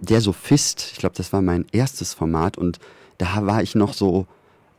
Der 0.00 0.20
Sophist. 0.20 0.90
Ich 0.92 0.98
glaube, 0.98 1.14
das 1.16 1.32
war 1.32 1.42
mein 1.42 1.66
erstes 1.72 2.14
Format 2.14 2.56
und 2.58 2.78
da 3.18 3.46
war 3.46 3.62
ich 3.62 3.74
noch 3.74 3.92
so 3.92 4.26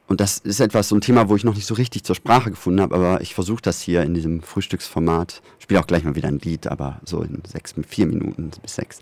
und 0.07 0.19
das 0.19 0.39
ist 0.39 0.59
etwas, 0.59 0.89
so 0.89 0.95
ein 0.95 1.01
Thema, 1.01 1.29
wo 1.29 1.35
ich 1.35 1.43
noch 1.43 1.55
nicht 1.55 1.65
so 1.65 1.75
richtig 1.75 2.03
zur 2.03 2.15
Sprache 2.15 2.51
gefunden 2.51 2.81
habe, 2.81 2.95
aber 2.95 3.21
ich 3.21 3.33
versuche 3.33 3.61
das 3.61 3.81
hier 3.81 4.03
in 4.03 4.13
diesem 4.13 4.41
Frühstücksformat. 4.41 5.41
Ich 5.57 5.63
spiele 5.63 5.79
auch 5.79 5.87
gleich 5.87 6.03
mal 6.03 6.15
wieder 6.15 6.27
ein 6.27 6.39
Lied, 6.39 6.67
aber 6.67 6.99
so 7.05 7.21
in 7.21 7.41
sechs, 7.47 7.73
vier 7.87 8.07
Minuten 8.07 8.51
bis 8.61 8.75
sechs, 8.75 8.99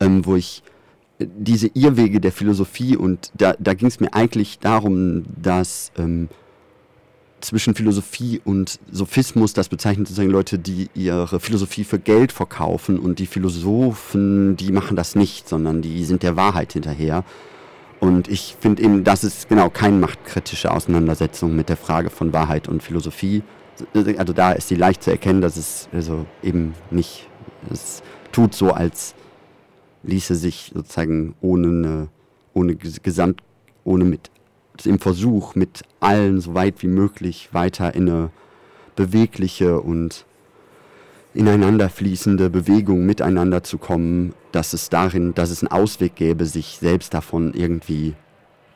ähm, 0.00 0.26
wo 0.26 0.36
ich 0.36 0.62
äh, 1.18 1.26
diese 1.38 1.68
Irrwege 1.74 2.20
der 2.20 2.32
Philosophie 2.32 2.96
und 2.96 3.30
da, 3.34 3.54
da 3.58 3.74
ging 3.74 3.88
es 3.88 4.00
mir 4.00 4.12
eigentlich 4.14 4.58
darum, 4.58 5.24
dass 5.40 5.92
ähm, 5.96 6.28
zwischen 7.40 7.74
Philosophie 7.74 8.40
und 8.44 8.80
Sophismus, 8.90 9.52
das 9.52 9.68
bezeichnet 9.68 10.08
sozusagen 10.08 10.30
Leute, 10.30 10.58
die 10.58 10.88
ihre 10.94 11.38
Philosophie 11.38 11.84
für 11.84 11.98
Geld 11.98 12.32
verkaufen 12.32 12.98
und 12.98 13.20
die 13.20 13.26
Philosophen, 13.26 14.56
die 14.56 14.72
machen 14.72 14.96
das 14.96 15.14
nicht, 15.14 15.48
sondern 15.48 15.82
die 15.82 16.04
sind 16.04 16.24
der 16.24 16.36
Wahrheit 16.36 16.72
hinterher. 16.72 17.24
Und 18.06 18.28
ich 18.28 18.56
finde 18.60 18.84
eben, 18.84 19.02
das 19.02 19.24
ist 19.24 19.48
genau 19.48 19.68
keine 19.68 19.96
machtkritische 19.96 20.70
Auseinandersetzung 20.70 21.56
mit 21.56 21.68
der 21.68 21.76
Frage 21.76 22.08
von 22.08 22.32
Wahrheit 22.32 22.68
und 22.68 22.80
Philosophie. 22.80 23.42
Also 24.16 24.32
da 24.32 24.52
ist 24.52 24.68
sie 24.68 24.76
leicht 24.76 25.02
zu 25.02 25.10
erkennen, 25.10 25.40
dass 25.40 25.56
es 25.56 25.88
also 25.92 26.24
eben 26.40 26.74
nicht, 26.92 27.28
es 27.68 28.04
tut 28.30 28.54
so, 28.54 28.70
als 28.70 29.16
ließe 30.04 30.36
sich 30.36 30.70
sozusagen 30.72 31.34
ohne 31.40 31.66
eine, 31.66 32.08
ohne 32.54 32.76
Gesamt, 32.76 33.42
ohne 33.82 34.04
mit 34.04 34.30
im 34.84 35.00
Versuch 35.00 35.56
mit 35.56 35.82
allen 35.98 36.40
so 36.40 36.54
weit 36.54 36.82
wie 36.82 36.86
möglich 36.86 37.48
weiter 37.50 37.92
in 37.96 38.08
eine 38.08 38.30
bewegliche 38.94 39.80
und 39.80 40.26
ineinander 41.36 41.88
fließende 41.88 42.50
Bewegung 42.50 43.06
miteinander 43.06 43.62
zu 43.62 43.78
kommen, 43.78 44.34
dass 44.52 44.72
es 44.72 44.88
darin, 44.88 45.34
dass 45.34 45.50
es 45.50 45.62
einen 45.62 45.70
Ausweg 45.70 46.16
gäbe, 46.16 46.46
sich 46.46 46.78
selbst 46.80 47.14
davon 47.14 47.54
irgendwie 47.54 48.14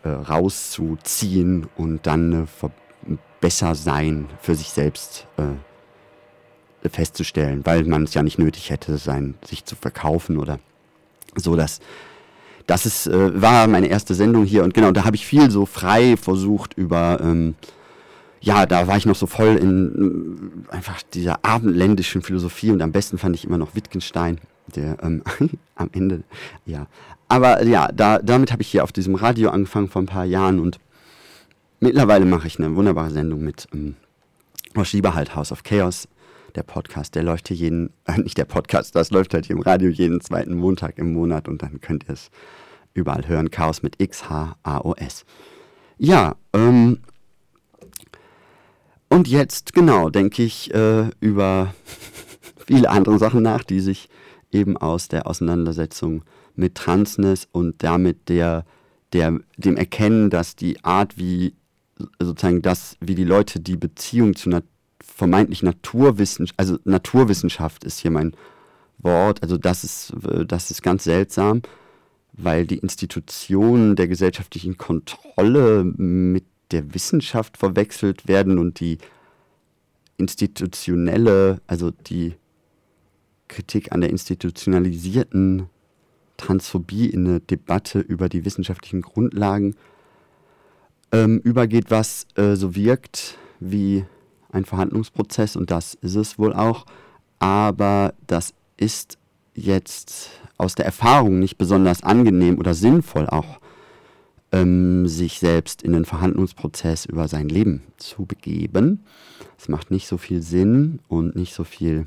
äh, 0.02 0.08
rauszuziehen 0.08 1.66
und 1.76 2.06
dann 2.06 2.48
äh, 2.62 3.16
besser 3.40 3.74
sein 3.74 4.26
für 4.40 4.54
sich 4.54 4.68
selbst 4.68 5.26
äh, 5.36 6.88
festzustellen, 6.88 7.62
weil 7.64 7.84
man 7.84 8.04
es 8.04 8.14
ja 8.14 8.22
nicht 8.22 8.38
nötig 8.38 8.70
hätte, 8.70 8.98
sein, 8.98 9.34
sich 9.44 9.64
zu 9.64 9.76
verkaufen 9.76 10.38
oder 10.38 10.58
so, 11.36 11.56
dass 11.56 11.80
das 12.66 12.86
ist, 12.86 13.06
äh, 13.06 13.40
war 13.40 13.66
meine 13.66 13.88
erste 13.88 14.14
Sendung 14.14 14.44
hier 14.44 14.64
und 14.64 14.74
genau, 14.74 14.92
da 14.92 15.04
habe 15.04 15.16
ich 15.16 15.26
viel 15.26 15.50
so 15.50 15.66
frei 15.66 16.16
versucht 16.16 16.74
über 16.74 17.18
ähm, 17.20 17.54
ja, 18.40 18.66
da 18.66 18.86
war 18.86 18.96
ich 18.96 19.06
noch 19.06 19.16
so 19.16 19.26
voll 19.26 19.56
in 19.56 20.64
äh, 20.68 20.72
einfach 20.74 21.02
dieser 21.02 21.44
abendländischen 21.44 22.22
Philosophie 22.22 22.70
und 22.70 22.80
am 22.80 22.92
besten 22.92 23.18
fand 23.18 23.36
ich 23.36 23.44
immer 23.44 23.58
noch 23.58 23.74
Wittgenstein, 23.74 24.38
der 24.74 24.96
ähm, 25.02 25.22
am 25.74 25.90
Ende, 25.92 26.22
ja. 26.64 26.86
Aber 27.28 27.62
ja, 27.62 27.88
da, 27.92 28.18
damit 28.18 28.50
habe 28.50 28.62
ich 28.62 28.68
hier 28.68 28.82
auf 28.82 28.92
diesem 28.92 29.14
Radio 29.14 29.50
angefangen 29.50 29.88
vor 29.88 30.02
ein 30.02 30.06
paar 30.06 30.24
Jahren 30.24 30.58
und 30.58 30.80
mittlerweile 31.80 32.24
mache 32.24 32.46
ich 32.46 32.58
eine 32.58 32.74
wunderbare 32.74 33.10
Sendung 33.10 33.42
mit 33.42 33.68
ähm, 33.72 33.94
Rosh 34.76 34.94
halt 34.94 35.34
House 35.34 35.52
of 35.52 35.62
Chaos. 35.62 36.08
Der 36.56 36.64
Podcast, 36.64 37.14
der 37.14 37.22
läuft 37.22 37.46
hier 37.46 37.56
jeden, 37.56 37.92
äh, 38.06 38.18
nicht 38.18 38.36
der 38.36 38.44
Podcast, 38.44 38.96
das 38.96 39.10
läuft 39.10 39.34
halt 39.34 39.46
hier 39.46 39.54
im 39.54 39.62
Radio 39.62 39.88
jeden 39.88 40.20
zweiten 40.20 40.54
Montag 40.54 40.98
im 40.98 41.12
Monat 41.12 41.46
und 41.46 41.62
dann 41.62 41.80
könnt 41.80 42.04
ihr 42.08 42.14
es 42.14 42.30
überall 42.92 43.28
hören. 43.28 43.52
Chaos 43.52 43.84
mit 43.84 44.00
X-H-A-O-S. 44.00 45.24
Ja, 45.98 46.34
ähm, 46.52 46.98
und 49.10 49.28
jetzt, 49.28 49.74
genau, 49.74 50.08
denke 50.08 50.42
ich 50.42 50.72
äh, 50.72 51.10
über 51.20 51.74
viele 52.66 52.88
andere 52.88 53.18
Sachen 53.18 53.42
nach, 53.42 53.64
die 53.64 53.80
sich 53.80 54.08
eben 54.52 54.76
aus 54.76 55.08
der 55.08 55.26
Auseinandersetzung 55.26 56.22
mit 56.54 56.76
Transness 56.76 57.48
und 57.52 57.82
damit 57.82 58.28
der, 58.28 58.64
der, 59.12 59.38
dem 59.56 59.76
Erkennen, 59.76 60.30
dass 60.30 60.56
die 60.56 60.82
Art, 60.84 61.18
wie 61.18 61.54
sozusagen 62.20 62.62
das, 62.62 62.96
wie 63.00 63.14
die 63.14 63.24
Leute 63.24 63.60
die 63.60 63.76
Beziehung 63.76 64.36
zu 64.36 64.48
nat 64.48 64.64
vermeintlich 65.02 65.62
Naturwissenschaft, 65.62 66.58
also 66.58 66.78
Naturwissenschaft 66.84 67.84
ist 67.84 67.98
hier 67.98 68.10
mein 68.10 68.32
Wort, 68.98 69.42
also 69.42 69.58
das 69.58 69.84
ist, 69.84 70.14
das 70.46 70.70
ist 70.70 70.82
ganz 70.82 71.04
seltsam, 71.04 71.62
weil 72.32 72.66
die 72.66 72.78
Institutionen 72.78 73.96
der 73.96 74.08
gesellschaftlichen 74.08 74.76
Kontrolle 74.76 75.84
mit 75.84 76.44
der 76.72 76.94
Wissenschaft 76.94 77.56
verwechselt 77.56 78.28
werden 78.28 78.58
und 78.58 78.80
die 78.80 78.98
institutionelle, 80.16 81.60
also 81.66 81.90
die 81.90 82.34
Kritik 83.48 83.92
an 83.92 84.00
der 84.00 84.10
institutionalisierten 84.10 85.68
Transphobie 86.36 87.06
in 87.06 87.26
eine 87.26 87.40
Debatte 87.40 88.00
über 88.00 88.28
die 88.28 88.44
wissenschaftlichen 88.44 89.02
Grundlagen 89.02 89.74
ähm, 91.12 91.38
übergeht, 91.40 91.90
was 91.90 92.26
äh, 92.36 92.54
so 92.54 92.74
wirkt 92.74 93.36
wie 93.58 94.04
ein 94.52 94.64
Verhandlungsprozess 94.64 95.56
und 95.56 95.70
das 95.70 95.94
ist 95.94 96.14
es 96.14 96.38
wohl 96.38 96.52
auch. 96.52 96.86
Aber 97.38 98.14
das 98.26 98.54
ist 98.76 99.18
jetzt 99.54 100.30
aus 100.56 100.74
der 100.74 100.86
Erfahrung 100.86 101.38
nicht 101.38 101.58
besonders 101.58 102.02
angenehm 102.02 102.58
oder 102.58 102.74
sinnvoll 102.74 103.26
auch, 103.26 103.60
ähm, 104.52 105.06
sich 105.06 105.38
selbst 105.38 105.82
in 105.82 105.92
den 105.92 106.04
Verhandlungsprozess 106.04 107.04
über 107.04 107.28
sein 107.28 107.48
Leben 107.48 107.82
zu 107.96 108.24
begeben. 108.24 109.04
Es 109.58 109.68
macht 109.68 109.90
nicht 109.90 110.06
so 110.06 110.18
viel 110.18 110.42
Sinn 110.42 111.00
und 111.08 111.36
nicht 111.36 111.54
so 111.54 111.64
viel, 111.64 112.06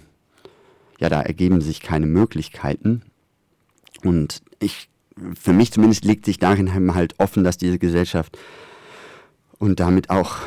ja, 1.00 1.10
da 1.10 1.22
ergeben 1.22 1.62
sich 1.62 1.82
keine 1.82 2.06
Möglichkeiten. 2.06 3.04
Und 4.04 4.42
ich, 4.60 4.90
für 5.40 5.54
mich 5.54 5.72
zumindest 5.72 6.04
legt 6.06 6.26
sich 6.26 6.38
darin 6.38 6.74
halt 6.96 7.16
offen, 7.20 7.44
dass 7.44 7.58
diese 7.58 7.80
Gesellschaft 7.80 8.38
und 9.60 9.80
damit 9.80 10.10
auch 10.10 10.38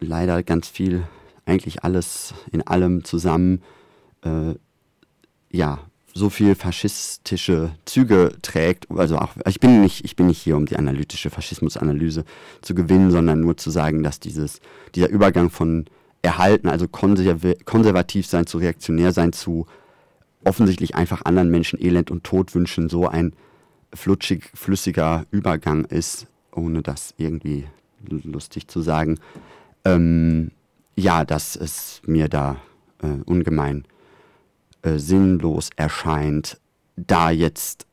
leider 0.00 0.42
ganz 0.42 0.68
viel, 0.68 1.04
eigentlich 1.46 1.82
alles 1.82 2.34
in 2.52 2.62
allem 2.62 3.04
zusammen, 3.04 3.62
äh, 4.22 4.54
ja, 5.50 5.80
so 6.16 6.30
viel 6.30 6.54
faschistische 6.54 7.72
Züge 7.84 8.32
trägt. 8.40 8.88
Also 8.90 9.18
auch, 9.18 9.32
ich 9.46 9.58
bin 9.58 9.80
nicht, 9.80 10.04
ich 10.04 10.14
bin 10.14 10.28
nicht 10.28 10.40
hier, 10.40 10.56
um 10.56 10.64
die 10.64 10.76
analytische 10.76 11.28
Faschismusanalyse 11.28 12.24
zu 12.62 12.74
gewinnen, 12.74 13.10
sondern 13.10 13.40
nur 13.40 13.56
zu 13.56 13.70
sagen, 13.70 14.04
dass 14.04 14.20
dieses, 14.20 14.60
dieser 14.94 15.08
Übergang 15.08 15.50
von 15.50 15.86
erhalten, 16.22 16.68
also 16.68 16.86
konservativ 16.88 18.26
sein 18.26 18.46
zu 18.46 18.58
reaktionär 18.58 19.12
sein 19.12 19.32
zu 19.32 19.66
offensichtlich 20.44 20.94
einfach 20.94 21.24
anderen 21.24 21.50
Menschen 21.50 21.82
Elend 21.82 22.10
und 22.10 22.24
Tod 22.24 22.54
wünschen, 22.54 22.88
so 22.88 23.08
ein 23.08 23.34
flutschig, 23.92 24.50
flüssiger 24.54 25.26
Übergang 25.30 25.84
ist, 25.84 26.26
ohne 26.52 26.82
das 26.82 27.14
irgendwie 27.16 27.66
lustig 28.08 28.68
zu 28.68 28.82
sagen. 28.82 29.18
Ähm, 29.84 30.50
ja, 30.96 31.24
dass 31.24 31.56
es 31.56 32.00
mir 32.06 32.28
da 32.28 32.56
äh, 33.02 33.22
ungemein 33.24 33.84
äh, 34.84 34.98
sinnlos 34.98 35.70
erscheint, 35.76 36.60
da 36.96 37.30
jetzt 37.30 37.86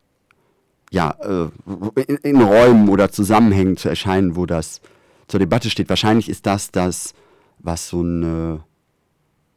ja 0.91 1.15
äh, 1.21 2.01
in, 2.01 2.17
in, 2.17 2.41
Räumen 2.41 2.89
oder 2.89 3.11
Zusammenhängen 3.11 3.77
zu 3.77 3.89
erscheinen, 3.89 4.35
wo 4.35 4.45
das 4.45 4.81
zur 5.27 5.39
Debatte 5.39 5.69
steht. 5.69 5.89
Wahrscheinlich 5.89 6.29
ist 6.29 6.45
das 6.45 6.69
das, 6.71 7.13
was 7.59 7.87
so 7.87 8.01
eine 8.01 8.63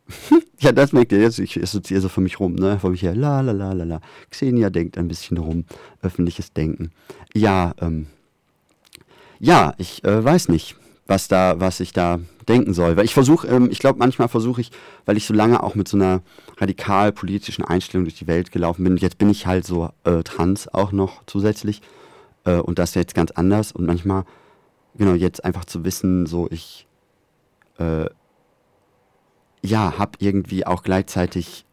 ja, 0.61 0.73
das 0.73 0.93
merkt 0.93 1.13
ihr 1.13 1.21
jetzt. 1.21 1.39
Ich 1.39 1.61
assoziiere 1.61 2.03
so 2.03 2.09
für 2.09 2.21
mich 2.21 2.39
rum, 2.39 2.55
ne? 2.55 2.79
Vor 2.79 2.91
mich 2.91 3.03
her, 3.03 3.15
la 3.15 3.41
la 3.41 3.53
la 3.53 3.73
la 3.73 3.85
la. 3.85 4.01
Xenia 4.31 4.71
denkt 4.71 4.99
ein 4.99 5.09
bisschen 5.09 5.39
rum. 5.39 5.65
Öffentliches 6.03 6.53
Denken. 6.53 6.91
Ja, 7.35 7.75
ähm, 7.81 8.07
ja, 9.41 9.75
ich 9.79 10.05
äh, 10.05 10.23
weiß 10.23 10.49
nicht, 10.49 10.77
was 11.07 11.29
da, 11.29 11.61
was 11.61 11.81
ich 11.81 11.93
da 11.93 12.21
denken 12.49 12.73
soll. 12.73 12.97
Weil 12.97 13.05
ich 13.05 13.15
versuche, 13.15 13.47
ähm, 13.49 13.69
ich 13.71 13.79
glaube, 13.79 13.99
manchmal 13.99 14.29
versuche 14.29 14.61
ich, 14.61 14.71
weil 15.05 15.17
ich 15.17 15.27
so 15.27 15.35
lange 15.35 15.63
auch 15.63 15.75
mit 15.75 15.89
so 15.89 15.97
einer 15.97 16.23
radikal 16.59 17.13
politischen 17.13 17.65
Einstellung 17.65 18.05
durch 18.05 18.17
die 18.17 18.27
Welt 18.27 18.53
gelaufen 18.53 18.85
bin. 18.85 18.97
Jetzt 18.97 19.19
bin 19.19 19.31
ich 19.31 19.47
halt 19.47 19.67
so 19.67 19.91
äh, 20.05 20.23
trans 20.23 20.73
auch 20.73 20.93
noch 20.93 21.23
zusätzlich. 21.27 21.83
Äh, 22.45 22.57
und 22.57 22.79
das 22.79 22.91
ist 22.91 22.97
jetzt 22.97 23.15
ganz 23.15 23.31
anders. 23.33 23.73
Und 23.73 23.87
manchmal, 23.87 24.25
genau, 24.97 25.15
jetzt 25.15 25.45
einfach 25.45 25.65
zu 25.65 25.85
wissen, 25.85 26.27
so 26.27 26.49
ich, 26.51 26.87
äh, 27.79 28.07
ja, 29.63 29.99
habe 29.99 30.13
irgendwie 30.19 30.67
auch 30.67 30.83
gleichzeitig 30.83 31.65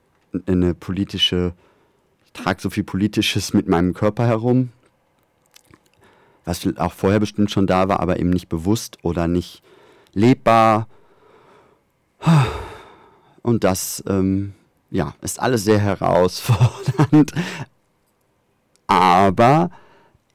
eine 0.46 0.74
politische, 0.74 1.54
ich 2.26 2.32
trage 2.34 2.62
so 2.62 2.70
viel 2.70 2.84
Politisches 2.84 3.54
mit 3.54 3.68
meinem 3.68 3.94
Körper 3.94 4.26
herum, 4.26 4.70
was 6.46 6.68
auch 6.78 6.94
vorher 6.94 7.20
bestimmt 7.20 7.52
schon 7.52 7.68
da 7.68 7.88
war, 7.88 8.00
aber 8.00 8.20
eben 8.20 8.30
nicht 8.30 8.50
bewusst 8.50 8.98
oder 9.04 9.28
nicht 9.28 9.62
lebbar. 10.14 10.88
Und 13.42 13.64
das, 13.64 14.04
ähm, 14.08 14.54
ja, 14.90 15.16
ist 15.22 15.40
alles 15.40 15.64
sehr 15.64 15.80
herausfordernd, 15.80 17.32
aber 18.88 19.72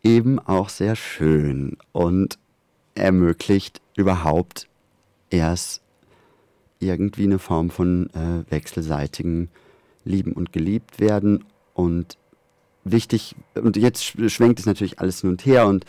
eben 0.02 0.38
auch 0.38 0.68
sehr 0.68 0.96
schön 0.96 1.76
und 1.92 2.38
ermöglicht 2.94 3.80
überhaupt 3.96 4.68
erst 5.30 5.82
irgendwie 6.78 7.24
eine 7.24 7.38
Form 7.38 7.70
von 7.70 8.10
äh, 8.10 8.50
wechselseitigen 8.50 9.48
Lieben 10.04 10.32
und 10.32 10.52
geliebt 10.52 11.00
werden. 11.00 11.44
Und 11.74 12.16
wichtig, 12.90 13.34
und 13.54 13.76
jetzt 13.76 14.04
schwenkt 14.30 14.58
es 14.58 14.66
natürlich 14.66 14.98
alles 15.00 15.20
hin 15.20 15.30
und 15.30 15.44
her 15.46 15.66
und 15.66 15.84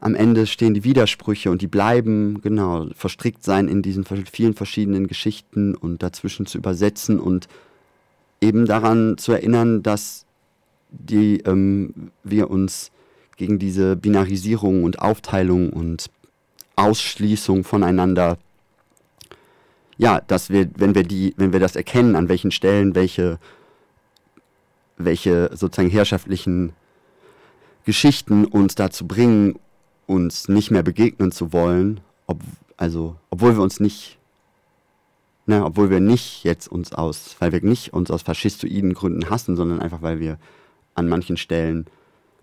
am 0.00 0.14
Ende 0.14 0.46
stehen 0.46 0.72
die 0.72 0.84
Widersprüche 0.84 1.50
und 1.50 1.60
die 1.60 1.66
bleiben, 1.66 2.40
genau, 2.40 2.86
verstrickt 2.94 3.44
sein 3.44 3.68
in 3.68 3.82
diesen 3.82 4.04
vielen 4.04 4.54
verschiedenen 4.54 5.06
Geschichten 5.08 5.74
und 5.74 6.02
dazwischen 6.02 6.46
zu 6.46 6.56
übersetzen 6.56 7.20
und 7.20 7.48
eben 8.40 8.64
daran 8.64 9.18
zu 9.18 9.32
erinnern, 9.32 9.82
dass 9.82 10.24
die, 10.90 11.40
ähm, 11.40 12.10
wir 12.24 12.50
uns 12.50 12.90
gegen 13.36 13.58
diese 13.58 13.94
Binarisierung 13.94 14.84
und 14.84 15.00
Aufteilung 15.00 15.70
und 15.70 16.06
Ausschließung 16.76 17.64
voneinander 17.64 18.38
ja, 20.00 20.22
dass 20.26 20.48
wir, 20.48 20.66
wenn 20.76 20.94
wir 20.94 21.02
die, 21.02 21.34
wenn 21.36 21.52
wir 21.52 21.60
das 21.60 21.76
erkennen, 21.76 22.16
an 22.16 22.30
welchen 22.30 22.52
Stellen 22.52 22.94
welche, 22.94 23.38
welche 25.04 25.50
sozusagen 25.52 25.90
herrschaftlichen 25.90 26.72
Geschichten 27.84 28.44
uns 28.44 28.74
dazu 28.74 29.06
bringen, 29.06 29.58
uns 30.06 30.48
nicht 30.48 30.70
mehr 30.70 30.82
begegnen 30.82 31.32
zu 31.32 31.52
wollen, 31.52 32.00
ob, 32.26 32.38
also 32.76 33.16
obwohl 33.30 33.56
wir 33.56 33.62
uns 33.62 33.80
nicht, 33.80 34.18
ne, 35.46 35.64
obwohl 35.64 35.90
wir 35.90 36.00
nicht 36.00 36.44
jetzt 36.44 36.68
uns 36.68 36.92
aus, 36.92 37.36
weil 37.38 37.52
wir 37.52 37.62
nicht 37.62 37.92
uns 37.92 38.10
aus 38.10 38.22
faschistoiden 38.22 38.94
Gründen 38.94 39.30
hassen, 39.30 39.56
sondern 39.56 39.80
einfach 39.80 40.02
weil 40.02 40.20
wir 40.20 40.38
an 40.94 41.08
manchen 41.08 41.36
Stellen 41.36 41.86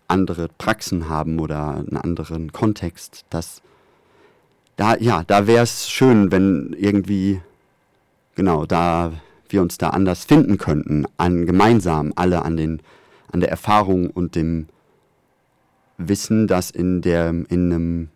andere 0.07 0.47
Praxen 0.57 1.09
haben 1.09 1.39
oder 1.39 1.75
einen 1.75 1.97
anderen 1.97 2.51
Kontext, 2.51 3.25
dass 3.29 3.61
da, 4.77 4.95
ja, 4.95 5.23
da 5.23 5.47
wäre 5.47 5.63
es 5.63 5.89
schön, 5.89 6.31
wenn 6.31 6.75
irgendwie 6.77 7.41
genau, 8.37 8.65
da 8.65 9.11
wir 9.51 9.61
uns 9.61 9.77
da 9.77 9.89
anders 9.89 10.25
finden 10.25 10.57
könnten, 10.57 11.05
an 11.17 11.45
gemeinsam 11.45 12.13
alle 12.15 12.43
an 12.43 12.57
den 12.57 12.81
an 13.31 13.41
der 13.41 13.49
Erfahrung 13.49 14.09
und 14.09 14.35
dem 14.35 14.67
Wissen, 15.97 16.47
dass 16.47 16.71
in 16.71 17.01
der 17.01 17.29
in 17.29 17.49
einem 17.49 18.09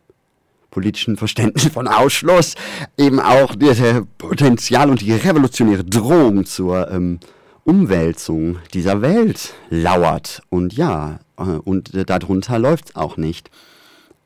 politischen 0.69 1.17
Verständnis 1.17 1.67
von 1.67 1.87
Ausschluss 1.87 2.55
eben 2.97 3.19
auch 3.19 3.55
das 3.55 3.79
Potenzial 4.17 4.89
und 4.89 5.01
die 5.01 5.11
revolutionäre 5.11 5.83
Drohung 5.83 6.45
zur 6.45 6.89
ähm, 6.89 7.19
Umwälzung 7.63 8.57
dieser 8.73 9.01
Welt 9.01 9.53
lauert. 9.69 10.41
Und 10.49 10.73
ja, 10.73 11.19
äh, 11.37 11.43
und 11.43 11.93
äh, 11.93 12.05
darunter 12.05 12.57
läuft 12.57 12.89
es 12.89 12.95
auch 12.95 13.17
nicht. 13.17 13.51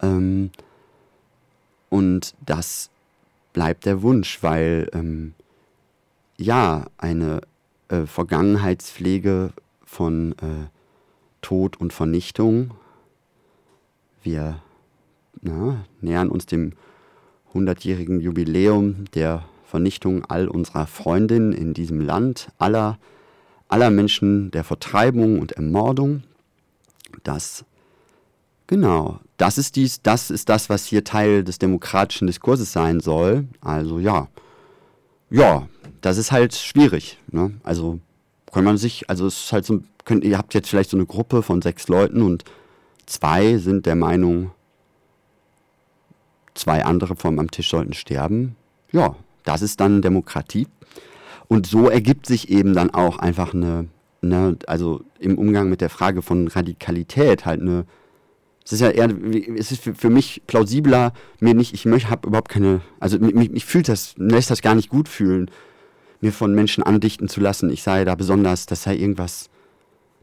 Ähm, 0.01 0.51
und 1.89 2.35
das 2.45 2.89
bleibt 3.53 3.85
der 3.85 4.01
Wunsch, 4.01 4.39
weil 4.41 4.89
ähm, 4.93 5.33
ja, 6.37 6.85
eine 6.97 7.41
äh, 7.89 8.05
Vergangenheitspflege 8.05 9.51
von 9.83 10.33
äh, 10.33 10.67
Tod 11.41 11.77
und 11.77 11.93
Vernichtung. 11.93 12.71
Wir 14.23 14.61
na, 15.41 15.85
nähern 16.01 16.29
uns 16.29 16.45
dem 16.45 16.73
100-jährigen 17.53 18.19
Jubiläum 18.19 19.05
der 19.13 19.45
Vernichtung 19.65 20.25
all 20.25 20.47
unserer 20.47 20.87
Freundinnen 20.87 21.53
in 21.53 21.73
diesem 21.73 22.01
Land, 22.01 22.49
aller, 22.57 22.97
aller 23.67 23.89
Menschen 23.89 24.51
der 24.51 24.63
Vertreibung 24.63 25.39
und 25.39 25.53
Ermordung. 25.53 26.23
Das, 27.23 27.65
genau, 28.67 29.19
das 29.37 29.57
ist 29.57 29.75
dies, 29.75 30.01
das 30.01 30.31
ist 30.31 30.49
das, 30.49 30.69
was 30.69 30.85
hier 30.85 31.03
Teil 31.03 31.43
des 31.43 31.59
demokratischen 31.59 32.27
Diskurses 32.27 32.71
sein 32.71 32.99
soll. 32.99 33.45
Also 33.61 33.99
ja, 33.99 34.27
ja, 35.29 35.67
das 36.05 36.19
ist 36.19 36.31
halt 36.31 36.53
schwierig. 36.53 37.17
Ne? 37.31 37.51
Also 37.63 37.99
kann 38.53 38.63
man 38.63 38.77
sich, 38.77 39.09
also 39.09 39.25
es 39.25 39.45
ist 39.45 39.51
halt 39.51 39.65
so, 39.65 39.81
könnt, 40.05 40.23
ihr 40.23 40.37
habt 40.37 40.53
jetzt 40.53 40.69
vielleicht 40.69 40.91
so 40.91 40.97
eine 40.97 41.07
Gruppe 41.07 41.41
von 41.41 41.63
sechs 41.63 41.87
Leuten 41.87 42.21
und 42.21 42.43
zwei 43.07 43.57
sind 43.57 43.87
der 43.87 43.95
Meinung, 43.95 44.51
zwei 46.53 46.85
andere 46.85 47.15
vom 47.15 47.39
am 47.39 47.49
Tisch 47.49 47.71
sollten 47.71 47.93
sterben. 47.93 48.55
Ja, 48.91 49.15
das 49.45 49.63
ist 49.63 49.79
dann 49.79 50.03
Demokratie. 50.03 50.67
Und 51.47 51.65
so 51.65 51.89
ergibt 51.89 52.27
sich 52.27 52.49
eben 52.49 52.75
dann 52.75 52.91
auch 52.91 53.17
einfach 53.17 53.55
eine, 53.55 53.87
eine 54.21 54.59
also 54.67 55.01
im 55.17 55.39
Umgang 55.39 55.69
mit 55.69 55.81
der 55.81 55.89
Frage 55.89 56.21
von 56.21 56.47
Radikalität 56.47 57.47
halt 57.47 57.61
eine 57.61 57.85
es 58.63 58.73
ist 58.73 58.81
ja 58.81 58.89
eher, 58.89 59.09
es 59.57 59.71
ist 59.71 59.83
für, 59.83 60.09
mich 60.09 60.41
plausibler, 60.47 61.13
mir 61.39 61.53
nicht, 61.53 61.75
ich 61.75 61.85
möchte, 61.85 62.09
habe 62.09 62.27
überhaupt 62.27 62.49
keine, 62.49 62.81
also 62.99 63.19
mich, 63.19 63.51
mich 63.51 63.63
fühlt 63.63 63.87
das, 63.87 64.15
lässt 64.17 64.49
das 64.49 64.63
gar 64.63 64.73
nicht 64.73 64.89
gut 64.89 65.07
fühlen, 65.07 65.51
mir 66.21 66.31
von 66.31 66.53
Menschen 66.53 66.83
andichten 66.83 67.27
zu 67.27 67.41
lassen, 67.41 67.69
ich 67.69 67.83
sei 67.83 68.05
da 68.05 68.15
besonders, 68.15 68.65
das 68.65 68.83
sei 68.83 68.95
irgendwas, 68.95 69.49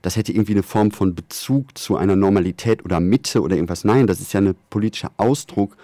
das 0.03 0.17
hätte 0.17 0.33
irgendwie 0.33 0.53
eine 0.53 0.63
Form 0.63 0.91
von 0.91 1.15
Bezug 1.15 1.79
zu 1.79 1.97
einer 1.97 2.17
Normalität 2.17 2.85
oder 2.85 2.99
Mitte 3.01 3.41
oder 3.41 3.55
irgendwas. 3.55 3.85
Nein, 3.85 4.07
das 4.07 4.21
ist 4.21 4.33
ja 4.33 4.41
ein 4.41 4.55
politischer 4.69 5.13
Ausdruck. 5.17 5.77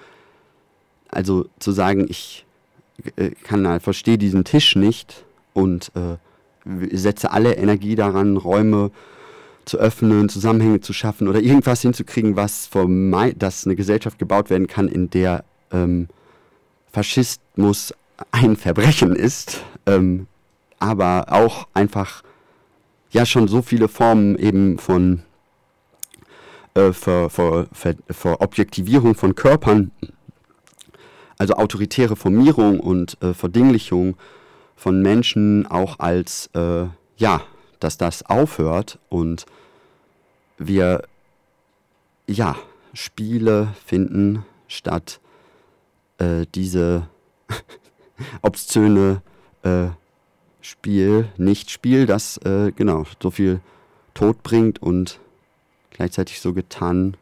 Also 1.08 1.46
zu 1.60 1.72
sagen, 1.72 2.06
ich 2.08 2.44
äh, 3.16 3.30
kann, 3.44 3.80
verstehe 3.80 4.18
diesen 4.18 4.44
Tisch 4.44 4.74
nicht 4.74 5.24
und 5.54 5.92
äh, 5.94 6.16
setze 6.96 7.30
alle 7.30 7.54
Energie 7.54 7.94
daran, 7.94 8.36
Räume 8.36 8.90
zu 9.64 9.78
öffnen, 9.78 10.28
Zusammenhänge 10.28 10.80
zu 10.80 10.92
schaffen 10.92 11.28
oder 11.28 11.40
irgendwas 11.40 11.82
hinzukriegen, 11.82 12.36
was 12.36 12.66
vermeid, 12.66 13.36
dass 13.38 13.66
eine 13.66 13.76
Gesellschaft 13.76 14.18
gebaut 14.18 14.50
werden 14.50 14.66
kann, 14.66 14.88
in 14.88 15.10
der 15.10 15.44
ähm, 15.70 16.08
Faschismus 16.90 17.94
ein 18.32 18.56
Verbrechen 18.56 19.14
ist, 19.14 19.62
ähm, 19.88 20.26
aber 20.78 21.26
auch 21.30 21.66
einfach 21.74 22.22
ja 23.10 23.24
schon 23.26 23.48
so 23.48 23.62
viele 23.62 23.88
Formen 23.88 24.38
eben 24.38 24.78
von 24.78 25.22
äh, 26.74 26.92
von 29.14 29.34
Körpern, 29.34 29.90
also 31.38 31.54
autoritäre 31.54 32.16
Formierung 32.16 32.80
und 32.80 33.20
äh, 33.22 33.32
Verdinglichung 33.34 34.16
von 34.76 35.02
Menschen 35.02 35.66
auch 35.66 35.98
als, 35.98 36.50
äh, 36.54 36.86
ja, 37.16 37.42
dass 37.80 37.96
das 37.96 38.24
aufhört 38.24 38.98
und 39.08 39.46
wir, 40.58 41.02
ja, 42.26 42.56
Spiele 42.94 43.74
finden 43.86 44.44
statt 44.66 45.20
äh, 46.18 46.46
diese 46.54 47.08
obszöne 48.42 49.22
äh, 49.68 49.90
Spiel, 50.60 51.28
Nicht-Spiel, 51.36 52.06
das 52.06 52.36
äh, 52.38 52.72
genau 52.74 53.04
so 53.22 53.30
viel 53.30 53.60
Tod 54.14 54.42
bringt 54.42 54.82
und 54.82 55.20
gleichzeitig 55.90 56.40
so 56.40 56.52
getan. 56.52 57.16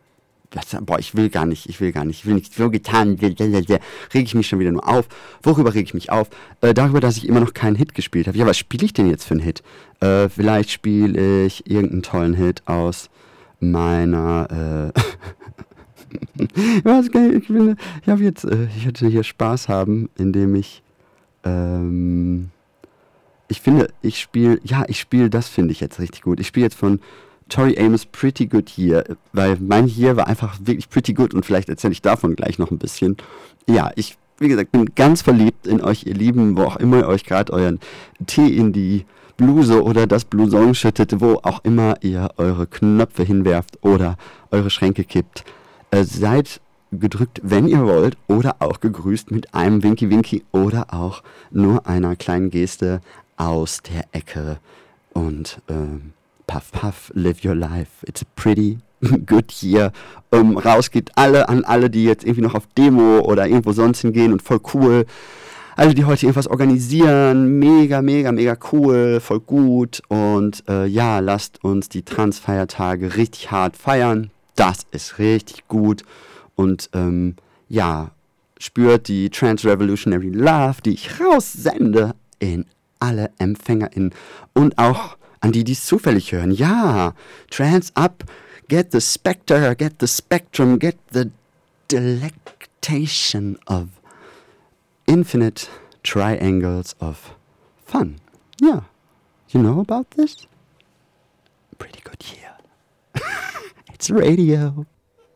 Das, 0.50 0.76
boah, 0.80 0.98
ich 0.98 1.14
will 1.14 1.28
gar 1.28 1.44
nicht, 1.44 1.68
ich 1.68 1.80
will 1.80 1.92
gar 1.92 2.04
nicht, 2.04 2.20
ich 2.20 2.26
will 2.26 2.34
nicht 2.34 2.54
so 2.54 2.70
getan, 2.70 3.18
rege 3.20 3.76
ich 4.12 4.34
mich 4.34 4.48
schon 4.48 4.58
wieder 4.58 4.72
nur 4.72 4.88
auf. 4.88 5.06
Worüber 5.42 5.74
rege 5.74 5.84
ich 5.84 5.94
mich 5.94 6.10
auf? 6.10 6.28
Äh, 6.60 6.72
darüber, 6.72 7.00
dass 7.00 7.16
ich 7.16 7.28
immer 7.28 7.40
noch 7.40 7.52
keinen 7.52 7.76
Hit 7.76 7.94
gespielt 7.94 8.26
habe. 8.26 8.38
Ja, 8.38 8.46
was 8.46 8.56
spiele 8.56 8.84
ich 8.84 8.94
denn 8.94 9.08
jetzt 9.08 9.24
für 9.24 9.34
einen 9.34 9.40
Hit? 9.40 9.62
Äh, 10.00 10.28
vielleicht 10.28 10.70
spiele 10.70 11.44
ich 11.44 11.68
irgendeinen 11.68 12.02
tollen 12.02 12.34
Hit 12.34 12.62
aus 12.66 13.10
meiner 13.60 14.92
äh, 14.94 15.00
ich, 17.38 17.50
will, 17.50 17.76
ich 18.02 18.08
habe 18.08 18.22
jetzt, 18.22 18.44
äh, 18.44 18.68
ich 18.76 18.86
hatte 18.86 19.08
hier 19.08 19.24
Spaß 19.24 19.68
haben, 19.68 20.08
indem 20.16 20.54
ich, 20.54 20.82
ähm, 21.46 22.50
ich 23.48 23.60
finde, 23.60 23.88
ich 24.02 24.20
spiele, 24.20 24.60
ja, 24.64 24.84
ich 24.88 24.98
spiele, 24.98 25.30
das 25.30 25.48
finde 25.48 25.72
ich 25.72 25.80
jetzt 25.80 26.00
richtig 26.00 26.22
gut. 26.22 26.40
Ich 26.40 26.48
spiele 26.48 26.66
jetzt 26.66 26.76
von 26.76 27.00
Tori 27.48 27.78
Amos 27.78 28.04
Pretty 28.06 28.46
Good 28.46 28.68
Here, 28.70 29.16
weil 29.32 29.56
mein 29.60 29.86
hier 29.86 30.16
war 30.16 30.26
einfach 30.26 30.58
wirklich 30.60 30.90
pretty 30.90 31.12
good 31.12 31.32
und 31.32 31.46
vielleicht 31.46 31.68
erzähle 31.68 31.92
ich 31.92 32.02
davon 32.02 32.34
gleich 32.34 32.58
noch 32.58 32.72
ein 32.72 32.78
bisschen. 32.78 33.16
Ja, 33.68 33.92
ich, 33.94 34.18
wie 34.38 34.48
gesagt, 34.48 34.72
bin 34.72 34.86
ganz 34.96 35.22
verliebt 35.22 35.66
in 35.66 35.80
euch, 35.80 36.04
ihr 36.06 36.14
Lieben, 36.14 36.56
wo 36.56 36.62
auch 36.62 36.76
immer 36.76 36.98
ihr 36.98 37.08
euch 37.08 37.24
gerade 37.24 37.52
euren 37.52 37.78
Tee 38.26 38.48
in 38.48 38.72
die 38.72 39.06
Bluse 39.36 39.84
oder 39.84 40.08
das 40.08 40.24
Blouson 40.24 40.74
schüttet, 40.74 41.20
wo 41.20 41.34
auch 41.42 41.62
immer 41.62 41.96
ihr 42.00 42.30
eure 42.36 42.66
Knöpfe 42.66 43.22
hinwerft 43.22 43.78
oder 43.82 44.16
eure 44.50 44.70
Schränke 44.70 45.04
kippt. 45.04 45.44
Äh, 45.92 46.02
seid 46.02 46.60
gedrückt, 46.98 47.40
wenn 47.42 47.66
ihr 47.66 47.84
wollt, 47.84 48.16
oder 48.26 48.56
auch 48.60 48.80
gegrüßt 48.80 49.30
mit 49.30 49.54
einem 49.54 49.82
Winky 49.82 50.10
Winky 50.10 50.44
oder 50.52 50.92
auch 50.92 51.22
nur 51.50 51.86
einer 51.86 52.16
kleinen 52.16 52.50
Geste 52.50 53.00
aus 53.36 53.80
der 53.82 54.04
Ecke. 54.12 54.58
Und 55.12 55.60
ähm, 55.68 56.12
puff 56.46 56.72
puff, 56.72 57.12
live 57.14 57.44
your 57.44 57.54
life. 57.54 58.06
It's 58.06 58.22
a 58.22 58.26
pretty 58.36 58.78
good 59.26 59.52
year. 59.62 59.92
Ähm, 60.32 60.58
raus 60.58 60.90
geht 60.90 61.10
alle 61.16 61.48
an 61.48 61.64
alle, 61.64 61.90
die 61.90 62.04
jetzt 62.04 62.24
irgendwie 62.24 62.42
noch 62.42 62.54
auf 62.54 62.66
Demo 62.76 63.20
oder 63.20 63.46
irgendwo 63.46 63.72
sonst 63.72 64.00
hingehen 64.00 64.32
und 64.32 64.42
voll 64.42 64.60
cool. 64.74 65.06
Alle, 65.76 65.94
die 65.94 66.06
heute 66.06 66.24
irgendwas 66.24 66.48
organisieren, 66.48 67.58
mega, 67.58 68.00
mega, 68.00 68.32
mega 68.32 68.56
cool, 68.72 69.20
voll 69.20 69.40
gut. 69.40 70.02
Und 70.08 70.64
äh, 70.68 70.86
ja, 70.86 71.18
lasst 71.18 71.62
uns 71.62 71.90
die 71.90 72.02
Transfeiertage 72.02 73.16
richtig 73.16 73.50
hart 73.50 73.76
feiern 73.76 74.30
das 74.56 74.86
ist 74.90 75.18
richtig 75.18 75.68
gut. 75.68 76.02
Und 76.56 76.90
ähm, 76.92 77.36
ja, 77.68 78.10
spürt 78.58 79.08
die 79.08 79.30
Trans 79.30 79.64
Revolutionary 79.64 80.30
Love, 80.30 80.82
die 80.84 80.94
ich 80.94 81.20
raussende, 81.20 82.14
in 82.38 82.66
alle 82.98 83.30
EmpfängerInnen 83.38 84.14
und 84.54 84.76
auch 84.78 85.16
an 85.40 85.52
die, 85.52 85.64
die 85.64 85.72
es 85.72 85.86
zufällig 85.86 86.32
hören. 86.32 86.50
Ja, 86.50 87.14
Trans 87.50 87.94
up, 87.94 88.24
get 88.68 88.92
the 88.92 89.00
spectre, 89.00 89.74
get 89.76 89.94
the 90.00 90.06
spectrum, 90.06 90.78
get 90.78 90.96
the 91.12 91.30
delectation 91.88 93.58
of 93.66 93.88
infinite 95.06 95.68
triangles 96.02 96.96
of 97.00 97.36
fun. 97.84 98.16
Yeah, 98.60 98.82
you 99.50 99.60
know 99.60 99.80
about 99.80 100.10
this? 100.12 100.46
Pretty 101.78 102.00
good 102.02 102.24
year. 102.32 102.54
It's 103.92 104.10
Radio. 104.10 104.86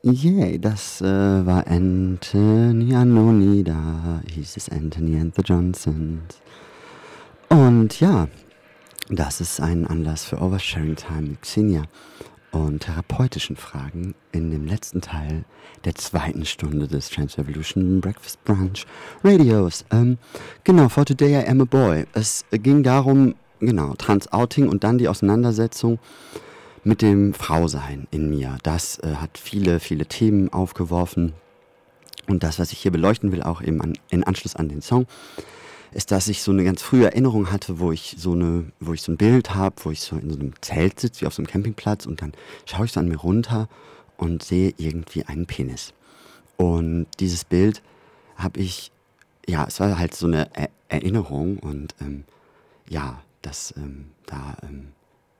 Yay, 0.02 0.58
das 0.58 1.02
äh, 1.02 1.04
war 1.04 1.66
Anthony 1.66 2.94
Anoni, 2.94 3.62
da 3.62 4.22
hieß 4.32 4.56
es 4.56 4.70
Anthony 4.70 5.20
and 5.20 5.34
the 5.36 5.42
Johnsons. 5.44 6.40
Und 7.50 8.00
ja, 8.00 8.28
das 9.10 9.42
ist 9.42 9.60
ein 9.60 9.86
Anlass 9.86 10.24
für 10.24 10.40
Oversharing 10.40 10.96
Time 10.96 11.22
mit 11.22 11.42
Xenia 11.42 11.82
und 12.50 12.80
therapeutischen 12.80 13.56
Fragen 13.56 14.14
in 14.32 14.50
dem 14.50 14.66
letzten 14.66 15.02
Teil 15.02 15.44
der 15.84 15.94
zweiten 15.96 16.46
Stunde 16.46 16.88
des 16.88 17.10
Trans 17.10 17.36
Revolution 17.36 18.00
Breakfast 18.00 18.42
Brunch 18.44 18.86
Radios. 19.22 19.84
Ähm, 19.90 20.16
genau, 20.64 20.88
for 20.88 21.04
today 21.04 21.42
I 21.42 21.46
am 21.46 21.60
a 21.60 21.66
boy. 21.66 22.06
Es 22.14 22.46
ging 22.50 22.82
darum, 22.82 23.34
genau, 23.58 23.92
Trans-Outing 23.98 24.66
und 24.66 24.82
dann 24.82 24.96
die 24.96 25.08
Auseinandersetzung 25.08 25.98
mit 26.84 27.02
dem 27.02 27.34
Frausein 27.34 28.06
in 28.10 28.30
mir. 28.30 28.58
Das 28.62 28.98
äh, 29.00 29.16
hat 29.16 29.38
viele, 29.38 29.80
viele 29.80 30.06
Themen 30.06 30.52
aufgeworfen. 30.52 31.32
Und 32.26 32.42
das, 32.42 32.58
was 32.58 32.72
ich 32.72 32.78
hier 32.78 32.90
beleuchten 32.90 33.32
will, 33.32 33.42
auch 33.42 33.60
eben 33.62 33.80
an, 33.80 33.98
in 34.10 34.24
Anschluss 34.24 34.56
an 34.56 34.68
den 34.68 34.82
Song, 34.82 35.06
ist, 35.92 36.10
dass 36.10 36.28
ich 36.28 36.42
so 36.42 36.52
eine 36.52 36.64
ganz 36.64 36.82
frühe 36.82 37.06
Erinnerung 37.06 37.50
hatte, 37.50 37.80
wo 37.80 37.90
ich 37.90 38.14
so 38.18 38.32
eine, 38.32 38.66
wo 38.78 38.92
ich 38.92 39.02
so 39.02 39.12
ein 39.12 39.16
Bild 39.16 39.54
habe, 39.54 39.76
wo 39.82 39.90
ich 39.90 40.00
so 40.00 40.16
in 40.16 40.30
so 40.30 40.38
einem 40.38 40.52
Zelt 40.60 41.00
sitze, 41.00 41.22
wie 41.22 41.26
auf 41.26 41.34
so 41.34 41.42
einem 41.42 41.48
Campingplatz, 41.48 42.06
und 42.06 42.22
dann 42.22 42.32
schaue 42.64 42.86
ich 42.86 42.92
so 42.92 43.00
an 43.00 43.08
mir 43.08 43.16
runter 43.16 43.68
und 44.16 44.42
sehe 44.42 44.72
irgendwie 44.76 45.24
einen 45.24 45.46
Penis. 45.46 45.92
Und 46.56 47.06
dieses 47.18 47.44
Bild 47.44 47.82
habe 48.36 48.60
ich, 48.60 48.92
ja, 49.48 49.64
es 49.66 49.80
war 49.80 49.98
halt 49.98 50.14
so 50.14 50.26
eine 50.26 50.48
er 50.54 50.68
Erinnerung 50.88 51.58
und 51.58 51.94
ähm, 52.00 52.24
ja, 52.88 53.22
das 53.42 53.72
ähm, 53.76 54.10
da 54.26 54.56
ähm, 54.62 54.88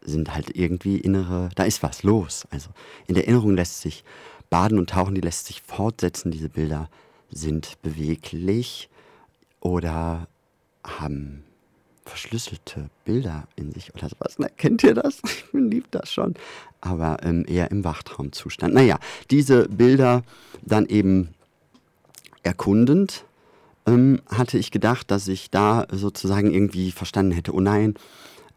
sind 0.03 0.35
halt 0.35 0.57
irgendwie 0.57 0.99
innere, 0.99 1.51
da 1.55 1.65
ist 1.65 1.83
was 1.83 2.03
los. 2.03 2.47
Also 2.51 2.71
in 3.07 3.15
der 3.15 3.25
Erinnerung 3.25 3.55
lässt 3.55 3.81
sich 3.81 4.05
baden 4.49 4.79
und 4.79 4.91
tauchen, 4.91 5.15
die 5.15 5.21
lässt 5.21 5.47
sich 5.47 5.63
fortsetzen. 5.63 6.31
Diese 6.31 6.49
Bilder 6.49 6.89
sind 7.31 7.81
beweglich 7.83 8.89
oder 9.61 10.27
haben 10.85 11.45
verschlüsselte 12.05 12.91
Bilder 13.05 13.47
in 13.57 13.73
sich 13.73 13.95
oder 13.95 14.09
sowas. 14.09 14.37
Na, 14.39 14.49
kennt 14.49 14.83
ihr 14.83 14.95
das? 14.95 15.21
Ich 15.25 15.45
liebe 15.53 15.87
das 15.91 16.13
schon. 16.13 16.35
Aber 16.81 17.19
ähm, 17.23 17.45
eher 17.47 17.71
im 17.71 17.85
Wachtraumzustand. 17.85 18.75
Naja, 18.75 18.99
diese 19.31 19.69
Bilder 19.69 20.23
dann 20.63 20.87
eben 20.87 21.35
erkundend, 22.43 23.25
ähm, 23.87 24.21
hatte 24.29 24.59
ich 24.59 24.71
gedacht, 24.71 25.11
dass 25.11 25.29
ich 25.29 25.51
da 25.51 25.87
sozusagen 25.91 26.53
irgendwie 26.53 26.91
verstanden 26.91 27.33
hätte, 27.33 27.55
oh 27.55 27.61
nein, 27.61 27.95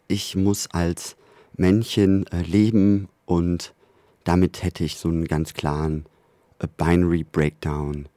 ich 0.07 0.35
muss 0.35 0.67
als 0.71 1.15
Männchen 1.55 2.27
äh, 2.27 2.41
leben 2.41 3.09
und 3.25 3.73
damit 4.23 4.63
hätte 4.63 4.83
ich 4.83 4.97
so 4.97 5.09
einen 5.09 5.25
ganz 5.25 5.53
klaren 5.53 6.05
äh, 6.59 6.67
Binary 6.77 7.23
Breakdown, 7.23 8.07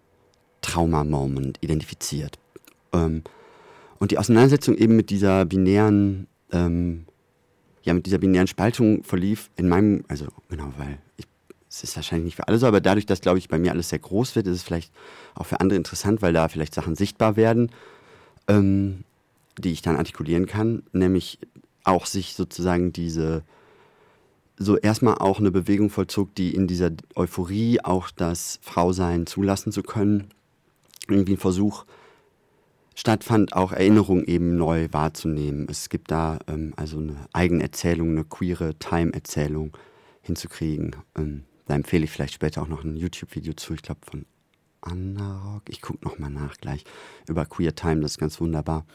Trauma-Moment 0.63 1.59
identifiziert. 1.61 2.39
Ähm, 2.93 3.23
und 3.99 4.11
die 4.11 4.19
Auseinandersetzung 4.19 4.77
eben 4.77 4.97
mit 4.97 5.11
dieser 5.11 5.45
binären, 5.45 6.27
ähm, 6.53 7.07
ja, 7.83 7.95
mit 7.95 8.07
dieser 8.07 8.19
binären 8.19 8.47
Spaltung 8.47 9.03
verlief 9.05 9.51
in 9.57 9.69
meinem, 9.69 10.05
also 10.09 10.27
genau, 10.49 10.73
weil 10.77 10.99
ich, 11.17 11.27
es 11.69 11.85
ist 11.85 11.97
wahrscheinlich 11.97 12.27
nicht 12.27 12.37
für 12.37 12.49
alle 12.49 12.59
so, 12.59 12.67
aber 12.67 12.81
dadurch, 12.81 13.07
dass, 13.07 13.21
glaube 13.21 13.39
ich, 13.39 13.49
bei 13.49 13.59
mir 13.59 13.73
alles 13.73 13.89
sehr 13.89 13.99
groß 13.99 14.37
wird, 14.37 14.47
ist 14.47 14.57
es 14.57 14.63
vielleicht 14.63 14.93
auch 15.35 15.47
für 15.47 15.61
andere 15.61 15.77
interessant, 15.77 16.23
weil 16.23 16.33
da 16.33 16.49
vielleicht 16.49 16.75
Sachen 16.75 16.95
sichtbar 16.95 17.37
werden, 17.37 17.71
ähm, 18.49 19.05
die 19.59 19.73
ich 19.73 19.83
dann 19.83 19.97
artikulieren 19.97 20.47
kann, 20.47 20.83
nämlich 20.93 21.39
auch 21.87 22.07
sich 22.07 22.35
sozusagen 22.35 22.93
diese, 22.93 23.45
so 24.59 24.77
erstmal 24.77 25.19
auch 25.19 25.39
eine 25.39 25.51
Bewegung 25.51 25.91
vollzog, 25.91 26.35
die 26.35 26.55
in 26.55 26.67
dieser 26.67 26.91
Euphorie 27.15 27.81
auch 27.83 28.11
das 28.11 28.59
Frausein 28.63 29.27
zulassen 29.27 29.73
zu 29.73 29.83
können. 29.83 30.29
Irgendwie 31.09 31.35
ein 31.35 31.39
Versuch, 31.39 31.85
stattfand, 32.97 33.55
auch 33.55 33.73
Erinnerung 33.73 34.25
eben 34.25 34.57
neu 34.57 34.89
wahrzunehmen. 34.91 35.67
Es 35.71 35.89
gibt 35.89 36.11
da 36.11 36.39
ähm, 36.49 36.73
also 36.77 36.99
eine 36.99 37.17
Eigenerzählung, 37.33 38.11
eine 38.11 38.25
queere 38.25 38.75
Time-Erzählung 38.79 39.77
hinzukriegen. 40.23 40.97
Ähm, 41.17 41.45
da 41.67 41.75
empfehle 41.75 42.05
ich 42.05 42.11
vielleicht 42.11 42.35
später 42.35 42.63
auch 42.63 42.69
noch 42.69 42.83
ein 42.83 42.97
YouTube-Video 42.97 43.53
zu, 43.53 43.75
ich 43.75 43.83
glaube 43.83 44.01
von 44.05 44.27
Anna 44.81 45.53
Rock. 45.53 45.65
Ich 45.69 45.83
gucke 45.83 46.05
nochmal 46.05 46.31
nach 46.31 46.57
gleich 46.57 46.85
über 47.29 47.45
Queer 47.45 47.75
Time, 47.75 48.01
das 48.01 48.13
ist 48.13 48.19
ganz 48.19 48.41
wunderbar. 48.41 48.87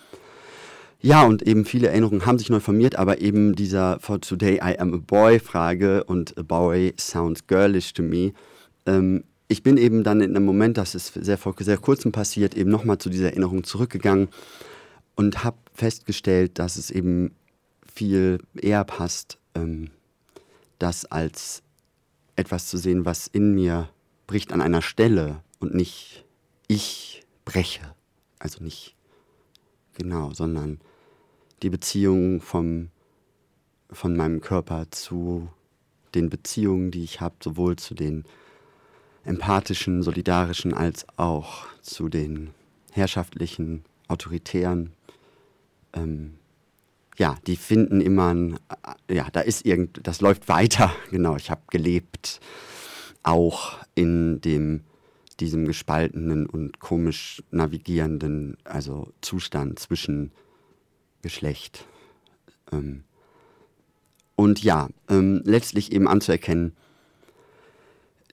Ja, 1.02 1.26
und 1.26 1.48
eben 1.48 1.66
viele 1.66 1.88
Erinnerungen 1.88 2.26
haben 2.26 2.38
sich 2.38 2.50
neu 2.50 2.60
formiert, 2.60 2.96
aber 2.96 3.22
eben 3.22 3.56
dieser 3.56 4.00
For 4.00 4.22
Today 4.22 4.58
I 4.64 4.78
Am 4.80 4.94
a 4.94 4.98
Boy 4.98 5.40
Frage 5.40 6.04
und 6.04 6.38
a 6.38 6.44
Boy 6.44 6.94
sounds 6.98 7.48
girlish 7.48 7.94
to 7.94 8.04
me 8.04 8.34
ähm, 8.86 9.24
ich 9.48 9.64
bin 9.64 9.76
eben 9.78 10.04
dann 10.04 10.22
in 10.22 10.36
einem 10.36 10.46
Moment, 10.46 10.78
das 10.78 10.96
ist 10.96 11.14
sehr 11.14 11.38
vor 11.38 11.56
sehr 11.60 11.78
kurzem 11.78 12.14
passiert, 12.14 12.56
eben 12.56 12.70
nochmal 12.70 13.00
zu 13.00 13.10
dieser 13.10 13.32
Erinnerung 13.32 13.66
zurückgegangen 13.66 14.30
und 15.16 15.44
habe 15.44 15.58
festgestellt, 15.74 16.58
dass 16.58 16.78
es 16.78 16.90
eben 16.90 17.36
viel 17.94 18.40
eher 18.56 18.86
passt, 18.86 19.38
ähm, 19.56 19.90
das 20.80 21.04
als 21.06 21.64
etwas 22.38 22.68
zu 22.68 22.78
sehen, 22.78 23.04
was 23.04 23.28
in 23.28 23.54
mir 23.54 23.90
bricht 24.26 24.54
an 24.54 24.62
einer 24.62 24.82
Stelle 24.82 25.44
und 25.60 25.76
nicht 25.76 26.24
ich 26.70 27.26
breche. 27.44 27.82
Also 28.40 28.64
nicht 28.64 28.96
genau, 29.96 30.32
sondern 30.34 30.80
die 31.62 31.70
Beziehung 31.70 32.42
vom, 32.42 32.90
von 33.92 34.16
meinem 34.16 34.42
Körper 34.42 34.90
zu 34.92 35.50
den 36.16 36.30
Beziehungen, 36.30 36.92
die 36.92 37.04
ich 37.04 37.22
habe, 37.22 37.36
sowohl 37.42 37.76
zu 37.78 37.94
den 37.94 38.26
empathischen, 39.24 40.02
solidarischen 40.04 40.74
als 40.74 41.06
auch 41.18 41.66
zu 41.82 42.10
den 42.10 42.52
herrschaftlichen, 42.92 43.86
autoritären. 44.08 44.92
Ähm, 45.94 46.34
ja, 47.18 47.38
die 47.48 47.56
finden 47.56 48.02
immer 48.02 48.34
ein, 48.34 48.60
ja, 49.10 49.28
da 49.32 49.42
ist 49.42 49.66
irgend, 49.66 50.06
das 50.06 50.22
läuft 50.22 50.50
weiter. 50.50 50.92
Genau, 51.12 51.36
ich 51.36 51.52
habe 51.52 51.62
gelebt, 51.70 52.40
auch 53.24 53.78
in 53.96 54.42
dem, 54.42 54.82
diesem 55.40 55.66
gespaltenen 55.66 56.46
und 56.46 56.80
komisch 56.80 57.44
navigierenden, 57.52 58.58
also 58.64 59.14
Zustand 59.22 59.80
zwischen 59.80 60.32
Geschlecht. 61.22 61.86
Ähm, 62.72 63.04
und 64.36 64.64
ja, 64.64 64.90
ähm, 65.10 65.42
letztlich 65.46 65.92
eben 65.92 66.08
anzuerkennen, 66.08 66.76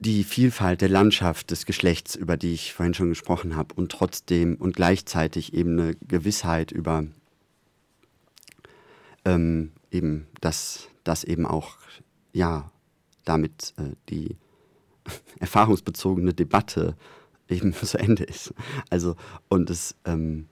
die 0.00 0.24
Vielfalt 0.24 0.80
der 0.80 0.88
Landschaft 0.88 1.50
des 1.50 1.66
Geschlechts, 1.66 2.14
über 2.14 2.36
die 2.36 2.54
ich 2.54 2.72
vorhin 2.72 2.94
schon 2.94 3.08
gesprochen 3.08 3.56
habe, 3.56 3.74
und 3.74 3.90
trotzdem 3.90 4.54
und 4.54 4.76
gleichzeitig 4.76 5.54
eben 5.54 5.78
eine 5.78 5.94
Gewissheit 5.96 6.70
über 6.70 7.04
ähm, 9.24 9.72
eben, 9.90 10.26
dass 10.40 10.88
das 11.04 11.24
eben 11.24 11.46
auch, 11.46 11.76
ja, 12.32 12.70
damit 13.24 13.74
äh, 13.76 13.94
die 14.08 14.36
erfahrungsbezogene 15.40 16.34
Debatte 16.34 16.96
eben 17.48 17.72
zu 17.74 17.98
Ende 17.98 18.24
ist. 18.24 18.54
Also, 18.90 19.16
und 19.48 19.70
es, 19.70 19.96
ähm, 20.04 20.48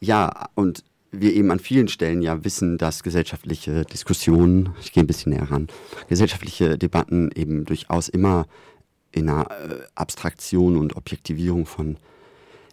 ja, 0.00 0.48
und 0.54 0.84
wir 1.12 1.34
eben 1.34 1.50
an 1.50 1.58
vielen 1.58 1.88
Stellen 1.88 2.22
ja 2.22 2.44
wissen, 2.44 2.78
dass 2.78 3.02
gesellschaftliche 3.02 3.84
Diskussionen, 3.84 4.70
ich 4.80 4.92
gehe 4.92 5.02
ein 5.02 5.06
bisschen 5.06 5.32
näher 5.32 5.50
ran, 5.50 5.68
gesellschaftliche 6.08 6.78
Debatten 6.78 7.30
eben 7.34 7.64
durchaus 7.64 8.08
immer 8.08 8.46
in 9.12 9.28
einer 9.28 9.50
äh, 9.50 9.80
Abstraktion 9.94 10.76
und 10.76 10.96
Objektivierung 10.96 11.66
von 11.66 11.96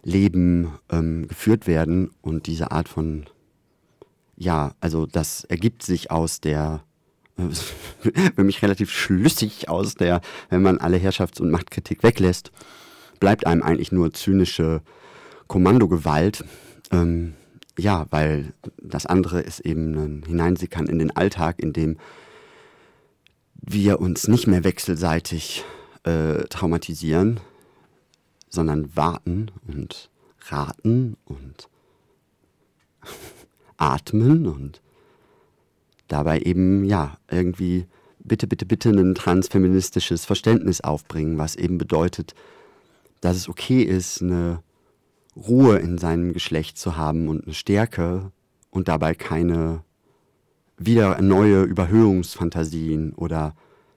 Leben 0.04 0.72
ähm, 0.90 1.26
geführt 1.28 1.66
werden. 1.66 2.10
Und 2.22 2.46
diese 2.46 2.70
Art 2.70 2.88
von, 2.88 3.26
ja, 4.36 4.72
also 4.80 5.06
das 5.06 5.44
ergibt 5.44 5.82
sich 5.82 6.10
aus 6.10 6.40
der, 6.40 6.84
äh, 7.36 7.42
für 8.36 8.44
mich 8.44 8.62
relativ 8.62 8.90
schlüssig 8.90 9.68
aus 9.68 9.94
der, 9.94 10.20
wenn 10.48 10.62
man 10.62 10.78
alle 10.78 10.98
Herrschafts- 10.98 11.40
und 11.40 11.50
Machtkritik 11.50 12.02
weglässt, 12.02 12.52
bleibt 13.18 13.46
einem 13.46 13.62
eigentlich 13.62 13.90
nur 13.90 14.12
zynische 14.12 14.80
Kommandogewalt. 15.48 16.44
Ähm, 16.92 17.34
ja, 17.78 18.06
weil 18.10 18.52
das 18.82 19.06
andere 19.06 19.40
ist 19.40 19.60
eben 19.60 19.94
ein 19.94 20.22
Hineinsickern 20.26 20.86
in 20.86 20.98
den 20.98 21.14
Alltag, 21.14 21.60
in 21.60 21.72
dem 21.72 21.96
wir 23.54 24.00
uns 24.00 24.28
nicht 24.28 24.46
mehr 24.46 24.64
wechselseitig 24.64 25.64
äh, 26.04 26.44
traumatisieren, 26.48 27.40
sondern 28.48 28.96
warten 28.96 29.50
und 29.66 30.10
raten 30.48 31.16
und 31.24 31.68
atmen 33.76 34.46
und 34.46 34.80
dabei 36.08 36.40
eben, 36.40 36.84
ja, 36.84 37.18
irgendwie 37.30 37.86
bitte, 38.18 38.46
bitte, 38.46 38.66
bitte 38.66 38.90
ein 38.90 39.14
transfeministisches 39.14 40.24
Verständnis 40.24 40.80
aufbringen, 40.80 41.38
was 41.38 41.56
eben 41.56 41.78
bedeutet, 41.78 42.34
dass 43.20 43.36
es 43.36 43.48
okay 43.48 43.82
ist, 43.82 44.22
eine 44.22 44.62
Ruhe 45.46 45.78
in 45.78 45.98
seinem 45.98 46.32
Geschlecht 46.32 46.78
zu 46.78 46.96
haben 46.96 47.28
und 47.28 47.44
eine 47.44 47.54
Stärke 47.54 48.32
und 48.70 48.88
dabei 48.88 49.14
keine 49.14 49.82
wieder 50.76 51.20
neue 51.20 51.62
Überhöhungsfantasien 51.62 53.12
oder 53.14 53.54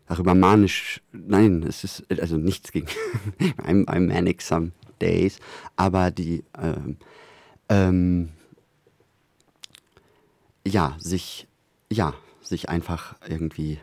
darüber 0.07 0.33
manisch, 0.33 1.01
nein, 1.11 1.63
es 1.63 1.83
ist 1.83 2.05
also 2.19 2.37
nichts 2.37 2.71
gegen 2.71 2.87
I'm, 3.57 3.85
I'm 3.85 4.07
manic 4.07 4.41
some 4.41 4.71
days, 4.99 5.39
aber 5.75 6.11
die 6.11 6.43
ähm, 6.59 6.97
ähm, 7.69 8.29
ja, 10.65 10.95
sich 10.99 11.47
ja, 11.91 12.13
sich 12.41 12.69
einfach 12.69 13.15
irgendwie 13.27 13.79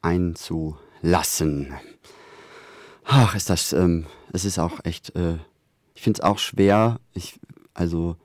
einzulassen. 0.00 1.72
Ach, 3.04 3.34
ist 3.34 3.50
das, 3.50 3.72
ähm, 3.72 4.06
es 4.32 4.44
ist 4.44 4.58
auch 4.58 4.84
echt, 4.84 5.14
äh, 5.16 5.38
ich 6.02 6.04
finde 6.04 6.18
es 6.18 6.24
auch 6.24 6.40
schwer, 6.40 6.98
ich, 7.14 7.38
also, 7.74 8.16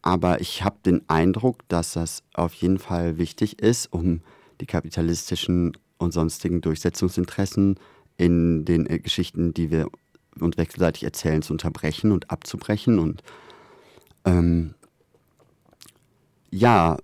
aber 0.00 0.40
ich 0.40 0.64
habe 0.64 0.78
den 0.86 1.06
Eindruck, 1.06 1.68
dass 1.68 1.92
das 1.92 2.22
auf 2.32 2.54
jeden 2.54 2.78
Fall 2.78 3.18
wichtig 3.18 3.60
ist, 3.60 3.92
um 3.92 4.22
die 4.58 4.64
kapitalistischen 4.64 5.76
und 5.98 6.14
sonstigen 6.14 6.62
Durchsetzungsinteressen 6.62 7.78
in 8.16 8.64
den 8.64 8.86
äh, 8.88 9.00
Geschichten, 9.00 9.52
die 9.52 9.70
wir 9.70 9.90
uns 10.40 10.56
wechselseitig 10.56 11.04
erzählen, 11.04 11.42
zu 11.42 11.52
unterbrechen 11.52 12.10
und 12.10 12.30
abzubrechen. 12.30 12.98
Und 12.98 13.22
ähm, 14.24 14.74
ja, 16.50 16.96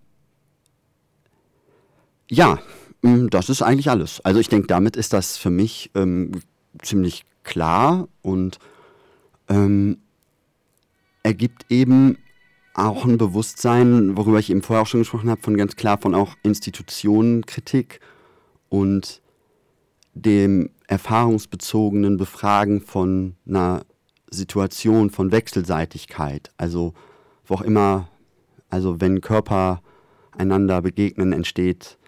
ja, 2.30 2.58
mm, 3.02 3.26
das 3.26 3.50
ist 3.50 3.60
eigentlich 3.60 3.90
alles. 3.90 4.22
Also 4.22 4.40
ich 4.40 4.48
denke, 4.48 4.68
damit 4.68 4.96
ist 4.96 5.12
das 5.12 5.36
für 5.36 5.50
mich 5.50 5.90
ähm, 5.94 6.40
ziemlich 6.82 7.26
klar 7.42 8.08
und 8.22 8.58
ähm, 9.50 9.98
ergibt 11.22 11.66
eben 11.68 12.16
auch 12.72 13.04
ein 13.04 13.18
Bewusstsein, 13.18 14.16
worüber 14.16 14.38
ich 14.38 14.48
eben 14.48 14.62
vorher 14.62 14.82
auch 14.82 14.86
schon 14.86 15.00
gesprochen 15.00 15.28
habe, 15.28 15.42
von 15.42 15.56
ganz 15.56 15.76
klar 15.76 15.98
von 16.00 16.14
auch 16.14 16.36
Institutionenkritik 16.42 18.00
und 18.68 19.20
dem 20.14 20.70
erfahrungsbezogenen 20.86 22.16
Befragen 22.16 22.80
von 22.80 23.36
einer 23.46 23.84
Situation 24.30 25.10
von 25.10 25.32
Wechselseitigkeit. 25.32 26.50
Also 26.56 26.94
wo 27.44 27.54
auch 27.54 27.62
immer, 27.62 28.08
also 28.70 29.00
wenn 29.00 29.20
Körper 29.20 29.82
einander 30.30 30.80
begegnen, 30.82 31.32
entsteht, 31.32 31.98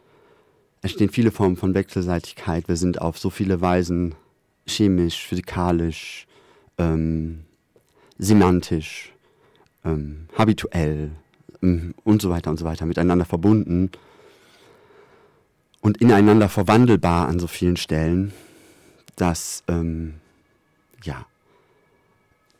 entstehen 0.83 1.11
viele 1.11 1.33
Formen 1.33 1.57
von 1.57 1.75
Wechselseitigkeit. 1.75 2.69
Wir 2.69 2.77
sind 2.77 3.01
auf 3.01 3.19
so 3.19 3.31
viele 3.31 3.61
Weisen 3.61 4.15
chemisch, 4.67 5.27
physikalisch, 5.27 6.27
ähm, 6.79 7.45
semantisch 8.19 9.13
ähm, 9.85 10.29
habituell 10.37 11.11
ähm, 11.63 11.95
und 12.05 12.23
so 12.23 12.31
weiter 12.31 12.51
und 12.51 12.59
so 12.59 12.65
weiter 12.65 12.87
miteinander 12.87 13.25
verbunden 13.25 13.91
und 15.81 15.99
ineinander 15.99 16.49
verwandelbar 16.49 17.29
an 17.29 17.39
so 17.39 17.47
vielen 17.47 17.77
Stellen, 17.77 18.33
dass 19.17 19.65
ähm, 19.69 20.15
ja 21.03 21.27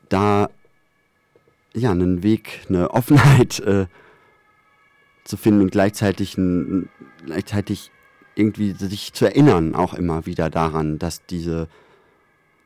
da 0.09 0.51
ja 1.75 1.91
einen 1.91 2.23
Weg, 2.23 2.61
eine 2.69 2.91
Offenheit 2.91 3.61
äh, 3.61 3.87
zu 5.25 5.37
finden 5.37 5.63
und 5.63 5.73
gleichzeitig, 5.73 6.37
gleichzeitig 7.25 7.91
irgendwie 8.35 8.73
sich 8.73 9.13
zu 9.13 9.27
erinnern, 9.27 9.75
auch 9.75 9.95
immer 9.95 10.27
wieder 10.27 10.51
daran, 10.51 10.99
dass 10.99 11.25
diese 11.27 11.69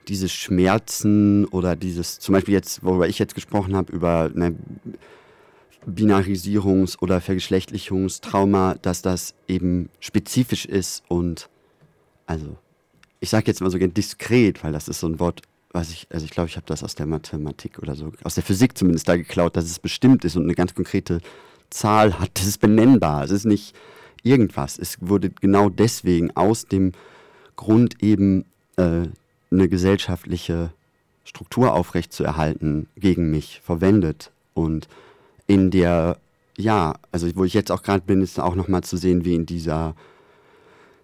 diese 0.09 0.29
Schmerzen 0.29 1.45
oder 1.47 1.77
dieses, 1.77 2.19
zum 2.19 2.35
Beispiel 2.35 2.55
jetzt, 2.55 2.83
worüber 2.85 3.09
ich 3.09 3.19
jetzt 3.19 3.35
gesprochen 3.35 3.75
habe, 3.77 3.93
über 3.93 4.31
eine 4.35 4.55
Binarisierungs- 5.87 6.99
oder 7.01 7.21
Vergeschlechtlichungstrauma, 7.21 8.77
dass 8.83 9.03
das 9.03 9.35
eben 9.49 9.89
spezifisch 10.01 10.65
ist 10.67 11.05
und, 11.09 11.49
also, 12.27 12.57
ich 13.21 13.31
sage 13.31 13.47
jetzt 13.47 13.61
mal 13.61 13.71
so 13.71 13.79
diskret, 13.79 14.63
weil 14.63 14.73
das 14.73 14.89
ist 14.89 15.01
so 15.01 15.07
ein 15.07 15.21
Wort, 15.21 15.43
was 15.71 15.91
ich, 15.91 16.07
also 16.11 16.25
ich 16.25 16.31
glaube, 16.31 16.49
ich 16.49 16.57
habe 16.57 16.67
das 16.67 16.83
aus 16.83 16.95
der 16.95 17.07
Mathematik 17.07 17.79
oder 17.79 17.95
so, 17.95 18.13
aus 18.25 18.35
der 18.35 18.45
Physik 18.45 18.77
zumindest 18.77 19.09
da 19.09 19.17
geklaut, 19.17 19.57
dass 19.57 19.65
es 19.65 19.79
bestimmt 19.79 20.25
ist 20.25 20.37
und 20.37 20.45
eine 20.45 20.55
ganz 20.55 20.75
konkrete 20.75 21.21
Zahl 21.71 22.19
hat. 22.19 22.31
Das 22.35 22.47
ist 22.47 22.59
benennbar. 22.59 23.25
Es 23.25 23.31
ist 23.31 23.45
nicht 23.45 23.75
irgendwas. 24.23 24.79
Es 24.79 24.99
wurde 25.01 25.31
genau 25.31 25.69
deswegen 25.69 26.35
aus 26.37 26.67
dem 26.67 26.93
Grund 27.57 28.03
eben 28.03 28.45
äh, 28.77 29.09
eine 29.51 29.69
gesellschaftliche 29.69 30.71
Struktur 31.25 31.75
aufrechtzuerhalten 31.75 32.89
gegen 32.97 33.31
mich 33.31 33.61
verwendet. 33.65 34.31
Und 34.55 34.89
in 35.47 35.71
der, 35.71 36.19
ja, 36.57 36.95
also 37.13 37.29
wo 37.35 37.45
ich 37.45 37.55
jetzt 37.55 37.73
auch 37.73 37.83
gerade 37.83 38.05
bin, 38.05 38.23
ist 38.23 38.41
auch 38.41 38.55
nochmal 38.55 38.83
zu 38.83 38.97
sehen, 38.97 39.25
wie 39.25 39.35
in 39.35 39.47
dieser 39.47 39.95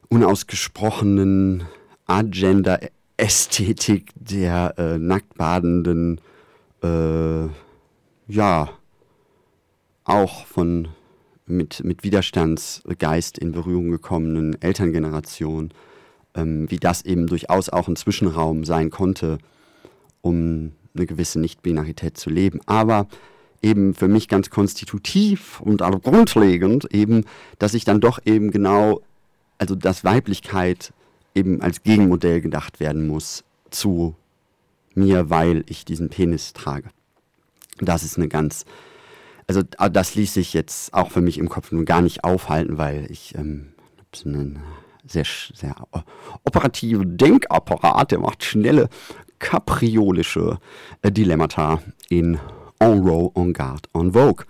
unausgesprochenen 0.08 1.64
Agenda-Ästhetik 2.06 4.10
der 4.14 4.74
äh, 4.78 4.98
nacktbadenden, 4.98 6.20
äh, 6.82 7.46
ja, 8.28 8.70
auch 10.04 10.46
von 10.46 10.88
mit, 11.46 11.84
mit 11.84 12.02
Widerstandsgeist 12.02 13.38
in 13.38 13.52
Berührung 13.52 13.90
gekommenen 13.90 14.60
Elterngeneration, 14.60 15.72
ähm, 16.34 16.70
wie 16.70 16.78
das 16.78 17.02
eben 17.02 17.26
durchaus 17.26 17.68
auch 17.68 17.88
ein 17.88 17.96
Zwischenraum 17.96 18.64
sein 18.64 18.90
konnte, 18.90 19.38
um 20.20 20.72
eine 20.94 21.06
gewisse 21.06 21.40
Nicht-Binarität 21.40 22.16
zu 22.16 22.30
leben. 22.30 22.60
Aber 22.66 23.06
eben 23.62 23.94
für 23.94 24.08
mich 24.08 24.28
ganz 24.28 24.50
konstitutiv 24.50 25.60
und 25.60 25.82
auch 25.82 26.00
grundlegend 26.00 26.92
eben, 26.92 27.24
dass 27.58 27.74
ich 27.74 27.84
dann 27.84 28.00
doch 28.00 28.18
eben 28.24 28.50
genau, 28.50 29.00
also 29.58 29.74
dass 29.74 30.04
Weiblichkeit 30.04 30.92
eben 31.34 31.62
als 31.62 31.82
Gegenmodell 31.82 32.40
gedacht 32.40 32.80
werden 32.80 33.06
muss 33.06 33.44
zu 33.70 34.14
mir, 34.94 35.30
weil 35.30 35.64
ich 35.68 35.84
diesen 35.84 36.10
Penis 36.10 36.52
trage. 36.52 36.90
Das 37.78 38.02
ist 38.02 38.18
eine 38.18 38.28
ganz 38.28 38.66
also 39.46 39.62
ah, 39.78 39.88
das 39.88 40.14
ließ 40.14 40.34
sich 40.34 40.54
jetzt 40.54 40.94
auch 40.94 41.10
für 41.10 41.20
mich 41.20 41.38
im 41.38 41.48
Kopf 41.48 41.72
nun 41.72 41.84
gar 41.84 42.00
nicht 42.00 42.24
aufhalten, 42.24 42.78
weil 42.78 43.10
ich 43.10 43.34
ähm, 43.34 43.72
einen 44.24 44.62
sehr, 45.06 45.24
sehr 45.54 45.74
operativen 46.44 47.16
Denkapparat, 47.16 48.12
der 48.12 48.20
macht 48.20 48.44
schnelle 48.44 48.88
kapriolische 49.38 50.58
äh, 51.02 51.10
Dilemmata 51.10 51.82
in 52.08 52.38
En 52.78 53.00
Row, 53.00 53.32
En 53.36 53.52
Garde, 53.52 53.88
En 53.94 54.12
Vogue. 54.12 54.46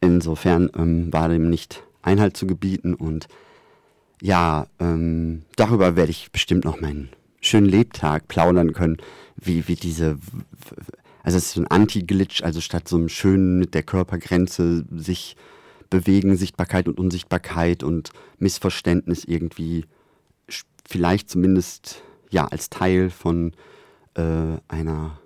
Insofern 0.00 0.70
ähm, 0.76 1.12
war 1.12 1.28
dem 1.28 1.50
nicht 1.50 1.82
Einhalt 2.02 2.36
zu 2.36 2.46
gebieten 2.46 2.94
und 2.94 3.26
ja, 4.22 4.66
ähm, 4.78 5.42
darüber 5.56 5.96
werde 5.96 6.10
ich 6.10 6.30
bestimmt 6.30 6.64
noch 6.64 6.80
meinen 6.80 7.10
schönen 7.40 7.66
Lebtag 7.66 8.28
plaudern 8.28 8.72
können, 8.72 8.96
wie, 9.36 9.68
wie 9.68 9.74
diese 9.74 10.18
also 11.26 11.38
es 11.38 11.46
ist 11.46 11.54
so 11.54 11.60
ein 11.62 11.66
Anti-Glitch, 11.66 12.44
also 12.44 12.60
statt 12.60 12.86
so 12.86 12.94
einem 12.94 13.08
schönen 13.08 13.58
mit 13.58 13.74
der 13.74 13.82
Körpergrenze 13.82 14.84
sich 14.92 15.36
bewegen, 15.90 16.36
Sichtbarkeit 16.36 16.86
und 16.86 17.00
Unsichtbarkeit 17.00 17.82
und 17.82 18.10
Missverständnis 18.38 19.24
irgendwie 19.24 19.86
vielleicht 20.88 21.30
zumindest 21.30 22.02
ja 22.30 22.46
als 22.46 22.70
Teil 22.70 23.10
von 23.10 23.52
äh, 24.14 24.56
einer 24.68 25.18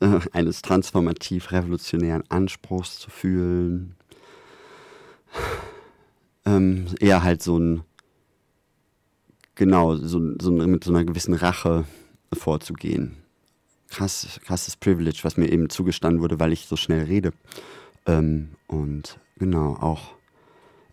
äh, 0.00 0.20
eines 0.32 0.62
transformativ 0.62 1.52
revolutionären 1.52 2.24
Anspruchs 2.30 2.98
zu 2.98 3.10
fühlen. 3.10 3.96
Ähm, 6.46 6.86
eher 7.00 7.22
halt 7.22 7.42
so 7.42 7.58
ein 7.58 7.82
genau 9.54 9.96
so, 9.96 10.20
so 10.40 10.50
mit 10.50 10.84
so 10.84 10.92
einer 10.92 11.04
gewissen 11.04 11.34
Rache 11.34 11.84
vorzugehen 12.32 13.24
krass, 13.94 14.40
krasses 14.44 14.76
Privilege, 14.76 15.20
was 15.22 15.36
mir 15.36 15.50
eben 15.50 15.70
zugestanden 15.70 16.20
wurde, 16.20 16.40
weil 16.40 16.52
ich 16.52 16.66
so 16.66 16.76
schnell 16.76 17.04
rede. 17.04 17.32
Ähm, 18.06 18.50
und 18.66 19.18
genau, 19.38 19.76
auch 19.76 20.14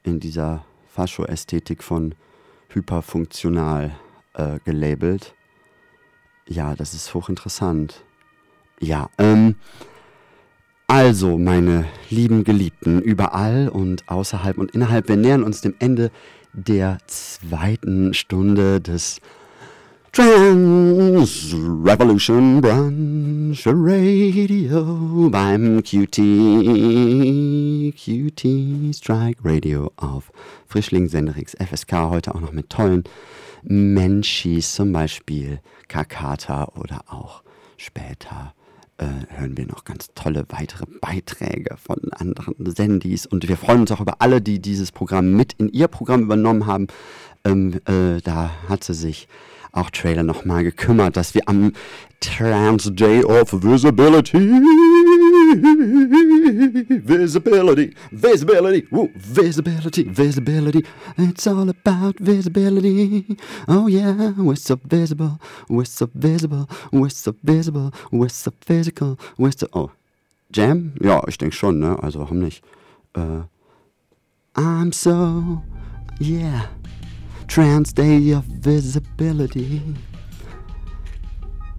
in 0.04 0.20
dieser 0.20 0.66
Fascho-Ästhetik 0.90 1.84
von 1.84 2.16
hyperfunktional 2.74 3.92
äh, 4.34 4.60
gelabelt. 4.64 5.34
Ja, 6.48 6.76
das 6.76 6.94
ist 6.94 7.14
hochinteressant. 7.14 8.04
Ja, 8.80 9.10
ähm, 9.18 9.56
also, 10.88 11.38
meine 11.38 11.86
lieben 12.10 12.44
Geliebten, 12.44 13.02
überall 13.02 13.70
und 13.70 14.10
außerhalb 14.10 14.58
und 14.58 14.72
innerhalb, 14.72 15.08
wir 15.08 15.16
nähern 15.16 15.44
uns 15.44 15.62
dem 15.62 15.76
Ende 15.80 16.12
der 16.52 16.98
zweiten 17.08 18.14
Stunde 18.14 18.82
des 18.82 19.22
Trans 20.14 21.54
Revolution 21.54 22.60
Brunch 22.60 23.66
Radio 23.66 25.30
beim 25.30 25.82
QT, 25.82 26.18
QT 27.96 28.94
Strike 28.94 29.40
Radio 29.46 29.90
auf 29.96 30.34
Frischling 30.68 31.08
Senderix 31.08 31.56
FSK. 31.56 32.10
Heute 32.10 32.36
auch 32.36 32.42
noch 32.42 32.52
mit 32.52 32.70
tollen 32.70 33.06
Menschis, 33.64 34.76
zum 34.76 34.92
Beispiel 34.92 35.62
Kakata 35.88 36.66
oder 36.76 37.06
auch 37.08 37.42
später 37.78 38.54
äh, 38.98 39.06
hören 39.30 39.56
wir 39.56 39.66
noch 39.66 39.86
ganz 39.86 40.10
tolle 40.14 40.44
weitere 40.50 40.88
Beiträge 41.00 41.78
von 41.78 42.12
anderen 42.12 42.56
Sendis. 42.76 43.26
Und 43.26 43.48
wir 43.48 43.56
freuen 43.56 43.80
uns 43.80 43.92
auch 43.94 44.02
über 44.02 44.16
alle, 44.20 44.42
die 44.42 44.60
dieses 44.60 44.92
Programm 44.92 45.32
mit 45.38 45.54
in 45.54 45.70
ihr 45.70 45.88
Programm 45.88 46.24
übernommen 46.24 46.66
haben. 46.66 46.88
Ähm, 47.46 47.80
äh, 47.86 48.20
da 48.22 48.52
hat 48.68 48.84
sie 48.84 48.94
sich 48.94 49.30
auch 49.72 49.90
Trailer 49.90 50.24
nochmal 50.24 50.64
gekümmert, 50.64 51.16
dass 51.18 51.34
wir 51.34 51.48
am 51.48 51.72
Trans 52.20 52.94
Day 52.94 53.24
of 53.24 53.52
Visibility, 53.52 54.38
Visibility, 57.04 57.94
Visibility, 58.12 58.88
woo, 58.92 59.10
Visibility, 59.16 60.06
Visibility, 60.06 60.84
it's 61.18 61.48
all 61.48 61.70
about 61.70 62.20
visibility. 62.20 63.38
Oh 63.68 63.88
yeah, 63.88 64.34
we're 64.38 64.56
so 64.56 64.78
visible, 64.84 65.40
we're 65.68 65.86
so 65.86 66.08
visible, 66.14 66.68
we're 66.92 67.10
so 67.10 67.34
visible, 67.42 67.92
we're 68.12 68.30
so 68.30 68.52
physical, 68.62 69.18
we're 69.38 69.52
so. 69.52 69.68
Oh, 69.74 69.90
Jam? 70.52 70.94
Ja, 71.02 71.24
ich 71.28 71.38
denke 71.38 71.56
schon, 71.56 71.80
ne? 71.80 71.98
Also 72.04 72.20
warum 72.20 72.40
nicht? 72.40 72.64
Äh, 73.16 73.46
I'm 74.56 74.92
so, 74.92 75.62
yeah. 76.20 76.68
Trans 77.54 77.94
Day 77.94 78.34
of 78.34 78.46
Visibility. 78.48 79.82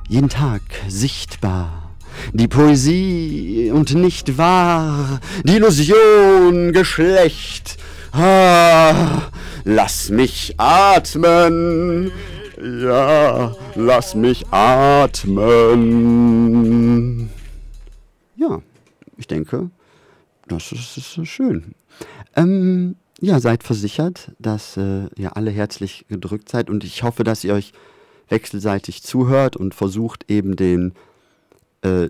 Jeden 0.06 0.28
Tag 0.28 0.60
sichtbar. 0.86 1.94
Die 2.34 2.46
Poesie 2.46 3.70
und 3.72 3.94
nicht 3.94 4.36
wahr. 4.36 5.18
Die 5.44 5.56
Illusion 5.56 6.72
Geschlecht. 6.72 7.78
Ah, 8.12 9.22
lass 9.64 10.10
mich 10.10 10.52
atmen. 10.58 12.12
Ja, 12.60 13.56
lass 13.74 14.14
mich 14.14 14.44
atmen. 14.50 15.30
Ja, 18.36 18.60
ich 19.16 19.26
denke, 19.26 19.70
das 20.48 20.70
ist, 20.70 20.98
ist 20.98 21.26
schön. 21.28 21.74
Ähm, 22.36 22.96
ja, 23.22 23.38
seid 23.38 23.62
versichert, 23.62 24.32
dass 24.40 24.76
äh, 24.76 25.06
ihr 25.16 25.36
alle 25.36 25.52
herzlich 25.52 26.04
gedrückt 26.08 26.48
seid 26.48 26.68
und 26.68 26.82
ich 26.82 27.04
hoffe, 27.04 27.22
dass 27.22 27.44
ihr 27.44 27.54
euch 27.54 27.72
wechselseitig 28.28 29.04
zuhört 29.04 29.56
und 29.56 29.76
versucht 29.76 30.28
eben 30.28 30.56
den 30.56 30.92
äh, 31.82 32.08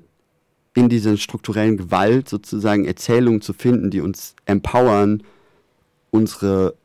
in 0.74 0.88
dieser 0.88 1.18
strukturellen 1.18 1.76
Gewalt 1.76 2.30
sozusagen 2.30 2.86
Erzählungen 2.86 3.42
zu 3.42 3.52
finden, 3.52 3.90
die 3.90 4.00
uns 4.00 4.34
empowern, 4.46 5.22
unsere, 6.10 6.76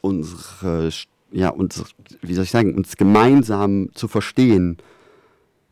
unsere, 0.00 0.90
ja, 1.30 1.50
unsere, 1.50 1.86
wie 2.20 2.34
soll 2.34 2.44
ich 2.44 2.50
sagen, 2.50 2.74
uns 2.74 2.96
gemeinsam 2.96 3.90
zu 3.94 4.08
verstehen, 4.08 4.78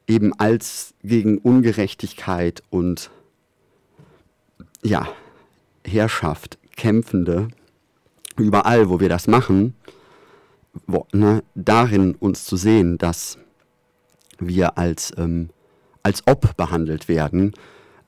eben 0.07 0.33
als 0.39 0.95
gegen 1.03 1.39
Ungerechtigkeit 1.39 2.63
und 2.71 3.11
ja, 4.85 5.09
Herrschaft 5.85 6.59
kämpfende 6.77 7.49
überall, 8.37 8.89
wo 8.89 9.01
wir 9.01 9.09
das 9.09 9.27
machen, 9.27 9.75
wo, 10.87 11.07
ne, 11.13 11.43
darin 11.55 12.15
uns 12.15 12.45
zu 12.45 12.57
sehen, 12.57 12.99
dass 12.99 13.39
wir 14.39 14.77
als, 14.79 15.13
ähm, 15.17 15.51
als 16.03 16.23
ob 16.27 16.57
behandelt 16.57 17.09
werden, 17.09 17.55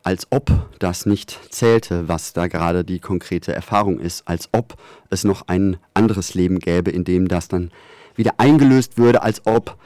als 0.02 0.26
ob 0.30 0.50
das 0.78 1.06
nicht 1.06 1.38
zählte, 1.50 2.08
was 2.08 2.32
da 2.32 2.46
gerade 2.46 2.84
die 2.84 3.00
konkrete 3.00 3.54
Erfahrung 3.54 3.98
ist, 3.98 4.26
als 4.26 4.48
ob 4.52 4.76
es 5.10 5.24
noch 5.24 5.48
ein 5.48 5.76
anderes 5.94 6.34
Leben 6.34 6.60
gäbe, 6.60 6.90
in 6.90 7.04
dem 7.04 7.28
das 7.28 7.48
dann 7.48 7.70
wieder 8.14 8.34
eingelöst 8.38 8.98
würde, 8.98 9.22
als 9.22 9.46
ob 9.46 9.76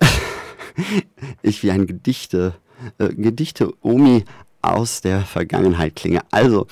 ich 1.42 1.62
wie 1.62 1.70
ein 1.70 1.86
Gedichte, 1.86 2.54
äh, 2.98 3.08
Gedichte-Omi 3.08 4.24
aus 4.62 5.00
der 5.00 5.22
Vergangenheit 5.22 5.96
klinge. 5.96 6.20
Also, 6.30 6.66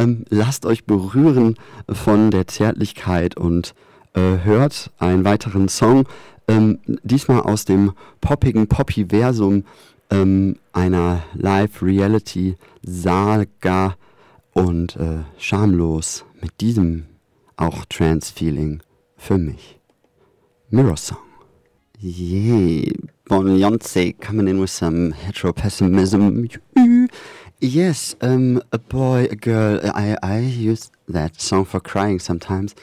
ähm, 0.00 0.24
lasst 0.28 0.66
euch 0.66 0.84
berühren 0.84 1.54
von 1.88 2.30
der 2.30 2.46
Zärtlichkeit 2.46 3.36
und 3.36 3.74
äh, 4.14 4.44
hört 4.44 4.90
einen 4.98 5.24
weiteren 5.24 5.68
Song. 5.68 6.02
Äh, 6.02 6.06
Ähm, 6.48 6.80
diesmal 7.04 7.42
aus 7.42 7.64
dem 7.64 7.92
poppigen 8.20 8.66
Poppyversum 8.66 9.62
ähm, 10.10 10.56
einer 10.72 11.22
Live-Reality-Saga 11.34 13.94
und 14.52 14.96
äh, 14.96 15.18
schamlos 15.38 16.24
mit 16.40 16.60
diesem 16.60 17.04
auch 17.56 17.84
Trance-Feeling 17.86 18.82
für 19.16 19.38
mich. 19.38 19.78
Mirror 20.70 20.96
Song. 20.96 21.18
Yay, 22.00 22.92
Beyoncé 23.28 24.12
coming 24.20 24.48
in 24.48 24.60
with 24.60 24.76
some 24.76 25.14
hetero-pessimism. 25.14 26.48
Yes, 27.64 28.16
um, 28.20 28.60
a 28.72 28.78
boy, 28.78 29.28
a 29.30 29.36
girl. 29.36 29.80
I, 29.94 30.16
I 30.20 30.40
use 30.40 30.90
that 31.06 31.40
song 31.40 31.64
for 31.64 31.78
crying 31.78 32.18
sometimes. 32.18 32.74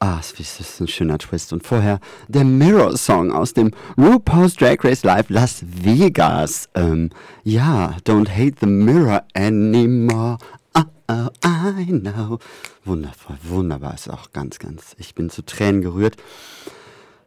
Ah, 0.00 0.18
das 0.18 0.60
ist 0.60 0.80
ein 0.80 0.86
schöner 0.86 1.18
Twist. 1.18 1.52
Und 1.52 1.66
vorher 1.66 1.98
der 2.28 2.44
Mirror 2.44 2.96
Song 2.96 3.32
aus 3.32 3.54
dem 3.54 3.72
RuPaul's 3.98 4.54
Drag 4.54 4.84
Race 4.84 5.02
Live 5.02 5.30
Las 5.30 5.64
Vegas. 5.66 6.68
Ähm, 6.76 7.10
ja, 7.42 7.96
don't 8.04 8.28
hate 8.28 8.54
the 8.60 8.66
mirror 8.66 9.24
anymore. 9.34 10.38
Oh, 10.76 10.84
oh, 11.08 11.28
I 11.44 11.86
know. 11.86 12.38
Wundervoll, 12.84 13.36
wunderbar. 13.42 13.94
Ist 13.94 14.08
auch 14.08 14.30
ganz, 14.32 14.60
ganz. 14.60 14.94
Ich 14.98 15.16
bin 15.16 15.30
zu 15.30 15.44
Tränen 15.44 15.82
gerührt. 15.82 16.16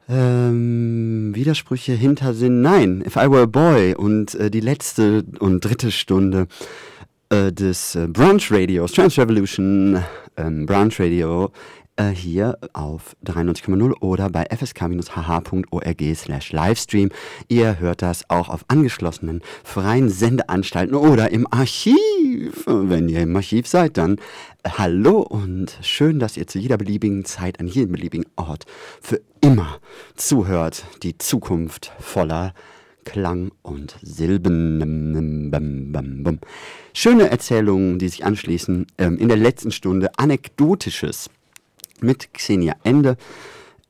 Ähm, 0.07 1.35
Widersprüche, 1.35 1.91
Hintersinn, 1.91 2.61
nein. 2.61 3.03
If 3.05 3.17
I 3.17 3.29
Were 3.29 3.43
a 3.43 3.45
Boy 3.45 3.93
und 3.93 4.35
äh, 4.35 4.49
die 4.49 4.61
letzte 4.61 5.25
und 5.39 5.65
dritte 5.65 5.91
Stunde 5.91 6.47
äh, 7.33 7.51
des 7.51 7.95
äh, 7.95 8.07
Brunch 8.07 8.51
Radios, 8.51 8.91
Trans 8.91 9.17
Revolution 9.17 10.03
ähm, 10.37 10.65
Brunch 10.65 10.99
Radio 10.99 11.51
äh, 11.95 12.09
hier 12.09 12.57
auf 12.73 13.15
93,0 13.25 13.93
oder 14.01 14.29
bei 14.29 14.45
fsk-hh.org 14.45 16.01
slash 16.15 16.51
Livestream. 16.51 17.09
Ihr 17.47 17.79
hört 17.79 18.01
das 18.01 18.29
auch 18.29 18.49
auf 18.49 18.65
angeschlossenen 18.67 19.41
freien 19.63 20.09
Sendeanstalten 20.09 20.95
oder 20.95 21.31
im 21.31 21.47
Archiv. 21.51 22.65
Wenn 22.67 23.09
ihr 23.09 23.21
im 23.21 23.35
Archiv 23.35 23.67
seid, 23.67 23.97
dann 23.97 24.17
äh, 24.63 24.69
hallo 24.77 25.21
und 25.21 25.77
schön, 25.81 26.19
dass 26.19 26.37
ihr 26.37 26.45
zu 26.45 26.59
jeder 26.59 26.77
beliebigen 26.77 27.25
Zeit 27.25 27.59
an 27.59 27.67
jedem 27.67 27.93
beliebigen 27.93 28.25
Ort 28.35 28.65
für 29.01 29.21
immer 29.41 29.79
zuhört. 30.15 30.85
Die 31.01 31.17
Zukunft 31.17 31.91
voller 31.99 32.53
Klang 33.03 33.51
und 33.61 33.97
Silben. 34.01 35.51
Schöne 36.93 37.29
Erzählungen, 37.29 37.99
die 37.99 38.09
sich 38.09 38.25
anschließen. 38.25 38.87
Ähm, 38.97 39.17
in 39.17 39.27
der 39.27 39.37
letzten 39.37 39.71
Stunde 39.71 40.11
Anekdotisches 40.17 41.29
mit 42.01 42.33
Xenia 42.33 42.75
Ende. 42.83 43.17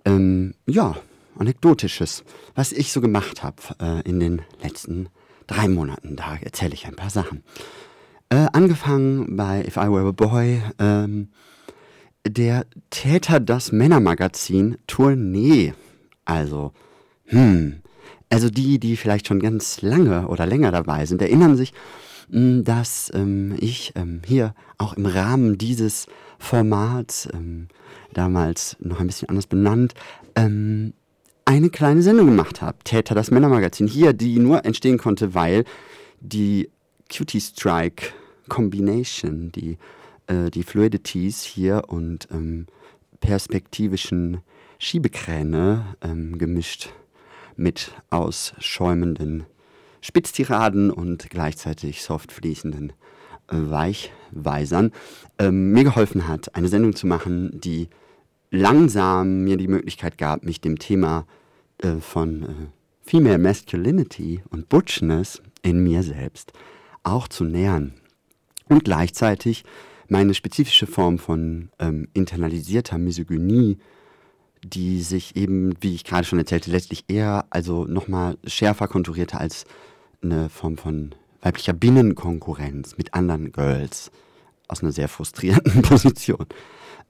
Ähm, 0.06 0.54
ja, 0.66 0.96
anekdotisches, 1.38 2.24
was 2.56 2.72
ich 2.72 2.92
so 2.92 3.02
gemacht 3.02 3.44
habe 3.44 3.58
äh, 3.80 4.02
in 4.08 4.20
den 4.20 4.42
letzten 4.62 5.10
drei 5.48 5.68
Monaten. 5.68 6.16
Da 6.16 6.38
erzähle 6.42 6.74
ich 6.74 6.86
ein 6.86 6.96
paar 6.96 7.10
Sachen. 7.10 7.44
Äh, 8.30 8.48
angefangen 8.54 9.36
bei 9.36 9.64
If 9.66 9.78
I 9.78 9.92
Were 9.92 10.08
a 10.08 10.12
Boy, 10.12 10.62
ähm, 10.80 11.30
der 12.26 12.66
Täter 12.90 13.40
das 13.40 13.72
Männermagazin 13.72 14.78
Tournee. 14.88 15.74
Also, 16.26 16.72
hm, 17.26 17.83
also 18.34 18.50
die, 18.50 18.80
die 18.80 18.98
vielleicht 18.98 19.28
schon 19.28 19.40
ganz 19.40 19.82
lange 19.82 20.28
oder 20.28 20.46
länger 20.46 20.72
dabei 20.72 21.06
sind, 21.06 21.22
erinnern 21.22 21.56
sich, 21.56 21.74
hm, 22.32 22.64
dass 22.64 23.12
ähm, 23.14 23.56
ich 23.60 23.94
ähm, 23.96 24.22
hier 24.26 24.56
auch 24.78 24.94
im 24.94 25.06
Rahmen 25.06 25.58
dieses 25.58 26.08
Formats 26.40 27.30
ähm, 27.34 27.68
damals 28.14 28.76
noch 28.80 29.00
ein 29.00 29.08
bisschen 29.08 29.30
anders 29.30 29.48
benannt, 29.48 29.94
ähm, 30.36 30.94
eine 31.46 31.70
kleine 31.70 32.02
Sendung 32.02 32.28
gemacht 32.28 32.62
habe. 32.62 32.78
Täter, 32.84 33.16
das 33.16 33.30
Männermagazin. 33.30 33.88
Hier, 33.88 34.14
die 34.14 34.40
nur 34.40 34.66
entstehen 34.66 34.98
konnte, 34.98 35.36
weil 35.36 35.66
die 36.20 36.70
Cutie 37.16 37.42
Strike 37.42 38.08
Combination, 38.50 39.52
die, 39.52 39.78
äh, 40.28 40.50
die 40.50 40.64
Fluidities 40.64 41.44
hier 41.44 41.84
und 41.88 42.28
ähm, 42.32 42.68
perspektivischen 43.20 44.42
Schiebekräne 44.80 45.96
ähm, 46.02 46.38
gemischt 46.38 46.90
mit 47.58 47.92
ausschäumenden 48.10 49.46
Spitztiraden 50.02 50.92
und 50.92 51.30
gleichzeitig 51.30 52.04
soft 52.04 52.32
fließenden 52.32 52.94
äh, 53.48 53.56
Weichweisern 53.56 54.92
ähm, 55.40 55.72
mir 55.72 55.84
geholfen 55.84 56.28
hat, 56.28 56.56
eine 56.56 56.68
Sendung 56.68 56.96
zu 56.96 57.08
machen, 57.08 57.60
die 57.60 57.90
langsam 58.52 59.44
mir 59.44 59.58
die 59.58 59.68
Möglichkeit 59.68 60.18
gab, 60.18 60.44
mich 60.44 60.62
dem 60.62 60.78
Thema 60.78 61.26
äh, 61.80 61.96
von 61.98 62.44
äh, 62.44 62.48
Female 63.02 63.38
Masculinity 63.38 64.44
und 64.50 64.70
Butchness 64.70 65.42
in 65.62 65.84
mir 65.84 66.04
selbst 66.04 66.54
auch 67.04 67.28
zu 67.28 67.44
nähern. 67.44 67.94
Und 68.70 68.86
gleichzeitig 68.86 69.64
meine 70.08 70.34
spezifische 70.34 70.88
Form 70.88 71.18
von 71.18 71.70
ähm, 71.80 72.08
internalisierter 72.14 72.98
Misogynie, 72.98 73.78
die 74.64 75.02
sich 75.02 75.36
eben, 75.36 75.76
wie 75.82 75.96
ich 75.96 76.04
gerade 76.04 76.26
schon 76.26 76.40
erzählte, 76.40 76.72
letztlich 76.72 77.06
eher, 77.08 77.46
also 77.50 77.86
nochmal 77.86 78.38
schärfer 78.46 78.88
konturierte 78.88 79.38
als 79.38 79.66
eine 80.22 80.50
Form 80.50 80.78
von 80.78 81.14
weiblicher 81.42 81.74
Binnenkonkurrenz 81.74 82.98
mit 82.98 83.14
anderen 83.14 83.52
Girls 83.52 84.12
aus 84.68 84.82
einer 84.82 84.94
sehr 84.94 85.10
frustrierenden 85.10 85.82
Position. 85.84 86.46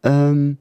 Ähm, 0.01 0.57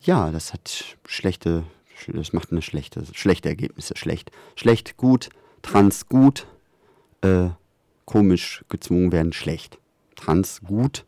ja, 0.00 0.30
das 0.30 0.52
hat 0.52 0.96
schlechte, 1.06 1.64
das 2.08 2.32
macht 2.32 2.50
eine 2.50 2.62
schlechte, 2.62 3.04
schlechte 3.12 3.48
Ergebnisse. 3.48 3.96
Schlecht, 3.96 4.32
schlecht, 4.56 4.96
gut, 4.96 5.28
trans 5.60 6.08
gut, 6.08 6.46
äh, 7.20 7.50
komisch 8.06 8.64
gezwungen 8.68 9.12
werden, 9.12 9.32
schlecht. 9.32 9.78
Trans 10.16 10.62
gut, 10.62 11.04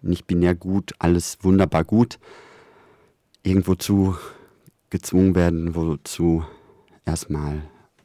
nicht 0.00 0.26
binär 0.26 0.54
gut, 0.54 0.92
alles 0.98 1.38
wunderbar 1.42 1.84
gut. 1.84 2.18
Irgendwo 3.42 3.74
zu 3.74 4.16
gezwungen 4.90 5.34
werden, 5.34 5.74
wozu 5.74 6.44
erstmal 7.04 7.62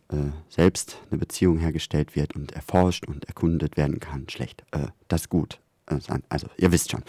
äh, 0.10 0.32
selbst 0.50 0.98
eine 1.10 1.20
Beziehung 1.20 1.58
hergestellt 1.58 2.16
wird 2.16 2.36
und 2.36 2.54
erforscht 2.54 3.08
und 3.08 3.26
erkundet 3.26 3.78
werden 3.78 4.00
kann, 4.00 4.28
schlecht. 4.30 4.64
Äh, 4.72 4.88
das 5.08 5.30
gut. 5.30 5.60
Äh, 5.88 6.00
also, 6.30 6.48
ihr 6.58 6.72
wisst 6.72 6.92
schon. 6.92 7.04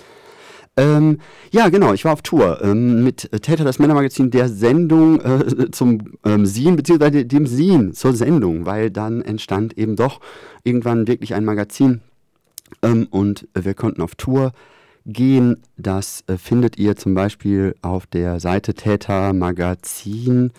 Ähm, 0.76 1.18
ja, 1.50 1.70
genau, 1.70 1.92
ich 1.92 2.04
war 2.04 2.12
auf 2.12 2.22
Tour 2.22 2.62
ähm, 2.62 3.02
mit 3.02 3.30
Täter 3.42 3.64
das 3.64 3.80
Männermagazin 3.80 4.30
der 4.30 4.48
Sendung 4.48 5.20
äh, 5.20 5.70
zum 5.72 6.18
ähm, 6.24 6.46
Sien, 6.46 6.76
beziehungsweise 6.76 7.24
dem 7.24 7.46
Sien 7.46 7.94
zur 7.94 8.14
Sendung, 8.14 8.64
weil 8.64 8.90
dann 8.90 9.20
entstand 9.22 9.76
eben 9.76 9.96
doch 9.96 10.20
irgendwann 10.62 11.08
wirklich 11.08 11.34
ein 11.34 11.44
Magazin 11.44 12.00
ähm, 12.82 13.08
und 13.10 13.48
wir 13.54 13.74
konnten 13.74 14.02
auf 14.02 14.14
Tour 14.14 14.52
gehen. 15.08 15.62
Das 15.76 16.22
äh, 16.28 16.36
findet 16.36 16.78
ihr 16.78 16.94
zum 16.94 17.14
Beispiel 17.14 17.74
auf 17.82 18.06
der 18.06 18.38
Seite 18.38 18.74
tätermagazin.de. 18.74 20.52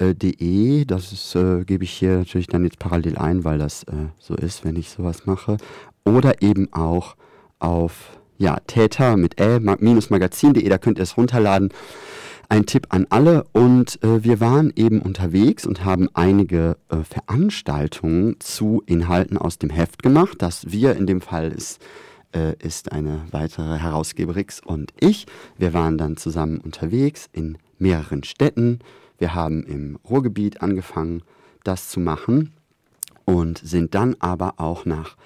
Äh, 0.00 0.84
das 0.84 1.34
äh, 1.34 1.64
gebe 1.64 1.84
ich 1.84 1.92
hier 1.92 2.18
natürlich 2.18 2.48
dann 2.48 2.64
jetzt 2.64 2.78
parallel 2.78 3.16
ein, 3.16 3.44
weil 3.44 3.58
das 3.58 3.84
äh, 3.84 4.08
so 4.18 4.34
ist, 4.34 4.64
wenn 4.64 4.76
ich 4.76 4.90
sowas 4.90 5.24
mache. 5.24 5.56
Oder 6.04 6.42
eben 6.42 6.70
auch 6.72 7.16
auf 7.60 8.18
ja, 8.36 8.58
Täter 8.66 9.16
mit 9.16 9.40
Ä-magazin.de, 9.40 10.68
da 10.68 10.78
könnt 10.78 10.98
ihr 10.98 11.04
es 11.04 11.16
runterladen. 11.16 11.70
Ein 12.48 12.66
Tipp 12.66 12.88
an 12.90 13.06
alle 13.08 13.44
und 13.52 14.02
äh, 14.02 14.22
wir 14.22 14.38
waren 14.40 14.72
eben 14.76 15.00
unterwegs 15.00 15.64
und 15.64 15.84
haben 15.84 16.08
einige 16.12 16.76
äh, 16.90 16.98
Veranstaltungen 16.98 18.36
zu 18.40 18.82
Inhalten 18.86 19.38
aus 19.38 19.58
dem 19.58 19.70
Heft 19.70 20.02
gemacht. 20.02 20.36
Das 20.38 20.70
wir 20.70 20.94
in 20.94 21.06
dem 21.06 21.20
Fall 21.20 21.50
ist, 21.52 21.80
äh, 22.34 22.54
ist 22.58 22.92
eine 22.92 23.22
weitere 23.30 23.78
Herausgeberix 23.78 24.60
und 24.60 24.92
ich. 25.00 25.26
Wir 25.56 25.72
waren 25.72 25.98
dann 25.98 26.16
zusammen 26.16 26.58
unterwegs 26.58 27.28
in 27.32 27.58
mehreren 27.78 28.24
Städten. 28.24 28.80
Wir 29.18 29.34
haben 29.34 29.64
im 29.64 29.98
Ruhrgebiet 30.08 30.60
angefangen, 30.60 31.22
das 31.62 31.88
zu 31.88 32.00
machen 32.00 32.52
und 33.24 33.58
sind 33.58 33.94
dann 33.94 34.16
aber 34.18 34.54
auch 34.58 34.84
nach 34.84 35.16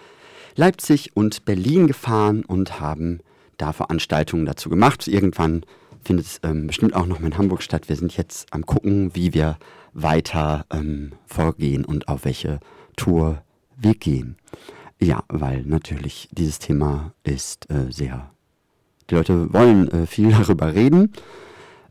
Leipzig 0.55 1.17
und 1.17 1.45
Berlin 1.45 1.87
gefahren 1.87 2.45
und 2.45 2.81
haben 2.81 3.21
da 3.57 3.73
Veranstaltungen 3.73 4.47
dazu 4.47 4.69
gemacht. 4.69 5.09
Irgendwann 5.09 5.63
findet 6.03 6.27
es 6.27 6.41
ähm, 6.43 6.67
bestimmt 6.67 6.95
auch 6.95 7.07
noch 7.07 7.21
mal 7.21 7.29
in 7.29 7.39
Hamburg 7.39 7.63
statt. 7.63 7.89
Wir 7.89 7.97
sind 7.97 8.17
jetzt 8.17 8.53
am 8.53 8.65
gucken, 8.65 9.15
wie 9.15 9.35
wir 9.35 9.59
weiter 9.93 10.65
ähm, 10.71 11.13
vorgehen 11.27 11.85
und 11.85 12.09
auf 12.09 12.25
welche 12.25 12.61
Tour 12.97 13.43
wir 13.77 13.95
gehen. 13.95 14.37
Ja, 15.01 15.23
weil 15.29 15.63
natürlich 15.63 16.29
dieses 16.33 16.59
Thema 16.59 17.13
ist 17.23 17.71
äh, 17.71 17.91
sehr. 17.91 18.31
Die 19.11 19.15
Leute 19.15 19.53
wollen 19.53 19.91
äh, 19.91 20.07
viel 20.07 20.31
darüber 20.33 20.75
reden, 20.75 21.13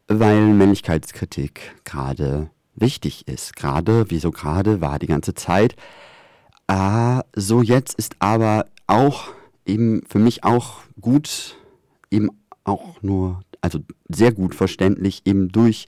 weil 0.07 0.53
Männlichkeitskritik 0.53 1.75
gerade 1.83 2.49
wichtig 2.75 3.27
ist. 3.27 3.55
Gerade, 3.55 4.05
wieso 4.09 4.31
gerade, 4.31 4.81
war 4.81 4.99
die 4.99 5.07
ganze 5.07 5.33
Zeit 5.33 5.75
Ah, 6.67 7.23
so 7.33 7.61
jetzt 7.61 7.97
ist 7.97 8.17
aber 8.19 8.65
auch 8.87 9.29
eben 9.65 10.01
für 10.05 10.19
mich 10.19 10.43
auch 10.43 10.81
gut, 10.99 11.55
eben 12.11 12.29
auch 12.65 13.01
nur, 13.01 13.41
also 13.61 13.79
sehr 14.09 14.33
gut 14.33 14.53
verständlich, 14.53 15.21
eben 15.23 15.47
durch 15.47 15.87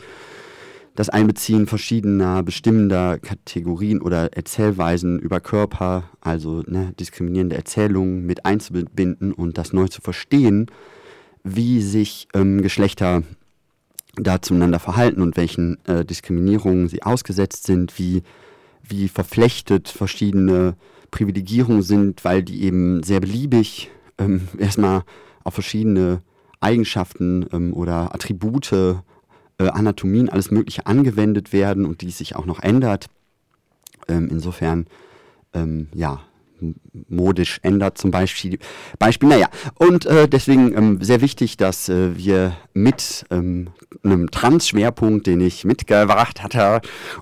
das 0.99 1.07
Einbeziehen 1.07 1.65
verschiedener 1.65 2.43
bestimmender 2.43 3.19
Kategorien 3.19 4.01
oder 4.01 4.33
Erzählweisen 4.33 5.17
über 5.17 5.39
Körper, 5.39 6.09
also 6.19 6.61
ne, 6.67 6.91
diskriminierende 6.99 7.55
Erzählungen 7.55 8.25
mit 8.25 8.45
einzubinden 8.45 9.31
und 9.31 9.57
das 9.57 9.71
neu 9.71 9.87
zu 9.87 10.01
verstehen, 10.01 10.65
wie 11.41 11.81
sich 11.81 12.27
ähm, 12.33 12.61
Geschlechter 12.61 13.23
da 14.17 14.41
zueinander 14.41 14.79
verhalten 14.79 15.21
und 15.21 15.37
welchen 15.37 15.77
äh, 15.85 16.03
Diskriminierungen 16.03 16.89
sie 16.89 17.01
ausgesetzt 17.01 17.65
sind, 17.65 17.97
wie, 17.97 18.21
wie 18.83 19.07
verflechtet 19.07 19.87
verschiedene 19.87 20.75
Privilegierungen 21.11 21.81
sind, 21.81 22.25
weil 22.25 22.43
die 22.43 22.63
eben 22.63 23.03
sehr 23.03 23.21
beliebig 23.21 23.89
ähm, 24.17 24.49
erstmal 24.57 25.03
auf 25.45 25.53
verschiedene 25.53 26.23
Eigenschaften 26.59 27.45
ähm, 27.53 27.73
oder 27.73 28.13
Attribute, 28.13 28.73
äh, 29.59 29.67
Anatomien, 29.67 30.29
alles 30.29 30.51
Mögliche 30.51 30.85
angewendet 30.85 31.53
werden 31.53 31.85
und 31.85 32.01
die 32.01 32.11
sich 32.11 32.35
auch 32.35 32.45
noch 32.45 32.59
ändert. 32.59 33.07
Ähm, 34.07 34.29
insofern, 34.31 34.87
ähm, 35.53 35.89
ja, 35.93 36.21
modisch 37.07 37.59
ändert 37.63 37.97
zum 37.97 38.11
Beispiel. 38.11 38.59
Beispiel 38.97 39.29
naja, 39.29 39.47
und 39.75 40.05
äh, 40.05 40.27
deswegen 40.27 40.75
ähm, 40.75 41.01
sehr 41.01 41.21
wichtig, 41.21 41.57
dass 41.57 41.89
äh, 41.89 42.17
wir 42.17 42.55
mit 42.73 43.25
ähm, 43.29 43.69
einem 44.03 44.31
Trans-Schwerpunkt, 44.31 45.27
den 45.27 45.41
ich 45.41 45.65
mitgebracht 45.65 46.43
hatte, 46.43 46.81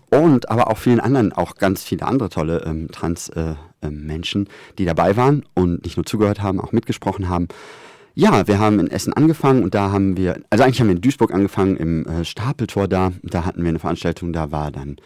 und 0.10 0.50
aber 0.50 0.70
auch 0.70 0.78
vielen 0.78 1.00
anderen, 1.00 1.34
auch 1.34 1.56
ganz 1.56 1.84
viele 1.84 2.06
andere 2.06 2.30
tolle 2.30 2.64
ähm, 2.66 2.90
Trans-Menschen, 2.92 4.48
äh, 4.48 4.50
die 4.78 4.86
dabei 4.86 5.16
waren 5.18 5.46
und 5.54 5.84
nicht 5.84 5.98
nur 5.98 6.06
zugehört 6.06 6.42
haben, 6.42 6.60
auch 6.60 6.72
mitgesprochen 6.72 7.30
haben. 7.30 7.48
Ja, 8.20 8.48
wir 8.48 8.58
haben 8.58 8.80
in 8.80 8.90
Essen 8.90 9.14
angefangen 9.14 9.62
und 9.62 9.76
da 9.76 9.92
haben 9.92 10.18
wir, 10.18 10.42
also 10.50 10.64
eigentlich 10.64 10.80
haben 10.80 10.88
wir 10.88 10.96
in 10.96 11.02
Duisburg 11.02 11.32
angefangen, 11.32 11.78
im 11.78 12.04
äh, 12.08 12.26
Stapeltor 12.26 12.88
da. 12.88 13.12
Da 13.22 13.46
hatten 13.46 13.62
wir 13.62 13.70
eine 13.70 13.78
Veranstaltung, 13.78 14.34
da 14.34 14.50
war 14.50 14.72
dann 14.72 14.98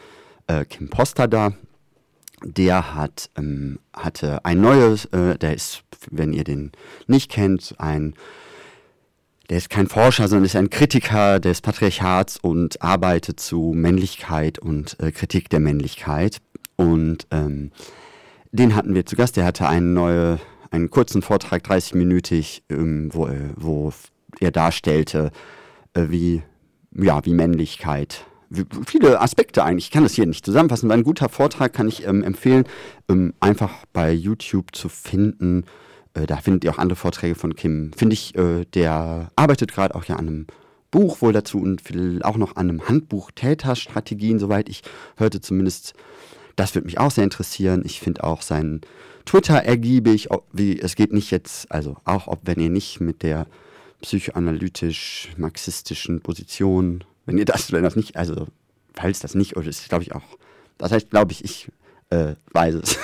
äh, 0.48 0.64
Kim 0.64 0.90
Poster 0.90 1.28
da, 1.28 1.52
der 2.42 2.96
hat, 2.96 3.30
ähm, 3.36 3.80
hatte 3.92 4.46
ein 4.46 4.62
neues, 4.62 5.04
äh, 5.08 5.38
der 5.38 5.54
ist, 5.54 5.84
wenn 6.10 6.32
ihr 6.32 6.46
den 6.46 6.72
nicht 7.06 7.30
kennt, 7.30 7.76
ein, 7.80 8.14
der 9.50 9.58
ist 9.58 9.70
kein 9.70 9.88
Forscher, 9.88 10.30
sondern 10.30 10.46
ist 10.46 10.56
ein 10.56 10.70
Kritiker 10.70 11.42
des 11.42 11.60
Patriarchats 11.60 12.38
und 12.38 12.82
arbeitet 12.82 13.42
zu 13.42 13.74
Männlichkeit 13.76 14.58
und 14.58 14.98
äh, 15.02 15.12
Kritik 15.12 15.50
der 15.50 15.60
Männlichkeit. 15.60 16.38
Und 16.78 17.28
ähm, 17.32 17.72
den 18.54 18.74
hatten 18.74 18.96
wir 18.96 19.06
zu 19.06 19.18
Gast, 19.18 19.36
der 19.36 19.44
hatte 19.44 19.68
einen, 19.68 19.94
neue, 19.94 20.40
einen 20.72 20.90
kurzen 20.90 21.22
Vortrag, 21.22 21.64
30-minütig, 21.66 22.64
ähm, 22.70 23.10
wo, 23.14 23.30
wo 23.56 23.94
er 24.40 24.52
darstellte, 24.52 25.32
äh, 25.94 26.06
wie, 26.10 26.42
ja, 26.96 27.24
wie 27.26 27.34
Männlichkeit 27.34 28.26
viele 28.86 29.22
Aspekte 29.22 29.64
eigentlich. 29.64 29.86
Ich 29.86 29.92
kann 29.92 30.04
das 30.04 30.14
hier 30.14 30.26
nicht 30.26 30.46
zusammenfassen. 30.46 30.90
War 30.90 30.98
ein 30.98 31.04
guter 31.04 31.30
Vortrag, 31.30 31.74
kann 31.74 31.88
ich 31.88 32.06
ähm, 32.06 32.24
empfehlen, 32.24 32.66
ähm, 33.10 33.34
einfach 33.40 33.86
bei 33.94 34.12
YouTube 34.12 34.76
zu 34.76 34.90
finden. 34.90 35.64
Äh, 36.14 36.26
da 36.26 36.38
findet 36.38 36.64
ihr 36.64 36.72
auch 36.72 36.78
andere 36.78 36.98
Vorträge 36.98 37.36
von 37.36 37.56
Kim. 37.56 37.92
Finde 37.96 38.14
ich, 38.14 38.36
äh, 38.36 38.66
der 38.74 39.32
arbeitet 39.36 39.72
gerade 39.72 39.96
auch 39.96 40.06
ja 40.06 40.18
an 40.18 40.28
einem 40.28 40.48
Buch 40.92 41.22
wohl 41.22 41.32
dazu 41.32 41.60
und 41.60 41.82
auch 42.24 42.36
noch 42.36 42.58
an 42.58 42.70
einem 42.70 42.88
Handbuch 42.88 43.32
Täterstrategien, 43.32 44.40
soweit 44.40 44.68
ich 44.68 44.82
hörte 45.16 45.40
zumindest. 45.40 45.94
Das 46.58 46.76
würde 46.76 46.86
mich 46.86 47.00
auch 47.00 47.12
sehr 47.12 47.24
interessieren. 47.24 47.84
Ich 47.86 48.02
finde 48.02 48.26
auch 48.26 48.42
sein 48.42 48.82
Twitter 49.26 49.58
ergiebig. 49.58 50.30
Wie, 50.52 50.80
es 50.80 50.96
geht 50.96 51.14
nicht 51.14 51.32
jetzt, 51.32 51.72
also 51.72 51.98
auch 52.06 52.28
ob 52.28 52.42
wenn 52.44 52.60
ihr 52.60 52.70
nicht 52.70 53.02
mit 53.02 53.24
der 53.24 53.48
psychoanalytisch-marxistischen 54.02 56.22
Position 56.22 57.04
wenn 57.26 57.38
ihr 57.38 57.46
das, 57.46 57.72
wenn 57.72 57.84
das 57.84 57.96
nicht, 57.96 58.18
also 58.18 58.48
falls 58.94 59.20
das 59.20 59.36
nicht, 59.36 59.58
oder 59.58 59.68
ist 59.68 59.88
glaube 59.90 60.04
ich 60.04 60.14
auch, 60.14 60.24
das 60.78 60.92
heißt, 60.92 61.10
glaube 61.10 61.32
ich, 61.32 61.44
ich 61.44 61.70
äh, 62.10 62.36
weiß 62.52 62.76
es. 62.76 63.00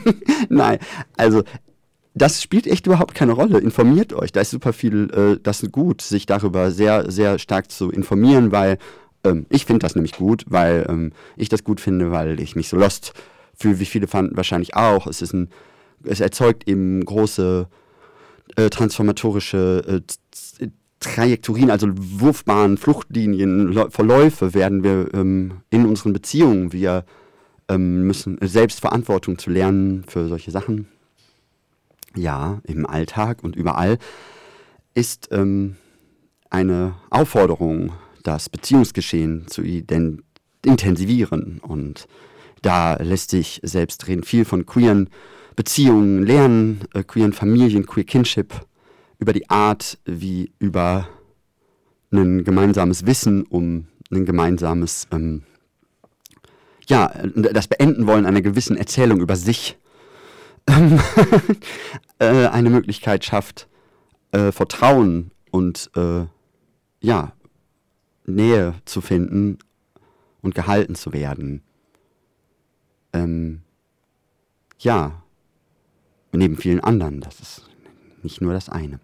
Nein, 0.48 0.78
also 1.16 1.42
das 2.14 2.42
spielt 2.42 2.66
echt 2.66 2.86
überhaupt 2.86 3.14
keine 3.14 3.32
Rolle. 3.32 3.58
Informiert 3.58 4.12
euch. 4.12 4.32
Da 4.32 4.42
ist 4.42 4.50
super 4.50 4.74
viel, 4.74 5.10
äh, 5.14 5.40
das 5.42 5.62
ist 5.62 5.72
gut, 5.72 6.02
sich 6.02 6.26
darüber 6.26 6.70
sehr, 6.70 7.10
sehr 7.10 7.38
stark 7.38 7.70
zu 7.70 7.90
informieren, 7.90 8.52
weil 8.52 8.78
ähm, 9.24 9.46
ich 9.48 9.64
finde 9.64 9.80
das 9.80 9.94
nämlich 9.94 10.12
gut, 10.12 10.44
weil 10.46 10.86
ähm, 10.88 11.12
ich 11.36 11.48
das 11.48 11.64
gut 11.64 11.80
finde, 11.80 12.12
weil 12.12 12.38
ich 12.38 12.54
mich 12.54 12.68
so 12.68 12.76
lost 12.76 13.14
fühle, 13.62 13.80
wie 13.80 13.86
viele 13.86 14.06
fanden 14.06 14.36
wahrscheinlich 14.36 14.74
auch. 14.74 15.06
Es 15.06 15.22
ist 15.22 15.32
ein, 15.32 15.48
es 16.04 16.20
erzeugt 16.20 16.68
eben 16.68 17.04
große 17.04 17.68
äh, 18.56 18.70
transformatorische 18.70 20.02
äh, 20.02 20.66
Trajektorien, 21.00 21.70
also 21.70 21.88
Wurfbahnen, 21.90 22.76
Fluchtlinien, 22.76 23.90
Verläufe 23.90 24.54
werden 24.54 24.84
wir 24.84 25.12
ähm, 25.14 25.60
in 25.70 25.84
unseren 25.84 26.12
Beziehungen. 26.12 26.72
Wir 26.72 27.04
ähm, 27.68 28.06
müssen 28.06 28.38
selbst 28.40 28.80
Verantwortung 28.80 29.36
zu 29.36 29.50
lernen 29.50 30.04
für 30.06 30.28
solche 30.28 30.52
Sachen. 30.52 30.86
Ja, 32.14 32.60
im 32.64 32.86
Alltag 32.86 33.42
und 33.42 33.56
überall 33.56 33.98
ist 34.94 35.28
ähm, 35.32 35.76
eine 36.50 36.94
Aufforderung, 37.10 37.92
das 38.22 38.48
Beziehungsgeschehen 38.48 39.48
zu 39.48 39.62
intensivieren. 40.64 41.58
Und 41.62 42.06
da 42.62 42.94
lässt 42.94 43.30
sich 43.30 43.60
selbst 43.62 44.06
reden 44.08 44.22
viel 44.22 44.44
von 44.44 44.66
queeren 44.66 45.10
Beziehungen 45.56 46.24
lernen, 46.24 46.80
äh, 46.94 47.02
queeren 47.02 47.32
Familien, 47.32 47.86
queer 47.86 48.04
Kinship 48.04 48.54
über 49.18 49.32
die 49.32 49.50
Art, 49.50 49.98
wie 50.04 50.52
über 50.58 51.08
ein 52.12 52.44
gemeinsames 52.44 53.06
Wissen, 53.06 53.44
um 53.44 53.86
ein 54.10 54.24
gemeinsames, 54.24 55.08
ähm, 55.12 55.42
ja, 56.88 57.12
das 57.34 57.68
Beenden 57.68 58.06
wollen 58.06 58.26
einer 58.26 58.42
gewissen 58.42 58.76
Erzählung 58.76 59.20
über 59.20 59.36
sich, 59.36 59.78
ähm, 60.68 61.00
äh, 62.18 62.46
eine 62.46 62.70
Möglichkeit 62.70 63.24
schafft, 63.24 63.68
äh, 64.30 64.52
Vertrauen 64.52 65.32
und 65.50 65.90
äh, 65.96 66.26
ja, 67.00 67.32
Nähe 68.26 68.74
zu 68.84 69.00
finden 69.00 69.58
und 70.40 70.54
gehalten 70.54 70.94
zu 70.94 71.12
werden. 71.12 71.62
Ähm, 73.12 73.60
ja, 74.78 75.22
neben 76.32 76.56
vielen 76.56 76.80
anderen, 76.80 77.20
das 77.20 77.40
ist 77.40 77.62
nicht 78.22 78.40
nur 78.40 78.52
das 78.52 78.68
eine. 78.68 79.00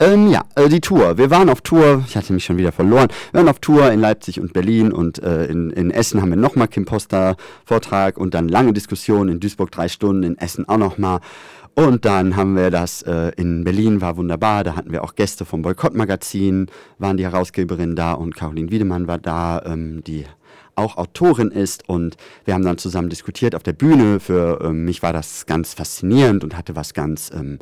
Ähm, 0.00 0.28
ja, 0.28 0.42
äh, 0.54 0.68
die 0.68 0.80
Tour. 0.80 1.18
Wir 1.18 1.30
waren 1.30 1.48
auf 1.48 1.60
Tour, 1.60 2.04
ich 2.06 2.16
hatte 2.16 2.32
mich 2.32 2.44
schon 2.44 2.56
wieder 2.56 2.72
verloren. 2.72 3.08
Wir 3.30 3.40
waren 3.40 3.48
auf 3.48 3.58
Tour 3.58 3.90
in 3.92 4.00
Leipzig 4.00 4.40
und 4.40 4.52
Berlin 4.52 4.92
und 4.92 5.22
äh, 5.22 5.46
in, 5.46 5.70
in 5.70 5.90
Essen 5.90 6.22
haben 6.22 6.30
wir 6.30 6.36
nochmal 6.36 6.68
Kim 6.68 6.84
Poster 6.84 7.36
Vortrag 7.64 8.16
und 8.16 8.34
dann 8.34 8.48
lange 8.48 8.72
Diskussion 8.72 9.28
in 9.28 9.40
Duisburg 9.40 9.70
drei 9.70 9.88
Stunden, 9.88 10.22
in 10.22 10.38
Essen 10.38 10.68
auch 10.68 10.78
nochmal. 10.78 11.20
Und 11.74 12.04
dann 12.04 12.36
haben 12.36 12.54
wir 12.54 12.70
das 12.70 13.02
äh, 13.02 13.32
in 13.36 13.64
Berlin, 13.64 14.02
war 14.02 14.18
wunderbar. 14.18 14.62
Da 14.62 14.76
hatten 14.76 14.92
wir 14.92 15.02
auch 15.02 15.14
Gäste 15.14 15.46
vom 15.46 15.62
Boykott-Magazin, 15.62 16.66
waren 16.98 17.16
die 17.16 17.24
Herausgeberin 17.24 17.96
da 17.96 18.12
und 18.12 18.36
Caroline 18.36 18.70
Wiedemann 18.70 19.06
war 19.06 19.18
da, 19.18 19.62
ähm, 19.64 20.04
die 20.04 20.26
auch 20.74 20.96
Autorin 20.96 21.50
ist. 21.50 21.88
Und 21.88 22.16
wir 22.44 22.54
haben 22.54 22.64
dann 22.64 22.78
zusammen 22.78 23.08
diskutiert 23.08 23.54
auf 23.54 23.62
der 23.62 23.72
Bühne. 23.72 24.20
Für 24.20 24.60
ähm, 24.62 24.84
mich 24.84 25.02
war 25.02 25.12
das 25.12 25.46
ganz 25.46 25.74
faszinierend 25.74 26.44
und 26.44 26.56
hatte 26.56 26.76
was 26.76 26.94
ganz 26.94 27.30
ähm, 27.34 27.58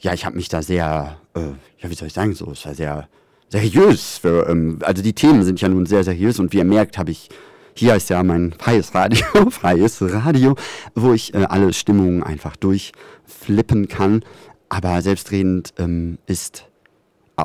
ja, 0.00 0.12
ich 0.12 0.24
habe 0.24 0.36
mich 0.36 0.48
da 0.48 0.62
sehr, 0.62 1.18
äh, 1.34 1.40
ja, 1.78 1.90
wie 1.90 1.94
soll 1.94 2.08
ich 2.08 2.14
sagen, 2.14 2.34
so, 2.34 2.50
es 2.52 2.64
war 2.64 2.74
sehr 2.74 3.08
seriös. 3.48 4.18
Für, 4.18 4.48
ähm, 4.48 4.78
also 4.82 5.02
die 5.02 5.12
Themen 5.12 5.42
sind 5.44 5.60
ja 5.60 5.68
nun 5.68 5.86
sehr 5.86 6.04
seriös 6.04 6.38
und 6.38 6.52
wie 6.52 6.58
ihr 6.58 6.64
merkt, 6.64 6.98
habe 6.98 7.10
ich, 7.10 7.28
hier 7.74 7.94
ist 7.94 8.10
ja 8.10 8.22
mein 8.22 8.52
freies 8.52 8.94
Radio, 8.94 9.24
freies 9.50 10.00
Radio, 10.00 10.56
wo 10.94 11.12
ich 11.12 11.34
äh, 11.34 11.44
alle 11.48 11.72
Stimmungen 11.72 12.22
einfach 12.22 12.56
durchflippen 12.56 13.88
kann. 13.88 14.22
Aber 14.68 15.00
selbstredend 15.02 15.72
ähm, 15.78 16.18
ist, 16.26 16.66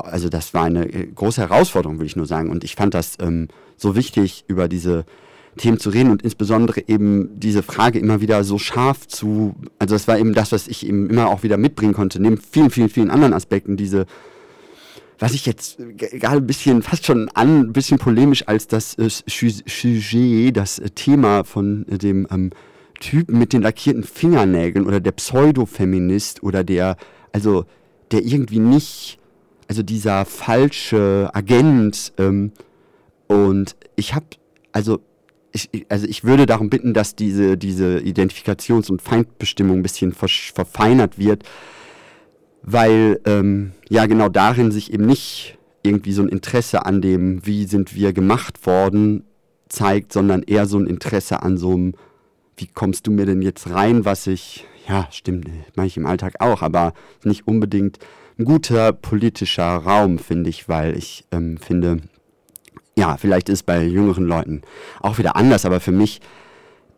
also 0.00 0.28
das 0.28 0.54
war 0.54 0.64
eine 0.64 0.86
äh, 0.92 1.06
große 1.06 1.40
Herausforderung, 1.40 1.98
würde 1.98 2.06
ich 2.06 2.16
nur 2.16 2.26
sagen. 2.26 2.50
Und 2.50 2.64
ich 2.64 2.74
fand 2.74 2.94
das 2.94 3.16
ähm, 3.20 3.48
so 3.76 3.94
wichtig, 3.94 4.44
über 4.48 4.68
diese 4.68 5.04
Themen 5.56 5.78
zu 5.78 5.90
reden 5.90 6.10
und 6.10 6.22
insbesondere 6.22 6.82
eben 6.88 7.38
diese 7.38 7.62
Frage 7.62 7.98
immer 7.98 8.20
wieder 8.20 8.42
so 8.44 8.58
scharf 8.58 9.06
zu, 9.06 9.54
also 9.78 9.94
das 9.94 10.08
war 10.08 10.18
eben 10.18 10.34
das, 10.34 10.52
was 10.52 10.66
ich 10.66 10.86
eben 10.86 11.08
immer 11.08 11.28
auch 11.28 11.42
wieder 11.42 11.56
mitbringen 11.56 11.94
konnte, 11.94 12.20
neben 12.20 12.38
vielen, 12.38 12.70
vielen, 12.70 12.88
vielen 12.88 13.10
anderen 13.10 13.32
Aspekten, 13.32 13.76
diese, 13.76 14.06
was 15.18 15.32
ich 15.32 15.46
jetzt 15.46 15.78
egal 15.78 16.38
ein 16.38 16.46
bisschen, 16.46 16.82
fast 16.82 17.06
schon 17.06 17.28
an, 17.34 17.60
ein 17.60 17.72
bisschen 17.72 17.98
polemisch 17.98 18.48
als 18.48 18.66
das 18.66 18.94
äh, 18.94 19.08
Sujet, 19.08 20.56
das 20.56 20.80
äh, 20.80 20.90
Thema 20.90 21.44
von 21.44 21.86
äh, 21.88 21.98
dem 21.98 22.26
ähm, 22.30 22.50
Typen 22.98 23.38
mit 23.38 23.52
den 23.52 23.62
lackierten 23.62 24.02
Fingernägeln 24.02 24.86
oder 24.86 25.00
der 25.00 25.12
Pseudofeminist 25.12 26.42
oder 26.42 26.64
der, 26.64 26.96
also 27.32 27.64
der 28.10 28.24
irgendwie 28.24 28.58
nicht, 28.60 29.18
also 29.68 29.82
dieser 29.82 30.24
falsche 30.24 31.30
Agent 31.32 32.12
ähm, 32.18 32.52
und 33.26 33.76
ich 33.96 34.14
habe, 34.14 34.26
also 34.72 35.00
ich, 35.52 35.86
also 35.88 36.06
ich 36.06 36.24
würde 36.24 36.46
darum 36.46 36.68
bitten, 36.68 36.94
dass 36.94 37.14
diese, 37.14 37.56
diese 37.56 37.98
Identifikations- 37.98 38.90
und 38.90 39.02
Feindbestimmung 39.02 39.78
ein 39.78 39.82
bisschen 39.82 40.12
verfeinert 40.12 41.18
wird, 41.18 41.44
weil 42.62 43.20
ähm, 43.24 43.72
ja 43.88 44.06
genau 44.06 44.28
darin 44.28 44.72
sich 44.72 44.92
eben 44.92 45.06
nicht 45.06 45.58
irgendwie 45.82 46.12
so 46.12 46.22
ein 46.22 46.28
Interesse 46.28 46.86
an 46.86 47.02
dem, 47.02 47.46
wie 47.46 47.66
sind 47.66 47.94
wir 47.94 48.12
gemacht 48.12 48.66
worden, 48.66 49.24
zeigt, 49.68 50.12
sondern 50.12 50.42
eher 50.42 50.66
so 50.66 50.78
ein 50.78 50.86
Interesse 50.86 51.42
an 51.42 51.56
so 51.56 51.72
einem, 51.72 51.94
wie 52.56 52.66
kommst 52.66 53.06
du 53.06 53.12
mir 53.12 53.26
denn 53.26 53.42
jetzt 53.42 53.70
rein, 53.70 54.04
was 54.04 54.26
ich, 54.26 54.66
ja, 54.88 55.06
stimmt, 55.10 55.48
mache 55.76 55.86
ich 55.86 55.96
im 55.96 56.06
Alltag 56.06 56.36
auch, 56.40 56.62
aber 56.62 56.94
nicht 57.22 57.46
unbedingt 57.46 57.98
ein 58.38 58.44
guter 58.44 58.92
politischer 58.92 59.76
Raum, 59.76 60.18
finde 60.18 60.50
ich, 60.50 60.68
weil 60.68 60.96
ich 60.96 61.24
ähm, 61.30 61.56
finde, 61.56 61.98
ja, 62.96 63.16
vielleicht 63.16 63.48
ist 63.48 63.64
bei 63.64 63.84
jüngeren 63.84 64.24
Leuten 64.24 64.62
auch 65.00 65.18
wieder 65.18 65.36
anders, 65.36 65.64
aber 65.64 65.80
für 65.80 65.92
mich 65.92 66.20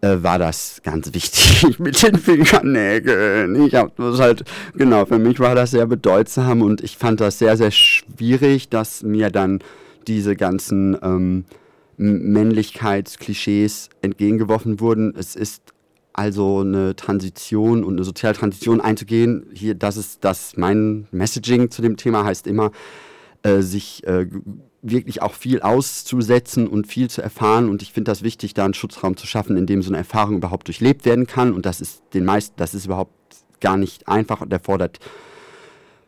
äh, 0.00 0.22
war 0.22 0.38
das 0.38 0.80
ganz 0.82 1.12
wichtig 1.12 1.78
mit 1.78 2.02
den 2.02 2.18
Fingernägeln. 2.18 3.66
Ich 3.66 3.74
habe 3.74 3.92
das 3.96 4.20
halt, 4.20 4.44
genau, 4.74 5.04
für 5.06 5.18
mich 5.18 5.40
war 5.40 5.54
das 5.54 5.70
sehr 5.72 5.86
bedeutsam 5.86 6.62
und 6.62 6.82
ich 6.82 6.96
fand 6.96 7.20
das 7.20 7.38
sehr, 7.38 7.56
sehr 7.56 7.70
schwierig, 7.70 8.68
dass 8.68 9.02
mir 9.02 9.30
dann 9.30 9.60
diese 10.06 10.36
ganzen 10.36 10.96
ähm, 11.02 11.44
Männlichkeitsklischees 11.96 13.88
entgegengeworfen 14.02 14.80
wurden. 14.80 15.14
Es 15.16 15.34
ist 15.34 15.62
also 16.16 16.60
eine 16.60 16.96
Transition 16.96 17.84
und 17.84 17.94
eine 17.94 18.04
soziale 18.04 18.34
Transition 18.34 18.80
einzugehen. 18.80 19.46
Hier, 19.52 19.74
das 19.74 19.96
ist 19.96 20.24
das, 20.24 20.56
mein 20.56 21.06
Messaging 21.10 21.70
zu 21.70 21.82
dem 21.82 21.96
Thema 21.96 22.24
heißt 22.24 22.46
immer, 22.46 22.70
äh, 23.42 23.60
sich 23.60 24.06
äh, 24.06 24.26
wirklich 24.80 25.20
auch 25.20 25.34
viel 25.34 25.60
auszusetzen 25.60 26.68
und 26.68 26.86
viel 26.86 27.10
zu 27.10 27.20
erfahren. 27.20 27.68
Und 27.68 27.82
ich 27.82 27.92
finde 27.92 28.10
das 28.10 28.22
wichtig, 28.22 28.54
da 28.54 28.64
einen 28.64 28.74
Schutzraum 28.74 29.16
zu 29.16 29.26
schaffen, 29.26 29.56
in 29.56 29.66
dem 29.66 29.82
so 29.82 29.90
eine 29.90 29.98
Erfahrung 29.98 30.36
überhaupt 30.36 30.68
durchlebt 30.68 31.04
werden 31.04 31.26
kann. 31.26 31.52
Und 31.52 31.66
das 31.66 31.80
ist 31.80 32.02
den 32.14 32.24
meisten, 32.24 32.54
das 32.56 32.74
ist 32.74 32.86
überhaupt 32.86 33.12
gar 33.60 33.76
nicht 33.76 34.08
einfach 34.08 34.40
und 34.40 34.52
erfordert 34.52 35.00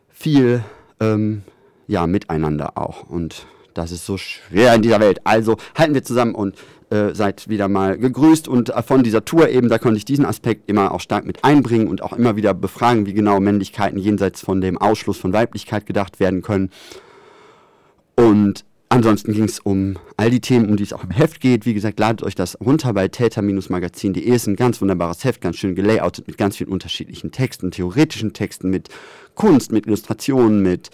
viel 0.09 0.63
ähm, 0.99 1.43
ja, 1.87 2.07
Miteinander 2.07 2.77
auch. 2.77 3.09
Und 3.09 3.45
das 3.73 3.91
ist 3.91 4.05
so 4.05 4.17
schwer 4.17 4.73
in 4.75 4.81
dieser 4.81 4.99
Welt. 4.99 5.21
Also 5.23 5.57
halten 5.75 5.93
wir 5.93 6.03
zusammen 6.03 6.35
und 6.35 6.55
äh, 6.89 7.13
seid 7.13 7.49
wieder 7.49 7.67
mal 7.67 7.97
gegrüßt. 7.97 8.47
Und 8.47 8.69
äh, 8.69 8.81
von 8.81 9.03
dieser 9.03 9.25
Tour 9.25 9.49
eben, 9.49 9.69
da 9.69 9.77
konnte 9.77 9.97
ich 9.97 10.05
diesen 10.05 10.25
Aspekt 10.25 10.69
immer 10.69 10.91
auch 10.91 11.01
stark 11.01 11.25
mit 11.25 11.43
einbringen 11.43 11.87
und 11.87 12.01
auch 12.01 12.13
immer 12.13 12.35
wieder 12.35 12.53
befragen, 12.53 13.05
wie 13.05 13.13
genau 13.13 13.39
Männlichkeiten 13.39 13.99
jenseits 13.99 14.41
von 14.41 14.61
dem 14.61 14.77
Ausschluss 14.77 15.17
von 15.17 15.33
Weiblichkeit 15.33 15.85
gedacht 15.85 16.19
werden 16.19 16.41
können. 16.41 16.71
Und 18.15 18.65
ansonsten 18.89 19.33
ging 19.33 19.45
es 19.45 19.59
um 19.59 19.97
all 20.17 20.29
die 20.29 20.41
Themen, 20.41 20.69
um 20.69 20.77
die 20.77 20.83
es 20.83 20.93
auch 20.93 21.03
im 21.03 21.11
Heft 21.11 21.39
geht. 21.39 21.65
Wie 21.65 21.73
gesagt, 21.73 21.99
ladet 21.99 22.23
euch 22.23 22.35
das 22.35 22.59
runter 22.59 22.93
bei 22.93 23.07
täter-magazin.de. 23.07 24.23
Ist 24.23 24.47
ein 24.47 24.55
ganz 24.55 24.81
wunderbares 24.81 25.23
Heft, 25.23 25.41
ganz 25.41 25.57
schön 25.57 25.75
gelayoutet 25.75 26.27
mit 26.27 26.37
ganz 26.37 26.57
vielen 26.57 26.71
unterschiedlichen 26.71 27.31
Texten, 27.31 27.71
theoretischen 27.71 28.33
Texten, 28.33 28.69
mit 28.69 28.89
Kunst, 29.35 29.71
mit 29.71 29.85
Illustrationen, 29.85 30.61
mit 30.61 30.89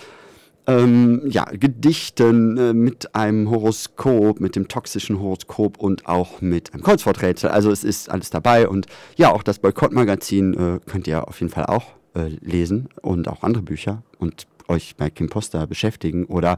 ähm, 0.67 1.21
ja, 1.25 1.45
Gedichten, 1.45 2.57
äh, 2.57 2.73
mit 2.73 3.15
einem 3.15 3.49
Horoskop, 3.49 4.39
mit 4.39 4.55
dem 4.55 4.67
toxischen 4.67 5.19
Horoskop 5.19 5.77
und 5.77 6.07
auch 6.07 6.41
mit 6.41 6.73
einem 6.73 6.83
Kreuzworträtsel. 6.83 7.49
Also 7.49 7.71
es 7.71 7.83
ist 7.83 8.09
alles 8.09 8.29
dabei 8.29 8.67
und 8.67 8.87
ja, 9.15 9.31
auch 9.31 9.43
das 9.43 9.59
Boykott-Magazin 9.59 10.53
äh, 10.53 10.79
könnt 10.89 11.07
ihr 11.07 11.27
auf 11.27 11.39
jeden 11.39 11.51
Fall 11.51 11.65
auch 11.65 11.93
äh, 12.15 12.29
lesen 12.41 12.89
und 13.01 13.27
auch 13.27 13.43
andere 13.43 13.63
Bücher 13.63 14.03
und 14.17 14.47
euch 14.67 14.95
bei 14.95 15.09
Kim 15.09 15.29
Poster 15.29 15.67
beschäftigen. 15.67 16.25
Oder 16.25 16.57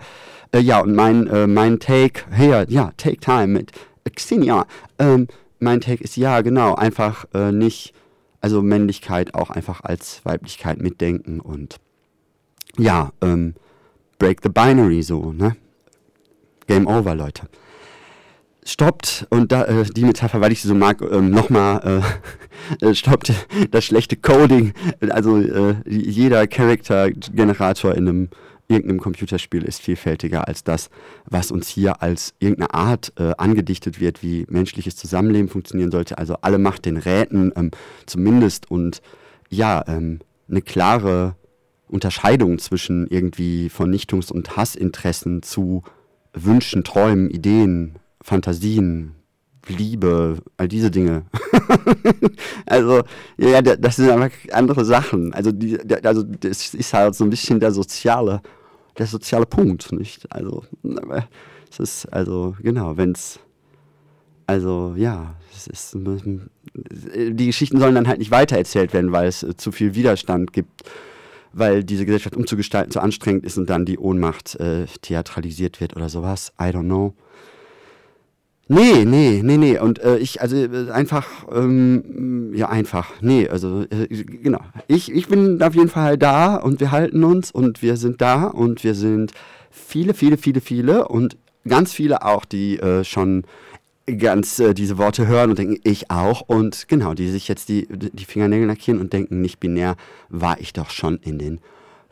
äh, 0.53 0.59
ja, 0.59 0.79
und 0.79 0.95
mein, 0.95 1.27
äh, 1.27 1.47
mein 1.47 1.79
Take, 1.79 2.23
hier, 2.35 2.65
ja, 2.69 2.91
Take 2.97 3.17
Time 3.17 3.47
mit 3.47 3.71
Xenia. 4.15 4.65
Ähm, 4.99 5.27
mein 5.59 5.81
Take 5.81 6.03
ist 6.03 6.15
ja, 6.15 6.41
genau, 6.41 6.75
einfach 6.75 7.25
äh, 7.34 7.51
nicht, 7.51 7.93
also 8.39 8.61
Männlichkeit 8.61 9.34
auch 9.34 9.49
einfach 9.49 9.81
als 9.84 10.23
Weiblichkeit 10.23 10.79
mitdenken 10.79 11.39
und 11.39 11.77
ja, 12.77 13.11
ähm, 13.21 13.55
break 14.18 14.41
the 14.44 14.49
binary 14.49 15.02
so, 15.02 15.31
ne? 15.31 15.56
Game 16.68 16.88
over, 16.88 17.15
Leute 17.15 17.48
stoppt, 18.68 19.26
und 19.30 19.52
da, 19.52 19.64
äh, 19.65 19.85
die 19.85 20.03
Metapher, 20.03 20.41
weil 20.41 20.52
ich 20.52 20.61
sie 20.61 20.68
so 20.68 20.76
mag, 20.76 21.02
ähm, 21.02 21.31
nochmal, 21.31 22.03
äh, 22.81 22.85
äh, 22.85 22.94
stoppt 22.94 23.31
das 23.72 23.85
schlechte 23.85 24.18
Coding. 24.18 24.73
Also 25.10 25.39
äh, 25.39 25.76
jeder 25.88 26.45
Character-Generator 26.48 27.95
in 27.95 28.07
einem 28.07 28.30
irgendeinem 28.69 28.99
Computerspiel 28.99 29.64
ist 29.64 29.81
vielfältiger 29.81 30.45
als 30.45 30.65
das, 30.65 30.89
was 31.26 31.52
uns 31.52 31.69
hier 31.69 32.02
als 32.02 32.34
irgendeine 32.39 32.73
Art 32.73 33.14
äh, 33.18 33.31
angedichtet 33.38 34.02
wird, 34.02 34.22
wie 34.23 34.45
menschliches 34.49 34.98
Zusammenleben 34.98 35.48
funktionieren 35.48 35.89
sollte. 35.89 36.18
Also 36.18 36.35
alle 36.41 36.57
Macht 36.57 36.84
den 36.84 36.98
Räten 36.98 37.53
ähm, 37.56 37.72
zumindest 38.06 38.69
und 38.69 39.02
ja, 39.49 39.85
ähm, 39.88 40.19
eine 40.49 40.61
klare 40.61 41.35
Unterscheidung 41.88 42.59
zwischen 42.59 43.07
irgendwie 43.07 43.69
Vernichtungs- 43.69 44.31
und 44.31 44.57
Hassinteressen 44.57 45.41
zu 45.41 45.84
Wünschen, 46.34 46.84
Träumen, 46.84 47.30
Ideen, 47.30 47.95
Fantasien, 48.22 49.15
Liebe, 49.68 50.38
all 50.57 50.68
diese 50.68 50.91
Dinge. 50.91 51.26
also, 52.65 53.03
ja, 53.38 53.61
das 53.61 53.97
sind 53.97 54.09
einfach 54.09 54.31
andere 54.51 54.85
Sachen. 54.85 55.34
Also, 55.34 55.51
die, 55.51 55.77
also, 56.03 56.23
das 56.23 56.73
ist 56.73 56.93
halt 56.93 57.15
so 57.15 57.23
ein 57.23 57.30
bisschen 57.30 57.59
der 57.59 57.72
soziale, 57.72 58.41
der 58.97 59.07
soziale 59.07 59.45
Punkt, 59.45 59.91
nicht? 59.91 60.31
Also, 60.31 60.64
es 61.69 61.80
ist, 61.80 62.05
also, 62.14 62.55
genau, 62.61 62.97
wenn 62.97 63.11
es, 63.11 63.39
also, 64.45 64.93
ja, 64.95 65.35
es 65.53 65.68
ist, 65.68 65.97
die 66.73 67.45
Geschichten 67.45 67.80
sollen 67.80 67.95
dann 67.95 68.07
halt 68.07 68.19
nicht 68.19 68.31
weitererzählt 68.31 68.93
werden, 68.93 69.11
weil 69.11 69.27
es 69.27 69.45
zu 69.57 69.72
viel 69.72 69.95
Widerstand 69.95 70.53
gibt, 70.53 70.84
weil 71.57 71.84
diese 71.84 72.05
Gesellschaft 72.05 72.35
umzugestalten 72.35 72.91
zu 72.91 72.99
anstrengend 72.99 73.45
ist 73.45 73.57
und 73.57 73.69
dann 73.69 73.85
die 73.85 73.97
Ohnmacht 73.97 74.55
äh, 74.59 74.85
theatralisiert 75.01 75.81
wird 75.81 75.95
oder 75.95 76.09
sowas. 76.09 76.53
I 76.59 76.65
don't 76.65 76.84
know. 76.84 77.13
Nee, 78.69 79.05
nee, 79.05 79.41
nee, 79.43 79.57
nee. 79.57 79.79
Und 79.79 79.99
äh, 79.99 80.17
ich, 80.17 80.41
also 80.41 80.57
äh, 80.57 80.91
einfach, 80.91 81.27
ähm, 81.53 82.53
ja, 82.53 82.67
einfach. 82.67 83.13
Nee, 83.21 83.47
also, 83.47 83.84
äh, 83.84 84.07
genau. 84.07 84.59
Ich, 84.88 85.11
ich 85.11 85.27
bin 85.27 85.61
auf 85.61 85.73
jeden 85.73 85.89
Fall 85.89 86.17
da 86.17 86.57
und 86.57 86.81
wir 86.81 86.91
halten 86.91 87.23
uns 87.23 87.49
und 87.49 87.81
wir 87.81 87.95
sind 87.95 88.21
da 88.21 88.45
und 88.45 88.84
wir 88.84 88.93
sind 88.93 89.31
viele, 89.71 90.13
viele, 90.13 90.38
viele, 90.38 90.59
viele 90.59 91.07
und 91.07 91.38
ganz 91.65 91.93
viele 91.93 92.25
auch, 92.25 92.43
die 92.43 92.77
äh, 92.79 93.05
schon 93.05 93.43
ganz 94.07 94.59
äh, 94.59 94.73
diese 94.73 94.97
Worte 94.97 95.27
hören 95.27 95.49
und 95.49 95.59
denken, 95.59 95.79
ich 95.84 96.09
auch. 96.09 96.41
Und 96.41 96.88
genau, 96.88 97.13
die 97.13 97.29
sich 97.29 97.47
jetzt 97.47 97.69
die, 97.69 97.88
die 97.89 98.25
Fingernägel 98.25 98.67
lackieren 98.67 98.99
und 98.99 99.13
denken, 99.13 99.41
nicht 99.41 99.59
binär 99.59 99.95
war 100.29 100.59
ich 100.59 100.73
doch 100.73 100.89
schon 100.89 101.17
in 101.17 101.38
den 101.38 101.59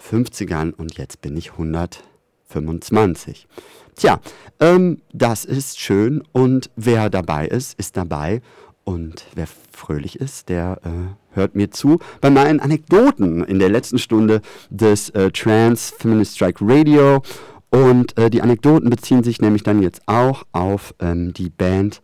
50ern 0.01 0.73
und 0.73 0.97
jetzt 0.97 1.22
bin 1.22 1.38
ich 1.38 1.53
125. 1.53 3.47
Tja, 3.95 4.19
ähm, 4.59 5.01
das 5.13 5.45
ist 5.45 5.80
schön 5.80 6.22
und 6.34 6.69
wer 6.76 7.09
dabei 7.09 7.47
ist, 7.47 7.80
ist 7.80 7.95
dabei. 7.95 8.41
Und 8.84 9.26
wer 9.34 9.47
fröhlich 9.72 10.19
ist, 10.19 10.49
der 10.49 10.80
äh, 10.84 10.89
hört 11.35 11.55
mir 11.55 11.72
zu 11.72 11.97
bei 12.22 12.30
meinen 12.30 12.59
Anekdoten 12.59 13.43
in 13.43 13.57
der 13.57 13.69
letzten 13.69 13.97
Stunde 13.97 14.41
des 14.69 15.09
äh, 15.09 15.31
Trans 15.31 15.91
Feminist 15.97 16.35
Strike 16.35 16.63
Radio. 16.63 17.23
Und 17.69 18.17
äh, 18.17 18.29
die 18.29 18.41
Anekdoten 18.41 18.89
beziehen 18.89 19.23
sich 19.23 19.41
nämlich 19.41 19.63
dann 19.63 19.81
jetzt 19.81 20.01
auch 20.05 20.43
auf 20.51 20.93
ähm, 20.99 21.33
die 21.33 21.49
Band 21.49 22.01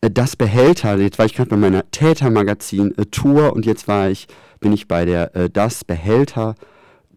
äh, 0.00 0.10
Das 0.10 0.36
Behälter. 0.36 0.96
Jetzt 0.98 1.18
war 1.18 1.26
ich 1.26 1.34
gerade 1.34 1.50
bei 1.50 1.56
meiner 1.56 1.90
Täter-Magazin-Tour 1.90 3.46
äh, 3.46 3.50
und 3.50 3.66
jetzt 3.66 3.88
war 3.88 4.10
ich, 4.10 4.28
bin 4.60 4.72
ich 4.72 4.88
bei 4.88 5.04
der 5.04 5.34
äh, 5.34 5.50
Das 5.50 5.84
Behälter 5.84 6.54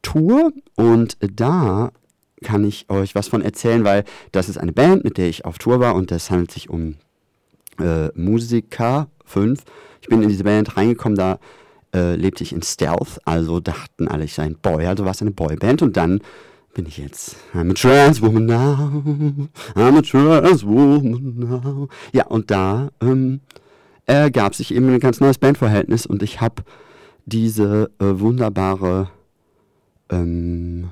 Tour 0.01 0.51
und 0.75 1.17
da 1.19 1.91
kann 2.43 2.63
ich 2.63 2.89
euch 2.89 3.15
was 3.15 3.27
von 3.27 3.41
erzählen, 3.41 3.83
weil 3.83 4.03
das 4.31 4.49
ist 4.49 4.57
eine 4.57 4.71
Band, 4.71 5.03
mit 5.03 5.17
der 5.17 5.27
ich 5.27 5.45
auf 5.45 5.57
Tour 5.57 5.79
war 5.79 5.95
und 5.95 6.11
das 6.11 6.29
handelt 6.29 6.51
sich 6.51 6.69
um 6.69 6.95
äh, 7.79 8.09
Musiker 8.13 9.07
5. 9.25 9.63
Ich 10.01 10.07
bin 10.07 10.21
in 10.21 10.29
diese 10.29 10.43
Band 10.43 10.77
reingekommen, 10.77 11.17
da 11.17 11.39
äh, 11.93 12.15
lebte 12.15 12.43
ich 12.43 12.53
in 12.53 12.61
Stealth, 12.61 13.19
also 13.25 13.59
dachten 13.59 14.07
alle, 14.07 14.25
ich 14.25 14.33
sei 14.33 14.43
ein 14.43 14.57
Boy, 14.61 14.85
also 14.85 15.05
war 15.05 15.11
es 15.11 15.21
eine 15.21 15.31
Boyband 15.31 15.81
und 15.81 15.97
dann 15.97 16.21
bin 16.75 16.85
ich 16.85 16.97
jetzt 16.97 17.37
I'm 17.55 17.71
a 17.71 17.73
trans 17.73 18.21
woman 18.21 18.45
now, 18.45 19.01
I'm 19.75 19.97
a 19.97 20.01
trans 20.01 20.63
woman 20.63 21.39
now. 21.39 21.87
Ja, 22.13 22.27
und 22.27 22.51
da 22.51 22.89
ähm, 23.01 23.39
ergab 24.05 24.53
sich 24.53 24.75
eben 24.75 24.89
ein 24.89 24.99
ganz 24.99 25.19
neues 25.19 25.39
Bandverhältnis 25.39 26.05
und 26.05 26.21
ich 26.21 26.41
habe 26.41 26.63
diese 27.25 27.89
äh, 27.99 28.19
wunderbare 28.19 29.09
ähm, 30.09 30.91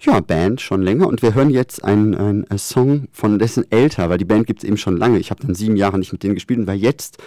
ja, 0.00 0.20
Band 0.20 0.60
schon 0.60 0.82
länger 0.82 1.08
und 1.08 1.20
wir 1.20 1.34
hören 1.34 1.50
jetzt 1.50 1.84
einen, 1.84 2.14
einen 2.14 2.46
Song 2.56 3.08
von 3.12 3.38
dessen 3.38 3.70
älter, 3.70 4.08
weil 4.08 4.18
die 4.18 4.24
Band 4.24 4.46
gibt 4.46 4.62
es 4.62 4.68
eben 4.68 4.76
schon 4.76 4.96
lange. 4.96 5.18
Ich 5.18 5.30
habe 5.30 5.44
dann 5.44 5.56
sieben 5.56 5.76
Jahre 5.76 5.98
nicht 5.98 6.12
mit 6.12 6.22
denen 6.22 6.34
gespielt 6.34 6.60
und 6.60 6.68
war 6.68 6.74
jetzt 6.74 7.18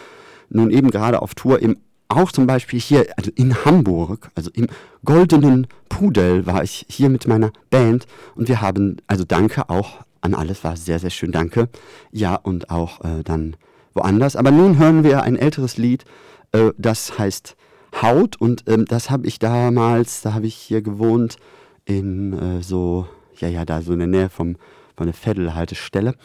nun 0.49 0.71
eben 0.71 0.89
gerade 0.91 1.21
auf 1.21 1.35
Tour 1.35 1.61
im 1.61 1.77
auch 2.11 2.31
zum 2.31 2.47
Beispiel 2.47 2.79
hier 2.79 3.07
also 3.17 3.31
in 3.35 3.65
Hamburg, 3.65 4.31
also 4.35 4.51
im 4.53 4.67
Goldenen 5.05 5.67
Pudel 5.89 6.45
war 6.45 6.63
ich 6.63 6.85
hier 6.89 7.09
mit 7.09 7.27
meiner 7.27 7.51
Band 7.69 8.05
und 8.35 8.47
wir 8.47 8.61
haben, 8.61 8.97
also 9.07 9.23
danke 9.23 9.69
auch 9.69 9.99
an 10.21 10.35
alles, 10.35 10.63
war 10.63 10.77
sehr, 10.77 10.99
sehr 10.99 11.09
schön, 11.09 11.31
danke. 11.31 11.69
Ja, 12.11 12.35
und 12.35 12.69
auch 12.69 13.03
äh, 13.03 13.23
dann 13.23 13.55
woanders. 13.93 14.35
Aber 14.35 14.51
nun 14.51 14.77
hören 14.77 15.03
wir 15.03 15.23
ein 15.23 15.35
älteres 15.35 15.77
Lied, 15.77 16.05
äh, 16.51 16.71
das 16.77 17.17
heißt 17.17 17.55
Haut 18.01 18.39
und 18.39 18.63
ähm, 18.67 18.85
das 18.85 19.09
habe 19.09 19.27
ich 19.27 19.39
damals, 19.39 20.21
da 20.21 20.33
habe 20.33 20.47
ich 20.47 20.55
hier 20.55 20.81
gewohnt, 20.81 21.37
in 21.85 22.33
äh, 22.33 22.63
so, 22.63 23.07
ja, 23.39 23.47
ja, 23.47 23.65
da 23.65 23.81
so 23.81 23.93
in 23.93 23.99
der 23.99 24.07
Nähe 24.07 24.29
vom, 24.29 24.55
von 24.95 25.07
der 25.07 25.13
Vettel-Haltestelle. 25.13 26.15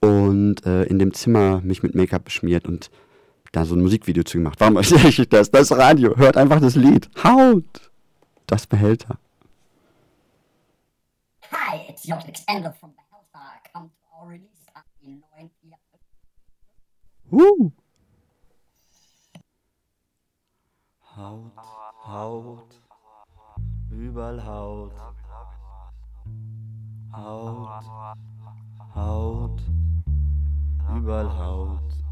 und 0.00 0.66
äh, 0.66 0.84
in 0.84 0.98
dem 0.98 1.14
Zimmer 1.14 1.60
mich 1.62 1.82
mit 1.82 1.94
Make-up 1.94 2.24
beschmiert 2.24 2.66
und 2.66 2.90
da 3.56 3.64
so 3.64 3.74
ein 3.74 3.80
Musikvideo 3.80 4.22
zu 4.22 4.36
gemacht. 4.38 4.60
Warum 4.60 4.76
erzähle 4.82 5.08
ich 5.08 5.28
das? 5.28 5.50
Das 5.50 5.72
Radio. 5.72 6.14
Hört 6.16 6.36
einfach 6.36 6.60
das 6.60 6.76
Lied. 6.76 7.08
Haut! 7.24 7.90
Das 8.46 8.66
Behälter. 8.66 9.18
Hi, 11.50 11.88
it's 11.88 12.04
Jotix 12.04 12.44
Ende 12.46 12.72
from 12.78 12.92
Behälter. 12.94 13.46
Come 13.72 13.88
to 13.88 14.20
our 14.20 14.28
release 14.28 14.66
in 15.00 15.22
9 15.36 15.50
Uh. 17.32 17.70
Haut, 21.16 21.52
Haut, 22.06 22.82
überall 23.90 24.44
Haut. 24.44 24.92
Haut, 27.10 27.84
Haut, 28.94 29.62
überall 30.94 31.38
Haut. 31.38 32.05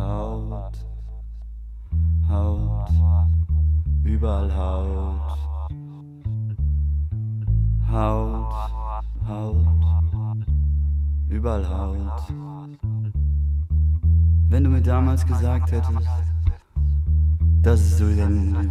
Haut, 0.00 0.72
Haut, 2.26 2.88
überall 4.02 4.50
Haut. 4.56 5.38
Haut, 7.92 8.72
Haut, 9.28 9.66
überall 11.28 11.68
Haut. 11.68 12.22
Wenn 14.48 14.64
du 14.64 14.70
mir 14.70 14.80
damals 14.80 15.26
gesagt 15.26 15.70
hättest, 15.70 16.08
dass 17.60 17.80
es 17.80 17.98
so 17.98 18.06
denn, 18.06 18.70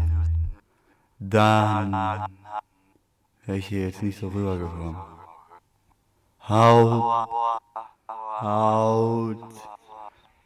dann 1.20 1.92
wäre 3.46 3.58
ich 3.60 3.68
hier 3.68 3.86
jetzt 3.86 4.02
nicht 4.02 4.18
so 4.18 4.30
rübergekommen. 4.30 4.96
Haut, 6.48 7.30
Haut, 8.42 9.38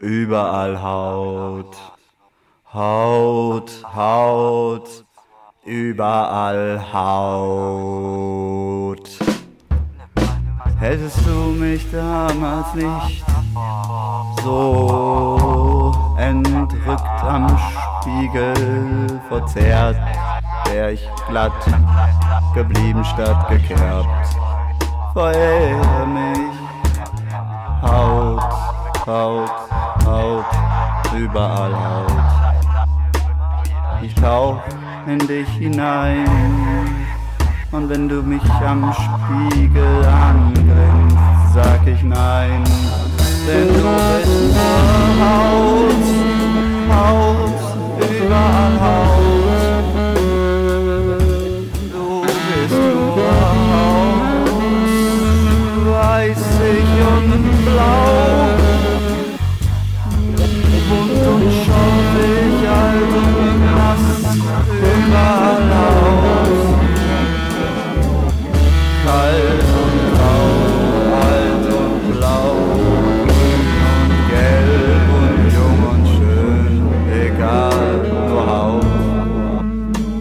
überall 0.04 0.82
Haut, 0.82 1.78
Haut, 2.74 3.72
Haut, 3.96 5.06
überall 5.64 6.84
Haut. 6.92 7.50
Hättest 10.78 11.26
du 11.26 11.32
mich 11.58 11.90
damals 11.90 12.74
nicht 12.76 13.24
so 14.44 15.94
entrückt 16.18 17.24
am 17.24 17.58
Spiegel 17.58 19.22
verzerrt, 19.30 19.96
wär 20.66 20.92
ich 20.92 21.08
glatt 21.30 21.54
geblieben 22.54 23.06
statt 23.06 23.48
gekerbt. 23.48 24.36
Verehre 25.14 26.08
mich, 26.08 26.52
Haut, 27.82 28.44
Haut, 29.06 29.73
Haut, 30.06 30.46
überall 31.18 31.74
Haut. 31.74 32.12
Ich 34.02 34.14
tauch 34.16 34.62
in 35.08 35.20
dich 35.20 35.48
hinein 35.50 36.26
und 37.72 37.90
wenn 37.90 38.08
du 38.10 38.22
mich 38.22 38.44
am 38.66 38.94
Spiegel 38.94 40.06
angrinst, 40.06 41.18
sag 41.54 41.88
ich 41.88 42.04
nein, 42.04 42.64
denn 43.48 43.68
du 43.68 43.74
bist 43.74 44.54
nur 44.54 44.74
Haut, 45.24 46.04
Haut, 46.92 47.62
überall 47.98 48.76
Haut. 48.82 49.94
Du 51.92 52.06
bist 52.22 52.74
nur 52.74 53.32
Haut, 53.72 54.52
weißig 55.88 56.88
und 57.12 57.32
blau, 57.66 58.23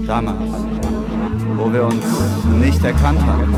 Damals, 0.07 0.53
wo 1.57 1.73
wir 1.73 1.87
uns 1.87 2.05
nicht 2.61 2.85
erkannt 2.85 3.21
haben, 3.25 3.57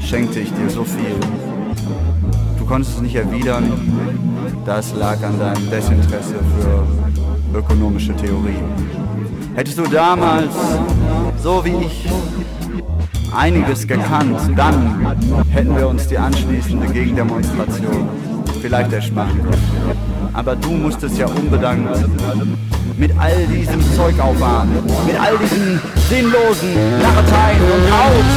schenkte 0.00 0.40
ich 0.40 0.52
dir 0.52 0.68
so 0.68 0.82
viel. 0.82 1.14
Du 2.58 2.66
konntest 2.66 2.96
es 2.96 3.00
nicht 3.00 3.14
erwidern, 3.14 3.72
das 4.66 4.92
lag 4.96 5.22
an 5.22 5.38
deinem 5.38 5.70
Desinteresse 5.70 6.34
für 6.58 7.58
ökonomische 7.58 8.12
Theorien. 8.16 8.64
Hättest 9.54 9.78
du 9.78 9.82
damals, 9.84 10.52
so 11.42 11.64
wie 11.64 11.86
ich, 11.86 12.08
einiges 13.34 13.86
gekannt, 13.86 14.38
dann 14.56 15.16
hätten 15.50 15.76
wir 15.76 15.88
uns 15.88 16.06
die 16.08 16.18
anschließende 16.18 16.86
Gegendemonstration 16.88 18.08
vielleicht 18.62 18.90
können. 18.90 19.54
Aber 20.32 20.56
du 20.56 20.70
musstest 20.70 21.18
ja 21.18 21.26
unbedankt 21.26 21.90
mit 22.96 23.12
all 23.18 23.46
diesem 23.46 23.80
Zeug 23.94 24.18
aufwarten, 24.20 24.72
mit 25.06 25.20
all 25.20 25.36
diesen 25.38 25.80
sinnlosen 26.08 26.74
Narreteien 27.00 27.62
und 27.62 27.92
Haut, 27.92 28.30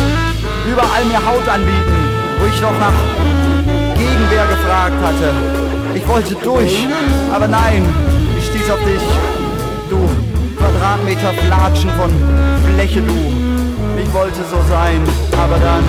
überall 0.70 1.06
mir 1.06 1.26
Haut 1.26 1.48
anbieten, 1.48 1.98
wo 2.40 2.46
ich 2.46 2.62
noch 2.62 2.78
nach 2.80 2.94
Gegenwehr 3.98 4.46
gefragt 4.48 4.96
hatte. 5.04 5.34
Ich 5.96 6.08
wollte 6.08 6.36
durch, 6.44 6.88
aber 7.34 7.48
nein, 7.48 7.84
ich 8.38 8.46
stieß 8.46 8.70
auf 8.72 8.84
dich, 8.84 9.02
Quadratmeter 10.68 11.34
Flatschen 11.46 11.90
von 11.92 12.12
Fläche, 12.66 13.02
du. 13.02 13.14
Ich 14.02 14.14
wollte 14.14 14.42
so 14.52 14.58
sein, 14.68 15.02
aber 15.32 15.58
dann 15.60 15.84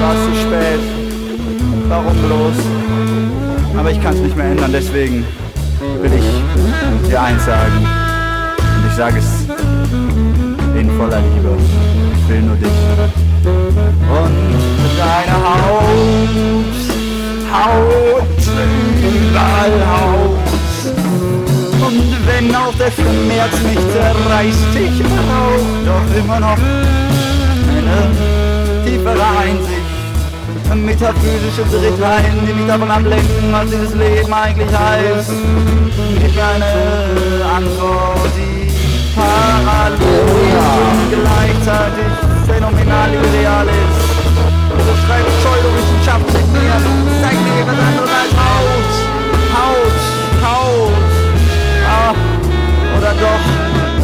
war 0.00 0.14
es 0.14 0.24
zu 0.26 0.34
spät. 0.40 0.80
Warum 1.88 2.16
bloß? 2.18 2.54
Aber 3.76 3.90
ich 3.90 4.00
kann 4.00 4.14
es 4.14 4.20
nicht 4.20 4.36
mehr 4.36 4.46
ändern, 4.46 4.70
deswegen 4.72 5.26
will 6.00 6.12
ich 6.12 7.08
dir 7.08 7.20
eins 7.20 7.44
sagen. 7.44 7.88
Und 8.76 8.86
ich 8.88 8.94
sage 8.94 9.18
es 9.18 9.48
in 10.78 10.90
voller 10.96 11.20
Liebe. 11.20 11.56
Ich 12.16 12.28
will 12.28 12.42
nur 12.42 12.56
dich. 12.56 12.68
Und 13.44 14.36
deine 14.96 15.36
Haut, 15.42 16.30
Haut, 17.52 18.22
überall 19.02 19.86
Haut. 19.90 20.53
Wenn 22.36 22.52
auch 22.56 22.74
der 22.74 22.90
Schmerz 22.90 23.52
mich 23.62 23.78
zerreißt, 23.92 24.74
ich 24.74 24.98
brauch 25.04 25.66
doch 25.86 26.16
immer 26.18 26.40
noch 26.40 26.58
eine 27.68 28.10
tiefere 28.84 29.26
Einsicht. 29.38 29.86
Metaphysische 30.74 31.62
Drittheit, 31.70 32.32
die 32.44 32.52
mich 32.52 32.66
davon 32.66 32.90
ablenken, 32.90 33.52
was 33.52 33.70
dieses 33.70 33.94
Leben 33.94 34.34
eigentlich 34.34 34.68
heißt. 34.68 35.30
Gib 36.18 36.34
mir 36.34 36.44
eine 36.44 36.74
Antwort, 37.54 38.32
die 38.36 38.66
parallel 39.14 39.94
gleichzeitig 41.14 42.12
phänomenal 42.48 43.10
ideal 43.14 43.68
ist. 43.68 44.02
Du 44.74 44.92
schreibst 45.06 45.34
Pseudowissenschaft 45.38 46.26
mit 46.32 46.46
mir, 46.52 46.74
zeig 47.22 47.36
mir 47.46 47.62
was 47.64 47.78
anderes 47.78 48.10
als 48.10 48.32
Haut, 48.34 48.83
oder 53.04 53.12
doch, 53.20 53.44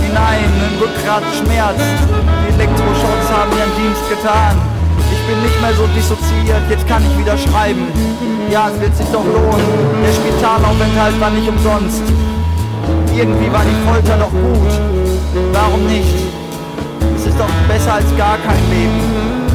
hinein, 0.04 0.44
ein 0.44 0.76
Rückgrat 0.76 1.24
schmerzt. 1.32 1.80
Die 1.80 2.52
Elektroschocks 2.52 3.28
haben 3.32 3.48
ihren 3.56 3.72
Dienst 3.80 4.04
getan. 4.12 4.60
Ich 5.08 5.20
bin 5.24 5.40
nicht 5.40 5.56
mehr 5.56 5.72
so 5.72 5.88
dissoziiert, 5.96 6.60
jetzt 6.68 6.86
kann 6.86 7.00
ich 7.08 7.16
wieder 7.16 7.32
schreiben. 7.38 7.88
Ja, 8.52 8.68
es 8.68 8.78
wird 8.78 8.94
sich 8.94 9.08
doch 9.08 9.24
lohnen. 9.24 9.64
Der 10.04 10.12
Spitalaufenthalt 10.12 11.16
war 11.18 11.30
nicht 11.30 11.48
umsonst. 11.48 12.04
Irgendwie 13.16 13.48
war 13.50 13.64
die 13.64 13.78
Folter 13.88 14.20
doch 14.20 14.30
gut. 14.36 14.72
Warum 15.56 15.86
nicht? 15.88 16.12
Es 17.16 17.24
ist 17.24 17.40
doch 17.40 17.48
besser 17.68 17.94
als 18.04 18.10
gar 18.20 18.36
kein 18.44 18.60
Leben. 18.68 19.00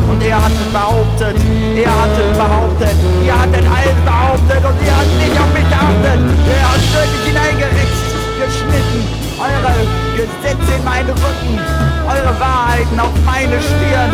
Und 0.10 0.24
er 0.26 0.42
hatte 0.42 0.66
behauptet, 0.74 1.38
er 1.38 1.94
hatte 1.94 2.24
behauptet, 2.34 2.98
ihr 3.26 3.36
hattet 3.38 3.66
alles 3.66 4.00
behauptet 4.06 4.62
und 4.66 4.78
ihr 4.82 4.94
habt 4.96 5.16
nicht 5.22 5.38
auf 5.38 5.52
mich 5.54 5.70
geachtet. 5.70 6.20
Er 6.50 6.66
hat 6.66 6.82
wirklich 6.94 7.24
hineingeritzt, 7.30 8.10
geschnitten, 8.38 9.15
eure 9.40 9.74
Gesetze 10.16 10.74
in 10.78 10.84
meine 10.84 11.10
Rücken, 11.10 11.60
eure 12.08 12.40
Wahrheiten 12.40 13.00
auf 13.00 13.14
meine 13.26 13.60
Stirn. 13.62 14.12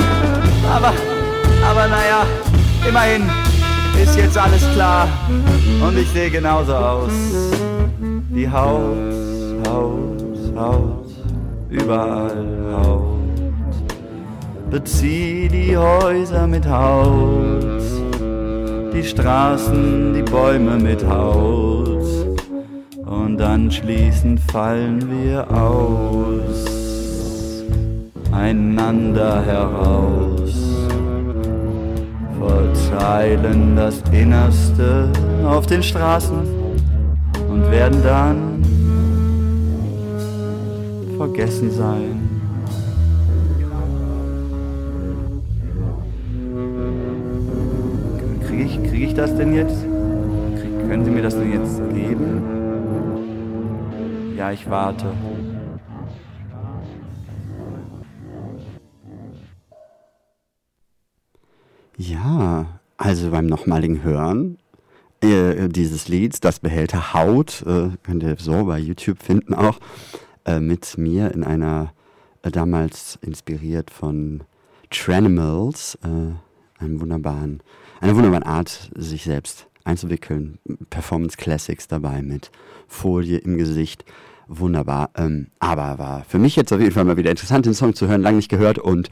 Aber, 0.70 0.94
aber 1.70 1.88
naja, 1.88 2.26
immerhin 2.88 3.30
ist 4.02 4.16
jetzt 4.18 4.38
alles 4.38 4.64
klar 4.74 5.08
und 5.86 5.98
ich 5.98 6.10
sehe 6.10 6.30
genauso 6.30 6.74
aus. 6.74 7.12
Die 8.30 8.50
Haut, 8.50 9.68
Haut, 9.68 10.56
Haut, 10.56 11.08
überall 11.70 12.48
Haut. 12.84 13.12
Bezieh 14.70 15.50
die 15.50 15.76
Häuser 15.76 16.48
mit 16.48 16.66
Haut, 16.66 17.84
die 18.94 19.04
Straßen, 19.04 20.14
die 20.14 20.22
Bäume 20.22 20.78
mit 20.78 21.06
Haut. 21.06 22.01
Und 23.24 23.40
anschließend 23.40 24.40
fallen 24.52 25.00
wir 25.12 25.50
aus, 25.52 26.66
einander 28.32 29.46
heraus, 29.46 30.56
verteilen 32.40 33.76
das 33.76 34.02
Innerste 34.12 35.08
auf 35.46 35.68
den 35.68 35.84
Straßen 35.84 36.40
und 37.48 37.70
werden 37.70 38.02
dann 38.04 38.64
vergessen 41.18 41.70
sein. 41.70 42.30
Kriege 48.48 48.64
ich, 48.64 48.84
krieg 48.90 49.04
ich 49.04 49.14
das 49.14 49.36
denn 49.36 49.54
jetzt? 49.54 49.86
Können 50.90 51.06
Sie 51.06 51.12
mir 51.12 51.22
das 51.22 51.36
denn 51.36 51.54
jetzt 51.54 51.78
geben? 51.94 52.61
Ja, 54.42 54.52
ich 54.52 54.68
warte. 54.68 55.14
Ja, 61.96 62.80
also 62.98 63.30
beim 63.30 63.46
nochmaligen 63.46 64.02
Hören 64.02 64.58
äh, 65.22 65.70
dieses 65.70 66.08
Lieds, 66.08 66.40
das 66.40 66.60
Behälter 66.60 67.14
Haut, 67.14 67.64
äh, 67.68 67.90
könnt 68.02 68.24
ihr 68.24 68.36
so 68.40 68.66
bei 68.66 68.80
YouTube 68.80 69.22
finden 69.22 69.54
auch, 69.54 69.78
äh, 70.46 70.60
mit 70.60 70.98
mir 70.98 71.32
in 71.36 71.44
einer, 71.44 71.94
äh, 72.42 72.50
damals 72.50 73.20
inspiriert 73.22 73.92
von 73.92 74.44
Tranimals, 74.90 76.00
äh, 76.04 76.84
einem 76.84 77.00
wunderbaren, 77.00 77.62
einer 78.00 78.16
wunderbaren 78.16 78.44
Art, 78.44 78.90
sich 78.96 79.24
selbst 79.24 79.68
einzuwickeln. 79.84 80.58
Performance 80.90 81.38
Classics 81.38 81.88
dabei 81.88 82.24
mit 82.24 82.50
Folie 82.88 83.38
im 83.38 83.60
Gesicht 83.60 84.04
wunderbar. 84.60 85.10
Ähm, 85.16 85.48
aber 85.60 85.98
war 85.98 86.24
für 86.26 86.40
mich 86.40 86.56
jetzt 86.56 86.72
auf 86.72 86.80
jeden 86.80 86.92
Fall 86.92 87.06
mal 87.06 87.18
wieder 87.18 87.32
interessant, 87.32 87.66
den 87.66 87.74
Song 87.74 87.96
zu 87.96 88.08
hören, 88.08 88.22
lange 88.22 88.38
nicht 88.38 88.50
gehört. 88.50 88.78
Und 88.78 89.10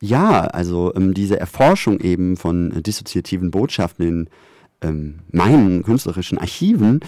ja, 0.00 0.42
also 0.42 0.92
ähm, 0.94 1.14
diese 1.14 1.38
Erforschung 1.38 2.00
eben 2.00 2.36
von 2.36 2.82
dissoziativen 2.82 3.50
Botschaften 3.50 4.06
in 4.06 4.28
ähm, 4.82 5.20
meinen 5.30 5.82
künstlerischen 5.82 6.38
Archiven, 6.38 7.00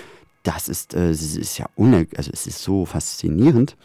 das 0.44 0.68
ist, 0.68 0.94
äh, 0.94 1.10
ist 1.10 1.58
ja 1.58 1.66
uner 1.74 2.04
also 2.16 2.30
es 2.32 2.46
ist 2.46 2.62
so 2.62 2.84
faszinierend, 2.84 3.76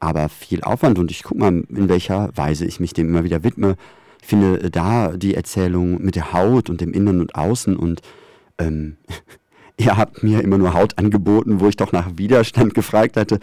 aber 0.00 0.28
viel 0.28 0.62
Aufwand. 0.62 0.98
Und 0.98 1.10
ich 1.10 1.22
gucke 1.22 1.40
mal, 1.40 1.64
in 1.68 1.88
welcher 1.88 2.30
Weise 2.34 2.64
ich 2.64 2.80
mich 2.80 2.92
dem 2.92 3.08
immer 3.08 3.24
wieder 3.24 3.44
widme. 3.44 3.76
Ich 4.20 4.26
finde 4.26 4.60
äh, 4.60 4.70
da 4.70 5.16
die 5.16 5.34
Erzählung 5.34 6.02
mit 6.02 6.16
der 6.16 6.32
Haut 6.32 6.70
und 6.70 6.80
dem 6.80 6.92
Innen 6.92 7.20
und 7.20 7.34
Außen 7.34 7.76
und 7.76 8.00
ähm, 8.58 8.96
ihr 9.78 9.96
habt 9.96 10.22
mir 10.22 10.42
immer 10.42 10.58
nur 10.58 10.74
Haut 10.74 10.98
angeboten, 10.98 11.60
wo 11.60 11.68
ich 11.68 11.76
doch 11.76 11.92
nach 11.92 12.10
Widerstand 12.16 12.74
gefragt 12.74 13.16
hatte. 13.16 13.38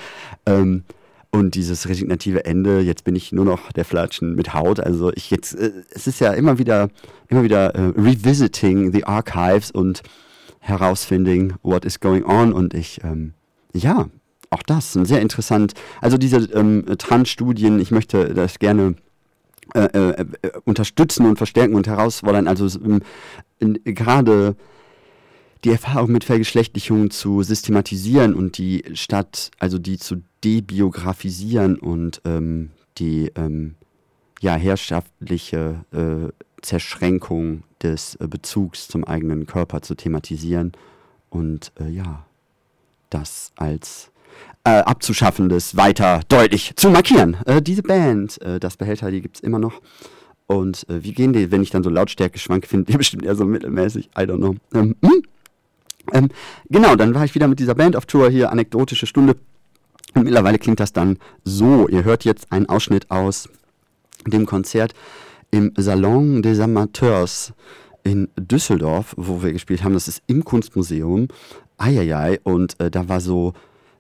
Ähm, 0.46 0.84
und 1.32 1.56
dieses 1.56 1.90
resignative 1.90 2.46
Ende, 2.46 2.80
jetzt 2.80 3.04
bin 3.04 3.16
ich 3.16 3.34
nur 3.34 3.44
noch 3.44 3.72
der 3.74 3.84
Flatschen 3.84 4.36
mit 4.36 4.54
Haut. 4.54 4.80
Also 4.80 5.12
ich 5.14 5.32
jetzt, 5.32 5.56
äh, 5.56 5.72
es 5.90 6.08
ist 6.08 6.20
ja 6.22 6.32
immer 6.32 6.60
wieder, 6.60 6.90
immer 7.28 7.44
wieder 7.44 7.76
äh, 7.76 7.94
revisiting 7.98 8.94
the 8.94 9.04
archives 9.04 9.72
und 9.72 10.02
herausfinding 10.60 11.54
what 11.62 11.84
is 11.84 12.00
going 12.00 12.24
on. 12.24 12.54
Und 12.54 12.74
ich, 12.74 13.02
ähm, 13.04 13.34
ja, 13.74 14.08
auch 14.50 14.64
das, 14.64 14.94
sehr 14.94 15.22
interessant. 15.22 15.74
Also 16.00 16.18
diese 16.18 16.38
ähm, 16.54 16.86
Trans-Studien, 16.98 17.80
ich 17.80 17.92
möchte 17.92 18.34
das 18.34 18.60
gerne 18.60 18.96
äh, 19.74 19.82
äh, 19.82 20.26
äh 20.42 20.52
unterstützen 20.64 21.26
und 21.26 21.38
verstärken 21.38 21.76
und 21.76 21.88
herausfordern. 21.88 22.48
Also 22.48 22.68
ähm, 22.80 23.02
gerade 23.84 24.56
die 25.66 25.72
Erfahrung 25.72 26.12
mit 26.12 26.24
Vergeschlechtlichung 26.24 27.10
zu 27.10 27.42
systematisieren 27.42 28.36
und 28.36 28.60
die 28.60 28.84
statt, 28.94 29.50
also 29.58 29.80
die 29.80 29.98
zu 29.98 30.22
debiografisieren 30.44 31.80
und 31.80 32.22
ähm, 32.24 32.70
die 33.00 33.32
ähm, 33.36 33.74
ja, 34.42 34.56
herrschaftliche 34.56 35.84
äh, 35.92 36.32
Zerschränkung 36.62 37.64
des 37.82 38.14
äh, 38.16 38.28
Bezugs 38.28 38.88
zum 38.88 39.06
eigenen 39.06 39.48
Körper 39.48 39.82
zu 39.82 39.96
thematisieren 39.96 40.74
und 41.32 41.72
äh, 41.80 41.90
ja, 41.90 42.28
das 43.10 43.52
als 43.56 44.12
äh, 44.66 44.70
abzuschaffendes 44.70 45.76
weiter 45.76 46.22
deutlich 46.28 46.76
zu 46.76 46.92
markieren. 46.92 47.38
Äh, 47.48 47.64
diese 47.64 47.82
Band, 47.82 48.40
äh, 48.44 48.60
das 48.60 48.78
Behälter, 48.78 49.10
die 49.10 49.22
gibt 49.22 49.38
es 49.38 49.42
immer 49.42 49.60
noch. 49.60 49.82
Und 50.48 50.86
wie 50.88 51.14
gehen 51.14 51.34
die, 51.34 51.50
wenn 51.50 51.64
ich 51.64 51.72
dann 51.72 51.82
so 51.82 51.90
Lautstärke 51.90 52.38
schwanke, 52.38 52.68
findet 52.68 52.92
ihr 52.92 52.98
bestimmt 53.00 53.26
eher 53.26 53.36
so 53.36 53.46
mittelmäßig. 53.46 54.12
I 54.16 54.22
don't 54.22 54.38
know. 54.38 54.56
Ähm, 54.76 54.96
hm? 55.04 55.24
Ähm, 56.14 56.30
genau, 56.70 56.96
dann 56.96 57.14
war 57.14 57.26
ich 57.26 57.36
wieder 57.36 57.48
mit 57.48 57.60
dieser 57.60 57.76
Band 57.76 57.96
auf 57.96 58.06
Tour 58.06 58.30
hier, 58.30 58.52
anekdotische 58.52 59.06
Stunde. 59.06 59.36
Und 60.14 60.24
mittlerweile 60.24 60.60
klingt 60.60 60.80
das 60.80 60.94
dann 60.94 61.18
so. 61.44 61.88
Ihr 61.90 62.04
hört 62.04 62.24
jetzt 62.24 62.52
einen 62.52 62.68
Ausschnitt 62.68 63.12
aus 63.12 63.50
dem 64.26 64.46
Konzert 64.46 64.94
im 65.52 65.74
Salon 65.76 66.42
des 66.42 66.60
Amateurs 66.60 67.54
in 68.04 68.30
Düsseldorf, 68.38 69.14
wo 69.18 69.44
wir 69.44 69.52
gespielt 69.52 69.84
haben. 69.84 69.94
Das 69.94 70.08
ist 70.08 70.22
im 70.28 70.46
Kunstmuseum. 70.46 71.28
Eieiei. 71.78 72.40
Und 72.44 72.80
äh, 72.80 72.90
da 72.90 73.10
war 73.10 73.20
so, 73.20 73.54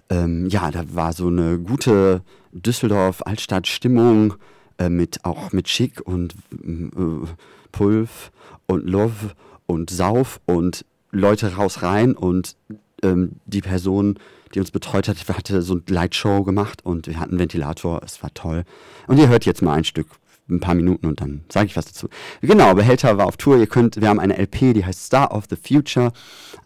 ähm, 0.10 0.48
ja, 0.48 0.72
da 0.72 0.84
war 0.94 1.14
so 1.14 1.28
eine 1.28 1.60
gute 1.60 2.22
Düsseldorf-Altstadt-Stimmung 2.54 4.36
äh, 4.78 4.90
mit 4.90 5.24
auch 5.26 5.52
mit 5.52 5.68
Schick 5.68 6.02
und 6.06 6.34
äh, 6.54 7.28
Pulf 7.72 8.32
und 8.68 8.90
Love 8.90 9.32
und 9.68 9.90
Sauf 9.90 10.40
und 10.46 10.86
Leute 11.16 11.56
raus 11.56 11.82
rein 11.82 12.14
und 12.14 12.56
ähm, 13.04 13.34
die 13.46 13.62
Person, 13.62 14.20
die 14.54 14.60
uns 14.60 14.72
betreut 14.72 15.08
hat, 15.08 15.18
hatte 15.30 15.62
so 15.62 15.74
eine 15.74 15.84
Lightshow 15.88 16.44
gemacht 16.44 16.86
und 16.86 17.08
wir 17.08 17.20
hatten 17.20 17.32
einen 17.32 17.40
Ventilator, 17.40 18.02
es 18.04 18.22
war 18.22 18.34
toll. 18.34 18.64
Und 19.08 19.18
ihr 19.18 19.30
hört 19.30 19.46
jetzt 19.46 19.62
mal 19.62 19.74
ein 19.74 19.84
Stück, 19.84 20.08
ein 20.50 20.60
paar 20.60 20.76
Minuten 20.76 21.08
und 21.08 21.22
dann 21.22 21.44
sage 21.52 21.68
ich 21.68 21.76
was 21.76 21.86
dazu. 21.86 22.10
Genau, 22.42 22.74
Behälter 22.76 23.18
war 23.18 23.26
auf 23.26 23.38
Tour, 23.38 23.58
ihr 23.58 23.68
könnt, 23.68 24.00
wir 24.00 24.10
haben 24.10 24.20
eine 24.20 24.38
LP, 24.38 24.74
die 24.74 24.86
heißt 24.86 25.06
Star 25.06 25.32
of 25.32 25.46
the 25.50 25.56
Future, 25.56 26.12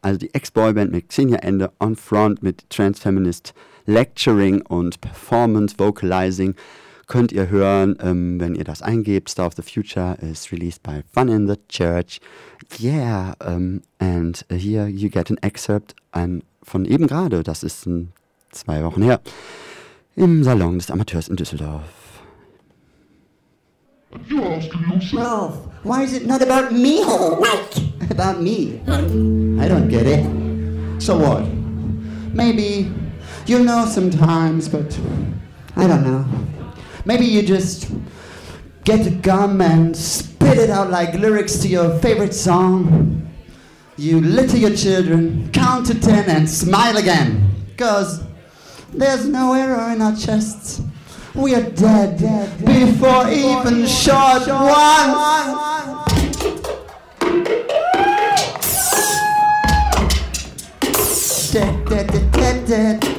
also 0.02 0.18
die 0.18 0.34
Ex-Boyband 0.34 0.92
mit 0.92 1.10
Xenia 1.10 1.40
Ende 1.40 1.72
on 1.80 1.96
Front 1.96 2.44
mit 2.44 2.70
Transfeminist 2.70 3.54
Lecturing 3.86 4.62
und 4.62 5.02
Performance 5.02 5.76
Vocalizing 5.78 6.56
könnt 7.10 7.34
ihr 7.34 7.50
hören, 7.50 7.98
ähm, 8.02 8.40
wenn 8.40 8.56
ihr 8.56 8.64
das 8.64 8.82
eingebt. 8.82 9.30
Star 9.30 9.48
of 9.48 9.56
the 9.56 9.62
Future 9.62 10.16
is 10.22 10.52
released 10.54 10.82
by 10.84 11.02
Fun 11.12 11.28
in 11.28 11.48
the 11.48 11.58
Church. 11.68 12.22
Yeah, 12.78 13.34
um, 13.46 13.82
and 14.00 14.46
here 14.50 14.88
you 14.88 15.10
get 15.10 15.30
an 15.30 15.38
excerpt 15.42 15.96
an, 16.12 16.44
von 16.64 16.86
eben 16.86 17.08
gerade, 17.08 17.44
das 17.44 17.64
ist 17.64 17.86
ein, 17.88 18.14
zwei 18.52 18.84
Wochen 18.84 19.02
her, 19.02 19.20
im 20.16 20.44
Salon 20.44 20.78
des 20.78 20.90
Amateurs 20.92 21.28
in 21.28 21.36
Düsseldorf. 21.36 21.82
You 24.28 24.44
asking 24.44 24.86
yourself, 24.92 25.68
why 25.84 26.04
is 26.04 26.14
it 26.14 26.28
not 26.28 26.42
about 26.42 26.72
me 26.72 27.04
all? 27.04 27.44
About 28.10 28.42
me? 28.42 28.82
I 28.88 29.68
don't 29.68 29.88
get 29.88 30.08
it. 30.08 30.26
So 31.00 31.16
what? 31.18 31.44
Maybe 32.34 32.92
you 33.46 33.60
know 33.60 33.86
sometimes, 33.86 34.68
but 34.68 34.98
I 35.76 35.88
don't 35.88 36.04
know. 36.04 36.26
Maybe 37.10 37.26
you 37.26 37.42
just 37.42 37.92
get 38.84 39.08
a 39.08 39.10
gum 39.10 39.62
and 39.62 39.98
spit 39.98 40.60
it 40.60 40.70
out 40.70 40.92
like 40.92 41.16
lyrics 41.16 41.58
to 41.62 41.68
your 41.68 41.98
favorite 41.98 42.36
song. 42.36 43.28
You 43.98 44.22
litter 44.22 44.58
your 44.58 44.76
children, 44.76 45.50
count 45.52 45.88
to 45.88 46.00
ten, 46.00 46.30
and 46.30 46.48
smile 46.48 46.98
again. 46.98 47.66
Cause 47.78 48.22
there's 48.94 49.26
no 49.26 49.54
error 49.54 49.92
in 49.92 50.04
our 50.04 50.16
chests. 50.16 50.84
We 51.34 51.56
are 51.56 51.64
dead, 51.64 52.20
dead, 52.20 52.64
dead 52.64 52.92
before, 52.92 53.26
before 53.26 53.32
even 53.32 53.88
short 53.88 54.48
one. 54.48 55.16
Dead, 61.52 61.86
dead, 61.90 62.08
dead, 62.12 62.32
dead, 62.32 62.68
dead. 62.68 63.19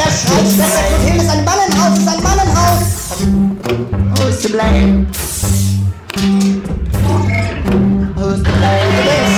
Der 0.00 0.10
schreit 0.10 0.46
Schwester 0.46 0.82
Clotilde, 0.88 1.22
ist 1.22 1.30
ein 1.30 1.44
Ballenhaus, 1.44 1.98
ist 1.98 2.08
ein 2.08 2.22
Ballenhaus. 2.22 2.82
Who's 4.16 4.40
to 4.40 4.48
blame? 4.48 5.06
Who's 8.16 8.42
to 8.42 8.50
blame 8.50 8.92
for 8.96 9.04
this? 9.04 9.30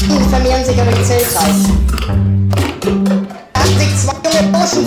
Die 0.00 0.28
vermehren 0.28 0.64
sich 0.64 0.80
aber 0.80 0.90
im 0.90 1.04
Zeltreich. 1.04 1.60
Da 3.52 3.62
sich 3.62 3.94
Burschen 4.50 4.86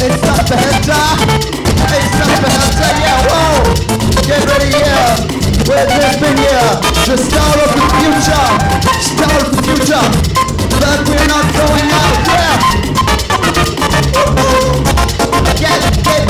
It's 0.00 0.22
up 0.24 0.46
the. 0.46 0.56
It's 1.90 2.18
up 2.20 2.34
the 2.40 2.88
yeah, 3.00 3.18
whoa. 3.26 3.62
Get 4.26 4.42
ready, 4.46 4.70
yeah. 4.70 5.16
This 5.70 6.16
been, 6.18 6.36
yeah? 6.38 6.80
The 7.06 7.16
start 7.16 7.58
of 7.62 7.70
the 7.74 7.82
future. 7.98 8.46
Start 9.00 9.42
of 9.42 9.50
the 9.54 9.62
future. 9.62 10.06
But 10.80 10.98
we're 11.08 11.28
not 11.30 11.46
going 11.54 11.88
out, 11.90 12.18
yeah. 12.26 12.56
Get, 15.58 15.80
get. 16.04 16.22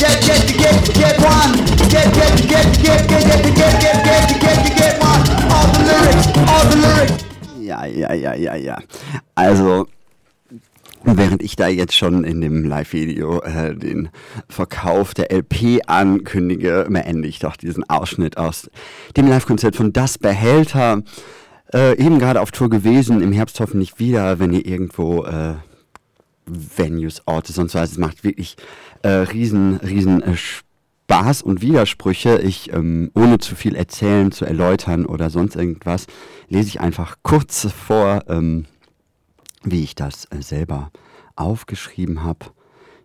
Get, 0.00 0.16
get, 0.24 0.42
get, 0.56 0.76
get 0.94 1.16
one. 1.20 1.52
Get, 1.90 2.08
get, 2.14 2.32
get, 2.48 2.66
get, 2.80 3.08
get, 3.08 3.26
get, 3.26 3.42
get, 3.42 3.60
get, 3.60 3.80
get, 3.80 4.26
get, 4.40 4.58
get, 4.64 4.76
get 4.76 4.94
one. 5.00 5.22
All 5.52 5.66
the 5.72 5.80
lyrics, 5.84 6.26
all 6.48 6.64
the 6.70 6.76
lyrics. 6.76 7.24
Ja, 7.60 7.84
ja, 7.84 8.12
ja, 8.14 8.32
ja, 8.34 8.54
ja. 8.54 8.76
Also, 9.34 9.86
während 11.40 11.42
ich 11.42 11.56
da 11.56 11.68
jetzt 11.68 11.96
schon 11.96 12.24
in 12.24 12.40
dem 12.40 12.64
Live-Video 12.64 13.40
äh, 13.40 13.74
den 13.74 14.10
Verkauf 14.48 15.14
der 15.14 15.32
LP 15.32 15.80
ankündige, 15.86 16.86
beende 16.90 17.28
ich 17.28 17.38
doch 17.38 17.56
diesen 17.56 17.88
Ausschnitt 17.88 18.36
aus 18.36 18.70
dem 19.16 19.26
Live-Konzert 19.26 19.74
von 19.74 19.92
Das 19.92 20.18
Behälter. 20.18 21.02
Äh, 21.72 21.98
eben 21.98 22.18
gerade 22.18 22.40
auf 22.40 22.50
Tour 22.50 22.68
gewesen, 22.68 23.22
im 23.22 23.32
Herbst 23.32 23.58
hoffentlich 23.60 23.98
wieder, 23.98 24.38
wenn 24.38 24.52
ihr 24.52 24.66
irgendwo 24.66 25.24
äh, 25.24 25.54
Venues, 26.46 27.22
Orte, 27.26 27.52
sonst 27.52 27.74
was. 27.74 27.92
Es 27.92 27.98
macht 27.98 28.22
wirklich 28.22 28.56
äh, 29.02 29.08
riesen, 29.08 29.76
riesen 29.76 30.22
äh, 30.22 30.36
Spaß 30.36 31.42
und 31.42 31.62
Widersprüche. 31.62 32.38
Ich, 32.38 32.72
ähm, 32.72 33.10
ohne 33.14 33.38
zu 33.38 33.54
viel 33.54 33.76
erzählen, 33.76 34.30
zu 34.30 34.44
erläutern 34.44 35.06
oder 35.06 35.30
sonst 35.30 35.56
irgendwas, 35.56 36.06
lese 36.48 36.68
ich 36.68 36.80
einfach 36.80 37.16
kurz 37.22 37.68
vor, 37.70 38.24
ähm, 38.28 38.66
wie 39.62 39.84
ich 39.84 39.94
das 39.94 40.26
äh, 40.26 40.42
selber 40.42 40.90
aufgeschrieben 41.40 42.22
habe, 42.22 42.46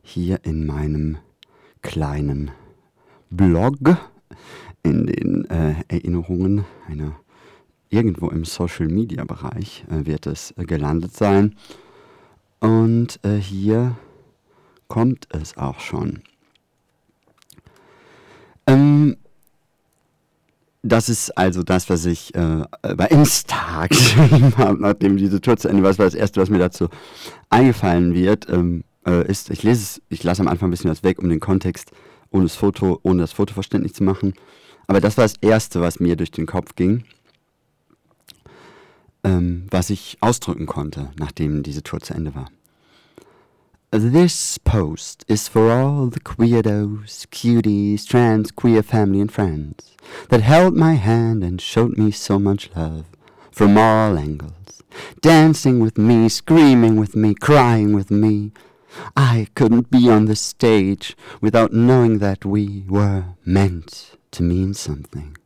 hier 0.01 0.39
in 0.43 0.65
meinem 0.65 1.17
kleinen 1.81 2.51
Blog, 3.29 3.97
in 4.83 5.07
den 5.07 5.49
äh, 5.49 5.75
Erinnerungen 5.87 6.65
einer 6.87 7.15
irgendwo 7.89 8.29
im 8.29 8.45
Social 8.45 8.87
Media 8.87 9.23
Bereich 9.23 9.85
äh, 9.89 10.05
wird 10.05 10.27
es 10.27 10.51
äh, 10.57 10.65
gelandet 10.65 11.13
sein. 11.13 11.55
Und 12.59 13.19
äh, 13.23 13.37
hier 13.37 13.97
kommt 14.87 15.27
es 15.31 15.57
auch 15.57 15.79
schon. 15.79 16.21
Ähm, 18.67 19.17
das 20.85 21.09
ist 21.09 21.35
also 21.35 21.63
das, 21.63 21.89
was 21.89 22.05
ich 22.05 22.33
äh, 22.35 22.63
bei 22.95 23.07
Insta 23.07 23.87
geschrieben 23.89 24.55
habe, 24.57 24.79
nachdem 24.79 25.17
diese 25.17 25.41
Tour 25.41 25.57
zu 25.57 25.67
Ende 25.67 25.81
war. 25.81 25.89
Das 25.89 25.99
war 25.99 26.05
das 26.05 26.13
Erste, 26.13 26.39
was 26.39 26.49
mir 26.49 26.59
dazu 26.59 26.89
eingefallen 27.49 28.13
wird. 28.13 28.47
Ähm, 28.49 28.83
äh, 29.05 29.27
ist, 29.29 29.49
ich 29.49 29.63
lese 29.63 29.81
es, 29.81 30.01
ich 30.09 30.23
lasse 30.23 30.41
am 30.41 30.47
Anfang 30.47 30.69
ein 30.69 30.71
bisschen 30.71 30.91
was 30.91 31.03
weg, 31.03 31.19
um 31.19 31.29
den 31.29 31.39
Kontext 31.39 31.91
ohne 32.29 32.43
das 32.43 32.55
Foto, 32.55 32.99
ohne 33.01 33.21
das 33.21 33.31
Foto 33.31 33.53
verständlich 33.53 33.95
zu 33.95 34.03
machen. 34.03 34.33
Aber 34.87 35.01
das 35.01 35.17
war 35.17 35.25
das 35.25 35.35
Erste, 35.41 35.81
was 35.81 35.99
mir 35.99 36.15
durch 36.15 36.31
den 36.31 36.45
Kopf 36.45 36.75
ging, 36.75 37.03
ähm, 39.23 39.65
was 39.71 39.89
ich 39.89 40.17
ausdrücken 40.21 40.67
konnte, 40.67 41.09
nachdem 41.17 41.63
diese 41.63 41.81
Tour 41.81 41.99
zu 41.99 42.13
Ende 42.13 42.35
war. 42.35 42.49
This 43.97 44.57
post 44.57 45.23
is 45.29 45.47
for 45.47 45.71
all 45.71 46.07
the 46.07 46.19
queerdos, 46.19 47.25
cuties, 47.27 48.05
trans, 48.05 48.51
queer 48.51 48.83
family 48.83 49.21
and 49.21 49.31
friends 49.31 49.95
that 50.27 50.41
held 50.41 50.75
my 50.75 50.95
hand 50.95 51.45
and 51.45 51.61
showed 51.61 51.97
me 51.97 52.11
so 52.11 52.37
much 52.37 52.69
love 52.75 53.05
from 53.53 53.77
all 53.77 54.17
angles, 54.17 54.83
dancing 55.21 55.79
with 55.79 55.97
me, 55.97 56.27
screaming 56.27 56.99
with 56.99 57.15
me, 57.15 57.35
crying 57.35 57.95
with 57.95 58.11
me. 58.11 58.51
I 59.15 59.47
couldn't 59.55 59.89
be 59.89 60.09
on 60.09 60.25
the 60.25 60.35
stage 60.35 61.15
without 61.39 61.71
knowing 61.71 62.19
that 62.19 62.43
we 62.43 62.83
were 62.89 63.23
meant 63.45 64.17
to 64.31 64.43
mean 64.43 64.73
something. 64.73 65.37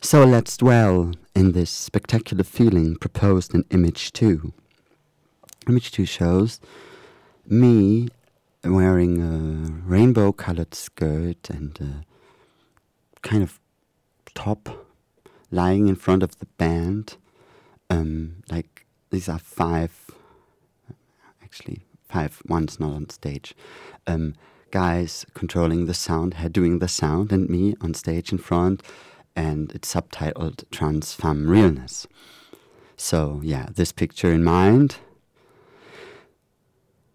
So 0.00 0.24
let's 0.24 0.56
dwell 0.56 1.12
in 1.36 1.52
this 1.52 1.70
spectacular 1.70 2.42
feeling 2.42 2.96
proposed 2.96 3.54
in 3.54 3.64
Image 3.70 4.12
2. 4.14 4.52
Image 5.68 5.92
2 5.92 6.04
shows 6.04 6.60
me 7.46 8.08
wearing 8.64 9.20
a 9.20 9.88
rainbow 9.88 10.32
colored 10.32 10.74
skirt 10.74 11.50
and 11.50 11.78
a 11.80 13.18
kind 13.22 13.42
of 13.42 13.60
top 14.34 14.86
lying 15.50 15.88
in 15.88 15.94
front 15.94 16.22
of 16.22 16.38
the 16.38 16.46
band. 16.58 17.16
Um, 17.88 18.42
like 18.50 18.86
these 19.10 19.28
are 19.28 19.38
five, 19.38 20.10
actually 21.42 21.84
five. 22.08 22.42
One's 22.46 22.80
not 22.80 22.92
on 22.92 23.08
stage. 23.10 23.54
Um, 24.06 24.34
guys 24.70 25.24
controlling 25.34 25.86
the 25.86 25.94
sound, 25.94 26.34
doing 26.52 26.78
the 26.78 26.88
sound, 26.88 27.32
and 27.32 27.48
me 27.48 27.74
on 27.80 27.94
stage 27.94 28.32
in 28.32 28.38
front, 28.38 28.82
and 29.36 29.72
it's 29.72 29.94
subtitled 29.94 30.64
Trans 30.70 31.12
Femme 31.12 31.48
Realness. 31.48 32.06
So 32.96 33.40
yeah, 33.42 33.68
this 33.74 33.92
picture 33.92 34.32
in 34.32 34.44
mind. 34.44 34.96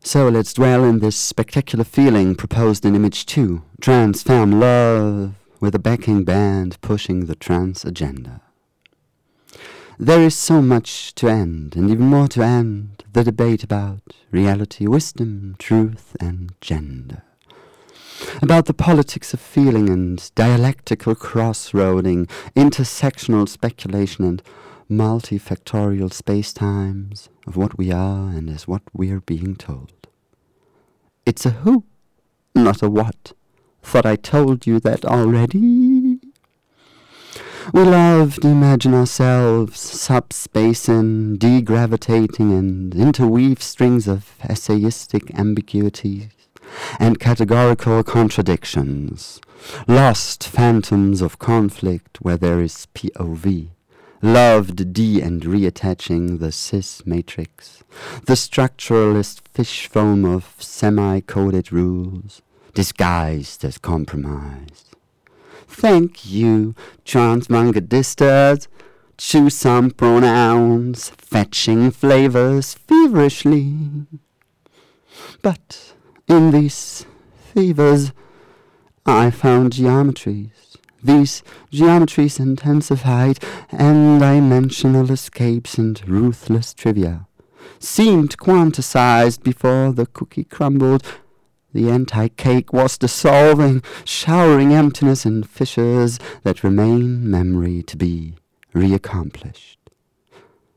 So 0.02 0.30
let's 0.30 0.54
dwell 0.54 0.86
in 0.86 1.00
this 1.00 1.18
spectacular 1.18 1.84
feeling 1.84 2.34
proposed 2.34 2.86
in 2.86 2.96
image 2.96 3.26
two, 3.26 3.64
trans 3.82 4.24
femme 4.24 4.60
love, 4.60 5.34
with 5.60 5.76
a 5.76 5.80
backing 5.80 6.24
band 6.24 6.80
pushing 6.82 7.26
the 7.26 7.36
trans 7.36 7.84
agenda. 7.84 8.42
There 10.00 10.22
is 10.22 10.36
so 10.36 10.62
much 10.62 11.14
to 11.16 11.28
end, 11.28 11.76
and 11.76 11.90
even 11.90 12.06
more 12.06 12.30
to 12.30 12.42
end, 12.42 13.04
the 13.12 13.26
debate 13.26 13.64
about 13.64 14.00
reality, 14.32 14.88
wisdom, 14.88 15.58
truth, 15.60 16.16
and 16.22 16.54
gender. 16.62 17.24
About 18.42 18.66
the 18.66 18.74
politics 18.74 19.34
of 19.34 19.42
feeling 19.42 19.90
and 19.90 20.32
dialectical 20.34 21.14
crossroading, 21.14 22.28
intersectional 22.56 23.50
speculation 23.50 24.24
and 24.24 24.42
multifactorial 24.90 26.12
space-times 26.12 27.30
of 27.46 27.56
what 27.56 27.78
we 27.78 27.92
are 27.92 28.30
and 28.30 28.50
as 28.50 28.68
what 28.68 28.82
we're 28.94 29.22
being 29.22 29.56
told. 29.56 29.94
It's 31.26 31.46
a 31.46 31.52
who, 31.52 31.84
not 32.56 32.82
a 32.82 32.90
what. 32.90 33.34
Thought 33.84 34.06
I 34.06 34.16
told 34.16 34.66
you 34.66 34.80
that 34.80 35.06
already. 35.06 36.20
We 37.72 37.84
love 37.84 38.40
to 38.42 38.48
imagine 38.48 38.96
ourselves 38.96 39.80
subspacing, 39.80 41.38
degravitating, 41.38 42.58
and 42.58 42.96
interweave 42.96 43.62
strings 43.62 44.08
of 44.08 44.36
essayistic 44.42 45.38
ambiguities 45.38 46.30
and 47.00 47.20
categorical 47.20 48.04
contradictions, 48.04 49.40
lost 49.88 50.48
phantoms 50.48 51.22
of 51.22 51.38
conflict 51.38 52.18
where 52.22 52.38
there 52.38 52.60
is 52.60 52.88
POV, 52.96 53.70
loved 54.22 54.94
de 54.94 55.22
and 55.22 55.44
reattaching 55.44 56.40
the 56.40 56.52
cis 56.52 57.06
matrix, 57.06 57.84
the 58.26 58.34
structuralist 58.34 59.42
fish 59.54 59.88
foam 59.88 60.26
of 60.26 60.56
semi 60.60 61.22
coded 61.22 61.72
rules, 61.72 62.42
disguised 62.74 63.64
as 63.64 63.78
compromise. 63.78 64.86
Thank 65.68 66.26
you, 66.26 66.76
transmangadistas. 67.06 68.68
Choose 69.18 69.56
some 69.56 69.92
pronouns, 69.92 71.10
fetching 71.10 71.92
flavors 71.92 72.74
feverishly. 72.74 73.76
But 75.42 75.94
in 76.28 76.52
these 76.52 77.06
fevers, 77.54 78.14
I 79.06 79.30
found 79.32 79.74
geometries. 79.74 80.69
These 81.04 81.44
geometries 81.72 82.40
intensified, 82.40 83.40
and 83.72 84.20
dimensional 84.20 85.12
escapes 85.12 85.78
and 85.78 86.08
ruthless 86.08 86.74
trivia 86.74 87.28
seemed 87.80 88.38
quantized 88.38 89.42
before 89.42 89.94
the 89.94 90.06
cookie 90.06 90.44
crumbled 90.44 91.04
the 91.74 91.90
anti-cake 91.90 92.74
was 92.74 92.98
dissolving, 92.98 93.84
showering 94.04 94.74
emptiness 94.74 95.26
in 95.26 95.44
fissures 95.44 96.18
that 96.44 96.64
remain 96.64 97.30
memory 97.30 97.84
to 97.84 97.96
be 97.96 98.36
reaccomplished. 98.74 99.78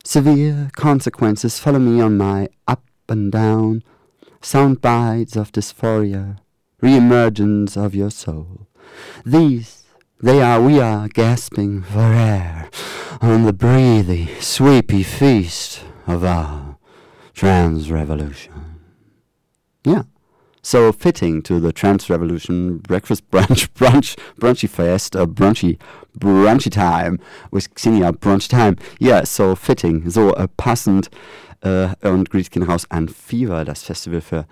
Severe 0.04 0.68
consequences 0.72 1.58
follow 1.58 1.78
me 1.78 2.00
on 2.00 2.18
my 2.18 2.48
up 2.68 2.84
and 3.08 3.32
down, 3.32 3.82
sound 4.42 4.80
bites 4.82 5.34
of 5.34 5.52
dysphoria, 5.52 6.38
re-emergence 6.80 7.76
of 7.76 7.94
your 7.94 8.10
soul. 8.10 8.66
These, 9.24 9.81
they 10.22 10.40
are, 10.40 10.60
we 10.60 10.80
are 10.80 11.08
gasping 11.08 11.82
for 11.82 12.00
air 12.00 12.70
on 13.20 13.44
the 13.44 13.52
breathy, 13.52 14.28
sweepy 14.40 15.02
feast 15.02 15.82
of 16.06 16.24
our 16.24 16.78
trans 17.34 17.90
revolution. 17.90 18.80
Yeah. 19.84 20.04
So 20.62 20.92
fitting 20.92 21.42
to 21.42 21.58
the 21.58 21.72
trans 21.72 22.08
revolution 22.08 22.78
breakfast 22.78 23.28
brunch 23.30 23.68
brunch 23.74 24.16
brunchy 24.38 24.68
fest 24.68 25.16
uh, 25.16 25.26
brunchy 25.26 25.76
brunchy 26.16 26.70
time 26.70 27.18
with 27.50 27.68
Xenia 27.76 28.12
brunch 28.12 28.48
time. 28.48 28.76
Yeah 29.00 29.24
so 29.24 29.56
fitting. 29.56 30.08
So 30.08 30.30
uh, 30.30 30.46
passend 30.56 31.08
uh, 31.64 31.94
und 32.02 32.30
Grüß 32.30 32.50
gehen 32.50 32.62
raus 32.62 32.86
an 32.90 33.08
Fever 33.08 33.64
das 33.64 33.82
Festival 33.82 34.20
für 34.20 34.46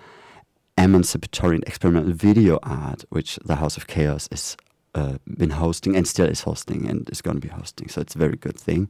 Emancipatory 0.75 1.55
and 1.55 1.67
Experimental 1.67 2.13
Video 2.13 2.59
Art 2.61 3.05
which 3.09 3.39
the 3.45 3.55
House 3.55 3.77
of 3.77 3.87
Chaos 3.87 4.27
is 4.31 4.57
uh, 4.95 5.17
been 5.25 5.59
hosting 5.59 5.95
and 5.95 6.07
still 6.07 6.29
is 6.29 6.45
hosting 6.45 6.87
and 6.89 7.09
is 7.09 7.21
going 7.21 7.39
to 7.39 7.47
be 7.47 7.53
hosting 7.53 7.89
so 7.89 8.01
it's 8.01 8.15
a 8.15 8.19
very 8.19 8.37
good 8.37 8.57
thing 8.57 8.89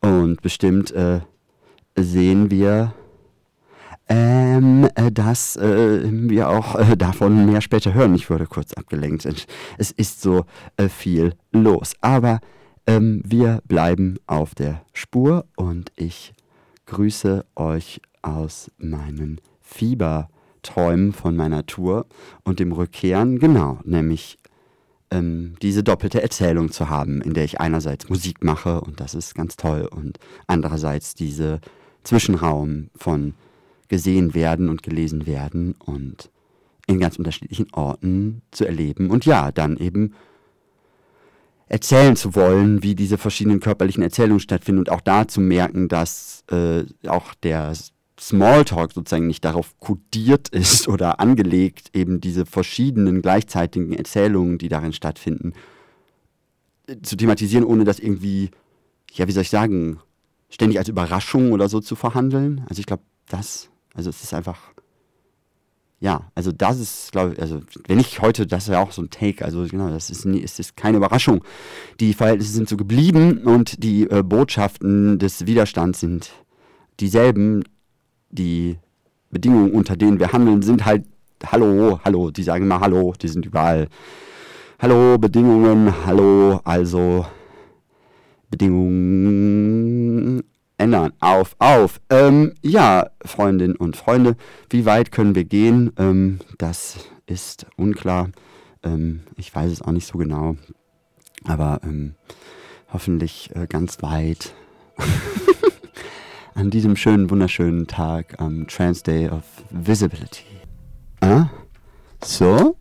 und 0.00 0.40
bestimmt 0.42 0.92
uh, 0.92 1.20
sehen 1.96 2.50
wir 2.50 2.94
ähm, 4.10 4.88
äh, 4.96 5.12
dass 5.12 5.56
äh, 5.56 6.00
wir 6.02 6.48
auch 6.48 6.74
äh, 6.74 6.96
davon 6.96 7.46
mehr 7.46 7.60
später 7.60 7.94
hören. 7.94 8.16
Ich 8.16 8.28
wurde 8.28 8.46
kurz 8.46 8.72
abgelenkt. 8.72 9.24
Es 9.78 9.92
ist 9.92 10.20
so 10.20 10.46
äh, 10.76 10.88
viel 10.88 11.34
los. 11.52 11.94
Aber 12.00 12.40
ähm, 12.88 13.22
wir 13.24 13.62
bleiben 13.68 14.16
auf 14.26 14.56
der 14.56 14.82
Spur 14.92 15.46
und 15.54 15.92
ich 15.94 16.34
grüße 16.86 17.44
euch 17.54 18.00
aus 18.20 18.68
meinen 18.78 19.40
Fieberträumen 19.60 21.12
von 21.12 21.36
meiner 21.36 21.64
Tour 21.66 22.06
und 22.42 22.58
dem 22.58 22.72
Rückkehren. 22.72 23.38
Genau, 23.38 23.78
nämlich 23.84 24.38
ähm, 25.10 25.56
diese 25.62 25.82
doppelte 25.82 26.22
Erzählung 26.22 26.70
zu 26.70 26.88
haben, 26.88 27.20
in 27.20 27.34
der 27.34 27.44
ich 27.44 27.60
einerseits 27.60 28.08
Musik 28.08 28.44
mache 28.44 28.80
und 28.80 29.00
das 29.00 29.14
ist 29.14 29.34
ganz 29.34 29.56
toll 29.56 29.88
und 29.90 30.18
andererseits 30.46 31.14
diese 31.14 31.60
Zwischenraum 32.04 32.90
von 32.96 33.34
gesehen 33.88 34.34
werden 34.34 34.68
und 34.68 34.82
gelesen 34.82 35.26
werden 35.26 35.74
und 35.84 36.30
in 36.86 37.00
ganz 37.00 37.16
unterschiedlichen 37.16 37.72
Orten 37.72 38.42
zu 38.50 38.64
erleben 38.64 39.10
und 39.10 39.26
ja, 39.26 39.52
dann 39.52 39.76
eben 39.76 40.14
erzählen 41.66 42.16
zu 42.16 42.34
wollen, 42.34 42.82
wie 42.82 42.94
diese 42.94 43.16
verschiedenen 43.16 43.60
körperlichen 43.60 44.02
Erzählungen 44.02 44.40
stattfinden 44.40 44.80
und 44.80 44.90
auch 44.90 45.00
da 45.00 45.28
zu 45.28 45.40
merken, 45.40 45.88
dass 45.88 46.44
äh, 46.50 46.84
auch 47.06 47.34
der 47.34 47.72
Smalltalk 48.20 48.92
sozusagen 48.92 49.26
nicht 49.26 49.44
darauf 49.44 49.78
kodiert 49.80 50.48
ist 50.48 50.88
oder 50.88 51.20
angelegt, 51.20 51.90
eben 51.94 52.20
diese 52.20 52.44
verschiedenen 52.44 53.22
gleichzeitigen 53.22 53.92
Erzählungen, 53.92 54.58
die 54.58 54.68
darin 54.68 54.92
stattfinden, 54.92 55.54
zu 57.02 57.16
thematisieren, 57.16 57.64
ohne 57.64 57.84
das 57.84 57.98
irgendwie, 57.98 58.50
ja, 59.12 59.26
wie 59.26 59.32
soll 59.32 59.42
ich 59.42 59.50
sagen, 59.50 60.00
ständig 60.50 60.78
als 60.78 60.88
Überraschung 60.88 61.52
oder 61.52 61.68
so 61.68 61.80
zu 61.80 61.96
verhandeln. 61.96 62.64
Also 62.68 62.80
ich 62.80 62.86
glaube, 62.86 63.04
das 63.28 63.70
also 63.94 64.10
es 64.10 64.22
ist 64.22 64.34
einfach, 64.34 64.58
ja, 66.00 66.30
also 66.34 66.52
das 66.52 66.78
ist, 66.78 67.12
glaube 67.12 67.34
ich, 67.34 67.42
also 67.42 67.60
wenn 67.86 67.98
ich 67.98 68.20
heute, 68.20 68.46
das 68.46 68.64
ist 68.64 68.70
ja 68.70 68.80
auch 68.80 68.92
so 68.92 69.02
ein 69.02 69.10
Take, 69.10 69.44
also 69.44 69.66
genau, 69.68 69.88
das 69.88 70.10
ist, 70.10 70.24
es 70.24 70.58
ist 70.58 70.76
keine 70.76 70.96
Überraschung. 70.96 71.44
Die 71.98 72.14
Verhältnisse 72.14 72.52
sind 72.52 72.68
so 72.68 72.76
geblieben 72.76 73.38
und 73.38 73.82
die 73.82 74.08
äh, 74.08 74.22
Botschaften 74.22 75.18
des 75.18 75.46
Widerstands 75.46 76.00
sind 76.00 76.30
dieselben. 77.00 77.64
Die 78.30 78.78
Bedingungen, 79.30 79.72
unter 79.72 79.96
denen 79.96 80.18
wir 80.18 80.32
handeln, 80.32 80.62
sind 80.62 80.84
halt 80.84 81.04
Hallo, 81.46 81.98
hallo, 82.04 82.30
die 82.30 82.42
sagen 82.42 82.64
immer 82.64 82.80
Hallo, 82.80 83.14
die 83.20 83.28
sind 83.28 83.46
überall. 83.46 83.88
Hallo, 84.78 85.16
Bedingungen, 85.18 85.94
hallo, 86.06 86.60
also 86.64 87.26
Bedingungen 88.50 90.42
ändern. 90.76 91.12
Auf, 91.20 91.56
auf. 91.58 92.00
Ähm, 92.10 92.54
ja, 92.62 93.10
Freundinnen 93.24 93.76
und 93.76 93.96
Freunde, 93.96 94.36
wie 94.68 94.84
weit 94.84 95.12
können 95.12 95.34
wir 95.34 95.44
gehen? 95.44 95.92
Ähm, 95.98 96.40
das 96.58 97.08
ist 97.26 97.66
unklar. 97.76 98.30
Ähm, 98.82 99.20
ich 99.36 99.54
weiß 99.54 99.70
es 99.70 99.82
auch 99.82 99.92
nicht 99.92 100.06
so 100.06 100.18
genau. 100.18 100.56
Aber 101.44 101.80
ähm, 101.84 102.14
hoffentlich 102.92 103.50
äh, 103.54 103.66
ganz 103.66 104.02
weit. 104.02 104.52
An 106.54 106.70
diesem 106.70 106.96
schönen, 106.96 107.30
wunderschönen 107.30 107.86
Tag 107.86 108.34
am 108.38 108.66
Trans 108.66 109.02
Day 109.02 109.28
of 109.28 109.42
Visibility. 109.70 110.44
Ah? 111.20 111.46
So? 112.22 112.76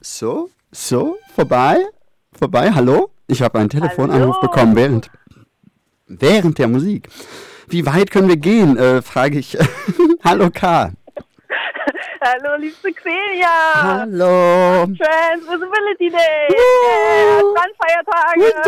So? 0.00 0.50
So? 0.70 1.16
Vorbei? 1.34 1.78
Vorbei? 2.38 2.70
Hallo? 2.72 3.10
Ich 3.26 3.42
habe 3.42 3.58
einen 3.58 3.70
Telefonanruf 3.70 4.36
Hallo. 4.36 4.48
bekommen 4.48 4.76
während, 4.76 5.10
während 6.06 6.58
der 6.58 6.68
Musik. 6.68 7.08
Wie 7.68 7.84
weit 7.86 8.10
können 8.10 8.28
wir 8.28 8.36
gehen, 8.36 8.76
äh, 8.76 9.02
frage 9.02 9.38
ich. 9.38 9.56
Hallo 10.24 10.50
K. 10.50 10.92
Hallo, 12.20 12.56
liebste 12.58 12.92
Xenia. 12.92 13.48
Hallo. 13.74 14.86
Trans 14.86 15.42
Visibility 15.42 16.10
Day. 16.10 16.48
Woo. 16.50 16.54
Yeah, 16.54 17.42
Transfeiertage. 17.54 18.66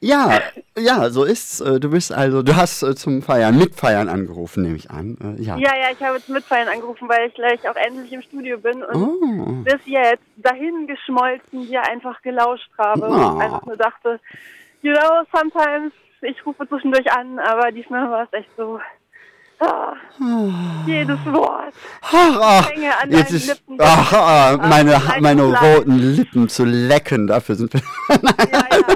Ja, 0.00 0.40
ja, 0.76 1.08
so 1.10 1.24
ist's. 1.24 1.60
Äh, 1.60 1.80
Du 1.80 1.90
bist 1.90 2.12
also, 2.12 2.42
du 2.42 2.54
hast 2.56 2.82
äh, 2.82 2.94
zum 2.94 3.22
Feiern, 3.22 3.56
mitfeiern 3.58 4.08
angerufen, 4.08 4.62
nehme 4.62 4.76
ich 4.76 4.90
an. 4.90 5.16
Äh, 5.38 5.42
Ja. 5.42 5.56
Ja, 5.56 5.74
ja, 5.76 5.90
ich 5.92 6.02
habe 6.02 6.16
jetzt 6.16 6.28
mitfeiern 6.28 6.68
angerufen, 6.68 7.08
weil 7.08 7.28
ich 7.28 7.34
gleich 7.34 7.68
auch 7.68 7.76
endlich 7.76 8.12
im 8.12 8.22
Studio 8.22 8.58
bin 8.58 8.82
und 8.82 8.96
Oh. 8.96 9.52
bis 9.64 9.80
jetzt 9.86 10.22
dahin 10.36 10.86
geschmolzen 10.86 11.66
dir 11.66 11.82
einfach 11.88 12.20
gelauscht 12.22 12.70
habe 12.78 13.06
Ah. 13.06 13.30
und 13.32 13.40
einfach 13.40 13.64
nur 13.66 13.76
dachte, 13.76 14.20
you 14.82 14.92
know, 14.92 15.22
sometimes 15.32 15.92
ich 16.22 16.44
rufe 16.44 16.66
zwischendurch 16.68 17.10
an, 17.12 17.38
aber 17.38 17.72
diesmal 17.72 18.10
war 18.10 18.24
es 18.24 18.32
echt 18.32 18.50
so. 18.56 18.78
Ah, 19.58 19.94
jedes 20.86 21.18
Wort. 21.26 21.72
Ach, 22.02 22.38
ach, 22.40 22.70
jetzt 23.08 23.32
ist, 23.32 23.62
ach, 23.78 24.12
ah, 24.12 24.56
meine, 24.58 25.00
meine 25.20 25.42
roten 25.44 25.98
Lippen 25.98 26.48
zu 26.48 26.64
lecken, 26.64 27.26
dafür 27.26 27.54
sind 27.54 27.72
wir. 27.72 27.80
Ja, 28.10 28.66
ja. 28.70 28.86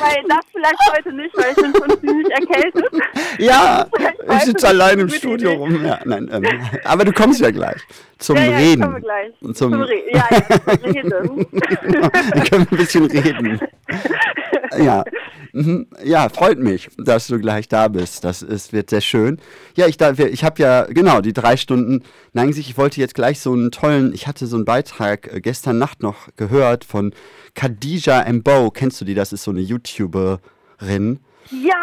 Weil 0.00 0.24
das 0.28 0.44
vielleicht 0.50 0.96
heute 0.96 1.12
nicht, 1.12 1.36
weil 1.36 1.50
ich 1.50 1.56
bin 1.56 1.72
schon 1.74 2.00
ziemlich 2.00 2.30
erkältet. 2.30 2.90
ja, 3.38 3.86
ich 4.36 4.42
sitze 4.44 4.68
allein 4.68 4.98
im 4.98 5.08
Studio 5.10 5.52
rum. 5.52 5.84
Ja, 5.84 5.98
nein, 6.04 6.28
ähm, 6.32 6.46
aber 6.84 7.04
du 7.04 7.12
kommst 7.12 7.40
ja 7.40 7.50
gleich 7.50 7.80
zum 8.18 8.36
ja, 8.36 8.44
ja, 8.44 8.56
Reden. 8.56 8.80
Ich 8.82 8.86
komme 8.86 9.00
gleich. 9.00 9.32
Zum- 9.40 9.54
Zum 9.54 9.74
Re 9.74 9.94
ja, 10.10 10.26
ja, 10.30 10.40
zum 10.64 10.90
Reden. 10.90 11.46
Wir 11.52 12.42
können 12.44 12.66
ein 12.70 12.76
bisschen 12.76 13.04
reden. 13.06 13.60
Ja. 14.76 15.04
Mhm. 15.54 15.86
ja, 16.04 16.28
freut 16.28 16.58
mich, 16.58 16.88
dass 16.98 17.26
du 17.26 17.38
gleich 17.40 17.68
da 17.68 17.88
bist. 17.88 18.22
Das 18.22 18.42
ist, 18.42 18.72
wird 18.74 18.90
sehr 18.90 19.00
schön. 19.00 19.40
Ja, 19.76 19.86
ich, 19.86 19.98
ich 19.98 20.44
habe 20.44 20.62
ja, 20.62 20.84
genau, 20.84 21.20
die 21.22 21.32
drei 21.32 21.56
Stunden. 21.56 22.02
Nein, 22.34 22.50
ich 22.50 22.76
wollte 22.76 23.00
jetzt 23.00 23.14
gleich 23.14 23.40
so 23.40 23.52
einen 23.54 23.70
tollen, 23.70 24.12
ich 24.12 24.26
hatte 24.26 24.46
so 24.46 24.56
einen 24.56 24.66
Beitrag 24.66 25.32
äh, 25.32 25.40
gestern 25.40 25.78
Nacht 25.78 26.02
noch 26.02 26.28
gehört 26.36 26.84
von 26.84 27.14
Khadija 27.54 28.30
Mbo. 28.30 28.70
Kennst 28.72 29.00
du 29.00 29.04
die? 29.06 29.14
Das 29.14 29.32
ist 29.32 29.42
so 29.42 29.50
eine 29.50 29.60
YouTuberin. 29.60 31.20
ja, 31.50 31.74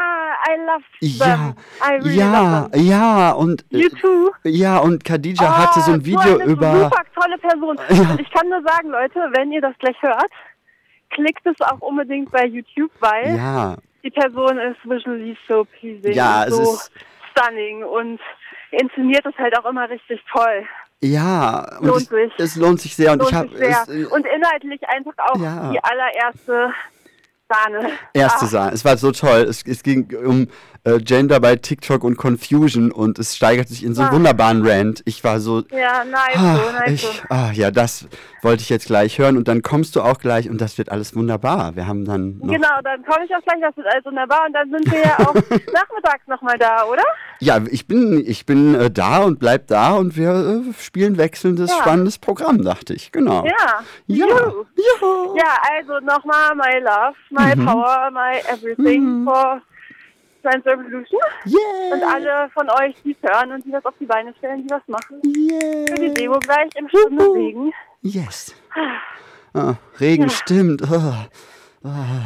I 0.48 0.58
love 0.68 0.84
Ja, 1.02 1.26
them. 1.26 1.54
I 1.82 1.94
really 2.04 2.18
ja, 2.18 2.60
love 2.62 2.72
them. 2.72 2.86
ja, 2.86 3.32
und 3.32 3.66
äh, 3.72 3.78
You 3.78 3.90
too. 3.90 4.32
ja, 4.44 4.78
und 4.78 5.04
Khadija 5.04 5.58
hatte 5.58 5.82
so 5.82 5.92
ein 5.92 6.02
Oh, 6.02 6.06
Video 6.06 6.38
eine 6.40 6.52
über. 6.52 6.72
super 6.84 7.02
tolle 7.20 7.38
Person. 7.40 7.78
Ja. 7.90 8.12
Und 8.12 8.22
ich 8.22 8.32
kann 8.32 8.48
nur 8.50 8.62
sagen, 8.64 8.90
Leute, 8.90 9.20
wenn 9.36 9.52
ihr 9.52 9.62
das 9.62 9.74
gleich 9.80 9.96
hört, 10.02 10.30
klickt 11.16 11.46
es 11.46 11.60
auch 11.62 11.80
unbedingt 11.82 12.32
bei 12.32 12.46
YouTube, 12.46 12.92
weil 13.00 13.36
Ja, 13.36 13.76
die 14.04 14.12
Person 14.12 14.58
ist 14.60 14.78
visually 14.84 15.36
so 15.48 15.66
pleasing 15.66 16.14
Ja, 16.14 16.46
so 16.50 16.62
ist- 16.62 16.92
stunning 17.32 17.84
und 17.84 18.20
inszeniert 18.72 19.26
es 19.26 19.36
halt 19.38 19.58
auch 19.58 19.66
immer 19.70 19.90
richtig 19.90 20.22
toll. 20.32 20.64
ja, 21.02 21.66
Lohnt 21.82 22.02
es, 22.04 22.08
sich. 22.10 22.32
es 22.38 22.56
lohnt 22.56 22.80
sich 22.82 22.96
sehr. 22.96 23.12
Und 23.14 23.20
Lohnt 23.20 23.32
ich 23.32 23.38
habe 23.38 23.50
sich 23.50 23.58
sehr. 23.58 23.82
es, 23.84 23.90
äh, 23.90 24.06
und 24.06 24.26
inhaltlich 24.26 24.82
einfach 24.90 25.14
auch 25.30 25.40
Ja. 25.40 25.72
die 25.72 25.80
allererste 25.84 26.74
Sahne. 27.50 27.90
erste 28.14 28.46
Ah, 28.46 28.48
Sache. 28.48 28.72
Es 28.74 28.84
war 28.86 28.98
so 28.98 29.12
toll. 29.12 29.42
Es, 29.50 29.64
es 29.66 29.84
ging 29.84 30.08
um 30.26 30.48
äh, 30.86 31.00
Gender 31.00 31.40
bei 31.40 31.56
TikTok 31.58 32.04
und 32.04 32.16
Confusion 32.16 32.92
und 32.92 33.20
es 33.20 33.36
steigert 33.36 33.68
sich 33.68 33.84
in 33.84 33.94
so 33.94 34.02
einen 34.02 34.12
Ah. 34.12 34.14
wunderbaren 34.14 34.66
Rant. 34.66 35.02
Ich 35.06 35.24
war 35.24 35.40
so. 35.40 35.64
Ja, 35.72 36.04
nice, 36.06 36.38
Ah, 36.38 36.56
so, 36.58 36.72
nice. 36.72 36.92
ich, 36.94 37.02
so. 37.02 37.12
ah, 37.30 37.52
ja, 37.52 37.72
das 37.72 38.08
wollte 38.44 38.62
ich 38.62 38.70
jetzt 38.70 38.86
gleich 38.88 39.18
hören 39.18 39.36
und 39.38 39.48
dann 39.48 39.62
kommst 39.64 39.96
du 39.96 40.02
auch 40.02 40.20
gleich 40.20 40.50
und 40.50 40.62
das 40.62 40.78
wird 40.78 40.90
alles 40.92 41.16
wunderbar. 41.16 41.76
Wir 41.76 41.88
haben 41.88 42.06
dann. 42.06 42.40
Genau, 42.40 42.68
dann 42.84 43.04
komme 43.04 43.26
ich 43.26 43.36
auch 43.36 43.42
gleich, 43.42 43.60
das 43.62 43.76
wird 43.76 43.88
alles 43.88 44.06
wunderbar 44.06 44.46
und 44.46 44.54
dann 44.54 44.70
sind 44.70 44.92
wir 44.92 45.00
ja 45.02 45.20
auch 45.20 45.34
nachmittags 45.74 46.28
nochmal 46.28 46.58
da, 46.60 46.84
oder? 46.86 47.04
Ja, 47.40 47.60
ich 47.70 47.88
bin, 47.88 48.24
ich 48.26 48.46
bin 48.46 48.76
äh, 48.76 48.92
da 48.92 49.24
und 49.24 49.40
bleib 49.40 49.68
da 49.68 49.94
und 49.96 50.16
wir 50.16 50.64
äh, 50.70 50.74
spielen 50.80 51.18
wechselndes, 51.18 51.72
Ja. 51.72 51.78
spannendes 51.82 52.18
Programm, 52.20 52.64
dachte 52.64 52.94
ich. 52.94 53.12
Genau. 53.12 53.44
Ja. 53.46 53.80
Ja. 54.08 54.26
Juhu. 54.26 55.36
Ja. 55.36 55.44
Ja, 55.46 55.52
also 55.78 55.94
nochmal 56.06 56.56
my 56.56 56.80
love, 56.80 57.16
my 57.32 57.56
Mhm. 57.56 57.66
power, 57.66 58.10
my 58.12 58.38
everything 58.52 59.24
for 59.26 59.62
Trans 60.46 60.64
Revolution. 60.66 61.20
Yeah. 61.46 61.94
Und 61.96 62.04
alle 62.04 62.50
von 62.54 62.70
euch, 62.70 62.96
die 63.04 63.16
es 63.20 63.30
hören 63.30 63.52
und 63.52 63.66
die 63.66 63.72
das 63.72 63.84
auf 63.84 63.96
die 64.00 64.06
Beine 64.06 64.32
stellen, 64.38 64.62
die 64.64 64.70
was 64.70 64.88
machen. 64.88 65.20
Yeah. 65.26 65.86
Für 65.88 65.96
die 65.96 66.14
Demo 66.14 66.38
gleich 66.40 66.70
im 66.76 66.88
Stunde. 66.88 67.24
Regen. 67.34 67.74
Yes. 68.04 68.54
Ah, 69.56 69.74
Regen, 70.00 70.24
Ja. 70.24 70.30
stimmt. 70.30 70.82
Ah, 70.84 71.28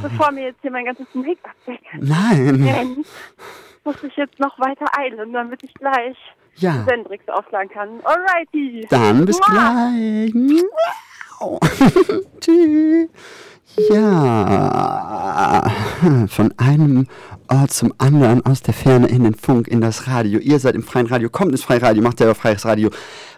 Bevor 0.02 0.32
mir 0.32 0.46
jetzt 0.48 0.62
hier 0.62 0.72
mein 0.72 0.86
ganzes 0.86 1.06
Make-up 1.14 1.52
nein. 2.00 2.64
wegrennt, 2.66 3.08
muss 3.84 4.04
ich 4.04 4.16
jetzt 4.16 4.40
noch 4.40 4.58
weiter 4.60 4.86
eilen, 4.98 5.32
damit 5.34 5.62
ich 5.64 5.74
gleich 5.76 6.18
Ja. 6.56 6.84
Sendrix 6.88 7.28
aufladen 7.30 7.70
kann. 7.70 8.00
Alrighty. 8.04 8.88
Dann 8.90 9.26
bis 9.26 9.38
Mua. 9.40 9.48
gleich. 9.50 10.34
Tschüss. 12.42 13.10
Ja, 13.90 15.72
von 16.28 16.54
einem 16.58 17.08
Ort 17.48 17.72
zum 17.72 17.94
anderen, 17.98 18.46
aus 18.46 18.62
der 18.62 18.74
Ferne 18.74 19.08
in 19.08 19.24
den 19.24 19.36
Funk, 19.36 19.68
in 19.68 19.80
das 19.80 20.08
Radio. 20.08 20.40
Ihr 20.40 20.60
seid 20.60 20.76
im 20.76 20.84
freien 20.84 21.08
Radio, 21.08 21.30
kommt 21.30 21.52
ins 21.52 21.64
freie 21.64 21.82
Radio, 21.82 22.04
macht 22.04 22.18
selber 22.18 22.36
freies 22.36 22.66
Radio, 22.66 22.90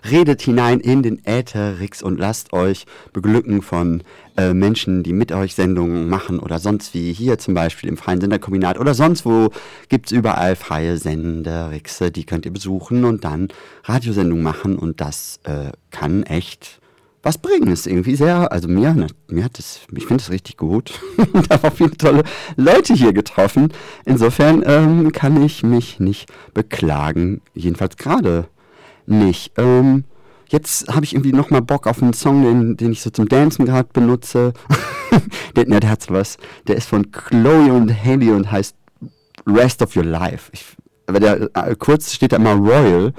redet 0.09 0.41
hinein 0.41 0.79
in 0.79 1.03
den 1.03 1.23
Ätherix 1.25 2.01
und 2.01 2.19
lasst 2.19 2.53
euch 2.53 2.85
beglücken 3.13 3.61
von 3.61 4.03
äh, 4.35 4.53
Menschen, 4.53 5.03
die 5.03 5.13
mit 5.13 5.31
euch 5.31 5.53
Sendungen 5.53 6.09
machen 6.09 6.39
oder 6.39 6.59
sonst 6.59 6.93
wie. 6.93 7.13
Hier 7.13 7.37
zum 7.37 7.53
Beispiel 7.53 7.89
im 7.89 7.97
freien 7.97 8.19
Senderkombinat 8.19 8.79
oder 8.79 8.93
sonst 8.93 9.25
wo 9.25 9.51
gibt 9.89 10.07
es 10.07 10.11
überall 10.11 10.55
freie 10.55 10.97
Senderixe, 10.97 12.09
die 12.09 12.25
könnt 12.25 12.45
ihr 12.45 12.53
besuchen 12.53 13.05
und 13.05 13.23
dann 13.23 13.49
Radiosendungen 13.83 14.43
machen 14.43 14.77
und 14.77 15.01
das 15.01 15.39
äh, 15.43 15.71
kann 15.91 16.23
echt 16.23 16.80
was 17.23 17.37
bringen. 17.37 17.71
Ist 17.71 17.87
irgendwie 17.87 18.15
sehr, 18.15 18.51
also 18.51 18.67
mir, 18.67 18.93
ne, 18.93 19.07
mir 19.27 19.43
hat 19.43 19.59
es, 19.59 19.81
ich 19.95 20.05
finde 20.05 20.21
es 20.21 20.29
richtig 20.29 20.57
gut. 20.57 20.99
ich 21.17 21.49
habe 21.49 21.67
auch 21.67 21.73
viele 21.73 21.91
tolle 21.97 22.23
Leute 22.55 22.93
hier 22.93 23.13
getroffen. 23.13 23.71
Insofern 24.05 24.63
ähm, 24.65 25.11
kann 25.11 25.41
ich 25.41 25.63
mich 25.63 25.99
nicht 25.99 26.29
beklagen. 26.53 27.41
Jedenfalls 27.53 27.97
gerade 27.97 28.47
nicht. 29.05 29.53
Ähm, 29.57 30.05
jetzt 30.49 30.93
habe 30.93 31.05
ich 31.05 31.13
irgendwie 31.13 31.33
nochmal 31.33 31.61
Bock 31.61 31.87
auf 31.87 32.01
einen 32.01 32.13
Song, 32.13 32.43
den, 32.43 32.77
den 32.77 32.91
ich 32.91 33.01
so 33.01 33.09
zum 33.09 33.27
Dancen 33.27 33.65
gerade 33.65 33.89
benutze. 33.93 34.53
der, 35.55 35.67
ne, 35.67 35.79
der 35.79 35.89
hat 35.89 36.09
was. 36.09 36.37
Der 36.67 36.75
ist 36.75 36.87
von 36.87 37.11
Chloe 37.11 37.71
und 37.71 37.91
Haley 38.03 38.31
und 38.31 38.51
heißt 38.51 38.75
Rest 39.47 39.81
of 39.81 39.95
Your 39.95 40.05
Life. 40.05 40.49
Ich, 40.53 40.65
aber 41.07 41.19
der, 41.19 41.49
äh, 41.53 41.75
kurz 41.77 42.13
steht 42.13 42.31
da 42.31 42.37
immer 42.37 42.53
Royal, 42.53 43.13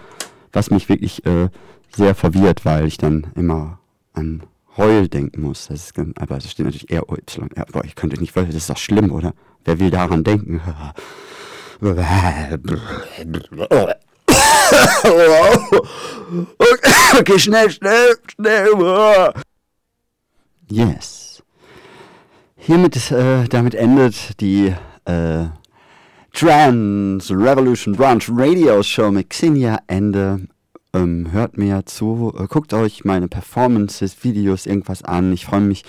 was 0.52 0.70
mich 0.70 0.88
wirklich 0.88 1.24
äh, 1.26 1.48
sehr 1.94 2.14
verwirrt, 2.14 2.64
weil 2.64 2.86
ich 2.86 2.96
dann 2.96 3.26
immer 3.34 3.78
an 4.12 4.42
Heul 4.76 5.08
denken 5.08 5.42
muss. 5.42 5.68
Das 5.68 5.90
ist, 5.90 5.98
aber 6.16 6.36
es 6.36 6.50
steht 6.50 6.66
natürlich 6.66 6.90
R-O-Y. 6.90 7.48
Ja, 7.56 7.64
boah, 7.70 7.84
ich 7.84 7.94
könnte 7.94 8.18
nicht, 8.20 8.36
das 8.36 8.54
ist 8.54 8.70
doch 8.70 8.78
schlimm, 8.78 9.12
oder? 9.12 9.34
Wer 9.64 9.78
will 9.78 9.90
daran 9.90 10.24
denken? 10.24 10.60
Okay, 17.18 17.38
schnell, 17.38 17.70
schnell, 17.70 18.16
schnell. 18.34 19.32
Yes. 20.70 21.42
Hiermit, 22.56 23.10
äh, 23.10 23.44
damit 23.48 23.74
endet 23.74 24.40
die 24.40 24.72
äh, 25.04 25.44
Trans 26.32 27.30
Revolution 27.30 27.94
Branch 27.94 28.22
Radio 28.30 28.82
Show 28.82 29.10
mit 29.10 29.28
Xenia 29.28 29.80
Ende. 29.86 30.48
Ähm, 30.94 31.32
hört 31.32 31.56
mir 31.56 31.86
zu, 31.86 32.34
äh, 32.38 32.46
guckt 32.46 32.74
euch 32.74 33.04
meine 33.04 33.28
Performances, 33.28 34.24
Videos, 34.24 34.66
irgendwas 34.66 35.02
an. 35.02 35.32
Ich 35.32 35.46
freue 35.46 35.60
mich 35.60 35.84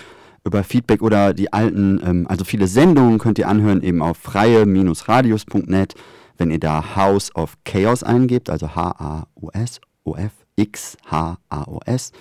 über 0.45 0.63
Feedback 0.63 1.01
oder 1.01 1.34
die 1.34 1.51
alten, 1.51 2.01
ähm, 2.03 2.27
also 2.27 2.45
viele 2.45 2.67
Sendungen 2.67 3.19
könnt 3.19 3.38
ihr 3.38 3.47
anhören, 3.47 3.81
eben 3.81 4.01
auf 4.01 4.17
freie-radios.net, 4.17 5.95
wenn 6.38 6.51
ihr 6.51 6.59
da 6.59 6.95
House 6.95 7.35
of 7.35 7.57
Chaos 7.65 8.03
eingebt, 8.03 8.49
also 8.49 8.75
H-A-U-S, 8.75 9.81
O-F-X, 10.03 10.97
H-A-O-S. 11.09 12.11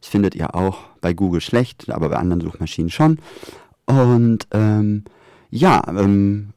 Das 0.00 0.08
findet 0.08 0.34
ihr 0.34 0.54
auch 0.54 0.78
bei 1.00 1.14
Google 1.14 1.40
schlecht, 1.40 1.90
aber 1.90 2.08
bei 2.08 2.16
anderen 2.16 2.40
Suchmaschinen 2.40 2.90
schon. 2.90 3.18
Und 3.86 4.48
ähm, 4.50 5.04
ja, 5.50 5.80
ähm, 5.88 6.54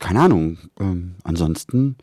keine 0.00 0.22
Ahnung, 0.22 0.58
ähm, 0.80 1.14
ansonsten, 1.22 1.96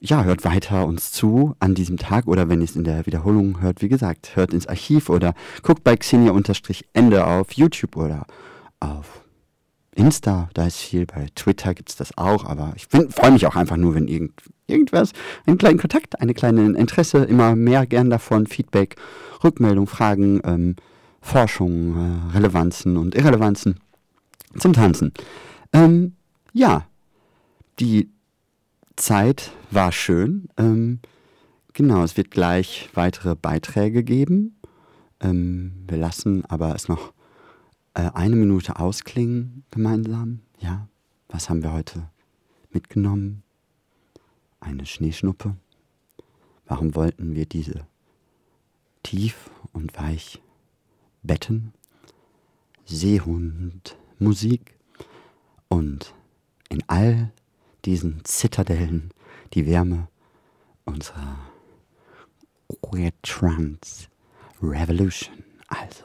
ja, 0.00 0.24
hört 0.24 0.44
weiter 0.44 0.86
uns 0.86 1.12
zu 1.12 1.54
an 1.58 1.74
diesem 1.74 1.96
Tag 1.96 2.26
oder 2.26 2.48
wenn 2.48 2.60
ihr 2.60 2.64
es 2.64 2.76
in 2.76 2.84
der 2.84 3.06
Wiederholung 3.06 3.60
hört, 3.60 3.82
wie 3.82 3.88
gesagt, 3.88 4.36
hört 4.36 4.52
ins 4.52 4.66
Archiv 4.66 5.10
oder 5.10 5.34
guckt 5.62 5.84
bei 5.84 5.96
Xenia-Ende 5.96 7.26
auf 7.26 7.52
YouTube 7.52 7.96
oder 7.96 8.26
auf 8.80 9.24
Insta, 9.94 10.48
da 10.54 10.66
ist 10.66 10.76
viel, 10.76 11.06
bei 11.06 11.26
Twitter 11.34 11.74
gibt 11.74 11.88
es 11.88 11.96
das 11.96 12.16
auch, 12.16 12.44
aber 12.44 12.72
ich 12.76 12.86
freue 12.86 13.32
mich 13.32 13.46
auch 13.46 13.56
einfach 13.56 13.76
nur, 13.76 13.96
wenn 13.96 14.06
irgend, 14.06 14.40
irgendwas, 14.68 15.12
einen 15.44 15.58
kleinen 15.58 15.78
Kontakt, 15.78 16.20
eine 16.20 16.34
kleine 16.34 16.78
Interesse, 16.78 17.24
immer 17.24 17.56
mehr 17.56 17.84
gern 17.84 18.08
davon, 18.08 18.46
Feedback, 18.46 18.94
Rückmeldung, 19.42 19.88
Fragen, 19.88 20.40
ähm, 20.44 20.76
Forschung, 21.20 21.96
äh, 21.96 22.36
Relevanzen 22.36 22.96
und 22.96 23.16
Irrelevanzen 23.16 23.80
zum 24.56 24.72
Tanzen. 24.72 25.12
Ähm, 25.72 26.14
ja, 26.52 26.86
die 27.80 28.10
Zeit 28.98 29.52
war 29.70 29.92
schön. 29.92 30.48
Ähm, 30.56 30.98
genau, 31.72 32.02
es 32.02 32.16
wird 32.16 32.30
gleich 32.30 32.90
weitere 32.94 33.34
Beiträge 33.34 34.02
geben. 34.02 34.58
Ähm, 35.20 35.84
wir 35.86 35.98
lassen 35.98 36.44
aber 36.46 36.74
es 36.74 36.88
noch 36.88 37.12
äh, 37.94 38.10
eine 38.12 38.36
Minute 38.36 38.78
ausklingen 38.78 39.64
gemeinsam. 39.70 40.40
Ja, 40.58 40.88
was 41.28 41.48
haben 41.48 41.62
wir 41.62 41.72
heute 41.72 42.10
mitgenommen? 42.70 43.42
Eine 44.60 44.84
Schneeschnuppe. 44.84 45.54
Warum 46.66 46.94
wollten 46.94 47.34
wir 47.34 47.46
diese 47.46 47.86
tief 49.04 49.50
und 49.72 49.96
weich 49.96 50.42
betten? 51.22 51.72
Seehundmusik 52.84 54.74
und 55.68 56.14
in 56.68 56.82
all 56.88 57.30
diesen 57.88 58.22
Zitadellen 58.22 59.14
die 59.54 59.66
Wärme 59.66 60.08
unserer 60.84 61.38
Queer 62.82 63.12
Trance 63.22 64.08
Revolution. 64.60 65.42
Also, 65.68 66.04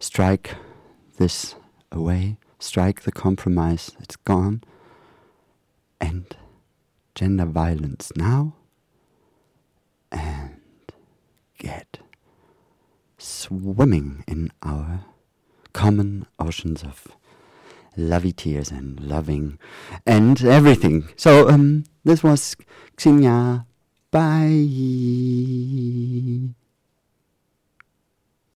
strike 0.00 0.56
this 1.18 1.56
away, 1.90 2.38
strike 2.58 3.02
the 3.02 3.12
compromise, 3.12 3.92
it's 4.00 4.16
gone, 4.24 4.62
and 6.00 6.24
gender 7.14 7.44
violence 7.44 8.10
now, 8.16 8.54
and 10.10 10.62
get 11.58 11.98
swimming 13.18 14.24
in 14.26 14.50
our 14.62 15.04
common 15.74 16.24
oceans 16.38 16.82
of 16.82 17.08
lovey 17.98 18.32
tears 18.32 18.70
and 18.70 18.98
loving 19.00 19.58
and 20.06 20.42
everything. 20.44 21.08
So 21.16 21.48
um, 21.48 21.84
this 22.04 22.22
was 22.22 22.56
Xenia. 22.98 23.66
Bye. 24.10 24.64